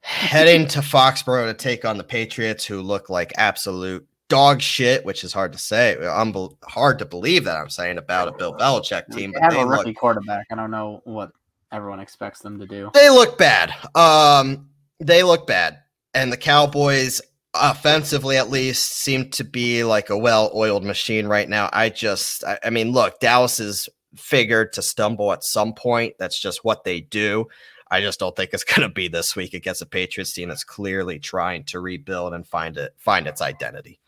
heading 0.00 0.66
to 0.68 0.80
Foxborough 0.80 1.46
to 1.46 1.54
take 1.54 1.84
on 1.84 1.96
the 1.96 2.04
Patriots, 2.04 2.64
who 2.64 2.82
look 2.82 3.08
like 3.08 3.32
absolute 3.38 4.06
dog 4.28 4.60
shit, 4.60 5.04
which 5.04 5.24
is 5.24 5.32
hard 5.32 5.52
to 5.52 5.58
say. 5.58 5.96
Unbe- 6.00 6.56
hard 6.64 6.98
to 6.98 7.04
believe 7.04 7.44
that 7.44 7.56
I'm 7.56 7.70
saying 7.70 7.98
about 7.98 8.28
a 8.28 8.32
Bill 8.32 8.54
Belichick 8.54 9.10
team. 9.12 9.32
They 9.32 9.40
have 9.40 9.52
they 9.52 9.60
a 9.60 9.66
rookie 9.66 9.90
look, 9.90 9.96
quarterback. 9.96 10.46
I 10.50 10.54
don't 10.54 10.70
know 10.70 11.00
what 11.04 11.30
everyone 11.72 12.00
expects 12.00 12.40
them 12.40 12.58
to 12.58 12.66
do. 12.66 12.90
They 12.94 13.10
look 13.10 13.38
bad. 13.38 13.74
Um, 13.94 14.68
they 15.00 15.22
look 15.22 15.46
bad, 15.46 15.78
and 16.14 16.32
the 16.32 16.36
Cowboys, 16.36 17.20
offensively 17.54 18.36
at 18.36 18.50
least, 18.50 18.92
seem 18.92 19.30
to 19.30 19.44
be 19.44 19.84
like 19.84 20.10
a 20.10 20.18
well-oiled 20.18 20.84
machine 20.84 21.26
right 21.26 21.48
now. 21.48 21.68
I 21.72 21.88
just, 21.88 22.44
I, 22.44 22.58
I 22.64 22.70
mean, 22.70 22.92
look, 22.92 23.20
Dallas 23.20 23.60
is 23.60 23.88
figured 24.16 24.72
to 24.74 24.82
stumble 24.82 25.32
at 25.32 25.44
some 25.44 25.74
point. 25.74 26.14
That's 26.18 26.38
just 26.38 26.64
what 26.64 26.84
they 26.84 27.00
do. 27.00 27.46
I 27.90 28.00
just 28.00 28.18
don't 28.18 28.34
think 28.34 28.50
it's 28.52 28.64
going 28.74 28.88
to 28.88 28.92
be 28.92 29.08
this 29.08 29.36
week 29.36 29.54
against 29.54 29.82
a 29.82 29.86
Patriots 29.86 30.32
team 30.32 30.48
that's 30.48 30.64
clearly 30.64 31.18
trying 31.18 31.64
to 31.64 31.80
rebuild 31.80 32.34
and 32.34 32.46
find 32.46 32.76
it 32.78 32.94
find 32.98 33.26
its 33.26 33.42
identity. 33.42 34.00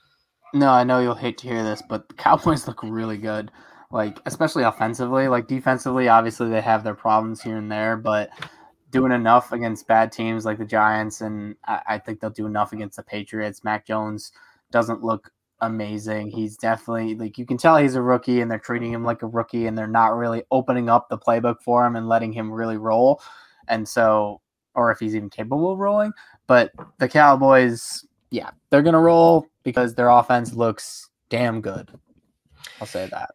No, 0.55 0.71
I 0.71 0.85
know 0.85 1.01
you'll 1.01 1.15
hate 1.15 1.39
to 1.39 1.49
hear 1.49 1.63
this, 1.63 1.83
but 1.89 2.09
the 2.09 2.15
Cowboys 2.17 2.67
look 2.67 2.83
really 2.83 3.19
good. 3.19 3.51
Like 3.91 4.19
especially 4.27 4.65
offensively, 4.65 5.29
like 5.29 5.47
defensively, 5.47 6.09
obviously 6.09 6.51
they 6.51 6.61
have 6.61 6.83
their 6.83 6.95
problems 6.95 7.41
here 7.41 7.57
and 7.57 7.71
there, 7.71 7.97
but 7.97 8.31
doing 8.91 9.13
enough 9.13 9.53
against 9.53 9.87
bad 9.87 10.11
teams 10.11 10.45
like 10.45 10.59
the 10.59 10.65
Giants, 10.65 11.21
and 11.21 11.55
I, 11.67 11.81
I 11.89 11.99
think 11.99 12.21
they'll 12.21 12.31
do 12.31 12.47
enough 12.47 12.73
against 12.73 12.97
the 12.97 13.05
Patriots. 13.05 13.63
Mac 13.63 13.87
Jones 13.87 14.33
doesn't 14.73 15.05
look 15.05 15.31
amazing. 15.61 16.31
He's 16.31 16.57
definitely 16.57 17.15
like 17.15 17.39
you 17.39 17.47
can 17.47 17.57
tell 17.57 17.77
he's 17.77 17.95
a 17.95 18.03
rookie 18.03 18.41
and 18.41 18.51
they're 18.51 18.59
treating 18.59 18.93
him 18.93 19.05
like 19.05 19.23
a 19.23 19.27
rookie 19.27 19.67
and 19.67 19.79
they're 19.79 19.87
not 19.87 20.17
really 20.17 20.43
opening 20.51 20.91
up 20.91 21.09
the 21.09 21.19
playbook 21.19 21.63
for 21.63 21.87
him 21.87 21.97
and 21.97 22.09
letting 22.09 22.33
him 22.33 22.53
really 22.53 22.77
roll. 22.77 23.21
And 23.69 23.89
so 23.89 24.41
or 24.77 24.93
if 24.93 25.01
he's 25.01 25.17
even 25.17 25.31
capable 25.31 25.73
of 25.73 25.79
rolling. 25.79 26.13
But 26.47 26.71
the 26.99 27.09
Cowboys, 27.09 28.07
yeah, 28.31 28.51
they're 28.71 28.83
gonna 28.83 29.01
roll 29.01 29.47
because 29.63 29.95
their 29.95 30.09
offense 30.09 30.53
looks 30.55 31.09
damn 31.29 31.61
good. 31.61 31.91
I'll 32.81 32.87
say 32.87 33.09
that. 33.11 33.31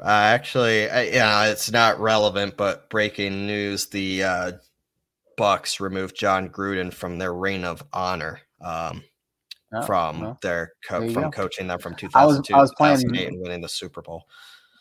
Uh, 0.00 0.06
actually, 0.06 0.88
uh, 0.88 1.02
yeah, 1.02 1.46
it's 1.46 1.70
not 1.70 2.00
relevant, 2.00 2.56
but 2.56 2.88
breaking 2.90 3.46
news: 3.46 3.86
the 3.86 4.22
uh, 4.22 4.52
Bucks 5.36 5.80
removed 5.80 6.16
Jon 6.16 6.48
Gruden 6.48 6.92
from 6.92 7.18
their 7.18 7.34
reign 7.34 7.64
of 7.64 7.82
honor. 7.92 8.40
Um, 8.60 9.04
oh, 9.72 9.82
from 9.82 10.20
well, 10.20 10.38
their 10.42 10.72
co- 10.86 11.10
from 11.12 11.24
go. 11.24 11.30
coaching 11.30 11.66
them 11.66 11.78
from 11.78 11.94
2002 11.94 12.18
I 12.18 12.26
was, 12.26 12.50
I 12.52 12.60
was 12.60 12.74
playing, 12.76 13.26
and 13.26 13.40
winning 13.40 13.60
the 13.60 13.68
Super 13.68 14.02
Bowl. 14.02 14.24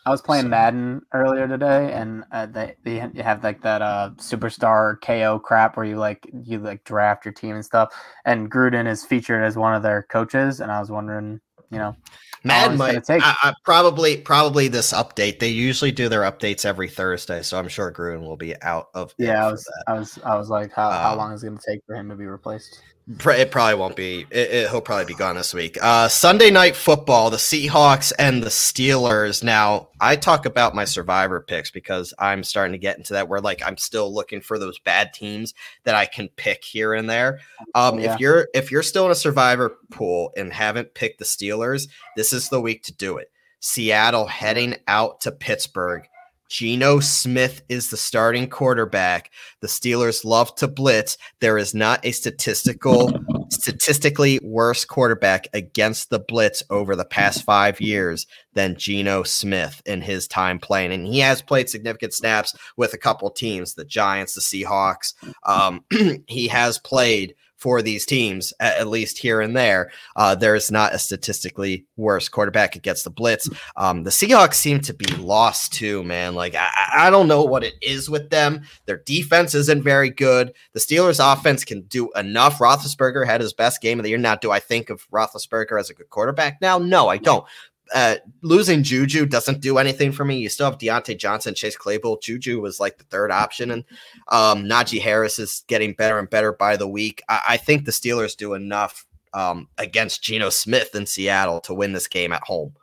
I 0.05 0.11
was 0.11 0.21
playing 0.21 0.43
so. 0.43 0.49
Madden 0.49 1.01
earlier 1.13 1.47
today, 1.47 1.93
and 1.93 2.23
uh, 2.31 2.45
they 2.45 2.75
they 2.83 2.97
have 2.97 3.43
like 3.43 3.61
that 3.61 3.81
uh 3.81 4.11
superstar 4.15 4.99
KO 5.01 5.39
crap 5.39 5.77
where 5.77 5.85
you 5.85 5.97
like 5.97 6.27
you 6.43 6.59
like 6.59 6.83
draft 6.83 7.25
your 7.25 7.33
team 7.33 7.55
and 7.55 7.65
stuff. 7.65 7.93
And 8.25 8.49
Gruden 8.49 8.87
is 8.87 9.05
featured 9.05 9.43
as 9.43 9.57
one 9.57 9.75
of 9.75 9.83
their 9.83 10.03
coaches, 10.03 10.61
and 10.61 10.71
I 10.71 10.79
was 10.79 10.89
wondering, 10.89 11.41
you 11.69 11.77
know, 11.77 11.95
Mad 12.43 12.77
might 12.77 13.03
take. 13.03 13.21
I, 13.23 13.35
I, 13.41 13.53
probably 13.65 14.17
probably 14.17 14.69
this 14.69 14.93
update. 14.93 15.39
They 15.39 15.49
usually 15.49 15.91
do 15.91 16.07
their 16.07 16.21
updates 16.21 16.65
every 16.65 16.87
Thursday, 16.87 17.41
so 17.41 17.59
I'm 17.59 17.67
sure 17.67 17.91
Gruden 17.91 18.21
will 18.21 18.37
be 18.37 18.59
out 18.61 18.89
of. 18.93 19.13
Yeah, 19.17 19.45
I 19.45 19.51
was 19.51 19.69
I 19.87 19.93
was 19.93 20.19
I 20.23 20.35
was 20.37 20.49
like, 20.49 20.71
how, 20.71 20.87
um, 20.87 20.93
how 20.93 21.15
long 21.15 21.33
is 21.33 21.43
it 21.43 21.47
going 21.47 21.59
to 21.59 21.65
take 21.67 21.81
for 21.85 21.95
him 21.95 22.07
to 22.09 22.15
be 22.15 22.25
replaced? 22.25 22.81
It 23.09 23.49
probably 23.49 23.73
won't 23.73 23.95
be. 23.95 24.27
It, 24.29 24.51
it, 24.51 24.69
he'll 24.69 24.81
probably 24.81 25.05
be 25.05 25.15
gone 25.15 25.35
this 25.35 25.51
week. 25.51 25.79
Uh, 25.81 26.07
Sunday 26.07 26.51
night 26.51 26.75
football: 26.75 27.31
the 27.31 27.37
Seahawks 27.37 28.13
and 28.19 28.43
the 28.43 28.49
Steelers. 28.49 29.43
Now, 29.43 29.89
I 29.99 30.15
talk 30.15 30.45
about 30.45 30.75
my 30.75 30.85
survivor 30.85 31.41
picks 31.41 31.71
because 31.71 32.13
I'm 32.19 32.43
starting 32.43 32.73
to 32.73 32.77
get 32.77 32.97
into 32.97 33.13
that 33.13 33.27
where 33.27 33.41
like 33.41 33.65
I'm 33.65 33.77
still 33.77 34.13
looking 34.13 34.41
for 34.41 34.59
those 34.59 34.77
bad 34.77 35.11
teams 35.11 35.55
that 35.85 35.95
I 35.95 36.05
can 36.05 36.29
pick 36.35 36.63
here 36.63 36.93
and 36.93 37.09
there. 37.09 37.39
Um, 37.73 37.97
yeah. 37.97 38.13
If 38.13 38.19
you're 38.19 38.47
if 38.53 38.71
you're 38.71 38.83
still 38.83 39.05
in 39.05 39.11
a 39.11 39.15
survivor 39.15 39.77
pool 39.89 40.31
and 40.37 40.53
haven't 40.53 40.93
picked 40.93 41.17
the 41.17 41.25
Steelers, 41.25 41.87
this 42.15 42.31
is 42.31 42.49
the 42.49 42.61
week 42.61 42.83
to 42.83 42.93
do 42.93 43.17
it. 43.17 43.31
Seattle 43.59 44.27
heading 44.27 44.75
out 44.87 45.21
to 45.21 45.31
Pittsburgh 45.31 46.07
Geno 46.49 46.99
Smith 46.99 47.61
is 47.69 47.89
the 47.89 47.97
starting 47.97 48.49
quarterback. 48.49 49.31
The 49.61 49.67
Steelers 49.67 50.25
love 50.25 50.55
to 50.55 50.67
blitz. 50.67 51.17
There 51.39 51.57
is 51.57 51.75
not 51.75 52.03
a 52.03 52.11
statistical, 52.11 53.13
statistically 53.49 54.39
worse 54.43 54.83
quarterback 54.83 55.47
against 55.53 56.09
the 56.09 56.19
blitz 56.19 56.63
over 56.69 56.95
the 56.95 57.05
past 57.05 57.43
five 57.43 57.79
years 57.79 58.25
than 58.53 58.75
Geno 58.75 59.23
Smith 59.23 59.81
in 59.85 60.01
his 60.01 60.27
time 60.27 60.59
playing. 60.59 60.91
And 60.91 61.07
he 61.07 61.19
has 61.19 61.41
played 61.41 61.69
significant 61.69 62.13
snaps 62.13 62.55
with 62.75 62.93
a 62.93 62.97
couple 62.97 63.29
teams, 63.29 63.75
the 63.75 63.85
Giants, 63.85 64.33
the 64.33 64.41
Seahawks. 64.41 65.13
Um, 65.45 65.85
he 66.27 66.47
has 66.47 66.79
played 66.79 67.35
for 67.59 67.81
these 67.81 68.05
teams, 68.05 68.53
at, 68.59 68.87
least 68.87 69.17
here 69.17 69.41
and 69.41 69.55
there. 69.55 69.91
Uh, 70.15 70.33
there's 70.33 70.71
not 70.71 70.93
a 70.95 70.99
statistically 70.99 71.85
worse 71.97 72.29
quarterback 72.29 72.75
against 72.75 73.03
the 73.03 73.09
blitz. 73.09 73.49
Um, 73.75 74.03
the 74.03 74.09
Seahawks 74.09 74.55
seem 74.55 74.79
to 74.81 74.93
be 74.93 75.05
lost 75.15 75.73
too, 75.73 76.03
man. 76.03 76.35
Like, 76.35 76.55
I, 76.55 76.69
I 76.95 77.09
don't 77.09 77.27
know 77.27 77.43
what 77.43 77.63
it 77.63 77.75
is 77.81 78.09
with 78.09 78.29
them. 78.29 78.61
Their 78.85 78.97
defense 79.05 79.53
isn't 79.53 79.83
very 79.83 80.09
good. 80.09 80.53
The 80.73 80.79
Steelers' 80.79 81.19
offense 81.21 81.63
can 81.65 81.81
do 81.83 82.09
enough. 82.13 82.57
Roethlisberger 82.59 83.25
had 83.25 83.41
his 83.41 83.53
best 83.53 83.81
game 83.81 83.99
of 83.99 84.03
the 84.03 84.09
year. 84.09 84.17
Now, 84.17 84.35
do 84.35 84.51
I 84.51 84.59
think 84.59 84.89
of 84.89 85.07
Roethlisberger 85.11 85.79
as 85.79 85.89
a 85.89 85.93
good 85.93 86.09
quarterback 86.09 86.61
now? 86.61 86.77
No, 86.77 87.09
I 87.09 87.17
don't 87.17 87.45
uh, 87.93 88.15
losing 88.41 88.83
Juju 88.83 89.25
doesn't 89.25 89.61
do 89.61 89.77
anything 89.77 90.11
for 90.11 90.25
me. 90.25 90.37
You 90.37 90.49
still 90.49 90.69
have 90.69 90.79
Diontae 90.79 91.17
Johnson, 91.17 91.55
Chase 91.55 91.75
Claypool. 91.75 92.19
Juju 92.19 92.61
was 92.61 92.79
like 92.79 92.97
the 92.97 93.03
third 93.05 93.31
option, 93.31 93.71
and 93.71 93.83
um, 94.27 94.65
Najee 94.65 95.01
Harris 95.01 95.39
is 95.39 95.63
getting 95.67 95.93
better 95.93 96.19
and 96.19 96.29
better 96.29 96.53
by 96.53 96.77
the 96.77 96.87
week. 96.87 97.21
I, 97.29 97.41
I 97.49 97.57
think 97.57 97.85
the 97.85 97.91
Steelers 97.91 98.37
do 98.37 98.53
enough 98.53 99.05
um, 99.33 99.67
against 99.77 100.23
Geno 100.23 100.49
Smith 100.49 100.95
in 100.95 101.05
Seattle 101.05 101.59
to 101.61 101.73
win 101.73 101.93
this 101.93 102.07
game 102.07 102.31
at 102.33 102.43
home. 102.43 102.73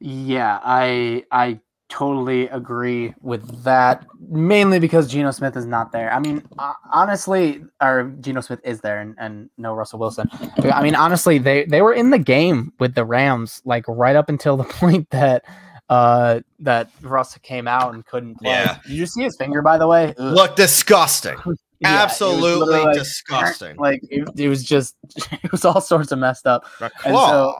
Yeah, 0.00 0.58
I 0.62 1.24
I 1.30 1.60
totally 1.92 2.48
agree 2.48 3.12
with 3.20 3.64
that. 3.64 4.06
Mainly 4.30 4.78
because 4.78 5.12
Geno 5.12 5.30
Smith 5.30 5.56
is 5.56 5.66
not 5.66 5.92
there. 5.92 6.10
I 6.10 6.18
mean, 6.20 6.42
honestly, 6.90 7.62
or 7.82 8.14
Geno 8.20 8.40
Smith 8.40 8.60
is 8.64 8.80
there, 8.80 9.00
and, 9.00 9.14
and 9.18 9.50
no 9.58 9.74
Russell 9.74 9.98
Wilson. 9.98 10.28
I 10.72 10.82
mean, 10.82 10.94
honestly, 10.94 11.36
they 11.36 11.66
they 11.66 11.82
were 11.82 11.92
in 11.92 12.08
the 12.08 12.18
game 12.18 12.72
with 12.80 12.94
the 12.94 13.04
Rams, 13.04 13.60
like 13.66 13.84
right 13.86 14.16
up 14.16 14.30
until 14.30 14.56
the 14.56 14.64
point 14.80 15.10
that 15.10 15.44
uh 15.90 16.40
that 16.60 16.88
Russ 17.02 17.36
came 17.38 17.68
out 17.68 17.92
and 17.92 18.06
couldn't 18.06 18.36
play. 18.36 18.50
Yeah. 18.50 18.78
Did 18.86 18.92
you 18.92 19.06
see 19.06 19.22
his 19.22 19.36
finger, 19.36 19.60
by 19.60 19.76
the 19.76 19.86
way? 19.86 20.14
Ugh. 20.16 20.34
Look 20.34 20.56
disgusting. 20.56 21.36
yeah, 21.80 22.02
Absolutely 22.02 22.78
like, 22.78 22.94
disgusting. 22.94 23.76
Like 23.76 24.00
it, 24.08 24.26
it, 24.36 24.48
was 24.48 24.64
just, 24.64 24.94
it 25.42 25.52
was 25.52 25.66
all 25.66 25.80
sorts 25.80 26.10
of 26.12 26.18
messed 26.18 26.46
up. 26.46 26.64
And 26.80 26.90
so 27.04 27.58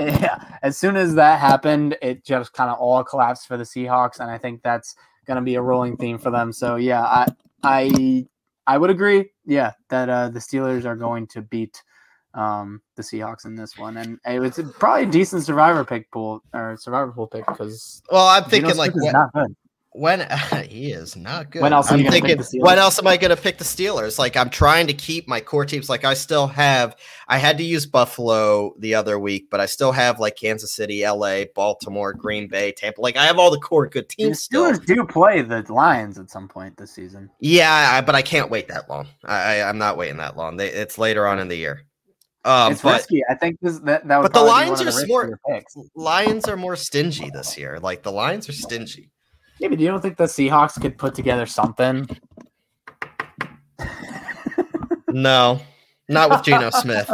yeah, 0.00 0.58
as 0.62 0.76
soon 0.76 0.96
as 0.96 1.14
that 1.14 1.40
happened, 1.40 1.96
it 2.02 2.24
just 2.24 2.52
kind 2.52 2.70
of 2.70 2.78
all 2.78 3.02
collapsed 3.04 3.46
for 3.46 3.56
the 3.56 3.64
Seahawks, 3.64 4.20
and 4.20 4.30
I 4.30 4.38
think 4.38 4.62
that's 4.62 4.94
going 5.26 5.36
to 5.36 5.42
be 5.42 5.54
a 5.54 5.62
rolling 5.62 5.96
theme 5.96 6.18
for 6.18 6.30
them. 6.30 6.52
So 6.52 6.76
yeah, 6.76 7.02
I 7.02 7.26
I 7.62 8.26
I 8.66 8.78
would 8.78 8.90
agree. 8.90 9.30
Yeah, 9.44 9.72
that 9.88 10.08
uh, 10.08 10.28
the 10.28 10.40
Steelers 10.40 10.84
are 10.84 10.96
going 10.96 11.26
to 11.28 11.42
beat 11.42 11.82
um, 12.34 12.80
the 12.96 13.02
Seahawks 13.02 13.44
in 13.44 13.54
this 13.54 13.76
one, 13.76 13.96
and 13.96 14.18
it 14.26 14.40
was 14.40 14.60
probably 14.78 15.04
a 15.04 15.10
decent 15.10 15.44
survivor 15.44 15.84
pick 15.84 16.10
pool 16.10 16.42
or 16.54 16.76
survivor 16.78 17.12
pool 17.12 17.26
pick 17.26 17.46
because 17.46 18.02
well, 18.10 18.26
I'm 18.26 18.44
thinking 18.44 18.76
like 18.76 18.92
what, 18.94 19.50
when 19.92 20.20
he 20.68 20.92
is 20.92 21.16
not 21.16 21.50
good. 21.50 21.62
When 21.62 21.72
else 21.72 21.90
I'm 21.90 21.98
you 21.98 22.04
gonna 22.04 22.20
pick 22.20 22.38
thinking, 22.38 22.62
when 22.62 22.78
else 22.78 22.98
am 22.98 23.06
I 23.06 23.16
going 23.16 23.34
to 23.34 23.40
pick 23.40 23.58
the 23.58 23.64
Steelers? 23.64 24.18
Like 24.18 24.36
I'm 24.36 24.50
trying 24.50 24.86
to 24.86 24.94
keep 24.94 25.28
my 25.28 25.40
core 25.40 25.64
teams. 25.64 25.88
Like 25.88 26.04
I 26.04 26.14
still 26.14 26.46
have. 26.46 26.96
I 27.28 27.38
had 27.38 27.58
to 27.58 27.64
use 27.64 27.86
Buffalo 27.86 28.74
the 28.78 28.94
other 28.94 29.18
week, 29.18 29.48
but 29.50 29.60
I 29.60 29.66
still 29.66 29.92
have 29.92 30.20
like 30.20 30.36
Kansas 30.36 30.74
City, 30.74 31.04
L.A., 31.04 31.48
Baltimore, 31.54 32.12
Green 32.12 32.48
Bay, 32.48 32.72
Tampa. 32.72 33.00
Like 33.00 33.16
I 33.16 33.24
have 33.24 33.38
all 33.38 33.50
the 33.50 33.58
core 33.58 33.86
good 33.86 34.08
The 34.08 34.24
teams 34.24 34.42
still. 34.42 34.72
Steelers 34.72 34.84
do 34.86 35.04
play 35.04 35.42
the 35.42 35.64
Lions 35.72 36.18
at 36.18 36.30
some 36.30 36.48
point 36.48 36.76
this 36.76 36.92
season. 36.92 37.30
Yeah, 37.40 37.92
I, 37.94 38.00
but 38.00 38.14
I 38.14 38.22
can't 38.22 38.50
wait 38.50 38.68
that 38.68 38.88
long. 38.88 39.08
I, 39.24 39.58
I 39.58 39.68
I'm 39.68 39.78
not 39.78 39.96
waiting 39.96 40.18
that 40.18 40.36
long. 40.36 40.56
They, 40.56 40.68
it's 40.68 40.98
later 40.98 41.26
on 41.26 41.38
in 41.38 41.48
the 41.48 41.56
year. 41.56 41.84
Um, 42.42 42.72
it's 42.72 42.80
but 42.80 42.94
risky. 42.94 43.22
I 43.28 43.34
think 43.34 43.58
this 43.60 43.78
that 43.80 44.06
that 44.08 44.22
but 44.22 44.32
the 44.32 44.40
Lions 44.40 44.80
are 44.80 44.84
the 44.84 44.92
smart. 44.92 45.38
Lions 45.94 46.48
are 46.48 46.56
more 46.56 46.74
stingy 46.74 47.30
this 47.30 47.58
year. 47.58 47.78
Like 47.78 48.02
the 48.02 48.12
Lions 48.12 48.48
are 48.48 48.52
stingy. 48.52 49.10
Yeah, 49.60 49.68
but 49.68 49.78
you 49.78 49.86
don't 49.88 50.00
think 50.00 50.16
the 50.16 50.24
Seahawks 50.24 50.80
could 50.80 50.96
put 50.98 51.14
together 51.14 51.46
something? 51.46 52.08
No, 55.12 55.60
not 56.08 56.30
with 56.30 56.44
Geno 56.44 56.70
Smith. 56.80 57.10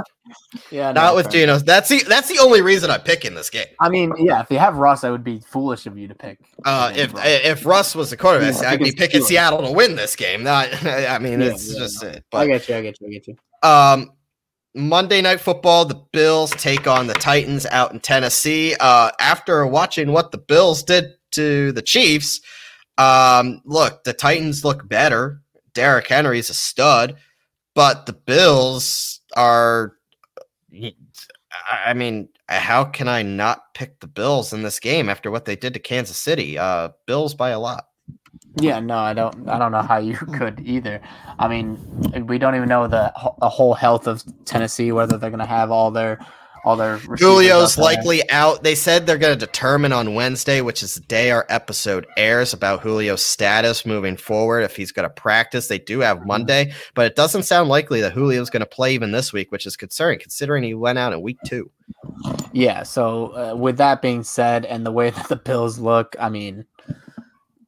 Yeah, 0.70 0.92
Not 0.92 1.10
no, 1.12 1.14
with 1.16 1.24
fair. 1.26 1.32
Geno. 1.46 1.58
That's 1.58 1.88
the 1.88 2.02
that's 2.02 2.28
the 2.28 2.38
only 2.40 2.60
reason 2.60 2.90
I 2.90 2.98
pick 2.98 3.24
in 3.24 3.34
this 3.34 3.48
game. 3.48 3.64
I 3.80 3.88
mean, 3.88 4.12
yeah, 4.18 4.42
if 4.42 4.50
you 4.50 4.58
have 4.58 4.76
Russ, 4.76 5.02
I 5.02 5.10
would 5.10 5.24
be 5.24 5.40
foolish 5.40 5.86
of 5.86 5.96
you 5.96 6.06
to 6.08 6.14
pick. 6.14 6.38
Uh, 6.64 6.92
if 6.94 7.14
Russ. 7.14 7.24
if 7.26 7.64
Russ 7.66 7.94
was 7.94 8.10
the 8.10 8.16
quarterback, 8.18 8.60
Yeah, 8.60 8.70
I'd 8.70 8.80
be 8.80 8.92
picking 8.92 9.22
Steelers. 9.22 9.28
Seattle 9.28 9.62
to 9.62 9.72
win 9.72 9.96
this 9.96 10.14
game. 10.14 10.42
Not, 10.42 10.68
I 10.84 11.18
mean, 11.18 11.40
Yeah, 11.40 11.46
it's 11.52 11.72
yeah, 11.72 11.78
just 11.78 12.02
no. 12.02 12.08
it. 12.10 12.16
I 12.16 12.22
But 12.30 12.46
get 12.48 12.68
you. 12.68 12.74
I 12.76 12.82
get 12.82 13.00
you. 13.00 13.06
I 13.06 13.10
get 13.12 13.26
you. 13.28 13.36
um, 13.66 14.10
Monday 14.74 15.22
Night 15.22 15.40
Football, 15.40 15.86
the 15.86 16.02
Bills 16.12 16.50
take 16.50 16.86
on 16.86 17.06
the 17.06 17.14
Titans 17.14 17.64
out 17.64 17.92
in 17.94 18.00
Tennessee. 18.00 18.74
Uh, 18.78 19.10
after 19.18 19.66
watching 19.66 20.12
what 20.12 20.32
the 20.32 20.38
Bills 20.38 20.82
did 20.82 21.14
to 21.36 21.72
the 21.72 21.82
Chiefs, 21.82 22.40
um, 22.98 23.62
look, 23.64 24.04
the 24.04 24.12
Titans 24.12 24.64
look 24.64 24.88
better. 24.88 25.40
Derrick 25.74 26.08
Henry 26.08 26.38
is 26.38 26.50
a 26.50 26.54
stud, 26.54 27.16
but 27.74 28.06
the 28.06 28.12
Bills 28.12 29.20
are. 29.36 29.92
I 31.70 31.94
mean, 31.94 32.28
how 32.48 32.84
can 32.84 33.08
I 33.08 33.22
not 33.22 33.74
pick 33.74 34.00
the 34.00 34.06
Bills 34.06 34.52
in 34.52 34.62
this 34.62 34.78
game 34.78 35.08
after 35.08 35.30
what 35.30 35.44
they 35.44 35.56
did 35.56 35.74
to 35.74 35.80
Kansas 35.80 36.18
City? 36.18 36.58
Uh, 36.58 36.90
Bills 37.06 37.34
by 37.34 37.50
a 37.50 37.58
lot. 37.58 37.86
Yeah, 38.60 38.80
no, 38.80 38.96
I 38.96 39.12
don't. 39.12 39.48
I 39.48 39.58
don't 39.58 39.72
know 39.72 39.82
how 39.82 39.98
you 39.98 40.14
could 40.38 40.60
either. 40.64 41.00
I 41.38 41.48
mean, 41.48 41.78
we 42.26 42.38
don't 42.38 42.54
even 42.54 42.68
know 42.68 42.86
the 42.86 43.12
the 43.40 43.48
whole 43.48 43.74
health 43.74 44.06
of 44.06 44.24
Tennessee, 44.44 44.92
whether 44.92 45.18
they're 45.18 45.30
going 45.30 45.40
to 45.40 45.46
have 45.46 45.70
all 45.70 45.90
their 45.90 46.18
all 46.66 46.74
their 46.74 46.98
Julio's 47.16 47.78
out 47.78 47.82
there. 47.82 47.84
likely 47.96 48.30
out. 48.30 48.64
They 48.64 48.74
said 48.74 49.06
they're 49.06 49.18
going 49.18 49.38
to 49.38 49.46
determine 49.46 49.92
on 49.92 50.14
Wednesday, 50.14 50.60
which 50.60 50.82
is 50.82 50.96
the 50.96 51.00
day 51.00 51.30
our 51.30 51.46
episode 51.48 52.08
airs, 52.16 52.52
about 52.52 52.82
Julio's 52.82 53.24
status 53.24 53.86
moving 53.86 54.16
forward. 54.16 54.62
If 54.62 54.74
he's 54.74 54.90
going 54.90 55.08
to 55.08 55.14
practice, 55.14 55.68
they 55.68 55.78
do 55.78 56.00
have 56.00 56.26
Monday, 56.26 56.72
but 56.94 57.06
it 57.06 57.14
doesn't 57.14 57.44
sound 57.44 57.68
likely 57.68 58.00
that 58.00 58.14
Julio's 58.14 58.50
going 58.50 58.60
to 58.60 58.66
play 58.66 58.94
even 58.94 59.12
this 59.12 59.32
week, 59.32 59.52
which 59.52 59.64
is 59.64 59.76
concerning 59.76 60.18
considering 60.18 60.64
he 60.64 60.74
went 60.74 60.98
out 60.98 61.12
in 61.12 61.22
week 61.22 61.38
two. 61.46 61.70
Yeah. 62.52 62.82
So 62.82 63.52
uh, 63.52 63.56
with 63.56 63.76
that 63.76 64.02
being 64.02 64.24
said, 64.24 64.64
and 64.64 64.84
the 64.84 64.90
way 64.90 65.10
that 65.10 65.28
the 65.28 65.36
Bills 65.36 65.78
look, 65.78 66.16
I 66.18 66.28
mean, 66.30 66.64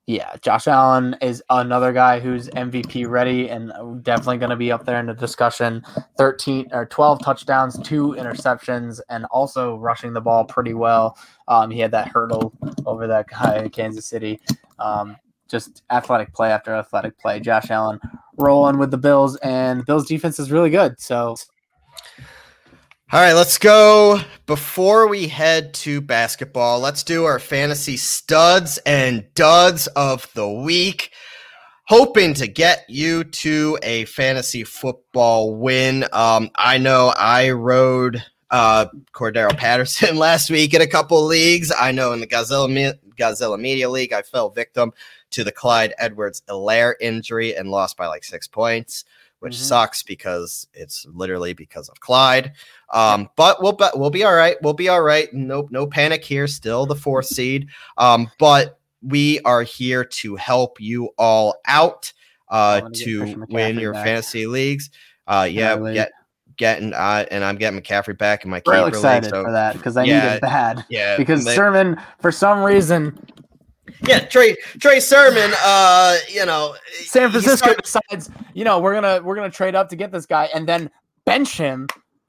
yeah, 0.08 0.36
Josh 0.40 0.66
Allen 0.66 1.14
is 1.20 1.42
another 1.50 1.92
guy 1.92 2.18
who's 2.18 2.48
MVP 2.48 3.06
ready 3.06 3.50
and 3.50 3.70
definitely 4.02 4.38
going 4.38 4.48
to 4.48 4.56
be 4.56 4.72
up 4.72 4.86
there 4.86 4.98
in 4.98 5.04
the 5.04 5.12
discussion. 5.12 5.84
Thirteen 6.16 6.66
or 6.72 6.86
twelve 6.86 7.22
touchdowns, 7.22 7.78
two 7.80 8.14
interceptions, 8.18 9.02
and 9.10 9.26
also 9.26 9.76
rushing 9.76 10.14
the 10.14 10.22
ball 10.22 10.46
pretty 10.46 10.72
well. 10.72 11.18
Um, 11.46 11.70
he 11.70 11.78
had 11.80 11.90
that 11.90 12.08
hurdle 12.08 12.54
over 12.86 13.06
that 13.06 13.26
guy 13.28 13.58
in 13.58 13.68
Kansas 13.68 14.06
City. 14.06 14.40
Um, 14.78 15.14
just 15.46 15.82
athletic 15.90 16.32
play 16.32 16.52
after 16.52 16.72
athletic 16.72 17.18
play. 17.18 17.38
Josh 17.38 17.70
Allen 17.70 18.00
rolling 18.38 18.78
with 18.78 18.90
the 18.90 18.96
Bills, 18.96 19.36
and 19.36 19.84
Bills 19.84 20.06
defense 20.06 20.38
is 20.38 20.50
really 20.50 20.70
good. 20.70 20.98
So 20.98 21.36
All 23.10 23.18
right, 23.18 23.32
let's 23.32 23.56
go. 23.56 24.20
Before 24.44 25.08
we 25.08 25.28
head 25.28 25.72
to 25.74 26.02
basketball, 26.02 26.78
let's 26.80 27.02
do 27.02 27.24
our 27.24 27.38
fantasy 27.38 27.96
studs 27.96 28.76
and 28.84 29.24
duds 29.32 29.86
of 29.86 30.30
the 30.34 30.46
week. 30.46 31.10
Hoping 31.86 32.34
to 32.34 32.46
get 32.46 32.84
you 32.86 33.24
to 33.24 33.78
a 33.82 34.04
fantasy 34.04 34.62
football 34.62 35.54
win. 35.54 36.04
Um, 36.12 36.50
I 36.54 36.76
know 36.76 37.14
I 37.16 37.52
rode 37.52 38.22
uh, 38.50 38.88
Cordarrelle 39.14 39.56
Patterson 39.56 40.16
last 40.18 40.50
week 40.50 40.74
in 40.74 40.82
a 40.82 40.86
couple 40.86 41.24
leagues. 41.24 41.72
I 41.72 41.92
know 41.92 42.12
in 42.12 42.20
the 42.20 42.26
Godzilla, 42.26 42.70
Me- 42.70 42.92
Godzilla 43.16 43.58
Media 43.58 43.88
League, 43.88 44.12
I 44.12 44.20
fell 44.20 44.50
victim 44.50 44.92
to 45.30 45.44
the 45.44 45.52
Clyde 45.52 45.94
Edwards-Helaire 45.96 46.92
injury 47.00 47.56
and 47.56 47.70
lost 47.70 47.96
by 47.96 48.06
like 48.06 48.24
six 48.24 48.46
points, 48.46 49.06
which 49.40 49.54
Mhm. 49.54 49.60
sucks 49.60 50.02
because 50.02 50.66
it's 50.74 51.06
literally 51.12 51.52
because 51.52 51.88
of 51.88 52.00
Clyde. 52.00 52.52
Um, 52.92 53.28
but 53.36 53.62
we'll 53.62 53.72
be, 53.72 53.86
we'll 53.94 54.10
be 54.10 54.24
all 54.24 54.34
right. 54.34 54.56
We'll 54.62 54.72
be 54.74 54.88
all 54.88 55.02
right. 55.02 55.32
No 55.32 55.68
no 55.70 55.86
panic 55.86 56.24
here. 56.24 56.46
Still 56.46 56.86
the 56.86 56.94
fourth 56.96 57.26
seed. 57.26 57.68
Um, 57.96 58.30
but 58.38 58.78
we 59.02 59.40
are 59.44 59.62
here 59.62 60.02
to 60.04 60.34
help 60.36 60.80
you 60.80 61.10
all 61.18 61.54
out 61.66 62.12
uh, 62.48 62.88
to 62.94 63.44
win 63.48 63.78
your 63.78 63.92
back. 63.92 64.04
fantasy 64.06 64.46
leagues. 64.46 64.90
Uh, 65.26 65.46
yeah, 65.50 65.74
league. 65.74 65.94
get 65.94 66.10
getting 66.56 66.92
uh, 66.94 67.24
and 67.30 67.44
I'm 67.44 67.56
getting 67.56 67.80
McCaffrey 67.80 68.18
back 68.18 68.42
in 68.44 68.50
my 68.50 68.60
real 68.66 68.86
excited 68.86 69.24
league. 69.26 69.30
So 69.30 69.44
for 69.44 69.52
that 69.52 69.74
because 69.74 69.96
I 69.96 70.02
need 70.04 70.10
yeah, 70.10 70.34
it 70.34 70.40
bad. 70.40 70.84
yeah, 70.88 71.16
Because 71.16 71.44
they- 71.44 71.54
Sermon, 71.54 72.00
for 72.20 72.32
some 72.32 72.62
reason, 72.64 73.16
yeah, 74.06 74.20
Trey 74.20 74.56
Trey 74.80 75.00
Sermon. 75.00 75.50
Uh, 75.62 76.16
you 76.28 76.44
know, 76.46 76.74
San 77.04 77.30
Francisco 77.30 77.74
start- 77.74 77.82
decides, 77.82 78.30
you 78.54 78.64
know, 78.64 78.78
we're 78.78 78.94
gonna 78.94 79.20
we're 79.22 79.34
gonna 79.36 79.50
trade 79.50 79.74
up 79.74 79.88
to 79.90 79.96
get 79.96 80.12
this 80.12 80.26
guy, 80.26 80.48
and 80.54 80.68
then 80.68 80.90
bench 81.24 81.56
him. 81.56 81.86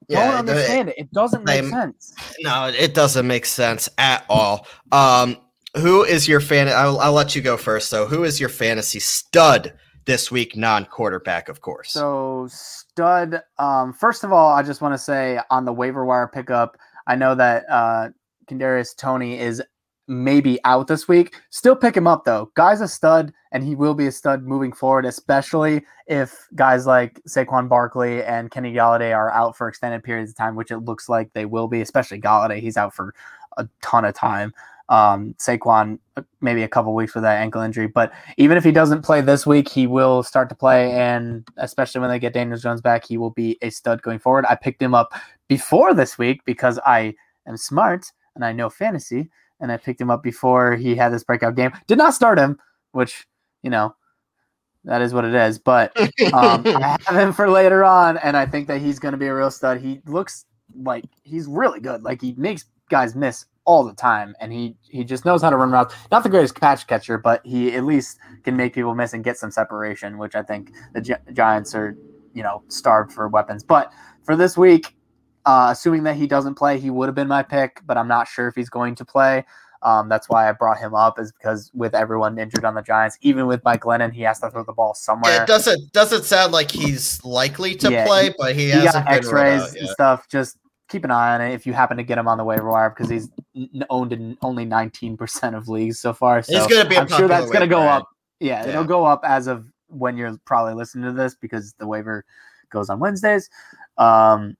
yeah, 0.07 0.25
Don't 0.31 0.39
understand 0.49 0.89
it. 0.89 0.95
It 0.97 1.11
doesn't 1.13 1.43
make 1.45 1.63
They- 1.63 1.69
sense. 1.69 2.13
No, 2.41 2.67
it 2.67 2.93
doesn't 2.93 3.27
make 3.27 3.45
sense 3.45 3.87
at 3.97 4.25
all. 4.29 4.67
Um, 4.91 5.37
who 5.77 6.03
is 6.03 6.27
your 6.27 6.39
fan? 6.41 6.67
I'll, 6.67 6.99
I'll 6.99 7.13
let 7.13 7.35
you 7.35 7.41
go 7.41 7.55
first. 7.57 7.89
So, 7.89 8.07
who 8.07 8.23
is 8.23 8.39
your 8.39 8.49
fantasy 8.49 8.99
stud 8.99 9.73
this 10.05 10.31
week? 10.31 10.55
Non-quarterback, 10.57 11.47
of 11.47 11.61
course. 11.61 11.91
So 11.91 12.47
stud. 12.49 13.41
Um, 13.59 13.93
first 13.93 14.23
of 14.23 14.33
all, 14.33 14.49
I 14.49 14.63
just 14.63 14.81
want 14.81 14.95
to 14.95 14.97
say 14.97 15.39
on 15.51 15.65
the 15.65 15.71
waiver 15.73 16.05
wire 16.05 16.27
pickup, 16.27 16.75
I 17.05 17.15
know 17.15 17.35
that 17.35 17.65
uh, 17.69 18.09
Kadarius 18.49 18.95
Toney 18.97 19.39
is 19.39 19.61
maybe 20.09 20.59
out 20.65 20.87
this 20.87 21.07
week. 21.07 21.35
Still 21.51 21.75
pick 21.75 21.95
him 21.95 22.07
up 22.07 22.25
though. 22.25 22.51
Guy's 22.55 22.81
a 22.81 22.87
stud, 22.87 23.31
and 23.51 23.63
he 23.63 23.75
will 23.75 23.93
be 23.93 24.07
a 24.07 24.11
stud 24.11 24.43
moving 24.43 24.73
forward, 24.73 25.05
especially 25.05 25.85
if 26.07 26.47
guys 26.55 26.85
like 26.85 27.21
Saquon 27.27 27.69
Barkley 27.69 28.23
and 28.23 28.51
Kenny 28.51 28.73
Golladay 28.73 29.15
are 29.15 29.31
out 29.31 29.55
for 29.55 29.67
extended 29.67 30.03
periods 30.03 30.31
of 30.31 30.37
time, 30.37 30.55
which 30.55 30.71
it 30.71 30.79
looks 30.79 31.07
like 31.07 31.31
they 31.33 31.45
will 31.45 31.67
be. 31.67 31.81
Especially 31.81 32.19
Golladay, 32.19 32.59
he's 32.59 32.77
out 32.77 32.93
for 32.93 33.13
a 33.57 33.67
ton 33.81 34.03
of 34.03 34.15
time. 34.15 34.53
Um, 34.89 35.35
Saquon 35.37 35.99
uh, 36.17 36.23
maybe 36.41 36.63
a 36.63 36.67
couple 36.67 36.95
weeks 36.95 37.13
with 37.13 37.23
that 37.23 37.37
ankle 37.37 37.61
injury, 37.61 37.85
but 37.85 38.11
even 38.37 38.57
if 38.57 38.63
he 38.63 38.71
doesn't 38.71 39.03
play 39.03 39.21
this 39.21 39.45
week, 39.45 39.69
he 39.69 39.85
will 39.85 40.23
start 40.23 40.49
to 40.49 40.55
play, 40.55 40.91
and 40.93 41.47
especially 41.57 42.01
when 42.01 42.09
they 42.09 42.17
get 42.17 42.33
Daniel 42.33 42.57
Jones 42.57 42.81
back, 42.81 43.05
he 43.05 43.15
will 43.15 43.29
be 43.29 43.59
a 43.61 43.69
stud 43.69 44.01
going 44.01 44.17
forward. 44.17 44.45
I 44.49 44.55
picked 44.55 44.81
him 44.81 44.95
up 44.95 45.13
before 45.47 45.93
this 45.93 46.17
week 46.17 46.41
because 46.43 46.79
I 46.87 47.13
am 47.45 47.55
smart 47.55 48.11
and 48.33 48.43
I 48.43 48.51
know 48.51 48.69
fantasy, 48.69 49.29
and 49.59 49.71
I 49.71 49.77
picked 49.77 50.01
him 50.01 50.09
up 50.09 50.23
before 50.23 50.75
he 50.75 50.95
had 50.95 51.11
this 51.11 51.23
breakout 51.23 51.55
game. 51.55 51.71
Did 51.87 51.97
not 51.97 52.13
start 52.13 52.37
him, 52.37 52.59
which 52.91 53.25
you 53.61 53.69
know 53.69 53.95
that 54.85 55.01
is 55.01 55.13
what 55.13 55.25
it 55.25 55.35
is, 55.35 55.59
but 55.59 55.95
um, 56.33 56.63
I 56.65 56.97
have 57.05 57.15
him 57.15 57.33
for 57.33 57.49
later 57.49 57.83
on, 57.83 58.17
and 58.17 58.37
I 58.37 58.45
think 58.45 58.67
that 58.67 58.81
he's 58.81 58.99
going 58.99 59.11
to 59.11 59.17
be 59.17 59.27
a 59.27 59.35
real 59.35 59.51
stud. 59.51 59.81
He 59.81 60.01
looks 60.05 60.45
like 60.75 61.05
he's 61.23 61.47
really 61.47 61.79
good. 61.79 62.03
Like 62.03 62.21
he 62.21 62.33
makes 62.37 62.65
guys 62.89 63.15
miss 63.15 63.45
all 63.65 63.83
the 63.83 63.93
time, 63.93 64.35
and 64.39 64.51
he 64.51 64.75
he 64.89 65.03
just 65.03 65.25
knows 65.25 65.41
how 65.41 65.49
to 65.49 65.57
run 65.57 65.71
routes. 65.71 65.95
Not 66.11 66.23
the 66.23 66.29
greatest 66.29 66.59
patch 66.59 66.87
catcher, 66.87 67.17
but 67.17 67.45
he 67.45 67.75
at 67.75 67.83
least 67.83 68.17
can 68.43 68.55
make 68.55 68.73
people 68.73 68.95
miss 68.95 69.13
and 69.13 69.23
get 69.23 69.37
some 69.37 69.51
separation, 69.51 70.17
which 70.17 70.35
I 70.35 70.43
think 70.43 70.71
the 70.93 71.01
Gi- 71.01 71.33
Giants 71.33 71.75
are 71.75 71.95
you 72.33 72.43
know 72.43 72.63
starved 72.69 73.11
for 73.11 73.27
weapons. 73.27 73.63
But 73.63 73.91
for 74.23 74.35
this 74.35 74.57
week, 74.57 74.95
uh, 75.49 75.69
assuming 75.71 76.03
that 76.03 76.15
he 76.15 76.27
doesn't 76.27 76.53
play, 76.53 76.79
he 76.79 76.91
would 76.91 77.07
have 77.07 77.15
been 77.15 77.27
my 77.27 77.41
pick, 77.41 77.81
but 77.87 77.97
I'm 77.97 78.07
not 78.07 78.27
sure 78.27 78.47
if 78.47 78.53
he's 78.53 78.69
going 78.69 78.93
to 78.95 79.03
play. 79.05 79.43
Um, 79.81 80.07
that's 80.07 80.29
why 80.29 80.47
I 80.47 80.51
brought 80.51 80.77
him 80.77 80.93
up, 80.93 81.17
is 81.17 81.31
because 81.31 81.71
with 81.73 81.95
everyone 81.95 82.37
injured 82.37 82.65
on 82.65 82.75
the 82.75 82.83
Giants, 82.83 83.17
even 83.21 83.47
with 83.47 83.63
Mike 83.63 83.81
Glennon, 83.81 84.13
he 84.13 84.21
has 84.21 84.39
to 84.41 84.51
throw 84.51 84.63
the 84.63 84.73
ball 84.73 84.93
somewhere. 84.93 85.41
It 85.41 85.47
doesn't 85.47 85.91
doesn't 85.91 86.25
sound 86.25 86.51
like 86.51 86.69
he's 86.69 87.23
likely 87.23 87.73
to 87.77 87.89
Yeah, 87.89 88.05
play, 88.05 88.31
but 88.37 88.55
he, 88.55 88.65
he 88.65 88.69
hasn't 88.69 89.05
got 89.07 89.15
X-rays 89.15 89.73
and 89.73 89.89
stuff. 89.89 90.27
Just 90.29 90.57
keep 90.87 91.03
an 91.03 91.09
eye 91.09 91.33
on 91.33 91.41
it 91.41 91.53
if 91.53 91.65
you 91.65 91.73
happen 91.73 91.97
to 91.97 92.03
get 92.03 92.19
him 92.19 92.27
on 92.27 92.37
the 92.37 92.43
waiver 92.43 92.69
wire 92.69 92.91
because 92.91 93.09
he's 93.09 93.29
n- 93.55 93.85
owned 93.89 94.13
in 94.13 94.37
only 94.43 94.65
19% 94.67 95.55
of 95.57 95.67
leagues 95.67 95.97
so 95.99 96.13
far. 96.13 96.43
So 96.43 96.53
He's 96.53 96.67
going 96.67 96.83
to 96.83 96.89
be. 96.89 96.95
a 96.95 96.99
I'm 96.99 97.07
sure 97.07 97.27
that's 97.27 97.47
going 97.47 97.61
to 97.61 97.67
go 97.67 97.79
waiver 97.79 97.89
up. 97.91 98.09
Yeah, 98.39 98.63
Yeah. 98.65 98.69
it'll 98.69 98.83
go 98.83 99.05
up 99.05 99.21
as 99.23 99.47
of 99.47 99.65
when 99.87 100.15
you're 100.15 100.37
probably 100.45 100.75
listening 100.75 101.05
to 101.05 101.13
this 101.13 101.33
because 101.35 101.73
the 101.79 101.87
waiver 101.87 102.23
goes 102.69 102.89
on 102.89 102.99
Wednesdays. 102.99 103.49
Um, 103.97 104.55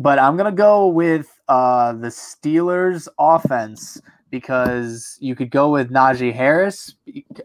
but 0.00 0.18
I'm 0.18 0.36
gonna 0.36 0.50
go 0.50 0.86
with 0.86 1.28
uh, 1.48 1.92
the 1.92 2.08
Steelers 2.08 3.06
offense 3.18 4.00
because 4.30 5.18
you 5.20 5.34
could 5.34 5.50
go 5.50 5.70
with 5.70 5.90
Najee 5.90 6.32
Harris 6.32 6.94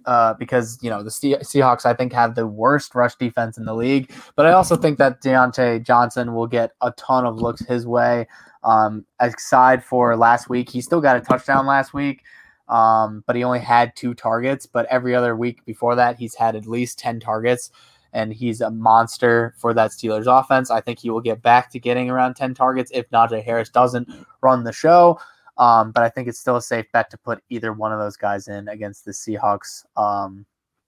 uh, 0.06 0.36
because 0.36 0.80
you 0.82 0.90
know 0.90 1.03
the 1.03 1.11
Se- 1.11 1.40
Seahawks 1.40 1.86
I 1.86 1.94
think 1.94 2.14
have 2.14 2.36
the 2.36 2.48
worst 2.48 2.95
rush 2.95 3.15
defense 3.15 3.57
in 3.57 3.65
the 3.65 3.73
league, 3.73 4.10
but 4.38 4.45
I 4.45 4.53
also 4.53 4.77
think 4.77 4.98
that 4.99 5.22
Diontae 5.22 5.84
Johnson 5.84 6.34
will 6.34 6.48
get 6.48 6.72
a 6.82 6.91
ton 6.91 7.26
of 7.26 7.36
looks 7.36 7.65
his 7.65 7.86
way. 7.86 8.26
Um, 8.64 9.06
aside 9.19 9.84
for 9.84 10.15
last 10.15 10.49
week, 10.49 10.69
he 10.69 10.80
still 10.80 11.02
got 11.02 11.18
a 11.18 11.22
touchdown 11.22 11.65
last 11.65 11.94
week, 11.94 12.23
um, 12.69 13.23
but 13.27 13.36
he 13.36 13.44
only 13.44 13.60
had 13.60 13.95
two 13.98 14.14
targets. 14.14 14.65
But 14.65 14.86
every 14.86 15.14
other 15.14 15.36
week 15.36 15.65
before 15.65 15.95
that, 15.95 16.18
he's 16.18 16.36
had 16.36 16.56
at 16.56 16.65
least 16.65 16.99
ten 16.99 17.19
targets 17.19 17.69
and 18.16 18.34
he's 18.34 18.62
a 18.62 18.72
monster 18.72 19.54
for 19.58 19.74
that 19.74 19.92
Steelers 19.92 20.26
offense. 20.26 20.72
I 20.72 20.80
think 20.80 21.00
he 21.00 21.10
will 21.10 21.20
get 21.20 21.42
back 21.42 21.70
to 21.72 21.80
getting 21.80 22.10
around 22.10 22.36
10 22.36 22.54
targets 22.54 22.90
if 22.94 23.10
Najee 23.10 23.44
Harris 23.44 23.70
doesn't 23.70 24.10
run 24.42 24.64
the 24.64 24.72
show. 24.72 25.20
Um, 25.58 25.92
but 25.92 26.02
I 26.02 26.10
think 26.10 26.30
it's 26.30 26.40
still 26.40 26.56
a 26.56 26.62
safe 26.62 26.86
bet 26.94 27.10
to 27.12 27.18
put 27.18 27.44
either 27.50 27.74
one 27.74 27.92
of 27.92 28.00
those 28.00 28.16
guys 28.16 28.48
in 28.48 28.70
against 28.70 29.04
the 29.04 29.12
Seahawks 29.12 29.84
um, 29.98 30.46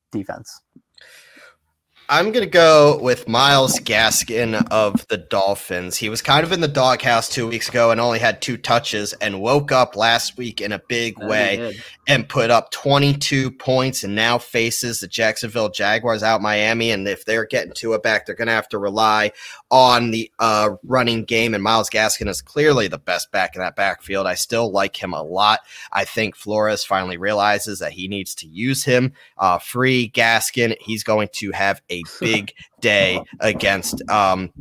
defense. 0.10 0.62
I'm 2.10 2.32
going 2.32 2.46
to 2.46 2.50
go 2.50 2.98
with 3.02 3.28
Myles 3.28 3.82
Gaskin 3.82 4.66
of 4.72 5.06
the 5.10 5.18
Dolphins. 5.18 5.98
He 5.98 6.08
was 6.08 6.22
kind 6.22 6.46
of 6.46 6.54
in 6.54 6.62
the 6.62 6.68
doghouse 6.70 7.28
two 7.28 7.50
weeks 7.50 7.68
ago 7.68 7.92
and 7.92 8.00
only 8.00 8.20
had 8.20 8.42
two 8.42 8.56
touches 8.56 9.12
and 9.14 9.42
woke 9.42 9.74
up 9.74 9.98
last 9.98 10.38
week 10.38 10.62
in 10.62 10.72
a 10.72 10.80
big 10.80 11.20
way 11.20 11.78
and 12.08 12.30
put 12.30 12.50
up 12.50 12.72
22 12.72 13.52
points 13.52 14.06
and 14.06 14.16
now 14.16 14.38
faces 14.38 15.02
the 15.02 15.08
Jacksonville 15.08 15.68
Jaguars 15.68 16.24
out 16.24 16.42
Miami. 16.42 16.92
And 16.92 17.06
if 17.10 17.26
they're 17.26 17.46
getting 17.46 17.74
to 17.74 17.92
it 17.92 18.04
back, 18.04 18.26
they're 18.26 18.36
going 18.36 18.48
to 18.48 18.54
have 18.54 18.70
to 18.70 18.78
rely 18.78 19.34
on 19.70 20.12
the 20.12 20.32
uh, 20.40 20.70
running 20.84 21.26
game. 21.26 21.54
And 21.54 21.62
Myles 21.64 21.90
Gaskin 21.90 22.30
is 22.30 22.42
clearly 22.42 22.88
the 22.88 22.98
best 22.98 23.34
back 23.34 23.58
in 23.58 23.62
that 23.62 23.76
backfield. 23.76 24.26
I 24.26 24.36
still 24.36 24.72
like 24.72 24.96
him 24.96 25.14
a 25.14 25.22
lot. 25.22 25.60
I 25.92 26.06
think 26.06 26.38
Flores 26.38 26.86
finally 26.86 27.18
realizes 27.18 27.80
that 27.80 27.92
he 27.92 28.08
needs 28.08 28.34
to 28.36 28.48
use 28.48 28.86
him. 28.86 29.12
Uh, 29.38 29.58
free 29.58 30.10
Gaskin, 30.10 30.78
he's 30.80 31.04
going 31.04 31.28
to 31.34 31.52
have 31.52 31.82
a 31.90 31.97
big 32.20 32.54
day 32.82 33.22
against 33.40 34.02
um, 34.10 34.52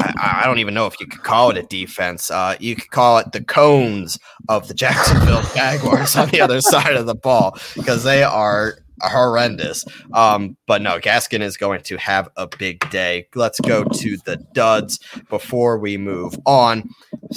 I, 0.00 0.40
I, 0.42 0.46
don't 0.46 0.58
even 0.58 0.74
know 0.74 0.86
if 0.86 0.98
you 1.00 1.06
could 1.06 1.22
call 1.22 1.50
it 1.50 1.56
a 1.56 1.62
defense. 1.62 2.30
Uh, 2.30 2.56
you 2.58 2.74
could 2.74 2.90
call 2.90 3.18
it 3.18 3.32
the 3.32 3.42
cones 3.42 4.18
of 4.48 4.68
the 4.68 4.74
Jacksonville 4.74 5.42
Jaguars 5.54 6.16
on 6.16 6.28
the 6.30 6.40
other 6.40 6.60
side 6.60 6.94
of 6.94 7.06
the 7.06 7.14
ball 7.14 7.58
because 7.74 8.04
they 8.04 8.22
are 8.22 8.78
horrendous. 9.02 9.84
Um, 10.12 10.56
but 10.66 10.82
no, 10.82 10.98
Gaskin 10.98 11.40
is 11.40 11.56
going 11.56 11.82
to 11.82 11.96
have 11.98 12.28
a 12.36 12.46
big 12.46 12.88
day. 12.90 13.26
Let's 13.34 13.60
go 13.60 13.84
to 13.84 14.16
the 14.24 14.36
duds 14.52 15.00
before 15.28 15.78
we 15.78 15.96
move 15.96 16.38
on. 16.46 16.88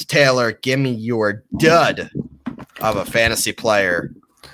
Taylor, 0.07 0.53
give 0.53 0.79
me 0.79 0.91
your 0.91 1.43
dud 1.59 2.09
of 2.81 2.95
a 2.97 3.05
fantasy 3.05 3.53
player 3.53 4.13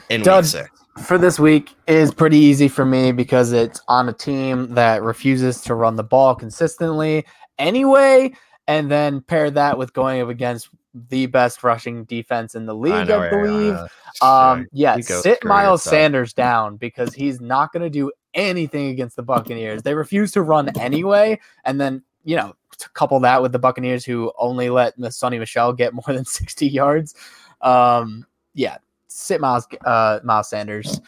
in 0.10 0.22
dud. 0.22 0.44
week 0.44 0.52
six 0.52 0.79
for 1.04 1.18
this 1.18 1.40
week 1.40 1.76
is 1.88 2.14
pretty 2.14 2.38
easy 2.38 2.68
for 2.68 2.86
me 2.86 3.12
because 3.12 3.52
it's 3.52 3.82
on 3.88 4.10
a 4.10 4.14
team 4.14 4.74
that 4.76 5.02
refuses 5.02 5.62
to 5.62 5.76
run 5.76 5.96
the 5.96 6.04
ball 6.04 6.36
consistently 6.36 7.26
anyway, 7.58 8.34
and 8.68 8.90
then 8.92 9.22
pair 9.22 9.50
that 9.52 9.78
with 9.78 9.94
going 9.94 10.22
up 10.22 10.30
against 10.30 10.70
the 11.10 11.28
best 11.28 11.64
rushing 11.64 12.04
defense 12.06 12.56
in 12.56 12.66
the 12.66 12.74
league, 12.76 13.10
I, 13.10 13.28
I 13.28 13.30
believe. 13.30 13.78
Um, 14.22 14.68
yeah, 14.72 14.98
sit 15.00 15.44
Miles 15.44 15.84
Sanders 15.84 16.34
down 16.34 16.78
because 16.78 17.14
he's 17.14 17.40
not 17.40 17.72
going 17.72 17.84
to 17.84 17.90
do 17.90 18.12
anything 18.34 18.88
against 18.88 19.16
the 19.16 19.24
Buccaneers. 19.24 19.84
They 19.84 19.94
refuse 19.94 20.32
to 20.34 20.42
run 20.42 20.70
anyway, 20.80 21.40
and 21.64 21.80
then 21.80 22.04
you 22.24 22.36
know, 22.36 22.56
couple 22.94 23.20
that 23.22 23.42
with 23.42 23.52
the 23.52 23.60
Buccaneers 23.60 24.06
who 24.06 24.32
only 24.38 24.70
let 24.70 24.98
Sony 24.98 25.40
Michel 25.40 25.74
get 25.74 25.94
more 25.94 26.04
than 26.08 26.26
sixty 26.26 26.68
yards. 26.68 27.16
Um, 27.62 28.26
yeah, 28.54 28.78
sit 29.10 29.42
Miles 29.42 29.68
uh, 29.86 30.20
Miles 30.24 30.50
Sanders. 30.50 31.02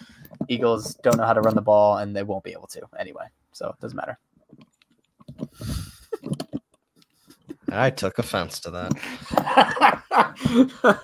Eagles 0.50 0.96
don't 0.96 1.18
know 1.18 1.26
how 1.26 1.34
to 1.34 1.42
run 1.42 1.56
the 1.56 1.62
ball, 1.62 1.98
and 1.98 2.16
they 2.16 2.24
won't 2.24 2.44
be 2.44 2.52
able 2.52 2.68
to 2.68 2.82
anyway. 3.00 3.26
So 3.54 3.70
it 3.70 3.80
doesn't 3.80 3.96
matter. 3.96 4.18
I 7.72 7.90
took 7.90 8.20
offense 8.20 8.60
to 8.62 8.72
that. 8.72 8.94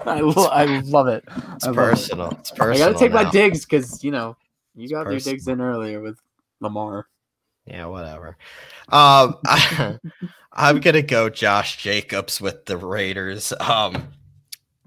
I, 0.06 0.20
lo- 0.20 0.50
I 0.52 0.80
love 0.82 1.08
it. 1.08 1.24
It's 1.56 1.66
I 1.66 1.72
personal. 1.72 2.32
It. 2.32 2.40
It's 2.40 2.52
personal. 2.52 2.90
I 2.90 2.92
gotta 2.92 3.00
take 3.00 3.14
now. 3.14 3.24
my 3.24 3.30
digs 3.30 3.66
because 3.66 4.04
you 4.04 4.12
know 4.12 4.36
you 4.76 4.90
got 4.90 5.10
your 5.10 5.20
digs 5.20 5.48
in 5.48 5.62
earlier 5.62 6.02
with 6.02 6.20
Lamar. 6.60 7.08
Yeah, 7.66 7.86
whatever. 7.86 8.38
Um, 8.90 9.38
I, 9.46 9.98
am 10.56 10.80
gonna 10.82 11.02
go 11.02 11.30
Josh 11.30 11.78
Jacobs 11.78 12.42
with 12.42 12.66
the 12.66 12.78
Raiders. 12.78 13.54
Um, 13.60 14.10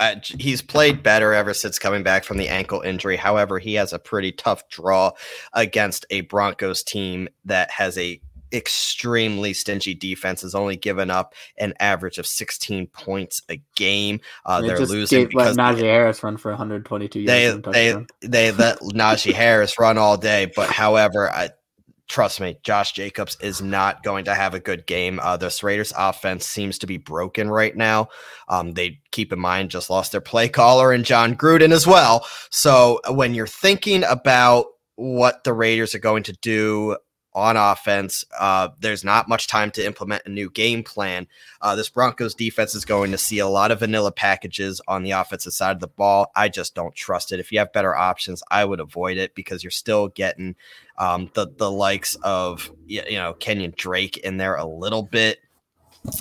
I, 0.01 0.20
he's 0.24 0.62
played 0.62 1.02
better 1.02 1.35
ever 1.35 1.52
since 1.52 1.78
coming 1.78 2.02
back 2.02 2.24
from 2.24 2.39
the 2.39 2.48
ankle 2.48 2.81
injury. 2.81 3.16
However, 3.16 3.59
he 3.59 3.74
has 3.74 3.93
a 3.93 3.98
pretty 3.98 4.32
tough 4.32 4.68
draw 4.70 5.12
against 5.52 6.06
a 6.09 6.22
Broncos 6.22 6.82
team 6.82 7.28
that 7.44 7.70
has 7.70 7.98
a 7.98 8.20
extremely 8.52 9.52
stingy 9.52 9.94
defense 9.94 10.43
has 10.43 10.55
only 10.55 10.77
given 10.77 11.10
up 11.10 11.35
an 11.59 11.74
average 11.78 12.18
of 12.18 12.27
16 12.27 12.86
points 12.89 13.43
a 13.48 13.62
game. 13.77 14.20
Uh, 14.44 14.60
they're 14.60 14.78
losing 14.78 15.28
because 15.28 15.56
let 15.56 15.77
Najee 15.77 15.82
Harris 15.82 16.22
run 16.22 16.36
for 16.36 16.51
122 16.51 17.20
yards. 17.20 17.62
They 17.62 17.93
they 17.93 18.06
they 18.22 18.52
let 18.52 18.81
Najee 18.81 19.32
Harris 19.32 19.78
run 19.78 19.98
all 19.98 20.16
day, 20.16 20.51
but 20.55 20.70
however, 20.70 21.31
I, 21.31 21.51
trust 22.11 22.41
me, 22.41 22.59
Josh 22.65 22.93
Jacobs 22.93 23.39
is 23.41 23.62
not 23.62 24.03
going 24.03 24.24
to 24.24 24.35
have 24.35 24.53
a 24.53 24.61
good 24.61 24.85
game. 24.87 25.20
Uh, 25.20 25.37
the 25.37 25.57
Raiders 25.62 25.93
offense 25.97 26.45
seems 26.45 26.77
to 26.78 26.87
be 26.87 26.97
broken 26.97 27.49
right 27.49 27.74
now. 27.74 28.09
Um, 28.49 28.73
they 28.73 29.01
keep 29.12 29.32
in 29.32 29.39
mind 29.39 29.70
just 29.70 29.91
lost 29.91 30.11
their 30.11 30.20
play 30.20 30.49
caller 30.61 30.93
and 30.93 31.05
Jon 31.05 31.37
Gruden 31.37 31.70
as 31.70 31.87
well. 31.87 32.27
So 32.51 33.01
when 33.11 33.32
you're 33.32 33.47
thinking 33.47 34.03
about 34.05 34.66
what 34.97 35.45
the 35.45 35.53
Raiders 35.53 35.95
are 35.95 36.01
going 36.01 36.24
to 36.24 36.32
do 36.32 36.97
on 37.32 37.57
offense. 37.57 38.24
Uh, 38.39 38.69
there's 38.81 39.05
not 39.05 39.28
much 39.28 39.47
time 39.47 39.70
to 39.70 39.85
implement 39.85 40.23
a 40.27 40.31
new 40.31 40.51
game 40.51 40.82
plan. 40.82 41.27
Uh, 41.61 41.77
this 41.77 41.89
Broncos 41.89 42.35
defense 42.35 42.74
is 42.74 42.85
going 42.85 43.12
to 43.12 43.19
see 43.19 43.39
a 43.39 43.47
lot 43.47 43.70
of 43.70 43.81
vanilla 43.81 44.11
packages 44.11 44.81
on 44.89 45.03
the 45.03 45.12
offensive 45.12 45.53
side 45.53 45.73
of 45.73 45.81
the 45.81 45.87
ball. 45.87 46.31
I 46.35 46.49
just 46.49 46.74
don't 46.74 46.95
trust 46.95 47.32
it. 47.32 47.41
If 47.41 47.53
you 47.53 47.59
have 47.61 47.73
better 47.73 47.95
options, 47.95 48.43
I 48.51 48.65
would 48.65 48.81
avoid 48.81 49.16
it 49.16 49.35
because 49.35 49.62
you're 49.62 49.70
still 49.70 50.09
getting 50.09 50.57
um, 51.01 51.31
the 51.35 51.48
the 51.56 51.70
likes 51.70 52.14
of 52.22 52.70
you 52.86 53.02
know 53.12 53.35
Kenyan 53.35 53.74
Drake 53.74 54.18
in 54.18 54.36
there 54.36 54.55
a 54.55 54.64
little 54.64 55.02
bit 55.02 55.40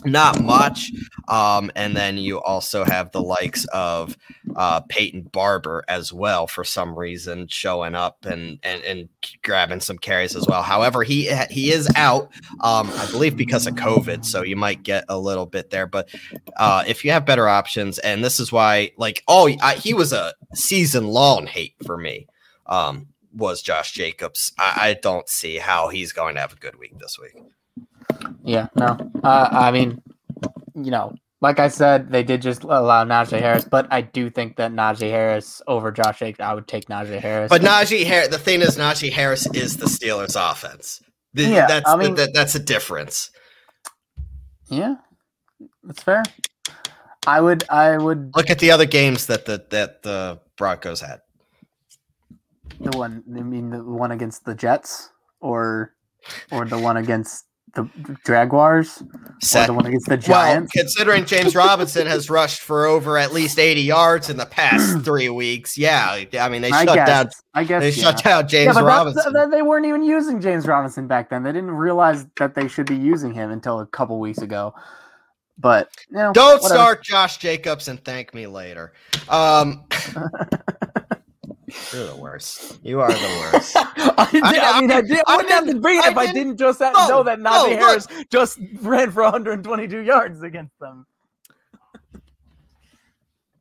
not 0.04 0.42
much. 0.42 0.92
Um, 1.28 1.72
and 1.76 1.96
then 1.96 2.18
you 2.18 2.42
also 2.42 2.84
have 2.84 3.12
the 3.12 3.22
likes 3.22 3.66
of 3.66 4.18
uh, 4.56 4.82
Peyton 4.82 5.24
Barber 5.32 5.84
as 5.88 6.12
well 6.12 6.48
for 6.48 6.64
some 6.64 6.98
reason 6.98 7.48
showing 7.48 7.96
up 7.96 8.26
and, 8.26 8.60
and 8.64 8.84
and 8.84 9.10
grabbing 9.44 9.80
some 9.80 9.98
carries 9.98 10.36
as 10.36 10.46
well. 10.48 10.64
However, 10.64 11.04
he 11.04 11.34
he 11.50 11.72
is 11.72 11.90
out, 11.96 12.32
um, 12.62 12.90
I 12.96 13.08
believe, 13.12 13.38
because 13.38 13.68
of 13.68 13.76
COVID, 13.76 14.26
so 14.26 14.42
you 14.42 14.56
might 14.56 14.84
get 14.84 15.06
a 15.08 15.18
little 15.18 15.46
bit 15.46 15.70
there. 15.70 15.88
But 15.88 16.10
uh, 16.58 16.84
if 16.88 17.06
you 17.06 17.12
have 17.12 17.26
better 17.26 17.48
options, 17.48 18.00
and 18.00 18.24
this 18.24 18.40
is 18.40 18.52
why, 18.52 18.92
like, 18.98 19.24
oh, 19.28 19.50
I, 19.62 19.76
he 19.76 19.94
was 19.94 20.12
a 20.12 20.34
season 20.54 21.08
long 21.08 21.48
hate 21.48 21.76
for 21.86 21.98
me. 21.98 22.28
Um, 22.66 23.08
was 23.34 23.62
Josh 23.62 23.94
Jacobs? 23.94 24.52
I, 24.58 24.74
I 24.78 24.94
don't 24.94 25.30
see 25.30 25.58
how 25.58 25.90
he's 25.90 26.14
going 26.14 26.36
to 26.36 26.42
have 26.42 26.54
a 26.54 26.58
good 26.58 26.78
week 26.78 26.98
this 27.00 27.18
week. 27.20 27.44
Yeah, 28.44 28.68
no. 28.76 28.98
Uh, 29.24 29.50
I 29.52 29.72
mean, 29.72 30.02
you 30.76 30.92
know, 30.92 31.14
like 31.42 31.60
I 31.60 31.70
said, 31.70 32.12
they 32.12 32.24
did 32.24 32.42
just 32.42 32.64
allow 32.64 33.06
Najee 33.06 33.40
Harris, 33.40 33.64
but 33.64 33.88
I 33.92 34.02
do 34.02 34.30
think 34.30 34.58
that 34.58 34.72
Najee 34.72 35.10
Harris 35.10 35.62
over 35.68 35.92
Josh 35.92 36.20
Jacobs, 36.20 36.42
I 36.42 36.54
would 36.54 36.68
take 36.68 36.86
Najee 36.86 37.20
Harris. 37.20 37.50
But 37.50 37.62
Najee 37.62 38.06
Harris, 38.06 38.30
the 38.30 38.40
thing 38.40 38.62
is, 38.62 38.78
Najee 38.78 39.12
Harris 39.12 39.48
is 39.54 39.78
the 39.78 39.86
Steelers' 39.86 40.36
offense. 40.36 41.02
The, 41.34 41.44
yeah, 41.44 41.68
that's 41.68 41.88
I 41.90 41.96
mean, 41.96 42.16
the, 42.16 42.30
that's 42.34 42.56
a 42.56 42.60
difference. 42.60 43.32
Yeah, 44.70 44.96
that's 45.84 46.04
fair. 46.04 46.24
I 47.26 47.40
would, 47.40 47.64
I 47.70 47.98
would 47.98 48.36
look 48.36 48.50
at 48.50 48.60
the 48.60 48.72
other 48.72 48.86
games 48.86 49.28
that 49.28 49.46
the 49.46 49.66
that 49.70 50.04
the 50.04 50.40
Broncos 50.58 51.02
had. 51.02 51.22
The 52.80 52.98
one, 52.98 53.24
I 53.36 53.42
mean, 53.42 53.72
the 53.72 53.84
one 53.84 54.12
against 54.12 54.46
the 54.46 54.56
Jets, 54.56 55.10
or 55.42 55.94
or 56.52 56.66
the 56.66 56.78
one 56.78 56.98
against 56.98 57.46
the 57.76 57.90
Jaguars 58.26 59.04
Set. 59.42 59.64
or 59.64 59.68
the 59.68 59.74
one 59.74 59.86
against 59.86 60.08
the 60.08 60.18
Giants? 60.18 60.72
Well, 60.76 60.84
considering 60.84 61.26
James 61.26 61.56
Robinson 61.56 62.08
has 62.08 62.30
rushed 62.30 62.62
for 62.62 62.86
over 62.86 63.18
at 63.18 63.34
least 63.34 63.60
80 63.60 63.82
yards 63.82 64.30
in 64.30 64.38
the 64.38 64.46
past 64.46 65.00
three 65.04 65.30
weeks, 65.30 65.78
yeah. 65.78 66.24
I 66.40 66.50
mean, 66.50 66.62
they 66.62 66.72
I 66.72 66.86
shut 66.86 66.96
guess, 66.96 67.08
down. 67.08 67.30
I 67.54 67.64
guess 67.64 67.82
they 67.82 67.90
yeah. 67.90 68.04
shut 68.12 68.24
down 68.24 68.48
James 68.48 68.76
yeah, 68.76 68.82
Robinson. 68.82 69.50
they 69.52 69.62
weren't 69.62 69.86
even 69.86 70.04
using 70.04 70.42
James 70.42 70.68
Robinson 70.68 71.08
back 71.08 71.30
then. 71.30 71.44
They 71.44 71.52
didn't 71.52 71.72
realize 71.72 72.26
that 72.38 72.56
they 72.56 72.68
should 72.68 72.88
be 72.88 72.98
using 72.98 73.34
him 73.34 73.52
until 73.52 73.80
a 73.80 73.86
couple 73.86 74.20
weeks 74.20 74.40
ago. 74.40 74.74
But 75.58 75.90
you 76.10 76.18
know, 76.18 76.32
don't 76.32 76.62
whatever. 76.62 76.74
start 76.74 77.04
Josh 77.04 77.38
Jacobs 77.38 77.90
and 77.90 78.04
thank 78.04 78.34
me 78.34 78.48
later. 78.48 78.94
Um, 79.28 79.84
You're 81.94 82.08
the 82.08 82.16
worst. 82.16 82.80
You 82.84 83.02
are 83.02 83.12
the 83.12 83.50
worst. 83.54 83.76
I, 83.78 84.30
did, 84.32 84.44
I, 84.44 84.78
I, 84.78 84.82
mean, 84.82 84.92
I, 84.92 85.02
did, 85.02 85.20
I 85.28 85.36
wouldn't 85.38 85.54
have 85.54 85.66
to 85.68 85.80
bring 85.80 85.98
it 85.98 86.06
if 86.06 86.18
I 86.18 86.32
didn't 86.32 86.58
just 86.58 86.80
have, 86.80 86.94
know 86.94 87.24
that 87.24 87.40
Najee 87.40 87.78
Harris 87.78 88.08
just 88.32 88.60
ran 88.82 89.12
for 89.12 89.24
122 89.24 90.00
yards 90.00 90.42
against 90.44 90.78
them. 90.80 91.06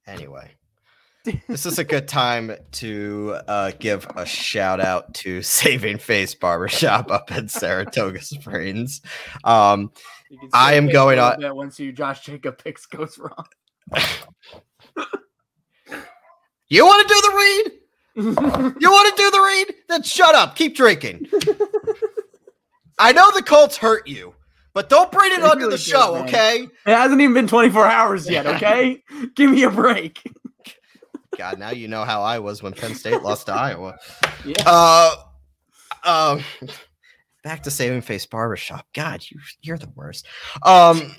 Anyway, 0.07 0.51
this 1.49 1.67
is 1.67 1.79
a 1.79 1.85
good 1.85 2.09
time 2.09 2.53
to 2.73 3.37
uh, 3.47 3.73
give 3.79 4.07
a 4.17 4.25
shout 4.25 4.81
out 4.81 5.13
to 5.15 5.43
Saving 5.43 5.99
Face 5.99 6.35
Barbershop 6.35 7.11
up 7.11 7.31
in 7.31 7.49
Saratoga 7.49 8.21
Springs. 8.23 9.01
Um, 9.45 9.93
I 10.53 10.75
am 10.75 10.89
going 10.89 11.19
a 11.19 11.23
on- 11.23 11.41
bit 11.41 11.55
Once 11.55 11.79
you 11.79 11.93
Josh 11.93 12.21
Jacob 12.25 12.63
picks 12.63 12.87
goes 12.87 13.19
wrong. 13.19 13.47
you 16.69 16.87
want 16.87 17.09
to 17.09 17.15
do 17.15 17.21
the 17.21 17.37
read? 17.37 17.79
You 18.81 18.91
want 18.91 19.17
to 19.17 19.23
do 19.23 19.31
the 19.31 19.41
read? 19.41 19.75
Then 19.89 20.03
shut 20.03 20.35
up. 20.35 20.57
Keep 20.57 20.75
drinking. 20.77 21.29
I 22.99 23.13
know 23.13 23.31
the 23.31 23.43
Colts 23.43 23.77
hurt 23.77 24.09
you, 24.09 24.35
but 24.75 24.89
don't 24.89 25.13
bring 25.13 25.31
it 25.33 25.37
They 25.41 25.43
onto 25.47 25.59
really 25.67 25.71
the 25.73 25.77
did, 25.77 25.87
show, 25.87 26.15
man. 26.15 26.25
okay? 26.25 26.63
It 26.65 26.71
hasn't 26.95 27.21
even 27.21 27.33
been 27.35 27.47
24 27.47 27.87
hours 27.87 28.29
yet, 28.29 28.45
okay? 28.57 29.03
Give 29.37 29.51
me 29.53 29.63
a 29.63 29.71
break. 29.71 30.21
God, 31.37 31.61
now 31.61 31.71
you 31.71 31.87
know 31.87 32.03
how 32.03 32.23
I 32.23 32.41
was 32.41 32.61
when 32.61 32.73
Penn 32.73 32.97
State 32.97 33.23
lost 33.23 33.47
to 33.47 33.53
Iowa. 33.53 33.97
Yeah. 34.45 34.57
Uh, 34.67 35.15
um, 36.03 36.43
back 37.45 37.63
to 37.63 37.71
Saving 37.71 38.01
Face 38.01 38.27
Barbershop. 38.27 38.85
God, 38.95 39.23
you 39.29 39.39
you're 39.63 39.79
the 39.79 39.91
worst. 39.95 40.27
Um, 40.65 41.15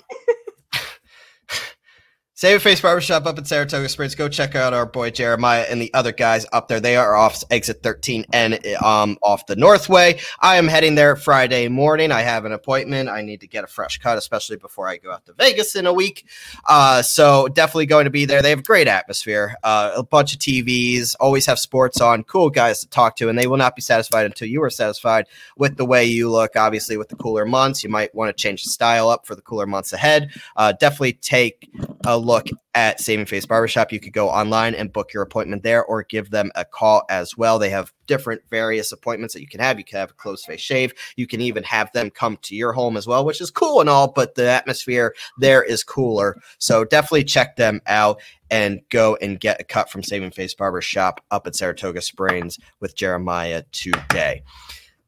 Saving 2.40 2.60
Face 2.60 2.80
Barbershop 2.80 3.26
up 3.26 3.36
in 3.36 3.44
Saratoga 3.44 3.86
Springs. 3.86 4.14
Go 4.14 4.26
check 4.26 4.54
out 4.54 4.72
our 4.72 4.86
boy 4.86 5.10
Jeremiah 5.10 5.66
and 5.68 5.78
the 5.78 5.92
other 5.92 6.10
guys 6.10 6.46
up 6.54 6.68
there. 6.68 6.80
They 6.80 6.96
are 6.96 7.14
off 7.14 7.44
exit 7.50 7.82
13 7.82 8.24
and 8.32 8.58
um 8.76 9.18
off 9.22 9.44
the 9.44 9.56
Northway. 9.56 10.18
I 10.40 10.56
am 10.56 10.66
heading 10.66 10.94
there 10.94 11.16
Friday 11.16 11.68
morning. 11.68 12.10
I 12.10 12.22
have 12.22 12.46
an 12.46 12.52
appointment. 12.52 13.10
I 13.10 13.20
need 13.20 13.42
to 13.42 13.46
get 13.46 13.64
a 13.64 13.66
fresh 13.66 13.98
cut, 13.98 14.16
especially 14.16 14.56
before 14.56 14.88
I 14.88 14.96
go 14.96 15.12
out 15.12 15.26
to 15.26 15.34
Vegas 15.34 15.76
in 15.76 15.84
a 15.84 15.92
week. 15.92 16.24
Uh, 16.66 17.02
so 17.02 17.46
definitely 17.48 17.84
going 17.84 18.04
to 18.04 18.10
be 18.10 18.24
there. 18.24 18.40
They 18.40 18.48
have 18.48 18.60
a 18.60 18.62
great 18.62 18.88
atmosphere, 18.88 19.56
uh, 19.62 19.92
a 19.94 20.02
bunch 20.02 20.32
of 20.32 20.38
TVs, 20.38 21.16
always 21.20 21.44
have 21.44 21.58
sports 21.58 22.00
on, 22.00 22.24
cool 22.24 22.48
guys 22.48 22.80
to 22.80 22.88
talk 22.88 23.16
to, 23.16 23.28
and 23.28 23.38
they 23.38 23.48
will 23.48 23.58
not 23.58 23.76
be 23.76 23.82
satisfied 23.82 24.24
until 24.24 24.48
you 24.48 24.62
are 24.62 24.70
satisfied 24.70 25.26
with 25.58 25.76
the 25.76 25.84
way 25.84 26.06
you 26.06 26.30
look. 26.30 26.56
Obviously, 26.56 26.96
with 26.96 27.10
the 27.10 27.16
cooler 27.16 27.44
months, 27.44 27.84
you 27.84 27.90
might 27.90 28.14
want 28.14 28.34
to 28.34 28.42
change 28.42 28.64
the 28.64 28.70
style 28.70 29.10
up 29.10 29.26
for 29.26 29.34
the 29.34 29.42
cooler 29.42 29.66
months 29.66 29.92
ahead. 29.92 30.30
Uh, 30.56 30.72
definitely 30.72 31.12
take 31.12 31.68
a 32.06 32.18
look 32.18 32.46
at 32.74 33.00
Saving 33.00 33.26
Face 33.26 33.46
Barbershop. 33.46 33.92
You 33.92 34.00
could 34.00 34.12
go 34.12 34.28
online 34.28 34.74
and 34.74 34.92
book 34.92 35.12
your 35.12 35.22
appointment 35.22 35.62
there 35.62 35.84
or 35.84 36.02
give 36.02 36.30
them 36.30 36.50
a 36.54 36.64
call 36.64 37.02
as 37.10 37.36
well. 37.36 37.58
They 37.58 37.70
have 37.70 37.92
different 38.06 38.42
various 38.50 38.92
appointments 38.92 39.34
that 39.34 39.40
you 39.40 39.46
can 39.46 39.60
have. 39.60 39.78
You 39.78 39.84
can 39.84 39.98
have 39.98 40.10
a 40.10 40.14
closed 40.14 40.44
face 40.44 40.60
shave. 40.60 40.92
You 41.16 41.26
can 41.26 41.40
even 41.40 41.62
have 41.64 41.92
them 41.92 42.10
come 42.10 42.38
to 42.42 42.54
your 42.54 42.72
home 42.72 42.96
as 42.96 43.06
well, 43.06 43.24
which 43.24 43.40
is 43.40 43.50
cool 43.50 43.80
and 43.80 43.90
all, 43.90 44.12
but 44.12 44.34
the 44.34 44.48
atmosphere 44.48 45.14
there 45.38 45.62
is 45.62 45.84
cooler. 45.84 46.40
So 46.58 46.84
definitely 46.84 47.24
check 47.24 47.56
them 47.56 47.80
out 47.86 48.20
and 48.50 48.80
go 48.88 49.16
and 49.20 49.38
get 49.38 49.60
a 49.60 49.64
cut 49.64 49.90
from 49.90 50.02
Saving 50.02 50.30
Face 50.30 50.54
Barbershop 50.54 51.22
up 51.30 51.46
at 51.46 51.54
Saratoga 51.54 52.00
Springs 52.00 52.58
with 52.80 52.96
Jeremiah 52.96 53.62
today. 53.72 54.42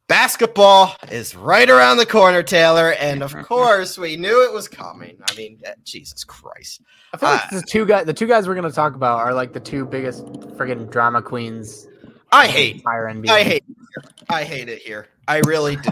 Basketball 0.07 0.95
is 1.11 1.35
right 1.35 1.69
around 1.69 1.97
the 1.97 2.05
corner, 2.05 2.43
Taylor, 2.43 2.91
and 2.93 3.23
of 3.23 3.33
course 3.45 3.97
we 3.97 4.17
knew 4.17 4.43
it 4.43 4.51
was 4.51 4.67
coming. 4.67 5.17
I 5.29 5.35
mean, 5.35 5.59
eh, 5.63 5.73
Jesus 5.85 6.23
Christ. 6.23 6.81
I 7.13 7.17
feel 7.17 7.29
like 7.29 7.53
Uh, 7.53 7.59
the 7.59 7.65
two 7.65 7.85
guys, 7.85 8.05
the 8.05 8.13
two 8.13 8.27
guys 8.27 8.47
we're 8.47 8.55
gonna 8.55 8.71
talk 8.71 8.95
about 8.95 9.19
are 9.19 9.33
like 9.33 9.53
the 9.53 9.59
two 9.61 9.85
biggest 9.85 10.25
friggin' 10.57 10.89
drama 10.91 11.21
queens. 11.21 11.87
I 12.31 12.47
hate, 12.47 12.75
entire 12.77 13.07
NBA. 13.07 13.29
I 13.29 13.43
hate, 13.43 13.63
it 13.69 13.75
here. 13.77 14.11
I 14.29 14.43
hate 14.43 14.67
it 14.69 14.79
here. 14.81 15.07
I 15.27 15.37
really 15.45 15.77
do. 15.77 15.91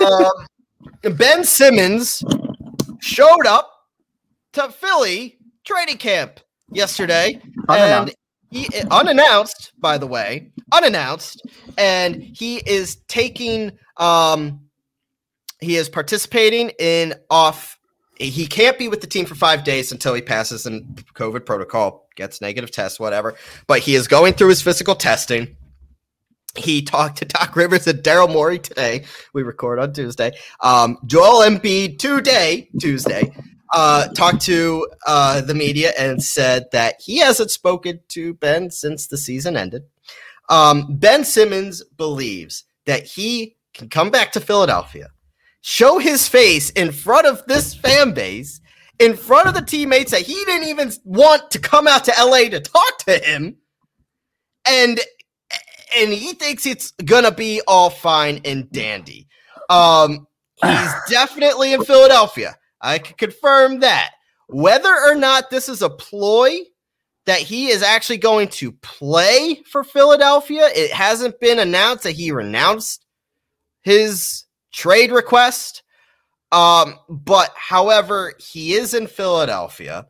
um, 0.06 1.14
Ben 1.16 1.44
Simmons 1.44 2.24
showed 3.00 3.46
up 3.46 3.70
to 4.54 4.70
Philly 4.70 5.38
training 5.64 5.98
camp 5.98 6.40
yesterday, 6.72 7.40
Unannounced. 7.68 8.14
and 8.14 8.16
he 8.52 8.68
unannounced, 8.90 9.72
by 9.78 9.96
the 9.96 10.06
way, 10.06 10.52
unannounced, 10.72 11.42
and 11.78 12.22
he 12.22 12.58
is 12.58 12.96
taking, 13.08 13.72
um, 13.96 14.60
he 15.60 15.76
is 15.76 15.88
participating 15.88 16.70
in 16.78 17.14
off. 17.30 17.78
He 18.18 18.46
can't 18.46 18.78
be 18.78 18.88
with 18.88 19.00
the 19.00 19.06
team 19.06 19.24
for 19.24 19.34
five 19.34 19.64
days 19.64 19.90
until 19.90 20.12
he 20.12 20.20
passes 20.20 20.66
in 20.66 20.84
COVID 21.14 21.46
protocol, 21.46 22.08
gets 22.14 22.40
negative 22.40 22.70
tests, 22.70 23.00
whatever. 23.00 23.34
But 23.66 23.80
he 23.80 23.94
is 23.94 24.06
going 24.06 24.34
through 24.34 24.50
his 24.50 24.60
physical 24.60 24.94
testing. 24.94 25.56
He 26.54 26.82
talked 26.82 27.16
to 27.18 27.24
Doc 27.24 27.56
Rivers 27.56 27.86
and 27.86 28.00
Daryl 28.00 28.30
Morey 28.30 28.58
today. 28.58 29.06
We 29.32 29.42
record 29.42 29.78
on 29.78 29.94
Tuesday. 29.94 30.32
Um, 30.60 30.98
Joel 31.06 31.48
Embiid 31.48 31.98
today, 31.98 32.68
Tuesday, 32.78 33.34
uh, 33.72 34.08
talked 34.08 34.42
to 34.42 34.86
uh, 35.06 35.40
the 35.40 35.54
media 35.54 35.92
and 35.98 36.22
said 36.22 36.66
that 36.72 36.96
he 37.00 37.18
hasn't 37.18 37.50
spoken 37.50 38.00
to 38.08 38.34
Ben 38.34 38.70
since 38.70 39.06
the 39.06 39.16
season 39.16 39.56
ended. 39.56 39.82
Um, 40.48 40.86
ben 40.98 41.24
Simmons 41.24 41.82
believes 41.96 42.64
that 42.86 43.04
he 43.04 43.56
can 43.72 43.88
come 43.88 44.10
back 44.10 44.32
to 44.32 44.40
Philadelphia, 44.40 45.08
show 45.62 45.98
his 45.98 46.28
face 46.28 46.70
in 46.70 46.92
front 46.92 47.26
of 47.26 47.44
this 47.46 47.74
fan 47.74 48.12
base, 48.12 48.60
in 48.98 49.16
front 49.16 49.48
of 49.48 49.54
the 49.54 49.62
teammates 49.62 50.10
that 50.10 50.22
he 50.22 50.34
didn't 50.44 50.68
even 50.68 50.92
want 51.04 51.50
to 51.50 51.58
come 51.58 51.88
out 51.88 52.04
to 52.04 52.12
LA 52.18 52.48
to 52.50 52.60
talk 52.60 52.98
to 53.06 53.18
him, 53.18 53.56
and 54.66 55.00
and 55.96 56.12
he 56.12 56.34
thinks 56.34 56.66
it's 56.66 56.92
gonna 57.04 57.32
be 57.32 57.62
all 57.66 57.90
fine 57.90 58.40
and 58.44 58.70
dandy. 58.70 59.28
Um, 59.70 60.26
he's 60.62 60.90
definitely 61.08 61.72
in 61.72 61.84
Philadelphia. 61.84 62.56
I 62.82 62.98
can 62.98 63.16
confirm 63.16 63.80
that. 63.80 64.12
Whether 64.48 64.94
or 64.94 65.14
not 65.14 65.50
this 65.50 65.68
is 65.68 65.82
a 65.82 65.88
ploy 65.88 66.58
that 67.26 67.40
he 67.40 67.68
is 67.68 67.82
actually 67.82 68.18
going 68.18 68.48
to 68.48 68.72
play 68.72 69.62
for 69.70 69.84
Philadelphia, 69.84 70.68
it 70.74 70.90
hasn't 70.90 71.38
been 71.40 71.58
announced 71.58 72.02
that 72.02 72.12
he 72.12 72.32
renounced 72.32 73.06
his 73.82 74.44
trade 74.72 75.12
request. 75.12 75.82
Um, 76.50 76.96
but 77.08 77.52
however, 77.56 78.34
he 78.38 78.74
is 78.74 78.92
in 78.92 79.06
Philadelphia. 79.06 80.06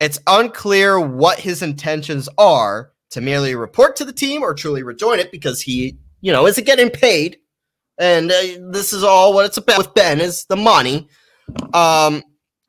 It's 0.00 0.20
unclear 0.26 0.98
what 0.98 1.38
his 1.38 1.62
intentions 1.62 2.28
are 2.38 2.92
to 3.10 3.20
merely 3.20 3.54
report 3.54 3.96
to 3.96 4.04
the 4.04 4.12
team 4.12 4.42
or 4.42 4.54
truly 4.54 4.82
rejoin 4.82 5.18
it 5.18 5.30
because 5.30 5.60
he, 5.60 5.98
you 6.20 6.32
know, 6.32 6.46
isn't 6.46 6.66
getting 6.66 6.90
paid. 6.90 7.38
And 7.98 8.30
uh, 8.30 8.42
this 8.72 8.92
is 8.92 9.04
all 9.04 9.34
what 9.34 9.46
it's 9.46 9.56
about 9.56 9.78
with 9.78 9.94
Ben 9.94 10.20
is 10.20 10.46
the 10.46 10.56
money. 10.56 11.08
Um, 11.72 12.22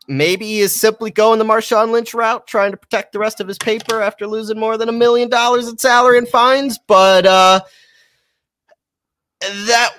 maybe 0.08 0.46
he 0.46 0.60
is 0.60 0.80
simply 0.80 1.12
going 1.12 1.40
the 1.40 1.46
Marshawn 1.46 1.92
Lynch 1.92 2.14
route, 2.14 2.48
trying 2.48 2.72
to 2.72 2.78
protect 2.78 3.14
the 3.14 3.20
rest 3.20 3.40
of 3.40 3.48
his 3.48 3.58
paper 3.58 4.02
after 4.02 4.28
losing 4.28 4.60
more 4.60 4.78
than 4.78 4.90
a 4.90 4.94
million 4.94 5.30
dollars 5.30 5.68
in 5.68 5.78
salary 5.78 6.18
and 6.18 6.28
fines. 6.28 6.80
But 6.88 7.26
uh, 7.26 7.62
that 9.42 9.92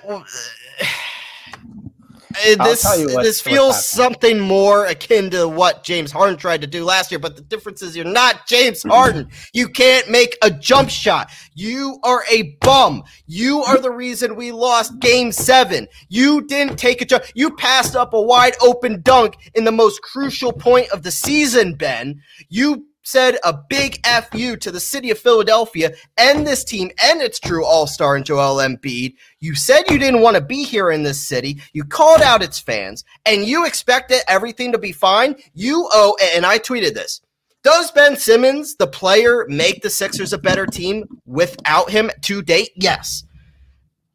this 2.65 2.83
what- 3.13 3.23
this 3.23 3.41
feels 3.41 3.85
something 3.85 4.39
more 4.39 4.85
akin 4.85 5.29
to 5.31 5.47
what 5.47 5.83
James 5.83 6.11
Harden 6.11 6.37
tried 6.37 6.61
to 6.61 6.67
do 6.67 6.83
last 6.83 7.11
year. 7.11 7.19
But 7.19 7.35
the 7.35 7.41
difference 7.41 7.81
is 7.81 7.95
you're 7.95 8.05
not 8.05 8.47
James 8.47 8.83
Harden. 8.83 9.29
You 9.53 9.69
can't 9.69 10.09
make 10.09 10.37
a 10.41 10.51
jump 10.51 10.89
shot. 10.89 11.29
You 11.55 11.99
are 12.03 12.23
a 12.29 12.55
bum. 12.61 13.03
You 13.25 13.63
are 13.63 13.77
the 13.79 13.91
reason 13.91 14.35
we 14.35 14.51
lost 14.51 14.99
Game 14.99 15.31
Seven. 15.31 15.87
You 16.09 16.41
didn't 16.41 16.77
take 16.77 17.01
a 17.01 17.05
jump. 17.05 17.23
You 17.33 17.51
passed 17.51 17.95
up 17.95 18.13
a 18.13 18.21
wide 18.21 18.55
open 18.61 19.01
dunk 19.01 19.35
in 19.55 19.63
the 19.63 19.71
most 19.71 20.01
crucial 20.01 20.51
point 20.53 20.89
of 20.89 21.03
the 21.03 21.11
season, 21.11 21.75
Ben. 21.75 22.21
You 22.49 22.85
said 23.07 23.37
a 23.45 23.53
big 23.53 24.05
fu 24.05 24.57
to 24.57 24.69
the 24.69 24.81
city 24.81 25.09
of 25.11 25.17
Philadelphia 25.17 25.93
and 26.17 26.45
this 26.45 26.65
team 26.65 26.91
and 27.01 27.21
its 27.21 27.39
true 27.39 27.63
all-star 27.63 28.17
in 28.17 28.23
Joel 28.23 28.57
Embiid. 28.57 29.15
You 29.39 29.55
said 29.55 29.89
you 29.89 29.97
didn't 29.97 30.19
want 30.19 30.35
to 30.35 30.41
be 30.41 30.65
here 30.65 30.91
in 30.91 31.03
this 31.03 31.25
city. 31.25 31.61
You 31.71 31.85
called 31.85 32.21
out 32.21 32.43
its 32.43 32.59
fans 32.59 33.05
and 33.25 33.45
you 33.45 33.65
expected 33.65 34.19
everything 34.27 34.73
to 34.73 34.77
be 34.77 34.91
fine. 34.91 35.37
You 35.53 35.87
owe 35.93 36.17
and 36.35 36.45
I 36.45 36.59
tweeted 36.59 36.95
this. 36.95 37.21
Does 37.63 37.91
Ben 37.91 38.17
Simmons, 38.17 38.75
the 38.75 38.87
player, 38.87 39.45
make 39.47 39.81
the 39.81 39.89
Sixers 39.89 40.33
a 40.33 40.37
better 40.37 40.65
team 40.65 41.05
without 41.25 41.89
him 41.89 42.11
to 42.23 42.41
date? 42.41 42.71
Yes. 42.75 43.23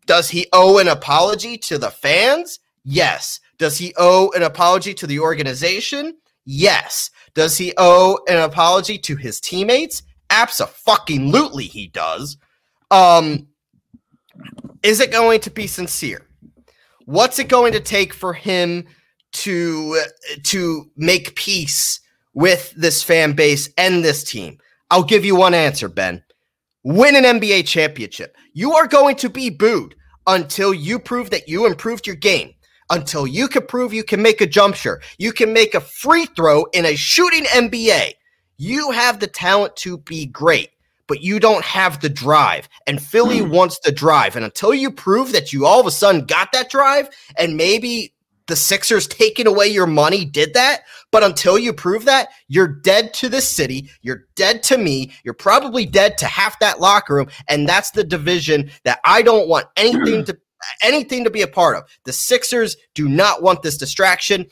Does 0.05 0.29
he 0.29 0.49
owe 0.53 0.79
an 0.79 0.89
apology 0.89 1.57
to 1.57 1.79
the 1.79 1.91
fans? 1.91 2.61
Yes. 2.85 3.41
Does 3.57 3.79
he 3.79 3.95
owe 3.97 4.31
an 4.37 4.43
apology 4.43 4.93
to 4.95 5.07
the 5.07 5.21
organization? 5.21 6.19
Yes. 6.45 7.11
Does 7.35 7.57
he 7.57 7.73
owe 7.77 8.19
an 8.29 8.39
apology 8.39 8.99
to 8.99 9.17
his 9.17 9.41
teammates? 9.41 10.03
Absolutely, 10.31 11.65
he 11.65 11.89
does. 11.89 12.37
Um, 12.91 13.49
is 14.83 15.01
it 15.01 15.13
going 15.13 15.41
to 15.41 15.51
be 15.51 15.67
sincere? 15.67 16.27
What's 17.05 17.39
it 17.39 17.49
going 17.49 17.73
to 17.73 17.81
take 17.81 18.15
for 18.15 18.33
him 18.33 18.87
to 19.33 20.03
to 20.45 20.91
make 20.97 21.35
peace 21.37 22.01
with 22.35 22.73
this 22.77 23.03
fan 23.03 23.33
base 23.33 23.69
and 23.77 24.05
this 24.05 24.25
team? 24.25 24.59
I'll 24.91 25.03
give 25.03 25.25
you 25.25 25.37
one 25.37 25.55
answer, 25.55 25.89
Ben. 25.89 26.23
Win 26.85 27.17
an 27.17 27.41
NBA 27.41 27.67
championship. 27.67 28.37
You 28.53 28.73
are 28.73 28.87
going 28.87 29.17
to 29.17 29.29
be 29.29 29.51
booed 29.51 29.95
until 30.27 30.75
you 30.75 30.99
prove 30.99 31.31
that 31.31 31.49
you 31.49 31.67
improved 31.67 32.07
your 32.07 32.17
game 32.17 32.55
until 32.93 33.27
you 33.27 33.49
can 33.49 33.67
prove 33.67 33.93
you 33.93 34.05
can 34.05 34.23
make 34.23 34.41
a 34.41 34.47
jump 34.47 34.77
shot, 34.77 34.99
you 35.19 35.33
can 35.33 35.53
make 35.53 35.75
a 35.75 35.81
free 35.81 36.27
throw 36.27 36.65
in 36.73 36.85
a 36.85 36.95
shooting 36.95 37.45
NBA. 37.45 38.13
You 38.59 38.91
have 38.93 39.19
the 39.19 39.27
talent 39.27 39.75
to 39.77 39.99
be 39.99 40.27
great, 40.27 40.71
but 41.09 41.23
you 41.23 41.41
don't 41.41 41.65
have 41.65 42.01
the 42.01 42.11
drive. 42.11 42.69
And 42.87 43.03
Philly 43.03 43.41
hmm. 43.41 43.51
wants 43.51 43.81
the 43.81 43.91
drive. 43.91 44.37
And 44.37 44.45
until 44.45 44.75
you 44.75 44.91
prove 44.91 45.33
that 45.33 45.53
you 45.53 45.67
all 45.67 45.81
of 45.81 45.87
a 45.87 45.91
sudden 45.91 46.27
got 46.27 46.53
that 46.53 46.71
drive, 46.71 47.09
and 47.39 47.57
maybe 47.57 48.15
the 48.47 48.57
Sixers 48.57 49.07
taking 49.07 49.47
away 49.47 49.69
your 49.69 49.87
money 49.87 50.25
did 50.25 50.55
that. 50.55 50.83
But 51.11 51.23
until 51.23 51.59
you 51.59 51.73
prove 51.73 52.05
that, 52.05 52.29
you're 52.49 52.69
dead 52.69 53.15
to 53.15 53.29
the 53.29 53.41
city. 53.41 53.91
You're 54.03 54.27
dead 54.35 54.63
to 54.65 54.79
me. 54.79 55.13
You're 55.25 55.35
probably 55.35 55.87
dead 55.87 56.19
to 56.19 56.27
half 56.27 56.59
that 56.59 56.81
locker 56.81 57.15
room. 57.15 57.29
And 57.49 57.69
that's 57.69 57.93
the 57.93 58.05
division 58.05 58.71
that 58.85 59.01
I 59.05 59.23
don't 59.23 59.49
want 59.49 59.67
anything 59.77 60.25
to 60.27 60.39
anything 60.83 61.25
to 61.25 61.31
be 61.31 61.43
a 61.43 61.47
part 61.47 61.77
of. 61.77 61.85
The 62.05 62.13
Sixers 62.13 62.77
do 62.95 63.09
not 63.09 63.43
want 63.43 63.63
this 63.63 63.77
distraction. 63.77 64.47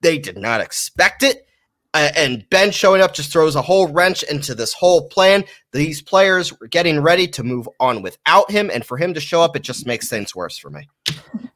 They 0.00 0.18
did 0.18 0.38
not 0.38 0.60
expect 0.60 1.22
it. 1.22 1.46
Uh, 1.94 2.10
and 2.14 2.44
Ben 2.50 2.70
showing 2.70 3.00
up 3.00 3.14
just 3.14 3.32
throws 3.32 3.56
a 3.56 3.62
whole 3.62 3.88
wrench 3.88 4.22
into 4.24 4.54
this 4.54 4.74
whole 4.74 5.08
plan. 5.08 5.44
These 5.72 6.02
players 6.02 6.52
were 6.60 6.66
getting 6.66 7.00
ready 7.00 7.26
to 7.28 7.42
move 7.42 7.68
on 7.80 8.02
without 8.02 8.50
him, 8.50 8.70
and 8.72 8.84
for 8.84 8.98
him 8.98 9.14
to 9.14 9.20
show 9.20 9.40
up, 9.40 9.56
it 9.56 9.62
just 9.62 9.86
makes 9.86 10.08
things 10.08 10.34
worse 10.34 10.58
for 10.58 10.68
me. 10.68 10.88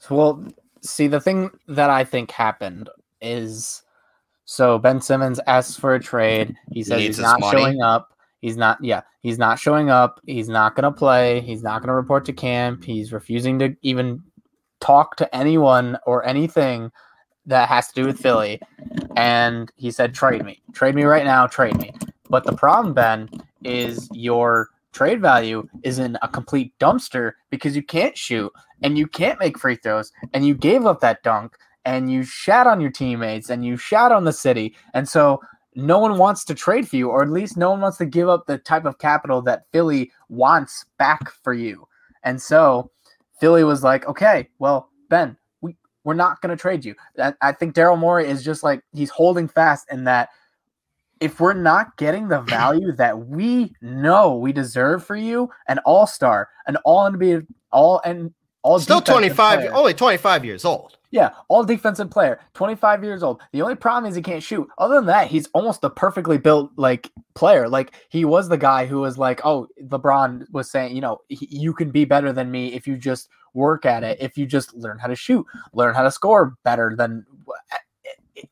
Well, 0.09 0.43
see, 0.81 1.09
the 1.09 1.21
thing 1.21 1.51
that 1.69 1.91
I 1.91 2.05
think 2.05 2.31
happened 2.31 2.89
is 3.21 3.83
so 4.47 4.79
Ben 4.79 5.01
Simmons 5.01 5.41
asks 5.47 5.77
for 5.77 5.95
a 5.95 6.01
trade. 6.01 6.57
He 6.73 6.83
says 6.83 7.01
he's 7.01 7.19
not 7.19 7.39
money. 7.39 7.61
showing 7.61 7.83
up. 7.83 8.15
He's 8.41 8.57
not, 8.57 8.83
yeah, 8.83 9.03
he's 9.21 9.39
not 9.39 9.59
showing 9.59 9.91
up. 9.91 10.21
He's 10.27 10.49
not 10.49 10.75
going 10.75 10.85
to 10.85 10.97
play. 10.97 11.41
He's 11.41 11.63
not 11.63 11.81
going 11.81 11.89
to 11.89 11.95
report 11.95 12.25
to 12.27 12.33
camp. 12.33 12.85
He's 12.85 13.13
refusing 13.13 13.59
to 13.59 13.77
even 13.83 14.23
talk 14.81 15.17
to 15.17 15.35
anyone 15.35 15.99
or 16.07 16.25
anything 16.27 16.91
that 17.47 17.69
has 17.69 17.89
to 17.89 17.95
do 17.95 18.07
with 18.07 18.19
Philly. 18.19 18.61
And 19.17 19.71
he 19.77 19.91
said, 19.91 20.15
trade 20.15 20.45
me. 20.45 20.63
Trade 20.73 20.95
me 20.95 21.05
right 21.05 21.25
now. 21.25 21.47
Trade 21.47 21.77
me. 21.79 21.93
But 22.29 22.45
the 22.45 22.53
problem, 22.53 22.95
Ben, 22.95 23.29
is 23.65 24.09
your 24.13 24.69
trade 24.93 25.21
value 25.21 25.69
is 25.83 25.99
in 25.99 26.17
a 26.23 26.29
complete 26.29 26.73
dumpster 26.79 27.33
because 27.51 27.77
you 27.77 27.83
can't 27.83 28.17
shoot 28.17 28.53
and 28.83 28.97
you 28.97 29.07
can't 29.07 29.39
make 29.39 29.59
free 29.59 29.77
throws 29.77 30.13
and 30.33 30.47
you 30.47 30.55
gave 30.55 30.87
up 30.87 31.01
that 31.01 31.23
dunk 31.23 31.57
and 31.85 32.11
you 32.11 32.23
shat 32.23 32.67
on 32.67 32.81
your 32.81 32.91
teammates 32.91 33.51
and 33.51 33.65
you 33.65 33.77
shat 33.77 34.13
on 34.13 34.25
the 34.25 34.33
city. 34.33 34.75
And 34.95 35.09
so 35.09 35.41
no 35.75 35.99
one 35.99 36.19
wants 36.19 36.45
to 36.47 36.55
trade 36.55 36.89
for 36.89 36.97
you, 36.97 37.09
or 37.11 37.23
at 37.23 37.31
least 37.31 37.57
no 37.57 37.71
one 37.71 37.81
wants 37.81 37.99
to 37.99 38.07
give 38.07 38.29
up 38.29 38.47
the 38.47 38.59
type 38.59 38.85
of 38.85 38.99
capital 38.99 39.41
that 39.43 39.67
Philly 39.73 40.11
wants 40.29 40.85
back 40.99 41.31
for 41.31 41.55
you. 41.55 41.87
And 42.25 42.41
so 42.41 42.91
Philly 43.39 43.65
was 43.65 43.83
like, 43.83 44.07
okay, 44.07 44.49
well, 44.59 44.91
Ben, 45.09 45.37
we, 45.61 45.77
we're 46.05 46.15
not 46.15 46.41
going 46.41 46.57
to 46.57 46.61
trade 46.61 46.85
you. 46.85 46.95
I, 47.19 47.35
I 47.41 47.53
think 47.53 47.75
Daryl 47.75 47.99
Morey 47.99 48.29
is 48.29 48.45
just 48.45 48.63
like, 48.63 48.83
he's 48.93 49.11
holding 49.11 49.49
fast 49.49 49.87
in 49.91 50.05
that 50.05 50.31
if 51.21 51.39
we're 51.39 51.55
not 51.55 51.97
getting 51.97 52.29
the 52.29 52.41
value 52.49 52.93
that 52.93 53.27
we 53.27 53.75
know 53.81 54.37
we 54.37 54.53
deserve 54.53 55.05
for 55.05 55.17
you, 55.17 55.51
an 55.69 55.79
all 55.81 56.07
star, 56.07 56.49
an 56.67 56.77
all 56.85 57.11
NBA, 57.11 57.47
all 57.71 58.01
and 58.05 58.35
all 58.63 58.79
still 58.79 59.01
25, 59.01 59.61
player, 59.61 59.73
only 59.73 59.95
25 59.95 60.45
years 60.45 60.65
old. 60.65 60.99
Yeah, 61.13 61.31
all 61.49 61.65
defensive 61.65 62.11
player, 62.11 62.41
25 62.55 63.03
years 63.03 63.23
old. 63.25 63.41
The 63.53 63.63
only 63.63 63.75
problem 63.75 64.09
is 64.09 64.15
he 64.15 64.23
can't 64.23 64.43
shoot. 64.43 64.69
Other 64.79 64.97
than 64.97 65.07
that, 65.07 65.27
he's 65.27 65.49
almost 65.55 65.83
a 65.83 65.91
perfectly 65.91 66.39
built 66.39 66.71
like 66.77 67.11
player. 67.35 67.69
Like 67.69 67.95
he 68.11 68.25
was 68.25 68.49
the 68.49 68.57
guy 68.57 68.87
who 68.87 69.01
was 69.01 69.19
like, 69.19 69.41
"Oh, 69.45 69.67
LeBron 69.83 70.47
was 70.53 70.71
saying, 70.71 70.95
you 70.95 71.01
know, 71.01 71.21
you 71.29 71.75
can 71.75 71.91
be 71.91 72.05
better 72.05 72.33
than 72.33 72.51
me 72.51 72.75
if 72.75 72.87
you 72.87 72.97
just 72.97 73.29
work 73.55 73.85
at 73.85 74.05
it. 74.05 74.19
If 74.21 74.39
you 74.39 74.47
just 74.47 74.75
learn 74.75 74.99
how 74.99 75.09
to 75.09 75.17
shoot, 75.17 75.45
learn 75.73 75.95
how 75.95 76.05
to 76.05 76.11
score 76.13 76.57
better 76.63 76.95
than 76.97 77.27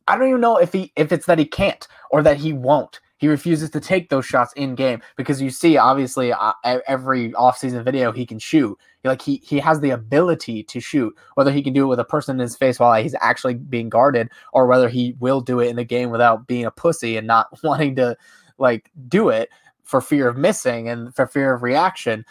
I 0.06 0.16
don't 0.16 0.28
even 0.28 0.40
know 0.40 0.56
if 0.56 0.72
he 0.72 0.92
if 0.96 1.12
it's 1.12 1.26
that 1.26 1.38
he 1.38 1.44
can't 1.44 1.86
or 2.10 2.22
that 2.22 2.38
he 2.38 2.52
won't. 2.52 3.00
He 3.18 3.28
refuses 3.28 3.70
to 3.70 3.80
take 3.80 4.08
those 4.08 4.24
shots 4.24 4.52
in 4.54 4.74
game 4.74 5.02
because 5.16 5.42
you 5.42 5.50
see, 5.50 5.76
obviously, 5.76 6.32
uh, 6.32 6.52
every 6.64 7.32
offseason 7.32 7.84
video 7.84 8.12
he 8.12 8.24
can 8.24 8.38
shoot. 8.38 8.78
Like 9.04 9.22
he 9.22 9.42
he 9.44 9.58
has 9.58 9.80
the 9.80 9.90
ability 9.90 10.62
to 10.64 10.80
shoot. 10.80 11.16
Whether 11.34 11.50
he 11.50 11.62
can 11.62 11.72
do 11.72 11.84
it 11.84 11.88
with 11.88 12.00
a 12.00 12.04
person 12.04 12.36
in 12.36 12.40
his 12.40 12.56
face 12.56 12.78
while 12.78 13.00
he's 13.00 13.14
actually 13.20 13.54
being 13.54 13.88
guarded, 13.88 14.30
or 14.52 14.66
whether 14.66 14.88
he 14.88 15.16
will 15.18 15.40
do 15.40 15.60
it 15.60 15.68
in 15.68 15.76
the 15.76 15.84
game 15.84 16.10
without 16.10 16.46
being 16.46 16.64
a 16.64 16.70
pussy 16.70 17.16
and 17.16 17.26
not 17.26 17.46
wanting 17.62 17.96
to 17.96 18.16
like 18.58 18.90
do 19.08 19.28
it 19.28 19.50
for 19.82 20.00
fear 20.00 20.28
of 20.28 20.36
missing 20.36 20.88
and 20.88 21.14
for 21.14 21.26
fear 21.26 21.54
of 21.54 21.62
reaction. 21.62 22.24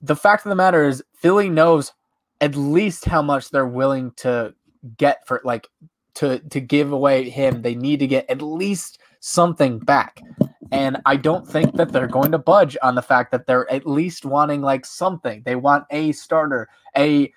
The 0.00 0.16
fact 0.16 0.46
of 0.46 0.50
the 0.50 0.56
matter 0.56 0.86
is, 0.86 1.02
Philly 1.14 1.48
knows 1.48 1.92
at 2.40 2.54
least 2.54 3.04
how 3.04 3.22
much 3.22 3.50
they're 3.50 3.66
willing 3.66 4.12
to 4.16 4.54
get 4.96 5.26
for 5.26 5.40
like 5.44 5.66
to 6.14 6.38
to 6.38 6.60
give 6.60 6.92
away 6.92 7.30
him, 7.30 7.62
they 7.62 7.74
need 7.74 8.00
to 8.00 8.06
get 8.06 8.28
at 8.28 8.42
least 8.42 8.98
something 9.20 9.78
back. 9.78 10.22
And 10.70 10.98
I 11.06 11.16
don't 11.16 11.46
think 11.46 11.74
that 11.76 11.92
they're 11.92 12.06
going 12.06 12.32
to 12.32 12.38
budge 12.38 12.76
on 12.82 12.94
the 12.94 13.02
fact 13.02 13.32
that 13.32 13.46
they're 13.46 13.70
at 13.72 13.86
least 13.86 14.24
wanting 14.24 14.60
like 14.60 14.84
something. 14.84 15.42
They 15.44 15.56
want 15.56 15.84
a 15.90 16.12
starter, 16.12 16.68
a 16.96 17.32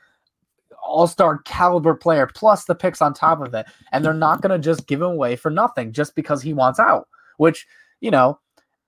all-star 0.84 1.38
caliber 1.40 1.94
player 1.94 2.28
plus 2.28 2.66
the 2.66 2.76
picks 2.76 3.02
on 3.02 3.14
top 3.14 3.42
of 3.42 3.54
it. 3.54 3.66
And 3.92 4.04
they're 4.04 4.14
not 4.14 4.42
going 4.42 4.52
to 4.52 4.60
just 4.60 4.88
give 4.88 5.02
him 5.02 5.08
away 5.08 5.36
for 5.36 5.50
nothing 5.50 5.94
just 5.94 6.16
because 6.16 6.42
he 6.42 6.54
wants 6.54 6.80
out. 6.80 7.08
Which, 7.38 7.66
you 8.02 8.12
know, 8.12 8.40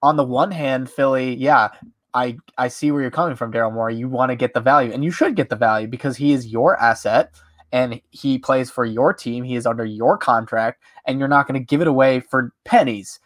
on 0.01 0.17
the 0.17 0.23
one 0.23 0.51
hand, 0.51 0.89
Philly, 0.89 1.35
yeah, 1.35 1.69
I 2.13 2.37
I 2.57 2.67
see 2.67 2.91
where 2.91 3.01
you're 3.01 3.11
coming 3.11 3.35
from, 3.35 3.51
Daryl 3.51 3.73
Morey. 3.73 3.95
You 3.95 4.07
want 4.07 4.29
to 4.29 4.35
get 4.35 4.53
the 4.53 4.59
value, 4.59 4.91
and 4.91 5.03
you 5.03 5.11
should 5.11 5.35
get 5.35 5.49
the 5.49 5.55
value 5.55 5.87
because 5.87 6.17
he 6.17 6.33
is 6.33 6.47
your 6.47 6.79
asset 6.79 7.33
and 7.73 7.99
he 8.11 8.37
plays 8.37 8.69
for 8.69 8.85
your 8.85 9.11
team. 9.13 9.43
He 9.43 9.55
is 9.55 9.65
under 9.65 9.83
your 9.83 10.17
contract, 10.17 10.81
and 11.05 11.19
you're 11.19 11.27
not 11.27 11.47
going 11.47 11.59
to 11.59 11.65
give 11.65 11.81
it 11.81 11.87
away 11.87 12.21
for 12.21 12.53
pennies. 12.63 13.19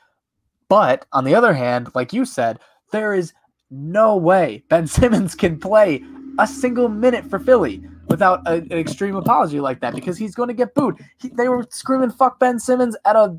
But 0.69 1.05
on 1.11 1.25
the 1.25 1.35
other 1.35 1.53
hand, 1.53 1.89
like 1.93 2.13
you 2.13 2.25
said, 2.25 2.59
there 2.91 3.13
is 3.13 3.33
no 3.69 4.15
way 4.15 4.63
Ben 4.69 4.87
Simmons 4.87 5.35
can 5.35 5.59
play 5.59 6.03
a 6.39 6.47
single 6.47 6.87
minute 6.87 7.29
for 7.29 7.39
Philly 7.39 7.83
without 8.07 8.41
a, 8.47 8.53
an 8.53 8.71
extreme 8.71 9.17
apology 9.17 9.59
like 9.59 9.81
that 9.81 9.93
because 9.93 10.17
he's 10.17 10.33
going 10.33 10.47
to 10.47 10.53
get 10.53 10.73
booed. 10.73 10.95
He, 11.19 11.27
they 11.27 11.49
were 11.49 11.67
screaming 11.69 12.09
"fuck 12.09 12.39
Ben 12.39 12.57
Simmons" 12.57 12.95
at 13.05 13.17
a 13.17 13.37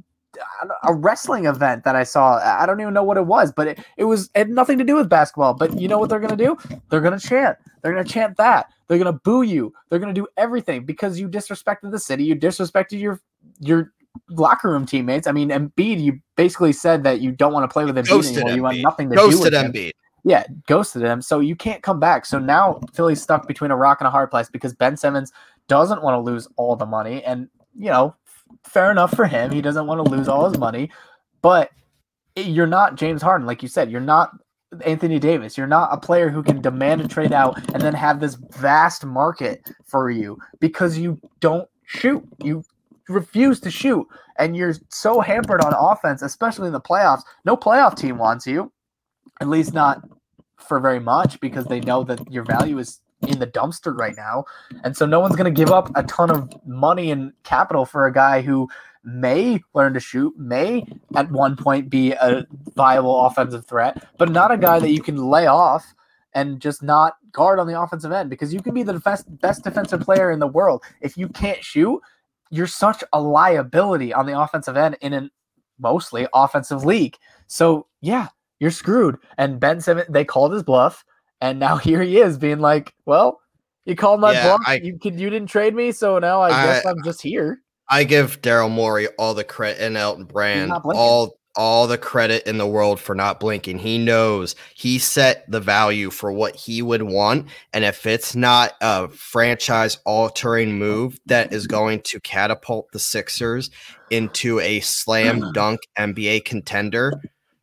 a 0.85 0.95
wrestling 0.95 1.47
event 1.47 1.85
that 1.85 1.97
I 1.97 2.05
saw. 2.05 2.39
I 2.39 2.67
don't 2.67 2.81
even 2.81 2.95
know 2.95 3.03
what 3.03 3.17
it 3.17 3.27
was, 3.27 3.53
but 3.53 3.69
it, 3.69 3.79
it 3.97 4.05
was 4.05 4.31
it 4.35 4.39
had 4.39 4.51
nothing 4.51 4.79
to 4.79 4.85
do 4.85 4.95
with 4.95 5.09
basketball. 5.09 5.55
But 5.55 5.79
you 5.81 5.89
know 5.89 5.99
what 5.99 6.11
they're 6.11 6.21
gonna 6.21 6.37
do? 6.37 6.57
They're 6.91 7.01
gonna 7.01 7.19
chant. 7.19 7.57
They're 7.83 7.93
gonna 7.93 8.05
chant 8.05 8.37
that. 8.37 8.71
They're 8.87 8.99
gonna 8.99 9.15
boo 9.25 9.43
you. 9.43 9.73
They're 9.89 9.99
gonna 9.99 10.13
do 10.13 10.27
everything 10.37 10.85
because 10.85 11.19
you 11.19 11.29
disrespected 11.29 11.91
the 11.91 11.99
city. 11.99 12.25
You 12.25 12.37
disrespected 12.37 13.01
your 13.01 13.21
your 13.61 13.93
locker 14.31 14.71
room 14.71 14.87
teammates. 14.87 15.27
I 15.27 15.33
mean, 15.33 15.51
Embiid, 15.51 16.01
you 16.01 16.21
basically 16.37 16.73
said 16.73 17.05
that 17.05 17.21
you 17.21 17.33
don't 17.33 17.53
want 17.53 17.69
to 17.69 17.73
play 17.73 17.85
with 17.85 17.97
Embiid 17.97 18.09
ghosted 18.09 18.37
anymore. 18.39 18.51
Embiid. 18.51 18.57
You 18.57 18.63
want 18.63 18.81
nothing 18.81 19.11
to 19.11 19.17
ghosted 19.17 19.53
do 19.53 19.59
with 19.59 19.75
Embiid. 19.75 19.93
Yeah, 20.25 20.45
ghosted 20.67 21.03
him. 21.03 21.23
So 21.23 21.41
you 21.41 21.57
can't 21.57 21.83
come 21.83 22.01
back. 22.01 22.27
So 22.27 22.39
now 22.39 22.81
Philly's 22.93 23.23
stuck 23.23 23.47
between 23.47 23.71
a 23.71 23.77
rock 23.77 24.01
and 24.01 24.09
a 24.09 24.11
hard 24.11 24.31
place 24.31 24.51
because 24.51 24.75
Ben 24.75 24.97
Simmons 24.97 25.33
doesn't 25.69 26.03
want 26.03 26.15
to 26.15 26.21
lose 26.21 26.49
all 26.57 26.77
the 26.77 26.87
money, 26.87 27.23
and 27.25 27.49
you 27.79 27.91
know, 27.91 28.15
fair 28.65 28.91
enough 28.91 29.15
for 29.15 29.27
him. 29.27 29.51
He 29.51 29.63
doesn't 29.63 29.87
want 29.87 30.05
to 30.05 30.11
lose 30.11 30.29
all 30.29 30.49
his 30.49 30.59
money, 30.59 30.91
but 31.43 31.71
you're 32.37 32.67
not 32.67 32.97
James 32.97 33.23
Harden, 33.23 33.47
like 33.47 33.63
you 33.63 33.69
said. 33.69 33.91
You're 33.91 34.01
not 34.01 34.31
Anthony 34.85 35.19
Davis. 35.19 35.57
You're 35.57 35.67
not 35.67 35.89
a 35.93 35.99
player 35.99 36.29
who 36.29 36.43
can 36.43 36.61
demand 36.61 37.01
a 37.01 37.09
trade 37.09 37.33
out 37.33 37.59
and 37.73 37.83
then 37.83 37.95
have 37.95 38.21
this 38.21 38.35
vast 38.35 39.05
market 39.05 39.69
for 39.87 40.11
you 40.11 40.39
because 40.61 40.99
you 40.99 41.21
don't 41.41 41.69
shoot. 41.87 42.23
You 42.43 42.65
refuse 43.09 43.61
to 43.61 43.71
shoot, 43.71 44.07
and 44.39 44.57
you're 44.57 44.75
so 44.91 45.21
hampered 45.21 45.63
on 45.63 45.73
offense, 45.75 46.23
especially 46.23 46.67
in 46.67 46.73
the 46.73 46.81
playoffs. 46.81 47.23
No 47.45 47.57
playoff 47.57 47.97
team 47.97 48.19
wants 48.19 48.47
you, 48.47 48.71
at 49.41 49.49
least 49.49 49.73
not 49.73 50.03
for 50.59 50.79
very 50.81 51.01
much, 51.01 51.41
because 51.41 51.65
they 51.65 51.81
know 51.81 52.05
that 52.05 52.31
your 52.31 52.45
value 52.45 52.79
is 52.79 53.01
in 53.27 53.39
the 53.39 53.47
dumpster 53.47 53.97
right 53.97 54.17
now. 54.17 54.45
And 54.85 54.97
so 54.97 55.07
no 55.07 55.21
one's 55.21 55.37
going 55.37 55.53
to 55.53 55.59
give 55.59 55.73
up 55.73 55.91
a 55.97 56.03
ton 56.05 56.31
of 56.31 56.49
money 56.67 57.11
and 57.11 57.33
capital 57.43 57.85
for 57.85 58.07
a 58.07 58.13
guy 58.13 58.43
who 58.43 58.69
may 59.05 59.63
learn 59.75 59.95
to 59.95 60.01
shoot, 60.01 60.37
may 60.39 60.87
at 61.17 61.31
one 61.31 61.57
point 61.57 61.91
be 61.91 62.13
a 62.13 62.47
viable 62.75 63.27
offensive 63.27 63.67
threat, 63.67 64.07
but 64.19 64.31
not 64.31 64.53
a 64.53 64.59
guy 64.59 64.79
that 64.79 64.91
you 64.91 65.01
can 65.01 65.17
lay 65.17 65.47
off 65.47 65.95
and 66.35 66.61
just 66.61 66.83
not 66.83 67.17
guard 67.33 67.59
on 67.59 67.67
the 67.67 67.81
offensive 67.81 68.13
end 68.13 68.31
because 68.31 68.53
you 68.53 68.61
can 68.61 68.75
be 68.75 68.83
the 68.83 68.99
best 69.01 69.25
best 69.41 69.65
defensive 69.65 70.01
player 70.01 70.31
in 70.31 70.39
the 70.39 70.47
world. 70.47 70.83
If 71.01 71.17
you 71.17 71.29
can't 71.29 71.63
shoot, 71.65 72.01
you're 72.51 72.67
such 72.67 73.03
a 73.13 73.21
liability 73.21 74.13
on 74.13 74.27
the 74.27 74.39
offensive 74.39 74.77
end 74.77 74.97
in 75.01 75.13
a 75.15 75.31
mostly 75.79 76.27
offensive 76.35 76.85
league. 76.85 77.17
So 77.47 77.87
yeah, 78.01 78.29
you're 78.61 78.71
screwed. 78.71 79.17
And 79.37 79.61
Ben 79.61 79.81
Simmons, 79.81 80.09
they 80.11 80.25
called 80.25 80.53
his 80.53 80.63
bluff, 80.63 81.05
and 81.41 81.59
now 81.59 81.77
here 81.79 82.03
he 82.03 82.19
is 82.19 82.39
being 82.39 82.61
like, 82.61 82.95
"Well, 83.07 83.41
you 83.85 83.97
called 83.97 84.21
my 84.21 84.33
yeah, 84.33 84.43
bluff. 84.45 84.61
I, 84.67 84.81
you 84.83 84.99
could 84.99 85.19
you 85.19 85.31
didn't 85.31 85.49
trade 85.49 85.75
me, 85.75 85.93
so 85.93 86.19
now 86.19 86.41
I, 86.41 86.49
I 86.49 86.67
guess 86.67 86.87
I'm 86.87 87.03
just 87.05 87.23
here." 87.23 87.61
I 87.91 88.05
give 88.05 88.43
Daryl 88.43 88.71
Morey 88.71 89.09
all 89.19 89.33
the 89.33 89.45
credit 89.45 89.81
and 89.81 89.97
Elton 89.97 90.25
Brand 90.25 90.73
all 90.73 91.39
all 91.59 91.89
the 91.89 91.99
credit 91.99 92.47
in 92.47 92.57
the 92.57 92.67
world 92.67 93.01
for 93.01 93.17
not 93.17 93.41
blinking. 93.41 93.79
He 93.79 93.99
knows 93.99 94.55
he 94.77 94.97
set 94.97 95.45
the 95.51 95.61
value 95.61 96.09
for 96.09 96.31
what 96.33 96.55
he 96.55 96.81
would 96.83 97.03
want. 97.03 97.49
And 97.73 97.85
if 97.85 98.07
it's 98.07 98.37
not 98.37 98.75
a 98.81 99.09
franchise 99.09 99.99
altering 100.07 100.79
move 100.79 101.19
that 101.27 101.53
is 101.53 101.67
going 101.67 102.03
to 102.03 102.21
catapult 102.21 102.93
the 102.93 103.01
Sixers 103.01 103.71
into 104.09 104.61
a 104.61 104.79
slam 104.81 105.51
dunk 105.53 105.81
NBA 105.99 106.45
contender, 106.45 107.13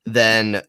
then 0.06 0.62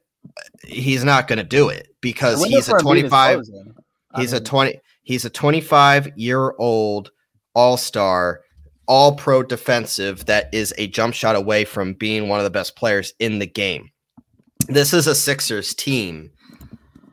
he's 0.65 1.05
not 1.05 1.29
going 1.29 1.39
to 1.39 1.45
do 1.45 1.69
it 1.69 1.89
because 2.01 2.45
he's 2.45 2.69
a 2.69 2.79
25 2.79 3.37
closing. 3.37 3.75
I 4.13 4.21
he's 4.21 4.33
a 4.33 4.41
20 4.41 4.81
he's 5.03 5.25
a 5.25 5.31
25 5.31 6.17
year 6.17 6.55
old 6.59 7.11
all-star 7.55 8.43
all 8.87 9.17
pro 9.17 9.43
defensive 9.43 10.27
that 10.27 10.49
is 10.53 10.73
a 10.79 10.87
jump 10.89 11.15
shot 11.15 11.35
away 11.37 11.65
from 11.65 11.95
being 11.95 12.29
one 12.29 12.39
of 12.39 12.45
the 12.45 12.51
best 12.51 12.77
players 12.77 13.13
in 13.19 13.41
the 13.41 13.47
game. 13.47 13.91
This 14.69 14.93
is 14.93 15.07
a 15.07 15.15
sixers 15.15 15.75
team 15.75 16.31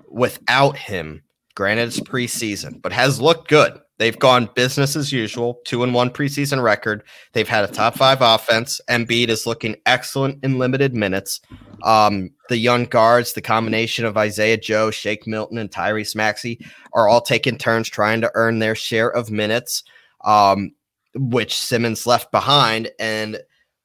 without 0.10 0.78
him. 0.78 1.24
Granted 1.56 1.88
it's 1.88 2.00
preseason 2.00 2.82
but 2.82 2.92
has 2.92 3.22
looked 3.22 3.48
good 3.48 3.80
they've 4.04 4.20
gone 4.20 4.50
business 4.54 4.96
as 4.96 5.12
usual 5.12 5.60
two 5.66 5.84
and 5.84 5.94
one 5.94 6.10
preseason 6.10 6.62
record 6.62 7.04
they've 7.32 7.48
had 7.48 7.64
a 7.64 7.72
top 7.72 7.96
five 7.96 8.20
offense 8.22 8.82
Embiid 8.90 9.30
is 9.30 9.48
looking 9.48 9.76
excellent 9.86 10.44
in 10.44 10.60
limited 10.60 10.94
minutes 10.94 11.40
um, 11.84 12.30
the 12.50 12.58
young 12.58 12.86
guards 12.86 13.34
the 13.34 13.42
combination 13.42 14.06
of 14.06 14.18
isaiah 14.18 14.58
joe 14.58 14.92
shake 14.92 15.26
milton 15.26 15.58
and 15.58 15.72
tyrese 15.72 16.16
maxey 16.16 16.60
are 16.94 17.08
all 17.08 17.22
taking 17.22 17.58
turns 17.58 17.90
trying 17.90 18.22
to 18.22 18.32
earn 18.36 18.60
their 18.60 18.76
share 18.76 19.10
of 19.10 19.32
minutes, 19.32 19.84
um, 20.24 20.72
which 21.16 21.58
Simmons 21.58 22.06
left 22.06 22.32
behind. 22.32 22.92
And 23.00 23.40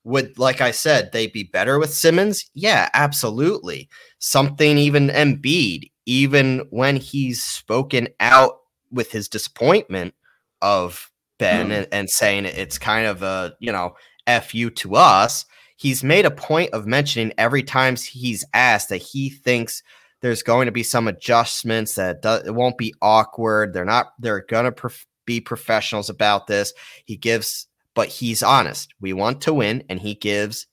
would, 0.05 0.39
like 0.39 0.61
I 0.61 0.71
said, 0.71 1.13
they 1.13 1.27
be 1.27 1.45
better 1.45 1.79
with 1.79 1.93
Simmons? 1.93 2.49
Yeah, 2.55 2.89
absolutely. 2.95 3.89
Something 4.19 4.79
even 4.79 5.09
Embiid, 5.09 5.91
even 6.07 6.67
when 6.71 6.97
he's 6.97 7.43
spoken 7.43 8.09
out 8.21 8.59
with 8.91 9.13
his 9.13 9.29
disappointment 9.29 10.15
of 10.63 11.11
Ben 11.39 11.67
hmm. 11.67 11.73
and, 11.73 11.89
and 11.93 12.11
saying 12.11 12.45
it's 12.45 12.79
kind 12.79 13.07
of 13.07 13.23
a, 13.23 13.55
you 13.61 13.73
know, 13.73 13.95
F 14.27 14.55
you 14.55 14.71
to 14.71 14.97
us, 14.97 15.47
he's 15.77 16.05
made 16.05 16.27
a 16.27 16.31
point 16.31 16.73
of 16.73 16.87
mentioning 16.87 17.33
every 17.39 17.63
time 17.63 17.97
he's 17.97 18.45
asked 18.53 18.91
that 18.91 18.99
he 18.99 19.31
thinks 19.31 19.83
there's 20.21 20.43
going 20.43 20.67
to 20.67 20.73
be 20.73 20.83
some 20.83 21.09
adjustments 21.09 21.95
that 21.95 22.23
do, 22.23 22.41
it 22.45 22.55
won't 22.55 22.77
be 22.77 22.95
awkward. 23.01 23.73
They're 23.73 23.85
not. 23.85 24.13
They're 24.19 24.45
gonna 24.49 24.73
prof- 24.73 25.07
be 25.25 25.41
professionals 25.41 26.11
about 26.11 26.47
this. 26.47 26.73
He 27.05 27.17
gives, 27.17 27.69
but 27.95 28.09
he's 28.09 28.43
honest. 28.43 28.93
We 29.01 29.13
want 29.13 29.41
to 29.43 29.55
win, 29.55 29.85
and 29.89 30.01
he 30.01 30.15
gives 30.15 30.67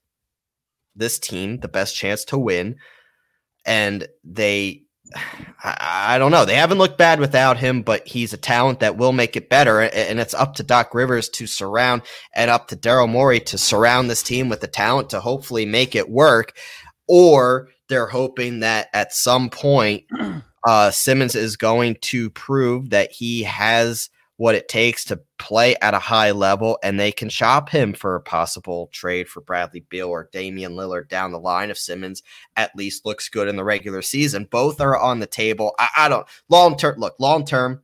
this 0.96 1.20
team 1.20 1.60
the 1.60 1.68
best 1.68 1.96
chance 1.96 2.26
to 2.26 2.38
win. 2.38 2.78
And 3.66 4.08
they, 4.24 4.84
I, 5.64 6.18
don't 6.18 6.32
know. 6.32 6.46
They 6.46 6.56
haven't 6.56 6.78
looked 6.78 6.98
bad 6.98 7.20
without 7.20 7.58
him, 7.58 7.82
but 7.82 8.08
he's 8.08 8.34
a 8.34 8.38
talent 8.38 8.80
that 8.80 8.98
will 8.98 9.12
make 9.12 9.36
it 9.36 9.50
better. 9.50 9.82
And 9.82 10.20
it's 10.20 10.34
up 10.34 10.56
to 10.56 10.64
Doc 10.64 10.94
Rivers 10.94 11.30
to 11.30 11.48
surround, 11.48 12.04
and 12.34 12.52
up 12.52 12.68
to 12.68 12.76
Daryl 12.76 13.10
Morey 13.10 13.40
to 13.42 13.58
surround 13.58 14.10
this 14.10 14.24
team 14.24 14.50
with 14.50 14.62
the 14.62 14.68
talent 14.68 15.10
to 15.12 15.20
hopefully 15.20 15.66
make 15.66 15.96
it 15.96 16.10
work. 16.10 16.56
Or 17.08 17.70
they're 17.90 18.08
hoping 18.08 18.62
that 18.62 18.90
at 18.94 19.14
some 19.14 19.50
point 19.50 20.06
uh, 20.68 20.92
Simmons 20.92 21.36
is 21.36 21.58
going 21.58 21.98
to 22.02 22.30
prove 22.30 22.90
that 22.90 23.12
he 23.12 23.44
has 23.44 24.10
what 24.38 24.56
it 24.56 24.68
takes 24.68 25.06
to 25.06 25.20
play 25.40 25.76
at 25.82 25.94
a 25.94 26.00
high 26.00 26.32
level 26.32 26.78
and 26.84 27.00
they 27.00 27.12
can 27.12 27.30
shop 27.30 27.70
him 27.70 27.94
for 27.94 28.16
a 28.16 28.22
possible 28.22 28.90
trade 28.92 29.30
for 29.30 29.42
Bradley 29.42 29.86
Beal 29.90 30.10
or 30.10 30.30
Damian 30.34 30.74
Lillard 30.74 31.08
down 31.08 31.32
the 31.32 31.40
line 31.40 31.70
if 31.70 31.78
Simmons 31.78 32.22
at 32.58 32.76
least 32.76 33.06
looks 33.06 33.30
good 33.30 33.48
in 33.48 33.56
the 33.56 33.64
regular 33.64 34.02
season. 34.02 34.48
Both 34.52 34.82
are 34.82 34.98
on 34.98 35.20
the 35.20 35.26
table. 35.28 35.74
I, 35.80 35.88
I 35.98 36.10
don't 36.10 36.28
long 36.50 36.76
term 36.78 37.00
look, 37.00 37.16
long 37.20 37.46
term. 37.46 37.82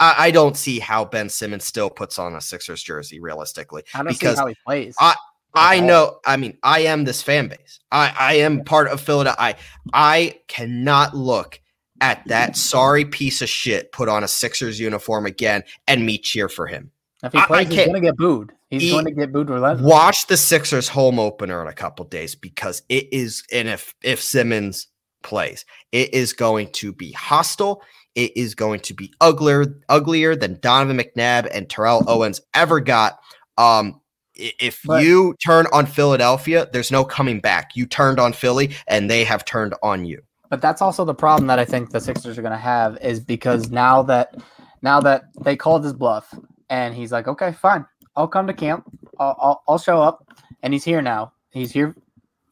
I, 0.00 0.14
I 0.18 0.30
don't 0.30 0.56
see 0.56 0.78
how 0.78 1.04
Ben 1.04 1.28
Simmons 1.28 1.64
still 1.64 1.90
puts 1.90 2.18
on 2.18 2.34
a 2.34 2.40
Sixers 2.40 2.82
jersey 2.82 3.20
realistically. 3.20 3.82
I 3.94 3.98
don't 3.98 4.08
because 4.08 4.36
see 4.36 4.40
how 4.40 4.46
he 4.46 4.56
plays. 4.64 4.96
I- 5.00 5.16
I 5.56 5.78
know. 5.78 6.18
I 6.26 6.36
mean, 6.36 6.58
I 6.64 6.80
am 6.80 7.04
this 7.04 7.22
fan 7.22 7.46
base. 7.46 7.78
I, 7.92 8.12
I 8.18 8.34
am 8.38 8.64
part 8.64 8.88
of 8.88 9.00
Philadelphia. 9.00 9.40
I, 9.40 9.54
I 9.92 10.40
cannot 10.48 11.14
look 11.14 11.60
at 12.00 12.26
that 12.26 12.56
sorry 12.56 13.04
piece 13.04 13.40
of 13.42 13.48
shit 13.48 13.92
put 13.92 14.08
on 14.08 14.24
a 14.24 14.28
Sixers 14.28 14.78
uniform 14.80 15.26
again 15.26 15.62
and 15.86 16.04
me 16.04 16.18
cheer 16.18 16.48
for 16.48 16.66
him. 16.66 16.90
if 17.22 17.32
he 17.32 17.40
plays, 17.42 17.68
he's 17.68 17.76
going 17.86 17.94
to 17.94 18.00
get 18.00 18.16
booed. 18.16 18.52
He's 18.70 18.82
He- 18.82 18.90
going 18.90 19.04
to 19.06 19.12
get 19.12 19.32
booed 19.32 19.48
relentlessly. 19.50 19.90
Watch 19.90 20.26
the 20.26 20.36
Sixers 20.36 20.88
home 20.88 21.18
opener 21.18 21.62
in 21.62 21.68
a 21.68 21.72
couple 21.72 22.04
days 22.04 22.34
because 22.34 22.82
it 22.88 23.06
is, 23.12 23.44
and 23.52 23.68
if 23.68 23.94
if 24.02 24.20
Simmons 24.20 24.88
plays, 25.22 25.64
it 25.92 26.12
is 26.12 26.32
going 26.32 26.68
to 26.72 26.92
be 26.92 27.12
hostile. 27.12 27.82
It 28.14 28.36
is 28.36 28.54
going 28.54 28.80
to 28.80 28.94
be 28.94 29.12
uglier, 29.20 29.64
uglier 29.88 30.36
than 30.36 30.58
Donovan 30.60 30.98
McNabb 30.98 31.48
and 31.52 31.68
Terrell 31.70 32.04
Owens 32.08 32.40
ever 32.54 32.80
got. 32.80 33.18
Um, 33.58 34.00
if 34.36 34.80
But- 34.84 35.02
you 35.04 35.34
turn 35.44 35.66
on 35.72 35.86
Philadelphia, 35.86 36.68
there's 36.72 36.90
no 36.90 37.04
coming 37.04 37.40
back. 37.40 37.70
You 37.76 37.86
turned 37.86 38.18
on 38.20 38.32
Philly, 38.32 38.74
and 38.88 39.08
they 39.10 39.24
have 39.24 39.44
turned 39.44 39.74
on 39.82 40.04
you. 40.04 40.22
But 40.50 40.60
that's 40.60 40.82
also 40.82 41.04
the 41.04 41.14
problem 41.14 41.46
that 41.48 41.58
I 41.58 41.64
think 41.64 41.90
the 41.90 42.00
Sixers 42.00 42.38
are 42.38 42.42
going 42.42 42.52
to 42.52 42.58
have 42.58 42.96
is 42.98 43.20
because 43.20 43.70
now 43.70 44.02
that 44.04 44.34
now 44.82 45.00
that 45.00 45.24
they 45.42 45.56
called 45.56 45.82
his 45.84 45.92
bluff 45.94 46.32
and 46.70 46.94
he's 46.94 47.10
like, 47.12 47.26
okay, 47.28 47.52
fine, 47.52 47.86
I'll 48.16 48.28
come 48.28 48.46
to 48.46 48.52
camp, 48.52 48.84
I'll, 49.18 49.36
I'll, 49.40 49.62
I'll 49.68 49.78
show 49.78 50.00
up, 50.02 50.28
and 50.62 50.72
he's 50.72 50.84
here 50.84 51.02
now. 51.02 51.32
He's 51.50 51.72
here 51.72 51.96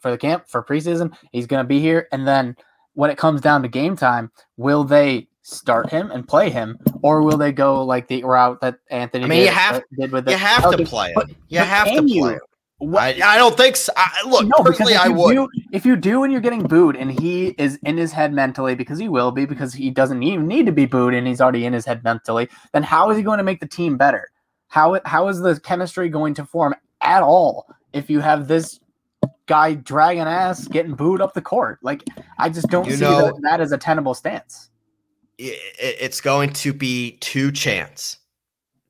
for 0.00 0.10
the 0.10 0.18
camp 0.18 0.48
for 0.48 0.62
preseason. 0.62 1.14
He's 1.32 1.46
going 1.46 1.62
to 1.62 1.68
be 1.68 1.80
here, 1.80 2.08
and 2.12 2.26
then 2.26 2.56
when 2.94 3.10
it 3.10 3.18
comes 3.18 3.40
down 3.40 3.62
to 3.62 3.68
game 3.68 3.96
time, 3.96 4.30
will 4.56 4.84
they 4.84 5.28
start 5.42 5.90
him 5.90 6.10
and 6.10 6.26
play 6.26 6.50
him, 6.50 6.78
or 7.02 7.22
will 7.22 7.36
they 7.36 7.52
go 7.52 7.84
like 7.84 8.08
the 8.08 8.22
route 8.24 8.60
that 8.60 8.78
Anthony 8.90 9.24
I 9.24 9.28
mean, 9.28 9.38
you 9.40 9.44
Davis 9.46 9.58
have- 9.58 9.82
did 9.98 10.12
with 10.12 10.24
the 10.24 10.30
You 10.32 10.36
have 10.38 10.64
Oh, 10.66 10.72
to 10.72 10.84
play 10.84 11.12
him. 11.12 11.36
You 11.48 11.58
have 11.60 11.86
to 11.88 12.02
play 12.02 12.32
you? 12.34 12.40
What- 12.82 13.00
I, 13.22 13.34
I 13.34 13.36
don't 13.38 13.56
think 13.56 13.76
so. 13.76 13.92
I, 13.96 14.22
look, 14.26 14.46
no, 14.46 14.62
personally, 14.64 14.94
if 14.94 15.00
I 15.00 15.06
you 15.06 15.12
would. 15.14 15.34
Do, 15.34 15.48
if 15.72 15.86
you 15.86 15.96
do 15.96 16.22
and 16.24 16.32
you're 16.32 16.40
getting 16.42 16.62
booed, 16.66 16.96
and 16.96 17.10
he 17.20 17.48
is 17.58 17.78
in 17.84 17.96
his 17.96 18.12
head 18.12 18.32
mentally, 18.32 18.74
because 18.74 18.98
he 18.98 19.08
will 19.08 19.30
be, 19.30 19.44
because 19.46 19.72
he 19.72 19.90
doesn't 19.90 20.22
even 20.22 20.46
need 20.46 20.66
to 20.66 20.72
be 20.72 20.86
booed, 20.86 21.14
and 21.14 21.26
he's 21.26 21.40
already 21.40 21.64
in 21.64 21.72
his 21.72 21.84
head 21.86 22.02
mentally, 22.04 22.48
then 22.72 22.82
how 22.82 23.10
is 23.10 23.16
he 23.16 23.22
going 23.22 23.38
to 23.38 23.44
make 23.44 23.60
the 23.60 23.66
team 23.68 23.96
better? 23.96 24.28
How 24.68 25.00
how 25.04 25.28
is 25.28 25.40
the 25.40 25.60
chemistry 25.60 26.08
going 26.08 26.34
to 26.34 26.44
form 26.44 26.74
at 27.00 27.22
all 27.22 27.66
if 27.92 28.08
you 28.08 28.20
have 28.20 28.48
this 28.48 28.80
guy 29.46 29.74
dragging 29.74 30.22
ass 30.22 30.66
getting 30.68 30.94
booed 30.94 31.20
up 31.20 31.34
the 31.34 31.42
court? 31.42 31.78
Like 31.82 32.04
I 32.38 32.48
just 32.48 32.68
don't 32.68 32.86
You 32.86 32.94
see 32.96 33.02
know- 33.02 33.26
that, 33.26 33.34
that 33.42 33.60
as 33.60 33.72
a 33.72 33.78
tenable 33.78 34.14
stance. 34.14 34.70
i- 35.40 35.44
i- 35.44 35.96
it's 36.00 36.20
going 36.20 36.52
to 36.54 36.72
be 36.72 37.18
two 37.20 37.52
chants, 37.52 38.18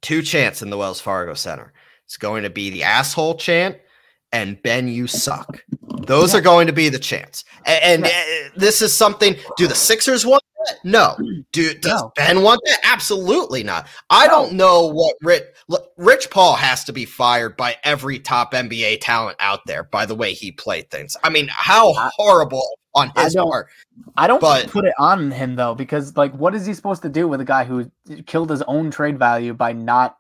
two 0.03 0.23
chants 0.23 0.63
in 0.63 0.71
the 0.71 0.77
Wells 0.77 1.01
Fargo 1.01 1.35
Center. 1.35 1.73
It's 2.13 2.19
going 2.19 2.43
to 2.43 2.51
be 2.51 2.69
the 2.69 2.83
asshole 2.83 3.37
chant 3.37 3.79
and 4.33 4.63
Ben, 4.63 4.87
you 4.87 5.07
suck. 5.07 5.65
Those 6.07 6.35
Yeah. 6.35 6.41
are 6.41 6.43
going 6.43 6.67
to 6.67 6.73
be 6.75 6.91
the 6.91 6.99
chants. 6.99 7.43
A- 7.67 7.83
And, 7.87 8.05
uh, 8.05 8.11
this 8.55 8.83
is 8.83 8.95
something. 8.95 9.35
Do 9.57 9.67
the 9.67 9.75
Sixers 9.75 10.27
want 10.27 10.43
that? 10.67 10.77
No. 10.85 11.17
Do 11.53 11.73
does 11.73 12.03
No. 12.03 12.13
Ben 12.15 12.43
want 12.43 12.61
that? 12.67 12.81
Absolutely 12.85 13.63
not. 13.65 13.87
I 14.11 14.27
No. 14.27 14.31
don't 14.33 14.53
know 14.53 14.89
what 14.89 15.17
Rich 15.23 15.45
look, 15.69 15.87
Rich 15.97 16.29
Paul 16.29 16.53
has 16.57 16.85
to 16.85 16.93
be 16.93 17.07
fired 17.07 17.57
by 17.57 17.79
every 17.83 18.19
top 18.19 18.53
NBA 18.53 18.99
talent 19.01 19.39
out 19.41 19.61
there. 19.67 19.83
By 19.85 20.05
the 20.05 20.15
way 20.15 20.35
he 20.35 20.53
played 20.53 20.91
things. 20.91 21.17
I 21.25 21.31
mean, 21.31 21.49
how 21.51 21.95
horrible 22.19 22.67
on 22.95 23.11
I 23.17 23.25
his 23.25 23.33
don't- 23.33 23.49
part. 23.49 23.69
I 24.19 24.27
don't 24.27 24.39
But- 24.39 24.69
put 24.69 24.85
it 24.85 24.93
on 24.99 25.31
him 25.31 25.57
though, 25.57 25.75
because 25.75 26.15
like, 26.15 26.35
what 26.35 26.55
is 26.55 26.67
he 26.67 26.75
supposed 26.75 27.01
to 27.05 27.09
do 27.09 27.27
with 27.27 27.41
a 27.41 27.47
guy 27.47 27.65
who 27.65 27.91
killed 28.27 28.51
his 28.51 28.61
own 28.63 28.91
trade 28.91 29.19
value 29.19 29.55
by 29.55 29.73
not 29.73 30.19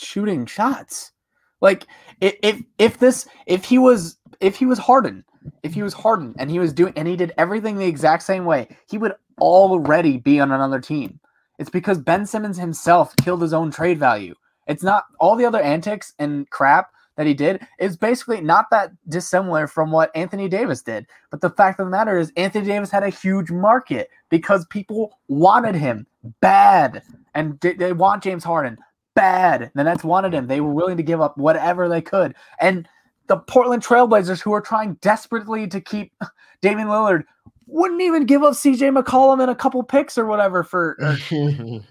shooting 0.00 0.46
shots? 0.46 1.12
Like, 1.60 1.86
if 2.20 2.62
if 2.78 2.98
this 2.98 3.28
if 3.46 3.64
he 3.64 3.78
was 3.78 4.18
if 4.40 4.56
he 4.56 4.66
was 4.66 4.78
Harden, 4.78 5.24
if 5.62 5.74
he 5.74 5.82
was 5.82 5.94
Harden 5.94 6.34
and 6.38 6.50
he 6.50 6.58
was 6.58 6.72
doing 6.72 6.92
and 6.96 7.08
he 7.08 7.16
did 7.16 7.32
everything 7.38 7.76
the 7.76 7.86
exact 7.86 8.22
same 8.22 8.44
way, 8.44 8.68
he 8.88 8.98
would 8.98 9.14
already 9.40 10.18
be 10.18 10.40
on 10.40 10.52
another 10.52 10.80
team. 10.80 11.20
It's 11.58 11.70
because 11.70 11.98
Ben 11.98 12.26
Simmons 12.26 12.58
himself 12.58 13.14
killed 13.16 13.42
his 13.42 13.52
own 13.54 13.70
trade 13.70 13.98
value. 13.98 14.34
It's 14.66 14.82
not 14.82 15.04
all 15.20 15.36
the 15.36 15.46
other 15.46 15.60
antics 15.60 16.12
and 16.18 16.48
crap 16.50 16.90
that 17.16 17.26
he 17.26 17.34
did 17.34 17.66
is 17.80 17.96
basically 17.96 18.40
not 18.40 18.66
that 18.70 18.92
dissimilar 19.08 19.66
from 19.66 19.90
what 19.90 20.14
Anthony 20.14 20.48
Davis 20.48 20.82
did. 20.82 21.06
But 21.30 21.40
the 21.40 21.50
fact 21.50 21.80
of 21.80 21.86
the 21.86 21.90
matter 21.90 22.18
is, 22.18 22.32
Anthony 22.36 22.66
Davis 22.66 22.90
had 22.92 23.02
a 23.02 23.08
huge 23.10 23.50
market 23.50 24.08
because 24.30 24.66
people 24.66 25.18
wanted 25.28 25.74
him 25.74 26.06
bad, 26.40 27.02
and 27.34 27.58
they- 27.60 27.74
they 27.74 27.92
want 27.92 28.22
James 28.22 28.44
Harden 28.44 28.78
bad. 29.18 29.70
The 29.74 29.82
Nets 29.84 30.04
wanted 30.04 30.32
him. 30.32 30.46
They 30.46 30.60
were 30.60 30.72
willing 30.72 30.96
to 30.96 31.02
give 31.02 31.20
up 31.20 31.36
whatever 31.36 31.88
they 31.88 32.00
could. 32.00 32.34
And 32.60 32.88
the 33.26 33.36
Portland 33.36 33.82
Trailblazers, 33.82 34.40
who 34.40 34.52
are 34.52 34.60
trying 34.60 34.94
desperately 35.00 35.66
to 35.66 35.80
keep 35.80 36.12
Damian 36.62 36.88
Lillard, 36.88 37.24
wouldn't 37.66 38.00
even 38.00 38.24
give 38.24 38.42
up 38.44 38.54
CJ 38.54 38.96
McCollum 38.96 39.42
and 39.42 39.50
a 39.50 39.54
couple 39.54 39.82
picks 39.82 40.16
or 40.16 40.24
whatever 40.24 40.62
for 40.62 40.96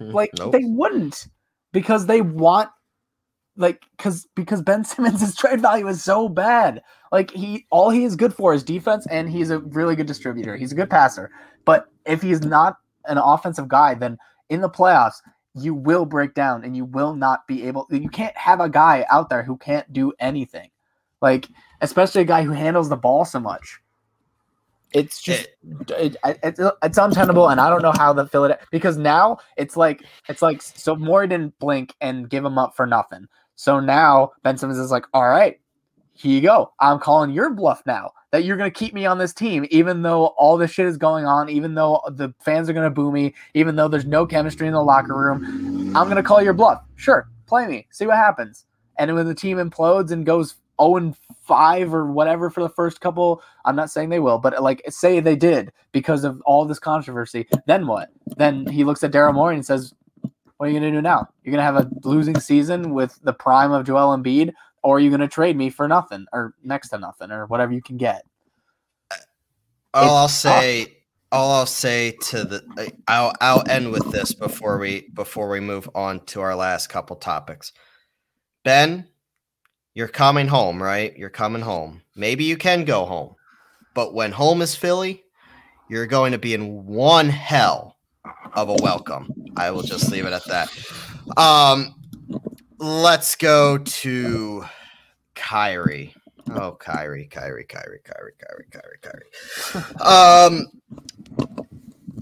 like 0.00 0.30
Nope. 0.38 0.52
they 0.52 0.64
wouldn't 0.64 1.28
because 1.72 2.06
they 2.06 2.20
want 2.22 2.70
like 3.56 3.82
because 3.96 4.26
because 4.34 4.62
Ben 4.62 4.84
Simmons' 4.90 5.36
trade 5.36 5.60
value 5.60 5.86
is 5.86 6.02
so 6.02 6.28
bad. 6.28 6.82
Like 7.12 7.30
he 7.30 7.66
all 7.70 7.90
he 7.90 8.04
is 8.04 8.16
good 8.16 8.32
for 8.34 8.54
is 8.54 8.64
defense 8.64 9.06
and 9.10 9.28
he's 9.30 9.50
a 9.50 9.58
really 9.60 9.94
good 9.94 10.06
distributor. 10.06 10.56
He's 10.56 10.72
a 10.72 10.76
good 10.76 10.90
passer. 10.90 11.30
But 11.64 11.86
if 12.06 12.22
he's 12.22 12.40
not 12.40 12.78
an 13.04 13.18
offensive 13.18 13.68
guy, 13.68 13.94
then 13.94 14.16
in 14.48 14.62
the 14.62 14.70
playoffs, 14.70 15.16
you 15.62 15.74
will 15.74 16.04
break 16.04 16.34
down 16.34 16.64
and 16.64 16.76
you 16.76 16.84
will 16.84 17.14
not 17.14 17.46
be 17.46 17.66
able 17.66 17.86
you 17.90 18.08
can't 18.08 18.36
have 18.36 18.60
a 18.60 18.68
guy 18.68 19.06
out 19.10 19.28
there 19.28 19.42
who 19.42 19.56
can't 19.56 19.92
do 19.92 20.12
anything. 20.18 20.70
Like 21.20 21.48
especially 21.80 22.22
a 22.22 22.26
guy 22.26 22.42
who 22.42 22.52
handles 22.52 22.88
the 22.88 22.96
ball 22.96 23.24
so 23.24 23.40
much. 23.40 23.80
It's 24.92 25.20
just 25.20 25.48
it, 25.90 26.16
it, 26.24 26.38
it's 26.42 26.60
it's 26.82 26.98
untenable, 26.98 27.48
and 27.48 27.60
I 27.60 27.68
don't 27.68 27.82
know 27.82 27.92
how 27.92 28.14
the 28.14 28.26
Philadelphia 28.26 28.66
because 28.70 28.96
now 28.96 29.38
it's 29.56 29.76
like 29.76 30.02
it's 30.28 30.40
like 30.40 30.62
so 30.62 30.96
Morey 30.96 31.28
didn't 31.28 31.58
blink 31.58 31.94
and 32.00 32.30
give 32.30 32.42
him 32.42 32.56
up 32.56 32.74
for 32.74 32.86
nothing. 32.86 33.26
So 33.54 33.80
now 33.80 34.32
Ben 34.42 34.56
Simmons 34.56 34.78
is 34.78 34.90
like, 34.90 35.04
all 35.12 35.28
right, 35.28 35.60
here 36.18 36.32
you 36.32 36.40
go. 36.40 36.72
I'm 36.80 36.98
calling 36.98 37.30
your 37.30 37.50
bluff 37.50 37.82
now 37.86 38.10
that 38.32 38.42
you're 38.42 38.56
going 38.56 38.70
to 38.70 38.76
keep 38.76 38.92
me 38.92 39.06
on 39.06 39.18
this 39.18 39.32
team, 39.32 39.64
even 39.70 40.02
though 40.02 40.26
all 40.36 40.56
this 40.56 40.72
shit 40.72 40.86
is 40.86 40.96
going 40.96 41.24
on, 41.24 41.48
even 41.48 41.74
though 41.74 42.02
the 42.10 42.34
fans 42.40 42.68
are 42.68 42.72
going 42.72 42.84
to 42.84 42.90
boo 42.90 43.12
me, 43.12 43.34
even 43.54 43.76
though 43.76 43.86
there's 43.86 44.04
no 44.04 44.26
chemistry 44.26 44.66
in 44.66 44.72
the 44.72 44.82
locker 44.82 45.14
room. 45.14 45.96
I'm 45.96 46.06
going 46.06 46.16
to 46.16 46.22
call 46.24 46.42
your 46.42 46.54
bluff. 46.54 46.82
Sure, 46.96 47.28
play 47.46 47.68
me, 47.68 47.86
see 47.90 48.04
what 48.04 48.16
happens. 48.16 48.64
And 48.98 49.14
when 49.14 49.26
the 49.26 49.34
team 49.34 49.58
implodes 49.58 50.10
and 50.10 50.26
goes 50.26 50.56
0 50.80 51.14
5 51.44 51.94
or 51.94 52.10
whatever 52.10 52.50
for 52.50 52.64
the 52.64 52.68
first 52.68 53.00
couple, 53.00 53.40
I'm 53.64 53.76
not 53.76 53.90
saying 53.90 54.08
they 54.08 54.18
will, 54.18 54.38
but 54.38 54.60
like 54.60 54.82
say 54.88 55.20
they 55.20 55.36
did 55.36 55.72
because 55.92 56.24
of 56.24 56.42
all 56.44 56.64
this 56.64 56.80
controversy, 56.80 57.46
then 57.66 57.86
what? 57.86 58.08
Then 58.36 58.66
he 58.66 58.82
looks 58.82 59.04
at 59.04 59.12
Daryl 59.12 59.34
Morey 59.34 59.54
and 59.54 59.64
says, 59.64 59.94
What 60.56 60.66
are 60.66 60.68
you 60.68 60.80
going 60.80 60.92
to 60.92 60.98
do 60.98 61.02
now? 61.02 61.28
You're 61.44 61.52
going 61.52 61.58
to 61.58 61.62
have 61.62 61.76
a 61.76 61.88
losing 62.02 62.40
season 62.40 62.92
with 62.92 63.20
the 63.22 63.32
prime 63.32 63.70
of 63.70 63.86
Joel 63.86 64.16
Embiid 64.16 64.52
or 64.82 64.96
are 64.96 65.00
you 65.00 65.10
going 65.10 65.20
to 65.20 65.28
trade 65.28 65.56
me 65.56 65.70
for 65.70 65.88
nothing 65.88 66.26
or 66.32 66.54
next 66.62 66.90
to 66.90 66.98
nothing 66.98 67.30
or 67.30 67.46
whatever 67.46 67.72
you 67.72 67.82
can 67.82 67.96
get? 67.96 68.22
All 69.94 70.16
I'll 70.16 70.28
say, 70.28 70.98
all 71.32 71.50
I'll 71.52 71.66
say 71.66 72.12
to 72.28 72.44
the, 72.44 72.92
I'll 73.08 73.32
I'll 73.40 73.64
end 73.68 73.90
with 73.90 74.10
this 74.12 74.34
before 74.34 74.78
we 74.78 75.08
before 75.14 75.48
we 75.48 75.60
move 75.60 75.88
on 75.94 76.24
to 76.26 76.40
our 76.40 76.54
last 76.54 76.88
couple 76.88 77.16
topics. 77.16 77.72
Ben, 78.64 79.08
you're 79.94 80.08
coming 80.08 80.46
home, 80.46 80.82
right? 80.82 81.16
You're 81.16 81.30
coming 81.30 81.62
home. 81.62 82.02
Maybe 82.14 82.44
you 82.44 82.56
can 82.56 82.84
go 82.84 83.04
home, 83.06 83.34
but 83.94 84.14
when 84.14 84.30
home 84.30 84.62
is 84.62 84.74
Philly, 84.74 85.24
you're 85.88 86.06
going 86.06 86.32
to 86.32 86.38
be 86.38 86.54
in 86.54 86.86
one 86.86 87.28
hell 87.28 87.96
of 88.54 88.68
a 88.68 88.76
welcome. 88.82 89.32
I 89.56 89.70
will 89.70 89.82
just 89.82 90.10
leave 90.10 90.26
it 90.26 90.32
at 90.32 90.44
that. 90.46 90.70
Um, 91.36 91.94
let's 92.78 93.36
go 93.36 93.78
to 93.78 94.64
Kyrie. 95.34 96.14
Oh, 96.50 96.72
Kyrie, 96.72 97.26
Kyrie, 97.26 97.64
Kyrie, 97.64 98.00
Kyrie, 98.04 98.32
Kyrie, 98.40 98.66
Kyrie, 98.70 98.98
Kyrie. 99.02 100.00
Um, 100.00 100.66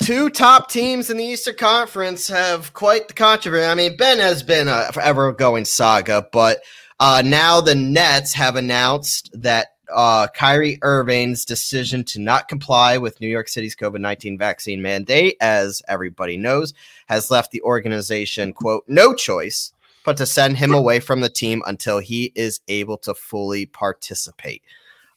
two 0.02 0.30
top 0.30 0.68
teams 0.70 1.10
in 1.10 1.16
the 1.16 1.24
Eastern 1.24 1.56
Conference 1.56 2.28
have 2.28 2.72
quite 2.72 3.08
the 3.08 3.14
controversy. 3.14 3.64
I 3.64 3.74
mean, 3.74 3.96
Ben 3.96 4.18
has 4.18 4.42
been 4.42 4.68
a 4.68 4.90
forever 4.92 5.32
going 5.32 5.64
saga, 5.64 6.26
but 6.32 6.60
uh, 6.98 7.22
now 7.24 7.60
the 7.60 7.74
Nets 7.74 8.32
have 8.32 8.56
announced 8.56 9.30
that 9.34 9.68
uh, 9.94 10.26
Kyrie 10.34 10.80
Irving's 10.82 11.44
decision 11.44 12.02
to 12.04 12.20
not 12.20 12.48
comply 12.48 12.98
with 12.98 13.20
New 13.20 13.28
York 13.28 13.46
City's 13.46 13.76
COVID 13.76 14.00
19 14.00 14.36
vaccine 14.36 14.82
mandate, 14.82 15.36
as 15.40 15.82
everybody 15.86 16.36
knows, 16.36 16.74
has 17.06 17.30
left 17.30 17.52
the 17.52 17.62
organization, 17.62 18.52
quote, 18.52 18.82
no 18.88 19.14
choice 19.14 19.72
but 20.06 20.16
to 20.16 20.24
send 20.24 20.56
him 20.56 20.72
away 20.72 21.00
from 21.00 21.20
the 21.20 21.28
team 21.28 21.62
until 21.66 21.98
he 21.98 22.32
is 22.34 22.60
able 22.68 22.96
to 22.96 23.12
fully 23.12 23.66
participate. 23.66 24.62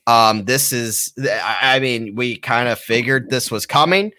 Um, 0.08 0.46
this 0.46 0.74
is, 0.74 1.14
I 1.24 1.80
mean, 1.80 2.16
we 2.16 2.36
kind 2.36 2.68
of 2.68 2.80
figured 2.80 3.30
this 3.30 3.52
was 3.52 3.68
coming, 3.68 4.12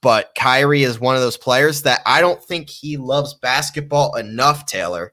but 0.00 0.30
Kyrie 0.38 0.84
is 0.84 1.00
one 1.00 1.16
of 1.16 1.20
those 1.20 1.36
players 1.36 1.82
that 1.82 2.00
I 2.06 2.20
don't 2.20 2.42
think 2.42 2.70
he 2.70 2.96
loves 2.96 3.34
basketball 3.34 4.14
enough, 4.14 4.64
Taylor, 4.66 5.12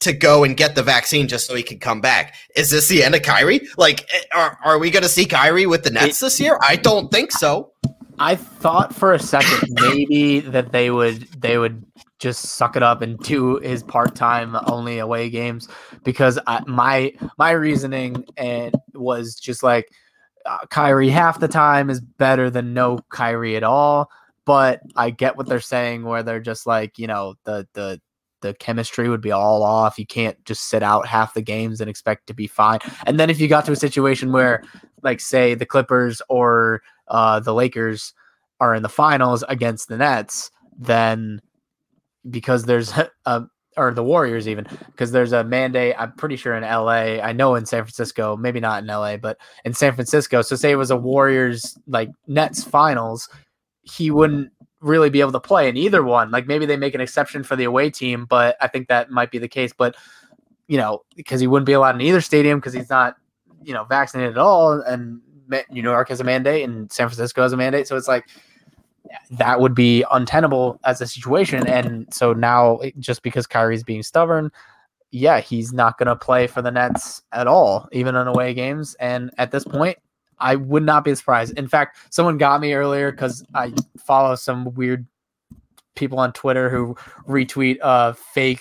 to 0.00 0.12
go 0.12 0.44
and 0.44 0.54
get 0.54 0.74
the 0.74 0.82
vaccine 0.82 1.26
just 1.26 1.46
so 1.46 1.54
he 1.54 1.62
can 1.62 1.78
come 1.78 2.02
back. 2.02 2.34
Is 2.54 2.70
this 2.70 2.88
the 2.88 3.02
end 3.02 3.14
of 3.14 3.22
Kyrie? 3.22 3.66
Like, 3.78 4.06
eh, 4.12 4.20
are, 4.34 4.58
are 4.62 4.78
we 4.78 4.90
going 4.90 5.04
to 5.04 5.08
see 5.08 5.24
Kyrie 5.24 5.66
with 5.66 5.82
the 5.84 5.90
Nets 5.90 6.20
this 6.20 6.38
year? 6.38 6.58
I 6.60 6.76
don't 6.76 7.10
think 7.10 7.32
so. 7.32 7.72
I 8.18 8.36
thought 8.36 8.94
for 8.94 9.14
a 9.14 9.18
second 9.18 9.70
maybe 9.70 10.40
that 10.40 10.72
they 10.72 10.90
would 10.90 11.22
they 11.40 11.58
would 11.58 11.84
just 12.24 12.42
suck 12.56 12.74
it 12.74 12.82
up 12.82 13.02
and 13.02 13.18
do 13.18 13.58
his 13.58 13.82
part-time 13.82 14.56
only 14.66 14.98
away 14.98 15.28
games 15.28 15.68
because 16.04 16.38
I, 16.46 16.62
my 16.66 17.12
my 17.36 17.50
reasoning 17.50 18.24
and 18.38 18.74
was 18.94 19.34
just 19.34 19.62
like 19.62 19.90
uh, 20.46 20.60
Kyrie 20.70 21.10
half 21.10 21.38
the 21.38 21.48
time 21.48 21.90
is 21.90 22.00
better 22.00 22.48
than 22.48 22.72
no 22.72 23.00
Kyrie 23.10 23.56
at 23.56 23.62
all. 23.62 24.10
But 24.46 24.80
I 24.96 25.10
get 25.10 25.36
what 25.36 25.46
they're 25.46 25.60
saying 25.60 26.04
where 26.04 26.22
they're 26.22 26.40
just 26.40 26.66
like 26.66 26.98
you 26.98 27.06
know 27.06 27.34
the 27.44 27.68
the 27.74 28.00
the 28.40 28.54
chemistry 28.54 29.10
would 29.10 29.20
be 29.20 29.30
all 29.30 29.62
off. 29.62 29.98
You 29.98 30.06
can't 30.06 30.42
just 30.46 30.68
sit 30.70 30.82
out 30.82 31.06
half 31.06 31.34
the 31.34 31.42
games 31.42 31.82
and 31.82 31.90
expect 31.90 32.26
to 32.28 32.34
be 32.34 32.46
fine. 32.46 32.78
And 33.06 33.20
then 33.20 33.28
if 33.28 33.38
you 33.38 33.48
got 33.48 33.66
to 33.66 33.72
a 33.72 33.76
situation 33.76 34.32
where 34.32 34.64
like 35.02 35.20
say 35.20 35.54
the 35.54 35.66
Clippers 35.66 36.22
or 36.30 36.82
uh, 37.08 37.40
the 37.40 37.54
Lakers 37.54 38.14
are 38.60 38.74
in 38.74 38.82
the 38.82 38.88
finals 38.88 39.44
against 39.48 39.88
the 39.88 39.98
Nets 39.98 40.50
then 40.78 41.40
because 42.30 42.64
there's 42.64 42.92
a 43.26 43.44
or 43.76 43.92
the 43.92 44.04
Warriors 44.04 44.46
even 44.46 44.66
because 44.86 45.12
there's 45.12 45.32
a 45.32 45.42
mandate. 45.44 45.94
I'm 45.98 46.12
pretty 46.12 46.36
sure 46.36 46.54
in 46.54 46.62
LA. 46.62 47.20
I 47.20 47.32
know 47.32 47.54
in 47.56 47.66
San 47.66 47.82
Francisco, 47.82 48.36
maybe 48.36 48.60
not 48.60 48.82
in 48.82 48.88
LA, 48.88 49.16
but 49.16 49.38
in 49.64 49.74
San 49.74 49.94
Francisco. 49.94 50.42
So 50.42 50.56
say 50.56 50.70
it 50.70 50.76
was 50.76 50.90
a 50.90 50.96
Warriors 50.96 51.76
like 51.86 52.10
Nets 52.26 52.62
finals, 52.62 53.28
he 53.82 54.10
wouldn't 54.10 54.50
really 54.80 55.10
be 55.10 55.20
able 55.20 55.32
to 55.32 55.40
play 55.40 55.68
in 55.68 55.76
either 55.76 56.02
one. 56.02 56.30
Like 56.30 56.46
maybe 56.46 56.66
they 56.66 56.76
make 56.76 56.94
an 56.94 57.00
exception 57.00 57.42
for 57.42 57.56
the 57.56 57.64
away 57.64 57.90
team, 57.90 58.26
but 58.26 58.56
I 58.60 58.68
think 58.68 58.88
that 58.88 59.10
might 59.10 59.30
be 59.30 59.38
the 59.38 59.48
case. 59.48 59.72
But 59.76 59.96
you 60.68 60.78
know, 60.78 61.00
because 61.16 61.40
he 61.40 61.46
wouldn't 61.46 61.66
be 61.66 61.72
allowed 61.72 61.96
in 61.96 62.00
either 62.00 62.20
stadium 62.20 62.58
because 62.58 62.72
he's 62.72 62.90
not, 62.90 63.16
you 63.62 63.74
know, 63.74 63.84
vaccinated 63.84 64.32
at 64.32 64.38
all, 64.38 64.80
and 64.82 65.20
New 65.48 65.82
York 65.82 66.08
has 66.08 66.20
a 66.20 66.24
mandate 66.24 66.64
and 66.64 66.90
San 66.90 67.08
Francisco 67.08 67.42
has 67.42 67.52
a 67.52 67.56
mandate. 67.56 67.86
So 67.86 67.96
it's 67.96 68.08
like 68.08 68.28
that 69.30 69.60
would 69.60 69.74
be 69.74 70.04
untenable 70.10 70.80
as 70.84 71.00
a 71.00 71.06
situation. 71.06 71.66
And 71.66 72.12
so 72.12 72.32
now, 72.32 72.80
just 72.98 73.22
because 73.22 73.46
Kyrie's 73.46 73.82
being 73.82 74.02
stubborn, 74.02 74.50
yeah, 75.10 75.40
he's 75.40 75.72
not 75.72 75.98
going 75.98 76.08
to 76.08 76.16
play 76.16 76.46
for 76.46 76.60
the 76.60 76.70
Nets 76.70 77.22
at 77.32 77.46
all, 77.46 77.88
even 77.92 78.16
in 78.16 78.26
away 78.26 78.52
games. 78.54 78.94
And 78.98 79.30
at 79.38 79.52
this 79.52 79.64
point, 79.64 79.96
I 80.38 80.56
would 80.56 80.82
not 80.82 81.04
be 81.04 81.14
surprised. 81.14 81.56
In 81.56 81.68
fact, 81.68 81.98
someone 82.10 82.38
got 82.38 82.60
me 82.60 82.74
earlier 82.74 83.12
because 83.12 83.44
I 83.54 83.72
follow 83.96 84.34
some 84.34 84.74
weird 84.74 85.06
people 85.94 86.18
on 86.18 86.32
Twitter 86.32 86.68
who 86.68 86.96
retweet 87.28 87.78
uh, 87.80 88.12
fake 88.12 88.60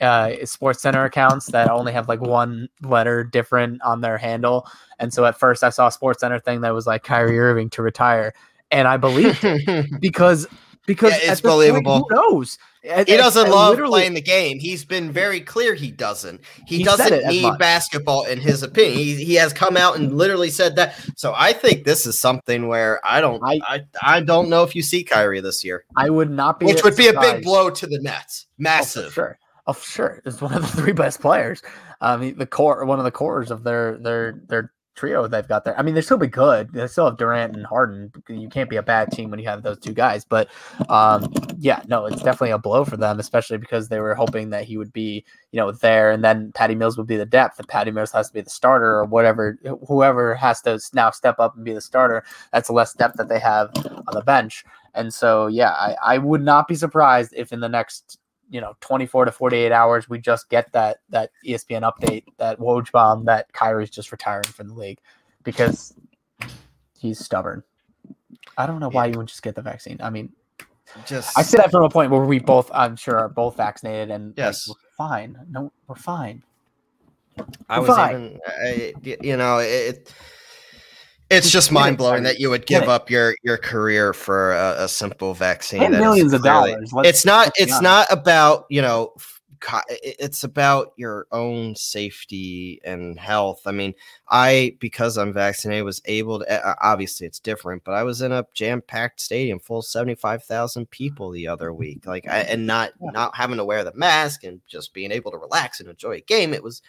uh, 0.00 0.32
Sports 0.44 0.82
Center 0.82 1.04
accounts 1.04 1.46
that 1.46 1.70
only 1.70 1.92
have 1.92 2.08
like 2.08 2.20
one 2.20 2.68
letter 2.82 3.22
different 3.22 3.80
on 3.82 4.00
their 4.00 4.18
handle. 4.18 4.66
And 4.98 5.14
so 5.14 5.24
at 5.24 5.38
first, 5.38 5.62
I 5.62 5.70
saw 5.70 5.86
a 5.86 5.92
Sports 5.92 6.20
Center 6.20 6.40
thing 6.40 6.60
that 6.62 6.74
was 6.74 6.86
like 6.86 7.04
Kyrie 7.04 7.38
Irving 7.38 7.70
to 7.70 7.82
retire 7.82 8.34
and 8.74 8.88
I 8.88 8.96
believe 8.96 9.40
because 10.00 10.46
because 10.86 11.12
yeah, 11.12 11.32
it's 11.32 11.40
believable. 11.40 12.00
Point, 12.00 12.06
who 12.10 12.16
knows? 12.16 12.58
At, 12.86 13.08
he 13.08 13.16
doesn't 13.16 13.46
at, 13.46 13.50
love 13.50 13.78
playing 13.78 14.12
the 14.12 14.20
game. 14.20 14.58
He's 14.58 14.84
been 14.84 15.10
very 15.10 15.40
clear 15.40 15.72
he 15.72 15.90
doesn't. 15.90 16.42
He, 16.66 16.78
he 16.78 16.84
doesn't 16.84 17.26
need 17.26 17.56
basketball 17.58 18.24
in 18.24 18.38
his 18.38 18.62
opinion. 18.62 18.98
He, 18.98 19.24
he 19.24 19.34
has 19.36 19.54
come 19.54 19.78
out 19.78 19.96
and 19.96 20.14
literally 20.14 20.50
said 20.50 20.76
that. 20.76 20.94
So 21.16 21.32
I 21.34 21.54
think 21.54 21.84
this 21.84 22.04
is 22.04 22.18
something 22.18 22.68
where 22.68 23.00
I 23.02 23.22
don't 23.22 23.42
I, 23.42 23.60
I, 23.66 23.80
I 24.02 24.20
don't 24.20 24.50
know 24.50 24.64
if 24.64 24.76
you 24.76 24.82
see 24.82 25.02
Kyrie 25.02 25.40
this 25.40 25.64
year. 25.64 25.84
I 25.96 26.10
would 26.10 26.30
not 26.30 26.60
be 26.60 26.66
Which 26.66 26.84
would 26.84 26.96
be 26.96 27.08
a 27.08 27.18
big 27.18 27.42
blow 27.42 27.70
to 27.70 27.86
the 27.86 28.00
Nets. 28.00 28.46
Massive. 28.58 29.06
Oh, 29.06 29.10
sure. 29.10 29.38
Oh, 29.66 29.72
sure. 29.72 30.22
It's 30.26 30.42
one 30.42 30.52
of 30.52 30.60
the 30.60 30.68
three 30.82 30.92
best 30.92 31.20
players. 31.20 31.62
I 32.02 32.14
Um, 32.14 32.34
the 32.34 32.46
core, 32.46 32.84
one 32.84 32.98
of 32.98 33.06
the 33.06 33.10
cores 33.10 33.50
of 33.50 33.64
their 33.64 33.96
their 33.96 34.42
their 34.46 34.73
trio 34.94 35.26
they've 35.26 35.46
got 35.46 35.64
there. 35.64 35.78
I 35.78 35.82
mean, 35.82 35.94
they 35.94 36.00
still 36.00 36.18
be 36.18 36.26
good. 36.26 36.72
They 36.72 36.86
still 36.86 37.06
have 37.06 37.16
Durant 37.16 37.56
and 37.56 37.66
Harden. 37.66 38.12
You 38.28 38.48
can't 38.48 38.70
be 38.70 38.76
a 38.76 38.82
bad 38.82 39.10
team 39.10 39.30
when 39.30 39.38
you 39.38 39.48
have 39.48 39.62
those 39.62 39.78
two 39.78 39.92
guys. 39.92 40.24
But 40.24 40.48
um, 40.88 41.32
yeah, 41.58 41.82
no, 41.86 42.06
it's 42.06 42.22
definitely 42.22 42.50
a 42.50 42.58
blow 42.58 42.84
for 42.84 42.96
them, 42.96 43.20
especially 43.20 43.58
because 43.58 43.88
they 43.88 44.00
were 44.00 44.14
hoping 44.14 44.50
that 44.50 44.64
he 44.64 44.76
would 44.76 44.92
be, 44.92 45.24
you 45.52 45.60
know, 45.60 45.72
there, 45.72 46.10
and 46.10 46.24
then 46.24 46.52
Patty 46.52 46.74
Mills 46.74 46.96
would 46.96 47.06
be 47.06 47.16
the 47.16 47.26
depth. 47.26 47.58
And 47.58 47.68
Patty 47.68 47.90
Mills 47.90 48.12
has 48.12 48.28
to 48.28 48.34
be 48.34 48.40
the 48.40 48.50
starter, 48.50 48.98
or 48.98 49.04
whatever. 49.04 49.58
Whoever 49.86 50.34
has 50.34 50.60
to 50.62 50.80
now 50.92 51.10
step 51.10 51.38
up 51.38 51.56
and 51.56 51.64
be 51.64 51.72
the 51.72 51.80
starter, 51.80 52.24
that's 52.52 52.70
less 52.70 52.92
depth 52.92 53.16
that 53.16 53.28
they 53.28 53.40
have 53.40 53.70
on 53.76 54.14
the 54.14 54.22
bench. 54.22 54.64
And 54.94 55.12
so, 55.12 55.48
yeah, 55.48 55.72
I, 55.72 55.96
I 56.04 56.18
would 56.18 56.42
not 56.42 56.68
be 56.68 56.76
surprised 56.76 57.34
if 57.36 57.52
in 57.52 57.60
the 57.60 57.68
next 57.68 58.18
you 58.54 58.60
know 58.60 58.76
24 58.80 59.24
to 59.24 59.32
48 59.32 59.72
hours 59.72 60.08
we 60.08 60.16
just 60.16 60.48
get 60.48 60.70
that 60.70 60.98
that 61.10 61.30
espn 61.44 61.82
update 61.82 62.22
that 62.38 62.60
woj 62.60 62.88
bomb 62.92 63.24
that 63.24 63.52
kyrie's 63.52 63.90
just 63.90 64.12
retiring 64.12 64.44
from 64.44 64.68
the 64.68 64.74
league 64.74 65.00
because 65.42 65.92
he's 66.96 67.18
stubborn. 67.18 67.64
I 68.56 68.66
don't 68.66 68.78
know 68.78 68.88
why 68.88 69.06
you 69.06 69.10
wouldn't 69.10 69.28
just 69.28 69.42
get 69.42 69.56
the 69.56 69.62
vaccine. 69.62 69.98
I 70.00 70.10
mean 70.10 70.32
just 71.04 71.36
i 71.36 71.42
say 71.42 71.58
that 71.58 71.72
from 71.72 71.82
a 71.82 71.88
point 71.88 72.10
where 72.10 72.24
we 72.24 72.38
both 72.38 72.70
i'm 72.72 72.94
sure 72.94 73.18
are 73.18 73.28
both 73.28 73.56
vaccinated 73.56 74.10
and 74.10 74.34
yes. 74.36 74.68
like, 74.68 74.76
we're 74.76 75.08
fine. 75.08 75.38
No 75.50 75.72
we're 75.88 75.96
fine. 75.96 76.44
I 77.68 77.80
we're 77.80 77.86
was 77.88 77.96
fine. 77.96 78.14
even 78.14 78.40
I, 78.46 78.94
you 79.20 79.36
know 79.36 79.58
it 79.58 80.14
it's 81.30 81.50
just 81.50 81.72
mind 81.72 81.98
blowing 81.98 82.22
that 82.24 82.38
you 82.38 82.50
would 82.50 82.66
give 82.66 82.88
up 82.88 83.10
your 83.10 83.34
your 83.42 83.56
career 83.56 84.12
for 84.12 84.52
a, 84.52 84.84
a 84.84 84.88
simple 84.88 85.34
vaccine. 85.34 85.90
millions 85.90 86.32
of 86.32 86.42
dollars. 86.42 86.92
Let's, 86.92 87.08
it's 87.08 87.24
not. 87.24 87.52
It's 87.56 87.80
not 87.80 88.06
about 88.10 88.66
you 88.68 88.82
know 88.82 89.14
it's 90.00 90.44
about 90.44 90.92
your 90.96 91.26
own 91.32 91.74
safety 91.74 92.80
and 92.84 93.18
health. 93.18 93.62
I 93.66 93.72
mean, 93.72 93.94
I 94.28 94.76
because 94.80 95.16
I'm 95.16 95.32
vaccinated 95.32 95.84
was 95.84 96.02
able 96.04 96.40
to. 96.40 96.76
Obviously, 96.84 97.26
it's 97.26 97.40
different, 97.40 97.84
but 97.84 97.94
I 97.94 98.02
was 98.02 98.20
in 98.20 98.32
a 98.32 98.46
jam 98.54 98.82
packed 98.82 99.20
stadium 99.20 99.58
full 99.58 99.82
seventy 99.82 100.14
five 100.14 100.44
thousand 100.44 100.90
people 100.90 101.30
the 101.30 101.48
other 101.48 101.72
week, 101.72 102.06
like 102.06 102.28
I, 102.28 102.40
and 102.40 102.66
not 102.66 102.92
not 103.00 103.34
having 103.36 103.56
to 103.56 103.64
wear 103.64 103.84
the 103.84 103.94
mask 103.94 104.44
and 104.44 104.60
just 104.66 104.92
being 104.92 105.12
able 105.12 105.30
to 105.30 105.38
relax 105.38 105.80
and 105.80 105.88
enjoy 105.88 106.12
a 106.12 106.20
game. 106.20 106.52
It 106.52 106.62
was 106.62 106.82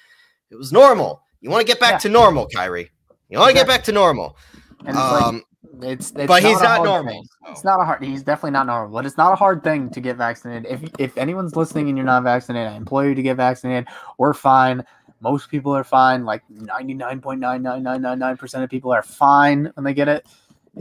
it 0.49 0.55
was 0.55 0.71
normal. 0.71 1.23
You 1.41 1.49
want 1.49 1.61
to 1.61 1.71
get 1.71 1.79
back 1.79 1.93
yeah. 1.93 1.99
to 1.99 2.09
normal, 2.09 2.47
Kyrie. 2.47 2.91
You 3.29 3.39
want 3.39 3.49
to 3.49 3.55
get 3.55 3.67
back 3.67 3.83
to 3.85 3.91
normal. 3.91 4.37
And 4.85 4.97
um, 4.97 5.43
it's, 5.81 6.11
it's 6.11 6.27
but 6.27 6.43
he's 6.43 6.61
not 6.61 6.83
normal. 6.83 7.23
So. 7.23 7.51
It's 7.51 7.63
not 7.63 7.79
a 7.79 7.85
hard. 7.85 8.03
He's 8.03 8.23
definitely 8.23 8.51
not 8.51 8.67
normal. 8.67 8.93
But 8.93 9.05
it's 9.05 9.17
not 9.17 9.33
a 9.33 9.35
hard 9.35 9.63
thing 9.63 9.89
to 9.91 10.01
get 10.01 10.15
vaccinated. 10.17 10.71
If 10.71 10.89
if 10.99 11.17
anyone's 11.17 11.55
listening 11.55 11.89
and 11.89 11.97
you're 11.97 12.05
not 12.05 12.23
vaccinated, 12.23 12.71
I 12.71 12.75
implore 12.75 13.05
you 13.05 13.15
to 13.15 13.21
get 13.21 13.37
vaccinated. 13.37 13.87
We're 14.17 14.33
fine. 14.33 14.83
Most 15.21 15.49
people 15.49 15.75
are 15.75 15.83
fine. 15.83 16.25
Like 16.25 16.43
ninety 16.49 16.93
nine 16.93 17.21
point 17.21 17.39
nine 17.39 17.63
nine 17.63 17.83
nine 17.83 18.01
nine 18.01 18.19
nine 18.19 18.37
percent 18.37 18.63
of 18.63 18.69
people 18.69 18.91
are 18.91 19.03
fine 19.03 19.71
when 19.73 19.83
they 19.83 19.93
get 19.93 20.07
it. 20.07 20.25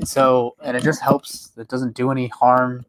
So 0.05 0.57
and 0.63 0.77
it 0.77 0.83
just 0.83 1.01
helps. 1.01 1.53
It 1.57 1.69
doesn't 1.69 1.95
do 1.95 2.11
any 2.11 2.29
harm, 2.29 2.85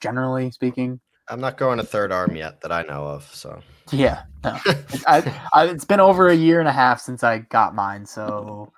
generally 0.00 0.50
speaking. 0.50 1.00
I'm 1.28 1.40
not 1.40 1.56
growing 1.56 1.78
a 1.78 1.84
third 1.84 2.10
arm 2.10 2.34
yet 2.34 2.60
that 2.62 2.72
I 2.72 2.82
know 2.82 3.04
of. 3.04 3.24
So 3.32 3.60
yeah, 3.92 4.24
no. 4.42 4.58
I, 5.06 5.40
I, 5.52 5.66
it's 5.66 5.84
been 5.84 6.00
over 6.00 6.28
a 6.28 6.34
year 6.34 6.58
and 6.58 6.68
a 6.68 6.72
half 6.72 7.00
since 7.00 7.22
I 7.22 7.38
got 7.38 7.74
mine. 7.74 8.04
So 8.04 8.72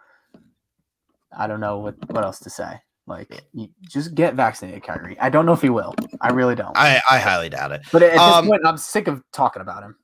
I 1.37 1.47
don't 1.47 1.61
know 1.61 1.79
what, 1.79 1.95
what 2.11 2.25
else 2.25 2.39
to 2.41 2.51
say. 2.51 2.81
Like, 3.07 3.43
just 3.83 4.15
get 4.15 4.35
vaccinated, 4.35 4.85
Kyrie. 4.85 5.19
I 5.19 5.29
don't 5.29 5.45
know 5.45 5.53
if 5.53 5.61
he 5.61 5.71
will. 5.71 5.95
I 6.21 6.31
really 6.31 6.55
don't. 6.55 6.77
I, 6.77 7.01
I 7.11 7.19
highly 7.19 7.49
doubt 7.49 7.73
it. 7.73 7.83
But 7.91 8.05
at 8.05 8.17
um, 8.17 8.45
this 8.45 8.51
point, 8.51 8.63
I'm 8.65 8.79
sick 8.79 9.09
of 9.09 9.23
talking 9.33 9.61
about 9.61 9.83
him. 9.83 9.97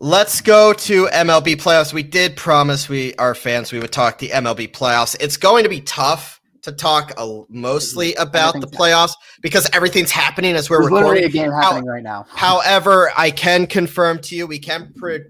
Let's 0.00 0.40
go 0.40 0.72
to 0.72 1.06
MLB 1.06 1.56
playoffs. 1.56 1.92
We 1.92 2.02
did 2.02 2.36
promise 2.36 2.88
we 2.88 3.14
our 3.14 3.34
fans 3.34 3.72
we 3.72 3.78
would 3.78 3.92
talk 3.92 4.18
the 4.18 4.28
MLB 4.30 4.72
playoffs. 4.72 5.16
It's 5.20 5.36
going 5.36 5.62
to 5.62 5.70
be 5.70 5.80
tough 5.80 6.40
to 6.62 6.72
talk 6.72 7.12
uh, 7.16 7.42
mostly 7.48 8.14
about 8.14 8.58
the 8.60 8.66
playoffs 8.66 9.12
because 9.40 9.68
everything's 9.72 10.10
happening 10.10 10.56
as 10.56 10.68
we're 10.68 10.78
There's 10.80 10.90
recording. 10.90 11.22
Literally 11.22 11.26
a 11.26 11.28
game 11.28 11.52
happening 11.52 11.86
How, 11.86 11.92
right 11.92 12.02
now. 12.02 12.26
however, 12.28 13.12
I 13.16 13.30
can 13.30 13.66
confirm 13.66 14.18
to 14.22 14.36
you 14.36 14.46
we 14.46 14.58
can 14.58 14.92
pre- 14.96 15.20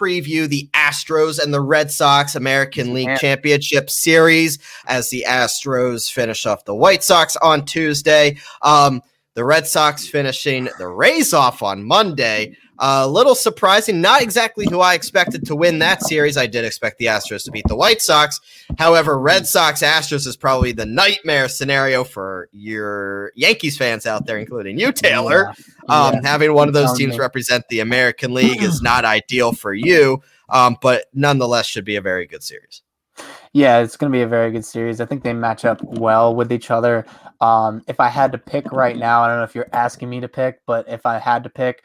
preview 0.00 0.48
the 0.48 0.68
Astros 0.72 1.42
and 1.42 1.52
the 1.52 1.60
Red 1.60 1.90
Sox 1.90 2.34
American 2.34 2.94
League 2.94 3.16
Championship 3.18 3.90
Series 3.90 4.58
as 4.86 5.10
the 5.10 5.24
Astros 5.28 6.10
finish 6.10 6.46
off 6.46 6.64
the 6.64 6.74
White 6.74 7.04
Sox 7.04 7.36
on 7.36 7.64
Tuesday. 7.64 8.38
Um, 8.62 9.02
the 9.34 9.44
Red 9.44 9.66
Sox 9.66 10.06
finishing 10.08 10.68
the 10.78 10.88
Rays 10.88 11.32
off 11.32 11.62
on 11.62 11.84
Monday. 11.84 12.56
A 12.82 13.06
little 13.06 13.34
surprising, 13.34 14.00
not 14.00 14.22
exactly 14.22 14.66
who 14.70 14.80
I 14.80 14.94
expected 14.94 15.46
to 15.46 15.54
win 15.54 15.80
that 15.80 16.02
series. 16.02 16.38
I 16.38 16.46
did 16.46 16.64
expect 16.64 16.96
the 16.96 17.06
Astros 17.06 17.44
to 17.44 17.50
beat 17.50 17.66
the 17.68 17.76
White 17.76 18.00
Sox. 18.00 18.40
However, 18.78 19.18
Red 19.18 19.46
Sox 19.46 19.82
Astros 19.82 20.26
is 20.26 20.34
probably 20.34 20.72
the 20.72 20.86
nightmare 20.86 21.48
scenario 21.48 22.04
for 22.04 22.48
your 22.52 23.32
Yankees 23.34 23.76
fans 23.76 24.06
out 24.06 24.24
there, 24.24 24.38
including 24.38 24.78
you, 24.78 24.92
Taylor. 24.92 25.52
Yeah. 25.88 25.94
Um, 25.94 26.14
yeah. 26.14 26.20
Having 26.24 26.54
one 26.54 26.68
of 26.68 26.74
those 26.74 26.96
teams 26.96 27.18
represent 27.18 27.68
the 27.68 27.80
American 27.80 28.32
League 28.32 28.62
is 28.62 28.80
not 28.80 29.04
ideal 29.04 29.52
for 29.52 29.74
you, 29.74 30.22
um, 30.48 30.78
but 30.80 31.04
nonetheless 31.12 31.66
should 31.66 31.84
be 31.84 31.96
a 31.96 32.00
very 32.00 32.26
good 32.26 32.42
series. 32.42 32.80
Yeah, 33.52 33.80
it's 33.80 33.98
going 33.98 34.10
to 34.10 34.16
be 34.16 34.22
a 34.22 34.28
very 34.28 34.52
good 34.52 34.64
series. 34.64 35.02
I 35.02 35.04
think 35.04 35.22
they 35.22 35.34
match 35.34 35.66
up 35.66 35.82
well 35.82 36.34
with 36.34 36.50
each 36.50 36.70
other. 36.70 37.04
Um, 37.42 37.82
if 37.88 38.00
I 38.00 38.08
had 38.08 38.32
to 38.32 38.38
pick 38.38 38.72
right 38.72 38.96
now, 38.96 39.22
I 39.22 39.28
don't 39.28 39.36
know 39.36 39.44
if 39.44 39.54
you're 39.54 39.68
asking 39.74 40.08
me 40.08 40.20
to 40.20 40.28
pick, 40.28 40.60
but 40.66 40.88
if 40.88 41.04
I 41.04 41.18
had 41.18 41.44
to 41.44 41.50
pick, 41.50 41.82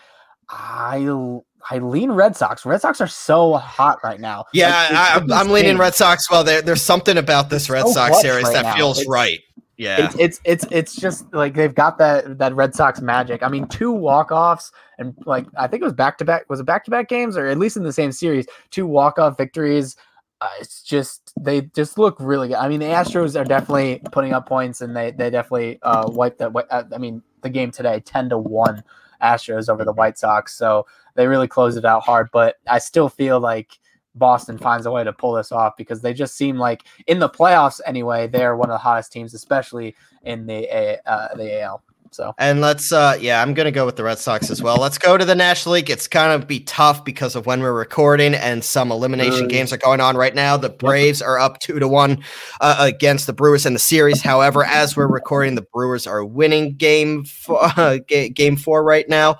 I 0.49 1.39
I 1.69 1.80
lean 1.80 2.11
Red 2.11 2.35
Sox. 2.35 2.65
Red 2.65 2.81
Sox 2.81 3.01
are 3.01 3.07
so 3.07 3.55
hot 3.55 3.99
right 4.03 4.19
now. 4.19 4.45
Yeah, 4.53 4.67
like, 4.91 5.31
I, 5.31 5.41
am 5.41 5.49
leaning 5.49 5.77
Red 5.77 5.95
Sox. 5.95 6.30
Well, 6.30 6.43
there, 6.43 6.61
there's 6.61 6.81
something 6.81 7.17
about 7.17 7.49
this 7.49 7.69
Red 7.69 7.88
so 7.88 7.93
Sox 7.93 8.22
series 8.22 8.45
right 8.45 8.53
that 8.53 8.63
now. 8.63 8.76
feels 8.76 8.99
it's, 8.99 9.09
right. 9.09 9.39
Yeah, 9.77 10.05
it's, 10.05 10.15
it's 10.15 10.39
it's 10.45 10.65
it's 10.72 10.95
just 10.95 11.34
like 11.34 11.53
they've 11.53 11.73
got 11.73 11.97
that 11.97 12.38
that 12.38 12.55
Red 12.55 12.76
Sox 12.76 13.01
magic. 13.01 13.43
I 13.43 13.49
mean, 13.49 13.67
two 13.67 13.91
walk 13.91 14.31
offs 14.31 14.72
and 14.99 15.15
like 15.26 15.47
I 15.57 15.67
think 15.67 15.81
it 15.81 15.85
was 15.85 15.93
back 15.93 16.17
to 16.19 16.26
back. 16.26 16.49
Was 16.49 16.59
it 16.59 16.65
back 16.65 16.85
to 16.85 16.91
back 16.91 17.09
games 17.09 17.35
or 17.35 17.47
at 17.47 17.57
least 17.57 17.77
in 17.77 17.84
the 17.84 17.91
same 17.91 18.11
series? 18.11 18.45
Two 18.69 18.85
walk 18.85 19.19
off 19.19 19.38
victories. 19.38 19.97
Uh, 20.39 20.49
it's 20.59 20.81
just 20.81 21.34
they 21.39 21.61
just 21.61 21.97
look 21.97 22.15
really 22.19 22.49
good. 22.49 22.57
I 22.57 22.69
mean, 22.69 22.80
the 22.80 22.85
Astros 22.85 23.39
are 23.39 23.45
definitely 23.45 24.01
putting 24.11 24.34
up 24.34 24.47
points, 24.47 24.81
and 24.81 24.95
they 24.95 25.11
they 25.11 25.30
definitely 25.30 25.80
uh, 25.81 26.09
wiped 26.09 26.38
that. 26.38 26.55
Uh, 26.55 26.84
I 26.93 26.97
mean, 26.97 27.22
the 27.41 27.49
game 27.49 27.72
today, 27.72 27.99
ten 27.99 28.30
to 28.30 28.38
one 28.38 28.84
Astros 29.21 29.69
over 29.69 29.83
the 29.85 29.93
White 29.93 30.17
Sox. 30.17 30.55
So 30.55 30.85
they 31.15 31.27
really 31.27 31.47
closed 31.47 31.77
it 31.77 31.85
out 31.85 32.03
hard. 32.03 32.29
But 32.31 32.55
I 32.67 32.79
still 32.79 33.09
feel 33.09 33.39
like 33.39 33.79
Boston 34.15 34.57
finds 34.57 34.85
a 34.85 34.91
way 34.91 35.03
to 35.03 35.13
pull 35.13 35.33
this 35.33 35.51
off 35.51 35.75
because 35.77 36.01
they 36.01 36.13
just 36.13 36.35
seem 36.35 36.57
like 36.57 36.83
in 37.07 37.19
the 37.19 37.29
playoffs 37.29 37.81
anyway, 37.85 38.27
they're 38.27 38.55
one 38.55 38.69
of 38.69 38.73
the 38.73 38.79
hottest 38.79 39.11
teams, 39.11 39.33
especially 39.33 39.95
in 40.23 40.45
the 40.45 40.69
uh, 41.05 41.35
the 41.35 41.61
AL. 41.61 41.83
So 42.15 42.33
and 42.37 42.61
let's 42.61 42.93
uh 42.93 43.17
yeah, 43.19 43.41
I'm 43.41 43.53
gonna 43.53 43.71
go 43.71 43.85
with 43.85 43.97
the 43.97 44.03
Red 44.05 44.19
Sox 44.19 44.49
as 44.49 44.61
well. 44.61 44.77
Let's 44.77 44.97
go 44.97 45.17
to 45.17 45.25
the 45.25 45.35
National 45.35 45.73
League. 45.73 45.89
It's 45.89 46.07
of 46.15 46.47
be 46.47 46.61
tough 46.61 47.03
because 47.03 47.35
of 47.35 47.45
when 47.45 47.59
we're 47.59 47.73
recording 47.73 48.33
and 48.33 48.63
some 48.63 48.89
elimination 48.89 49.49
games 49.49 49.73
are 49.73 49.77
going 49.77 49.99
on 49.99 50.15
right 50.15 50.33
now. 50.33 50.55
The 50.55 50.69
Braves 50.69 51.21
are 51.21 51.37
up 51.37 51.59
two 51.59 51.77
to 51.77 51.89
one 51.89 52.23
uh, 52.61 52.77
against 52.79 53.27
the 53.27 53.33
Brewers 53.33 53.65
in 53.65 53.73
the 53.73 53.79
series. 53.79 54.21
However, 54.21 54.63
as 54.63 54.95
we're 54.95 55.11
recording, 55.11 55.55
the 55.55 55.67
Brewers 55.73 56.07
are 56.07 56.23
winning 56.23 56.75
game 56.75 57.25
uh, 57.49 57.97
game 58.07 58.55
four 58.55 58.81
right 58.81 59.09
now 59.09 59.37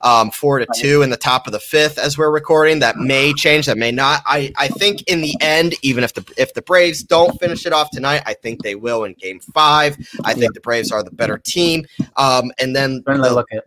um, 0.00 0.30
four 0.30 0.58
to 0.58 0.66
two 0.76 1.02
in 1.02 1.10
the 1.10 1.16
top 1.16 1.46
of 1.46 1.52
the 1.52 1.60
fifth 1.60 1.98
as 1.98 2.16
we're 2.16 2.30
recording. 2.30 2.78
That 2.78 2.96
may 2.96 3.32
change. 3.32 3.66
That 3.66 3.78
may 3.78 3.90
not. 3.90 4.22
I, 4.26 4.52
I 4.56 4.68
think 4.68 5.02
in 5.02 5.20
the 5.20 5.34
end, 5.40 5.74
even 5.82 6.04
if 6.04 6.14
the 6.14 6.24
if 6.36 6.54
the 6.54 6.62
Braves 6.62 7.02
don't 7.02 7.38
finish 7.40 7.66
it 7.66 7.72
off 7.72 7.90
tonight, 7.90 8.22
I 8.26 8.34
think 8.34 8.62
they 8.62 8.74
will 8.74 9.04
in 9.04 9.14
Game 9.14 9.40
Five. 9.40 9.96
I 10.24 10.34
think 10.34 10.54
the 10.54 10.60
Braves 10.60 10.92
are 10.92 11.02
the 11.02 11.10
better 11.10 11.38
team. 11.38 11.86
Um, 12.16 12.52
and 12.58 12.74
then 12.74 13.02
the, 13.06 13.14
look 13.14 13.52
at 13.52 13.64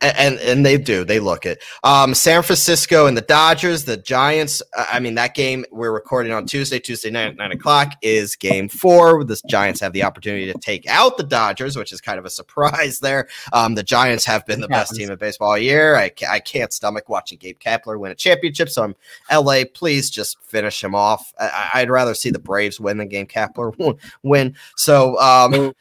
and 0.00 0.38
and 0.38 0.64
they 0.64 0.78
do 0.78 1.04
they 1.04 1.20
look 1.20 1.46
it. 1.46 1.62
Um 1.82 2.14
san 2.14 2.42
francisco 2.42 3.06
and 3.06 3.16
the 3.16 3.22
dodgers 3.22 3.84
the 3.84 3.96
giants 3.96 4.62
i 4.76 4.98
mean 4.98 5.14
that 5.14 5.34
game 5.34 5.64
we're 5.70 5.92
recording 5.92 6.32
on 6.32 6.46
tuesday 6.46 6.78
tuesday 6.78 7.10
night 7.10 7.28
at 7.28 7.36
nine 7.36 7.52
o'clock 7.52 7.92
is 8.02 8.36
game 8.36 8.68
four. 8.68 9.24
The 9.24 9.40
giants 9.48 9.80
have 9.80 9.92
the 9.92 10.02
opportunity 10.02 10.50
to 10.50 10.58
take 10.58 10.86
out 10.86 11.16
the 11.16 11.22
dodgers 11.22 11.76
which 11.76 11.92
is 11.92 12.00
kind 12.00 12.18
of 12.18 12.24
a 12.24 12.30
surprise 12.30 13.00
there. 13.00 13.28
Um 13.52 13.74
the 13.74 13.82
giants 13.82 14.24
have 14.24 14.46
been 14.46 14.60
the 14.60 14.68
best 14.68 14.94
team 14.94 15.10
in 15.10 15.18
baseball 15.18 15.50
all 15.50 15.58
year. 15.58 15.96
I, 15.96 16.12
I 16.28 16.40
can't 16.40 16.72
stomach 16.72 17.08
watching 17.08 17.38
gabe 17.38 17.58
kapler 17.58 17.98
win 17.98 18.12
a 18.12 18.14
championship 18.14 18.68
so 18.68 18.82
i'm 18.82 18.94
la 19.30 19.62
please 19.74 20.10
just 20.10 20.40
finish 20.42 20.82
him 20.82 20.94
off. 20.94 21.32
I, 21.38 21.80
would 21.80 21.90
rather 21.90 22.14
see 22.14 22.30
the 22.30 22.38
braves 22.38 22.80
win 22.80 22.98
than 22.98 23.08
gabe 23.08 23.28
kapler 23.28 23.98
win. 24.22 24.56
So 24.76 25.18
um 25.18 25.74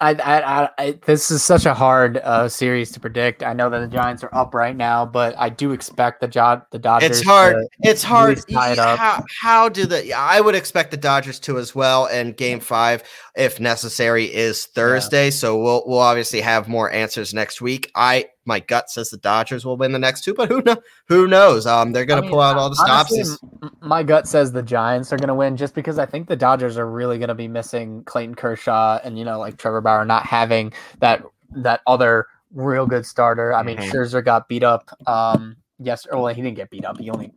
I, 0.00 0.10
I, 0.10 0.68
I, 0.76 0.98
this 1.06 1.30
is 1.30 1.42
such 1.42 1.66
a 1.66 1.74
hard 1.74 2.16
uh, 2.18 2.48
series 2.48 2.90
to 2.92 3.00
predict. 3.00 3.42
I 3.42 3.52
know 3.52 3.70
that 3.70 3.78
the 3.78 3.86
Giants 3.88 4.24
are 4.24 4.34
up 4.34 4.52
right 4.52 4.76
now, 4.76 5.06
but 5.06 5.34
I 5.38 5.48
do 5.48 5.70
expect 5.72 6.20
the 6.20 6.28
jo- 6.28 6.62
the 6.70 6.78
Dodgers. 6.78 7.10
It's 7.10 7.22
hard. 7.22 7.56
it's 7.80 8.02
hard. 8.02 8.38
It 8.38 8.78
how, 8.78 9.24
how 9.40 9.68
do 9.68 9.86
the? 9.86 10.12
I 10.12 10.40
would 10.40 10.56
expect 10.56 10.90
the 10.90 10.96
Dodgers 10.96 11.38
to 11.40 11.58
as 11.58 11.74
well. 11.74 12.06
And 12.06 12.36
Game 12.36 12.58
Five, 12.60 13.04
if 13.36 13.60
necessary, 13.60 14.24
is 14.24 14.66
Thursday. 14.66 15.26
Yeah. 15.26 15.30
So 15.30 15.62
we'll 15.62 15.84
we'll 15.86 16.00
obviously 16.00 16.40
have 16.40 16.66
more 16.68 16.90
answers 16.90 17.32
next 17.32 17.62
week. 17.62 17.92
I 17.94 18.26
my 18.44 18.60
gut 18.60 18.90
says 18.90 19.10
the 19.10 19.16
Dodgers 19.16 19.64
will 19.64 19.76
win 19.76 19.92
the 19.92 19.98
next 19.98 20.22
two, 20.22 20.34
but 20.34 20.48
who 20.48 20.62
know, 20.62 20.76
who 21.08 21.26
knows? 21.26 21.66
Um, 21.66 21.92
they're 21.92 22.04
going 22.04 22.22
to 22.22 22.28
pull 22.28 22.40
out 22.40 22.56
all 22.56 22.68
the 22.68 22.76
stops. 22.76 23.12
Honestly, 23.12 23.48
my 23.80 24.02
gut 24.02 24.28
says 24.28 24.52
the 24.52 24.62
Giants 24.62 25.12
are 25.12 25.16
going 25.16 25.28
to 25.28 25.34
win, 25.34 25.56
just 25.56 25.74
because 25.74 25.98
I 25.98 26.06
think 26.06 26.28
the 26.28 26.36
Dodgers 26.36 26.76
are 26.76 26.90
really 26.90 27.18
going 27.18 27.28
to 27.28 27.34
be 27.34 27.48
missing 27.48 28.04
Clayton 28.04 28.34
Kershaw 28.34 29.00
and 29.02 29.18
you 29.18 29.24
know 29.24 29.38
like 29.38 29.56
Trevor 29.56 29.80
Bauer 29.80 30.04
not 30.04 30.26
having 30.26 30.72
that 31.00 31.22
that 31.56 31.80
other 31.86 32.26
real 32.52 32.86
good 32.86 33.06
starter. 33.06 33.54
I 33.54 33.62
mean, 33.62 33.76
mm-hmm. 33.76 33.90
Scherzer 33.90 34.24
got 34.24 34.48
beat 34.48 34.62
up. 34.62 34.90
Um, 35.06 35.56
yes, 35.78 36.06
well, 36.10 36.26
he 36.28 36.42
didn't 36.42 36.56
get 36.56 36.70
beat 36.70 36.84
up. 36.84 36.98
He 36.98 37.10
only 37.10 37.32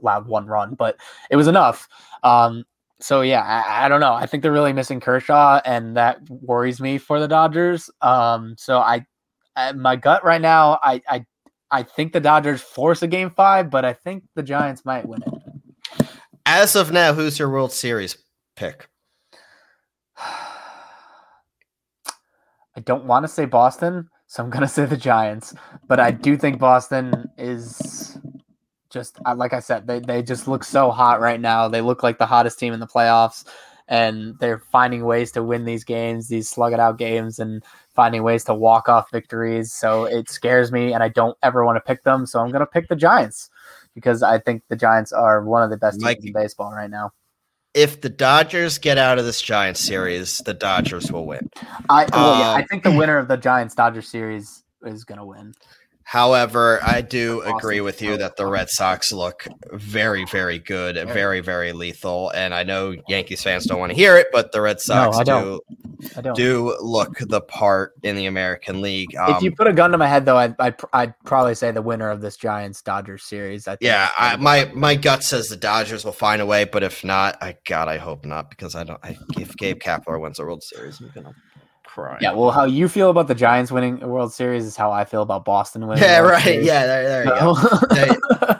allowed 0.00 0.26
one 0.26 0.46
run, 0.46 0.74
but 0.74 0.96
it 1.30 1.36
was 1.36 1.48
enough. 1.48 1.88
Um, 2.22 2.64
so 3.00 3.22
yeah, 3.22 3.42
I, 3.42 3.86
I, 3.86 3.88
don't 3.88 4.00
know. 4.00 4.12
I 4.12 4.26
think 4.26 4.42
they're 4.42 4.52
really 4.52 4.72
missing 4.72 5.00
Kershaw, 5.00 5.60
and 5.64 5.96
that 5.96 6.20
worries 6.30 6.80
me 6.80 6.98
for 6.98 7.18
the 7.18 7.26
Dodgers. 7.26 7.90
Um, 8.00 8.54
so 8.56 8.78
I 8.78 9.04
my 9.74 9.96
gut 9.96 10.24
right 10.24 10.40
now, 10.40 10.78
I, 10.82 11.00
I 11.08 11.26
I 11.72 11.82
think 11.82 12.12
the 12.12 12.20
Dodgers 12.20 12.60
force 12.60 13.02
a 13.02 13.06
game 13.06 13.30
five, 13.30 13.70
but 13.70 13.84
I 13.86 13.94
think 13.94 14.24
the 14.34 14.42
Giants 14.42 14.84
might 14.84 15.08
win 15.08 15.22
it. 15.22 15.32
As 16.44 16.76
of 16.76 16.92
now, 16.92 17.14
who's 17.14 17.38
your 17.38 17.48
World 17.48 17.72
Series 17.72 18.18
pick? 18.56 18.88
I 22.74 22.80
don't 22.84 23.06
want 23.06 23.24
to 23.24 23.28
say 23.28 23.46
Boston, 23.46 24.10
so 24.26 24.42
I'm 24.42 24.50
going 24.50 24.60
to 24.66 24.68
say 24.68 24.84
the 24.84 24.98
Giants. 24.98 25.54
But 25.88 25.98
I 25.98 26.10
do 26.10 26.36
think 26.36 26.58
Boston 26.58 27.30
is 27.38 28.18
just, 28.90 29.18
like 29.36 29.54
I 29.54 29.60
said, 29.60 29.86
they, 29.86 30.00
they 30.00 30.22
just 30.22 30.46
look 30.46 30.64
so 30.64 30.90
hot 30.90 31.20
right 31.20 31.40
now. 31.40 31.68
They 31.68 31.80
look 31.80 32.02
like 32.02 32.18
the 32.18 32.26
hottest 32.26 32.58
team 32.58 32.74
in 32.74 32.80
the 32.80 32.86
playoffs, 32.86 33.46
and 33.88 34.34
they're 34.40 34.58
finding 34.58 35.06
ways 35.06 35.32
to 35.32 35.42
win 35.42 35.64
these 35.64 35.84
games, 35.84 36.28
these 36.28 36.50
slug 36.50 36.74
it 36.74 36.80
out 36.80 36.98
games. 36.98 37.38
And 37.38 37.64
finding 37.94 38.22
ways 38.22 38.44
to 38.44 38.54
walk 38.54 38.88
off 38.88 39.10
victories. 39.10 39.72
So 39.72 40.04
it 40.04 40.30
scares 40.30 40.72
me, 40.72 40.92
and 40.92 41.02
I 41.02 41.08
don't 41.08 41.36
ever 41.42 41.64
want 41.64 41.76
to 41.76 41.80
pick 41.80 42.02
them. 42.04 42.26
So 42.26 42.40
I'm 42.40 42.50
going 42.50 42.60
to 42.60 42.66
pick 42.66 42.88
the 42.88 42.96
Giants 42.96 43.50
because 43.94 44.22
I 44.22 44.38
think 44.38 44.62
the 44.68 44.76
Giants 44.76 45.12
are 45.12 45.42
one 45.44 45.62
of 45.62 45.70
the 45.70 45.76
best 45.76 46.00
Mike- 46.00 46.18
teams 46.18 46.26
in 46.28 46.32
baseball 46.32 46.72
right 46.72 46.90
now. 46.90 47.10
If 47.74 48.02
the 48.02 48.10
Dodgers 48.10 48.76
get 48.76 48.98
out 48.98 49.18
of 49.18 49.24
this 49.24 49.40
Giants 49.40 49.80
series, 49.80 50.38
the 50.44 50.52
Dodgers 50.52 51.10
will 51.10 51.24
win. 51.26 51.48
I 51.88 52.06
well, 52.12 52.38
yeah, 52.38 52.50
Um, 52.50 52.56
I 52.58 52.66
think 52.66 52.82
the 52.82 52.90
winner 52.92 53.16
of 53.16 53.28
the 53.28 53.38
Giants 53.38 53.74
Dodgers 53.74 54.08
series 54.08 54.62
is 54.82 55.04
going 55.04 55.18
to 55.18 55.24
win. 55.24 55.54
However, 56.04 56.80
I 56.82 57.00
do 57.00 57.42
agree 57.42 57.80
with 57.80 58.02
you 58.02 58.16
that 58.16 58.36
the 58.36 58.46
Red 58.46 58.68
Sox 58.68 59.12
look 59.12 59.46
very, 59.72 60.24
very 60.26 60.58
good, 60.58 60.96
very, 61.08 61.40
very 61.40 61.72
lethal. 61.72 62.30
And 62.30 62.54
I 62.54 62.62
know 62.62 62.94
Yankees 63.08 63.42
fans 63.42 63.66
don't 63.66 63.78
want 63.78 63.90
to 63.90 63.96
hear 63.96 64.16
it, 64.16 64.28
but 64.32 64.52
the 64.52 64.60
Red 64.60 64.80
Sox 64.80 65.16
I 65.16 65.24
do. 65.24 65.60
I 66.16 66.20
do 66.32 66.76
look 66.80 67.16
the 67.18 67.40
part 67.40 67.92
in 68.02 68.16
the 68.16 68.26
American 68.26 68.80
League. 68.80 69.14
Um, 69.16 69.36
if 69.36 69.42
you 69.42 69.52
put 69.52 69.66
a 69.66 69.72
gun 69.72 69.92
to 69.92 69.98
my 69.98 70.08
head, 70.08 70.24
though, 70.24 70.36
I'd, 70.36 70.54
I'd 70.58 70.74
I'd 70.92 71.14
probably 71.24 71.54
say 71.54 71.70
the 71.70 71.82
winner 71.82 72.10
of 72.10 72.20
this 72.20 72.36
Giants 72.36 72.82
Dodgers 72.82 73.22
series. 73.24 73.68
I 73.68 73.72
think 73.72 73.82
yeah, 73.82 74.10
I, 74.18 74.36
my 74.36 74.70
my 74.74 74.96
gut 74.96 75.22
says 75.22 75.48
the 75.48 75.56
Dodgers 75.56 76.04
will 76.04 76.12
find 76.12 76.42
a 76.42 76.46
way, 76.46 76.64
but 76.64 76.82
if 76.82 77.04
not, 77.04 77.40
I 77.40 77.56
God, 77.66 77.88
I 77.88 77.98
hope 77.98 78.24
not 78.24 78.50
because 78.50 78.74
I 78.74 78.84
don't. 78.84 78.98
I, 79.04 79.16
if 79.38 79.56
Gabe 79.56 79.78
Kapler 79.78 80.20
wins 80.20 80.38
a 80.38 80.44
World 80.44 80.62
Series, 80.62 81.00
I'm 81.00 81.10
gonna 81.14 81.34
cry. 81.92 82.18
yeah. 82.20 82.32
Well, 82.32 82.50
how 82.50 82.64
you 82.64 82.88
feel 82.88 83.10
about 83.10 83.28
the 83.28 83.34
Giants 83.34 83.70
winning 83.70 84.02
a 84.02 84.08
World 84.08 84.32
Series 84.32 84.64
is 84.64 84.76
how 84.76 84.90
I 84.92 85.04
feel 85.04 85.22
about 85.22 85.44
Boston 85.44 85.86
winning. 85.86 86.02
yeah, 86.02 86.20
World 86.20 86.32
right. 86.32 86.42
Series. 86.44 86.66
Yeah, 86.66 86.86
there, 86.86 87.02
there 87.08 87.24
you 87.24 87.30
go. 87.40 87.54
So- 87.54 87.86
There 87.90 88.16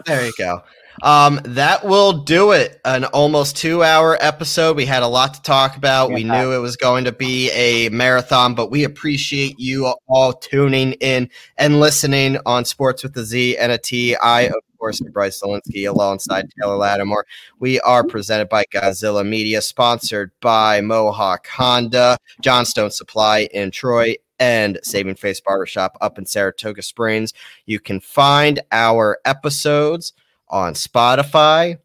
There 0.07 0.27
you 0.27 0.33
go. 0.37 0.63
Um, 1.03 1.41
that 1.45 1.85
will 1.85 2.13
do 2.13 2.51
it. 2.53 2.81
An 2.85 3.05
almost 3.07 3.57
two 3.57 3.83
hour 3.83 4.19
episode. 4.21 4.77
We 4.77 4.85
had 4.85 5.03
a 5.03 5.07
lot 5.09 5.33
to 5.35 5.43
talk 5.43 5.77
about. 5.77 6.13
We 6.13 6.23
knew 6.25 6.53
it 6.53 6.59
was 6.59 6.77
going 6.77 7.05
to 7.05 7.13
be 7.13 7.51
a 7.53 7.89
marathon, 7.89 8.55
but 8.55 8.71
we 8.71 8.85
appreciate 8.85 9.59
you 9.59 9.95
all 10.09 10.33
tuning 10.35 10.93
in 10.95 11.31
and 11.57 11.81
listening 11.81 12.37
on 12.45 12.65
Sports 12.67 13.03
with 13.03 13.17
a 13.17 13.25
Z 13.25 13.57
and 13.57 13.73
a 13.73 13.79
T. 13.79 14.15
I, 14.17 14.43
of 14.43 14.55
course, 14.83 15.01
Bryce 15.13 15.41
Zelinsky 15.41 15.89
alongside 15.89 16.51
Taylor 16.61 16.77
Lattimore. 16.77 17.25
We 17.61 17.79
are 17.81 18.03
presented 18.03 18.49
by 18.49 18.65
Godzilla 18.73 19.25
Media, 19.25 19.63
sponsored 19.63 20.33
by 20.41 20.81
Mohawk 20.81 21.47
Honda, 21.47 22.19
Johnstone 22.41 22.91
Supply 22.91 23.49
in 23.55 23.71
Troy, 23.71 24.17
and 24.41 24.81
Saving 24.83 25.15
Face 25.15 25.41
Barbershop 25.41 25.97
up 26.01 26.19
in 26.19 26.27
Saratoga 26.27 26.83
Springs. 26.83 27.33
You 27.65 27.79
can 27.79 28.01
find 28.01 28.59
our 28.73 29.21
episodes 29.25 30.15
on 30.49 30.75
Spotify, 30.75 31.79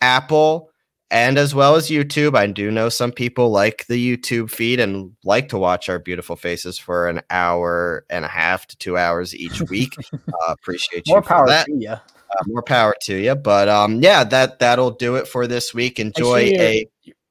Apple, 0.00 0.70
and 1.10 1.38
as 1.38 1.56
well 1.56 1.74
as 1.74 1.88
YouTube. 1.88 2.36
I 2.36 2.46
do 2.46 2.70
know 2.70 2.88
some 2.88 3.10
people 3.10 3.50
like 3.50 3.84
the 3.88 4.16
YouTube 4.16 4.50
feed 4.50 4.78
and 4.78 5.12
like 5.24 5.48
to 5.48 5.58
watch 5.58 5.88
our 5.88 5.98
beautiful 5.98 6.36
faces 6.36 6.78
for 6.78 7.08
an 7.08 7.20
hour 7.30 8.04
and 8.10 8.24
a 8.24 8.28
half 8.28 8.68
to 8.68 8.76
two 8.76 8.96
hours 8.96 9.34
each 9.34 9.60
week. 9.62 9.96
uh, 10.12 10.52
appreciate 10.52 11.08
you 11.08 11.14
More 11.14 11.22
for 11.22 11.28
power 11.28 11.46
that. 11.48 11.66
to 11.66 11.74
you. 11.76 11.94
Uh, 12.38 12.44
more 12.46 12.62
power 12.62 12.94
to 13.02 13.14
you. 13.16 13.34
But 13.34 13.68
um, 13.68 14.02
yeah, 14.02 14.24
that 14.24 14.58
that'll 14.58 14.90
do 14.92 15.16
it 15.16 15.28
for 15.28 15.46
this 15.46 15.72
week. 15.74 15.98
Enjoy 15.98 16.46
sure 16.48 16.60
a 16.60 16.86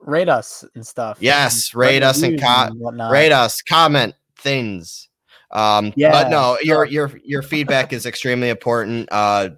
Rate 0.06 0.30
us 0.30 0.66
and 0.76 0.86
stuff. 0.86 1.18
Yes, 1.22 1.70
and 1.74 1.80
rate 1.80 2.04
us 2.04 2.24
and 2.24 2.40
co- 2.40 2.70
whatnot. 2.76 3.12
rate 3.12 3.32
us, 3.32 3.62
comment 3.62 4.14
things. 4.38 5.08
Um, 5.52 5.94
Yeah. 5.96 6.12
but 6.12 6.30
no, 6.30 6.58
your 6.62 6.86
your 6.86 7.12
your 7.24 7.42
feedback 7.42 7.94
is 7.94 8.06
extremely 8.06 8.50
important. 8.50 9.08
Uh, 9.12 9.52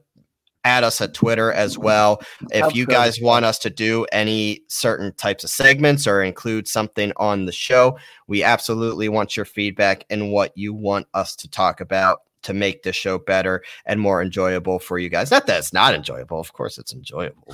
add 0.63 0.83
us 0.83 0.99
at 0.99 1.13
Twitter 1.13 1.51
as 1.51 1.77
well. 1.77 2.21
If 2.51 2.75
you 2.75 2.85
guys 2.87 3.21
want 3.21 3.45
us 3.45 3.59
to 3.59 3.69
do 3.69 4.05
any 4.11 4.61
certain 4.67 5.13
types 5.13 5.43
of 5.43 5.51
segments 5.51 6.07
or 6.07 6.23
include 6.23 6.67
something 6.67 7.11
on 7.17 7.45
the 7.45 7.51
show, 7.51 7.97
we 8.27 8.43
absolutely 8.43 9.07
want 9.07 9.37
your 9.37 9.45
feedback 9.45 10.05
and 10.09 10.31
what 10.31 10.51
you 10.57 10.73
want 10.73 11.07
us 11.13 11.35
to 11.37 11.47
talk 11.49 11.81
about 11.81 12.21
to 12.45 12.53
make 12.53 12.83
this 12.83 12.95
show 12.95 13.17
better 13.17 13.63
and 13.85 13.99
more 13.99 14.21
enjoyable 14.21 14.79
for 14.79 14.97
you 14.97 15.09
guys. 15.09 15.31
Not 15.31 15.45
that 15.47 15.59
it's 15.59 15.73
not 15.73 15.93
enjoyable, 15.93 16.39
of 16.39 16.53
course 16.53 16.77
it's 16.77 16.93
enjoyable. 16.93 17.53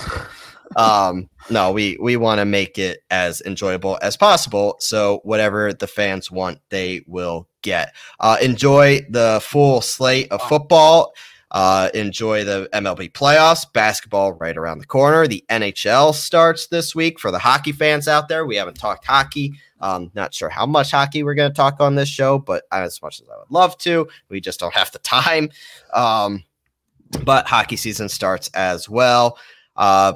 um 0.77 1.29
no 1.49 1.71
we 1.71 1.97
we 2.01 2.15
want 2.15 2.39
to 2.39 2.45
make 2.45 2.77
it 2.77 3.03
as 3.09 3.41
enjoyable 3.41 3.99
as 4.01 4.15
possible 4.15 4.77
so 4.79 5.19
whatever 5.23 5.73
the 5.73 5.87
fans 5.87 6.31
want 6.31 6.59
they 6.69 7.01
will 7.07 7.45
get 7.61 7.93
uh 8.21 8.37
enjoy 8.41 9.01
the 9.09 9.41
full 9.43 9.81
slate 9.81 10.31
of 10.31 10.41
football 10.43 11.13
uh 11.51 11.89
enjoy 11.93 12.45
the 12.45 12.69
mlb 12.73 13.11
playoffs 13.11 13.65
basketball 13.73 14.31
right 14.33 14.55
around 14.55 14.77
the 14.79 14.85
corner 14.85 15.27
the 15.27 15.43
nhl 15.49 16.13
starts 16.13 16.67
this 16.67 16.95
week 16.95 17.19
for 17.19 17.31
the 17.31 17.39
hockey 17.39 17.73
fans 17.73 18.07
out 18.07 18.29
there 18.29 18.45
we 18.45 18.55
haven't 18.55 18.77
talked 18.77 19.05
hockey 19.05 19.53
um 19.81 20.11
not 20.13 20.33
sure 20.33 20.49
how 20.49 20.65
much 20.65 20.91
hockey 20.91 21.23
we're 21.23 21.33
going 21.33 21.51
to 21.51 21.55
talk 21.55 21.79
on 21.79 21.95
this 21.95 22.09
show 22.09 22.37
but 22.37 22.63
as 22.71 23.01
much 23.01 23.21
as 23.21 23.27
i 23.29 23.37
would 23.37 23.51
love 23.51 23.77
to 23.77 24.07
we 24.29 24.39
just 24.39 24.59
don't 24.59 24.73
have 24.73 24.91
the 24.91 24.99
time 24.99 25.49
um 25.93 26.43
but 27.23 27.47
hockey 27.47 27.75
season 27.75 28.07
starts 28.07 28.49
as 28.53 28.89
well 28.89 29.37
uh 29.75 30.13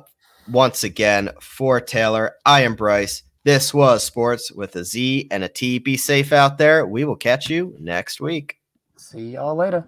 once 0.47 0.83
again 0.83 1.29
for 1.39 1.79
Taylor. 1.81 2.35
I 2.45 2.61
am 2.61 2.75
Bryce. 2.75 3.23
This 3.43 3.73
was 3.73 4.03
Sports 4.03 4.51
with 4.51 4.75
a 4.75 4.83
Z 4.83 5.27
and 5.31 5.43
a 5.43 5.49
T. 5.49 5.79
Be 5.79 5.97
safe 5.97 6.31
out 6.31 6.57
there. 6.57 6.85
We 6.85 7.05
will 7.05 7.15
catch 7.15 7.49
you 7.49 7.75
next 7.79 8.19
week. 8.19 8.57
See 8.97 9.31
y'all 9.33 9.55
later. 9.55 9.85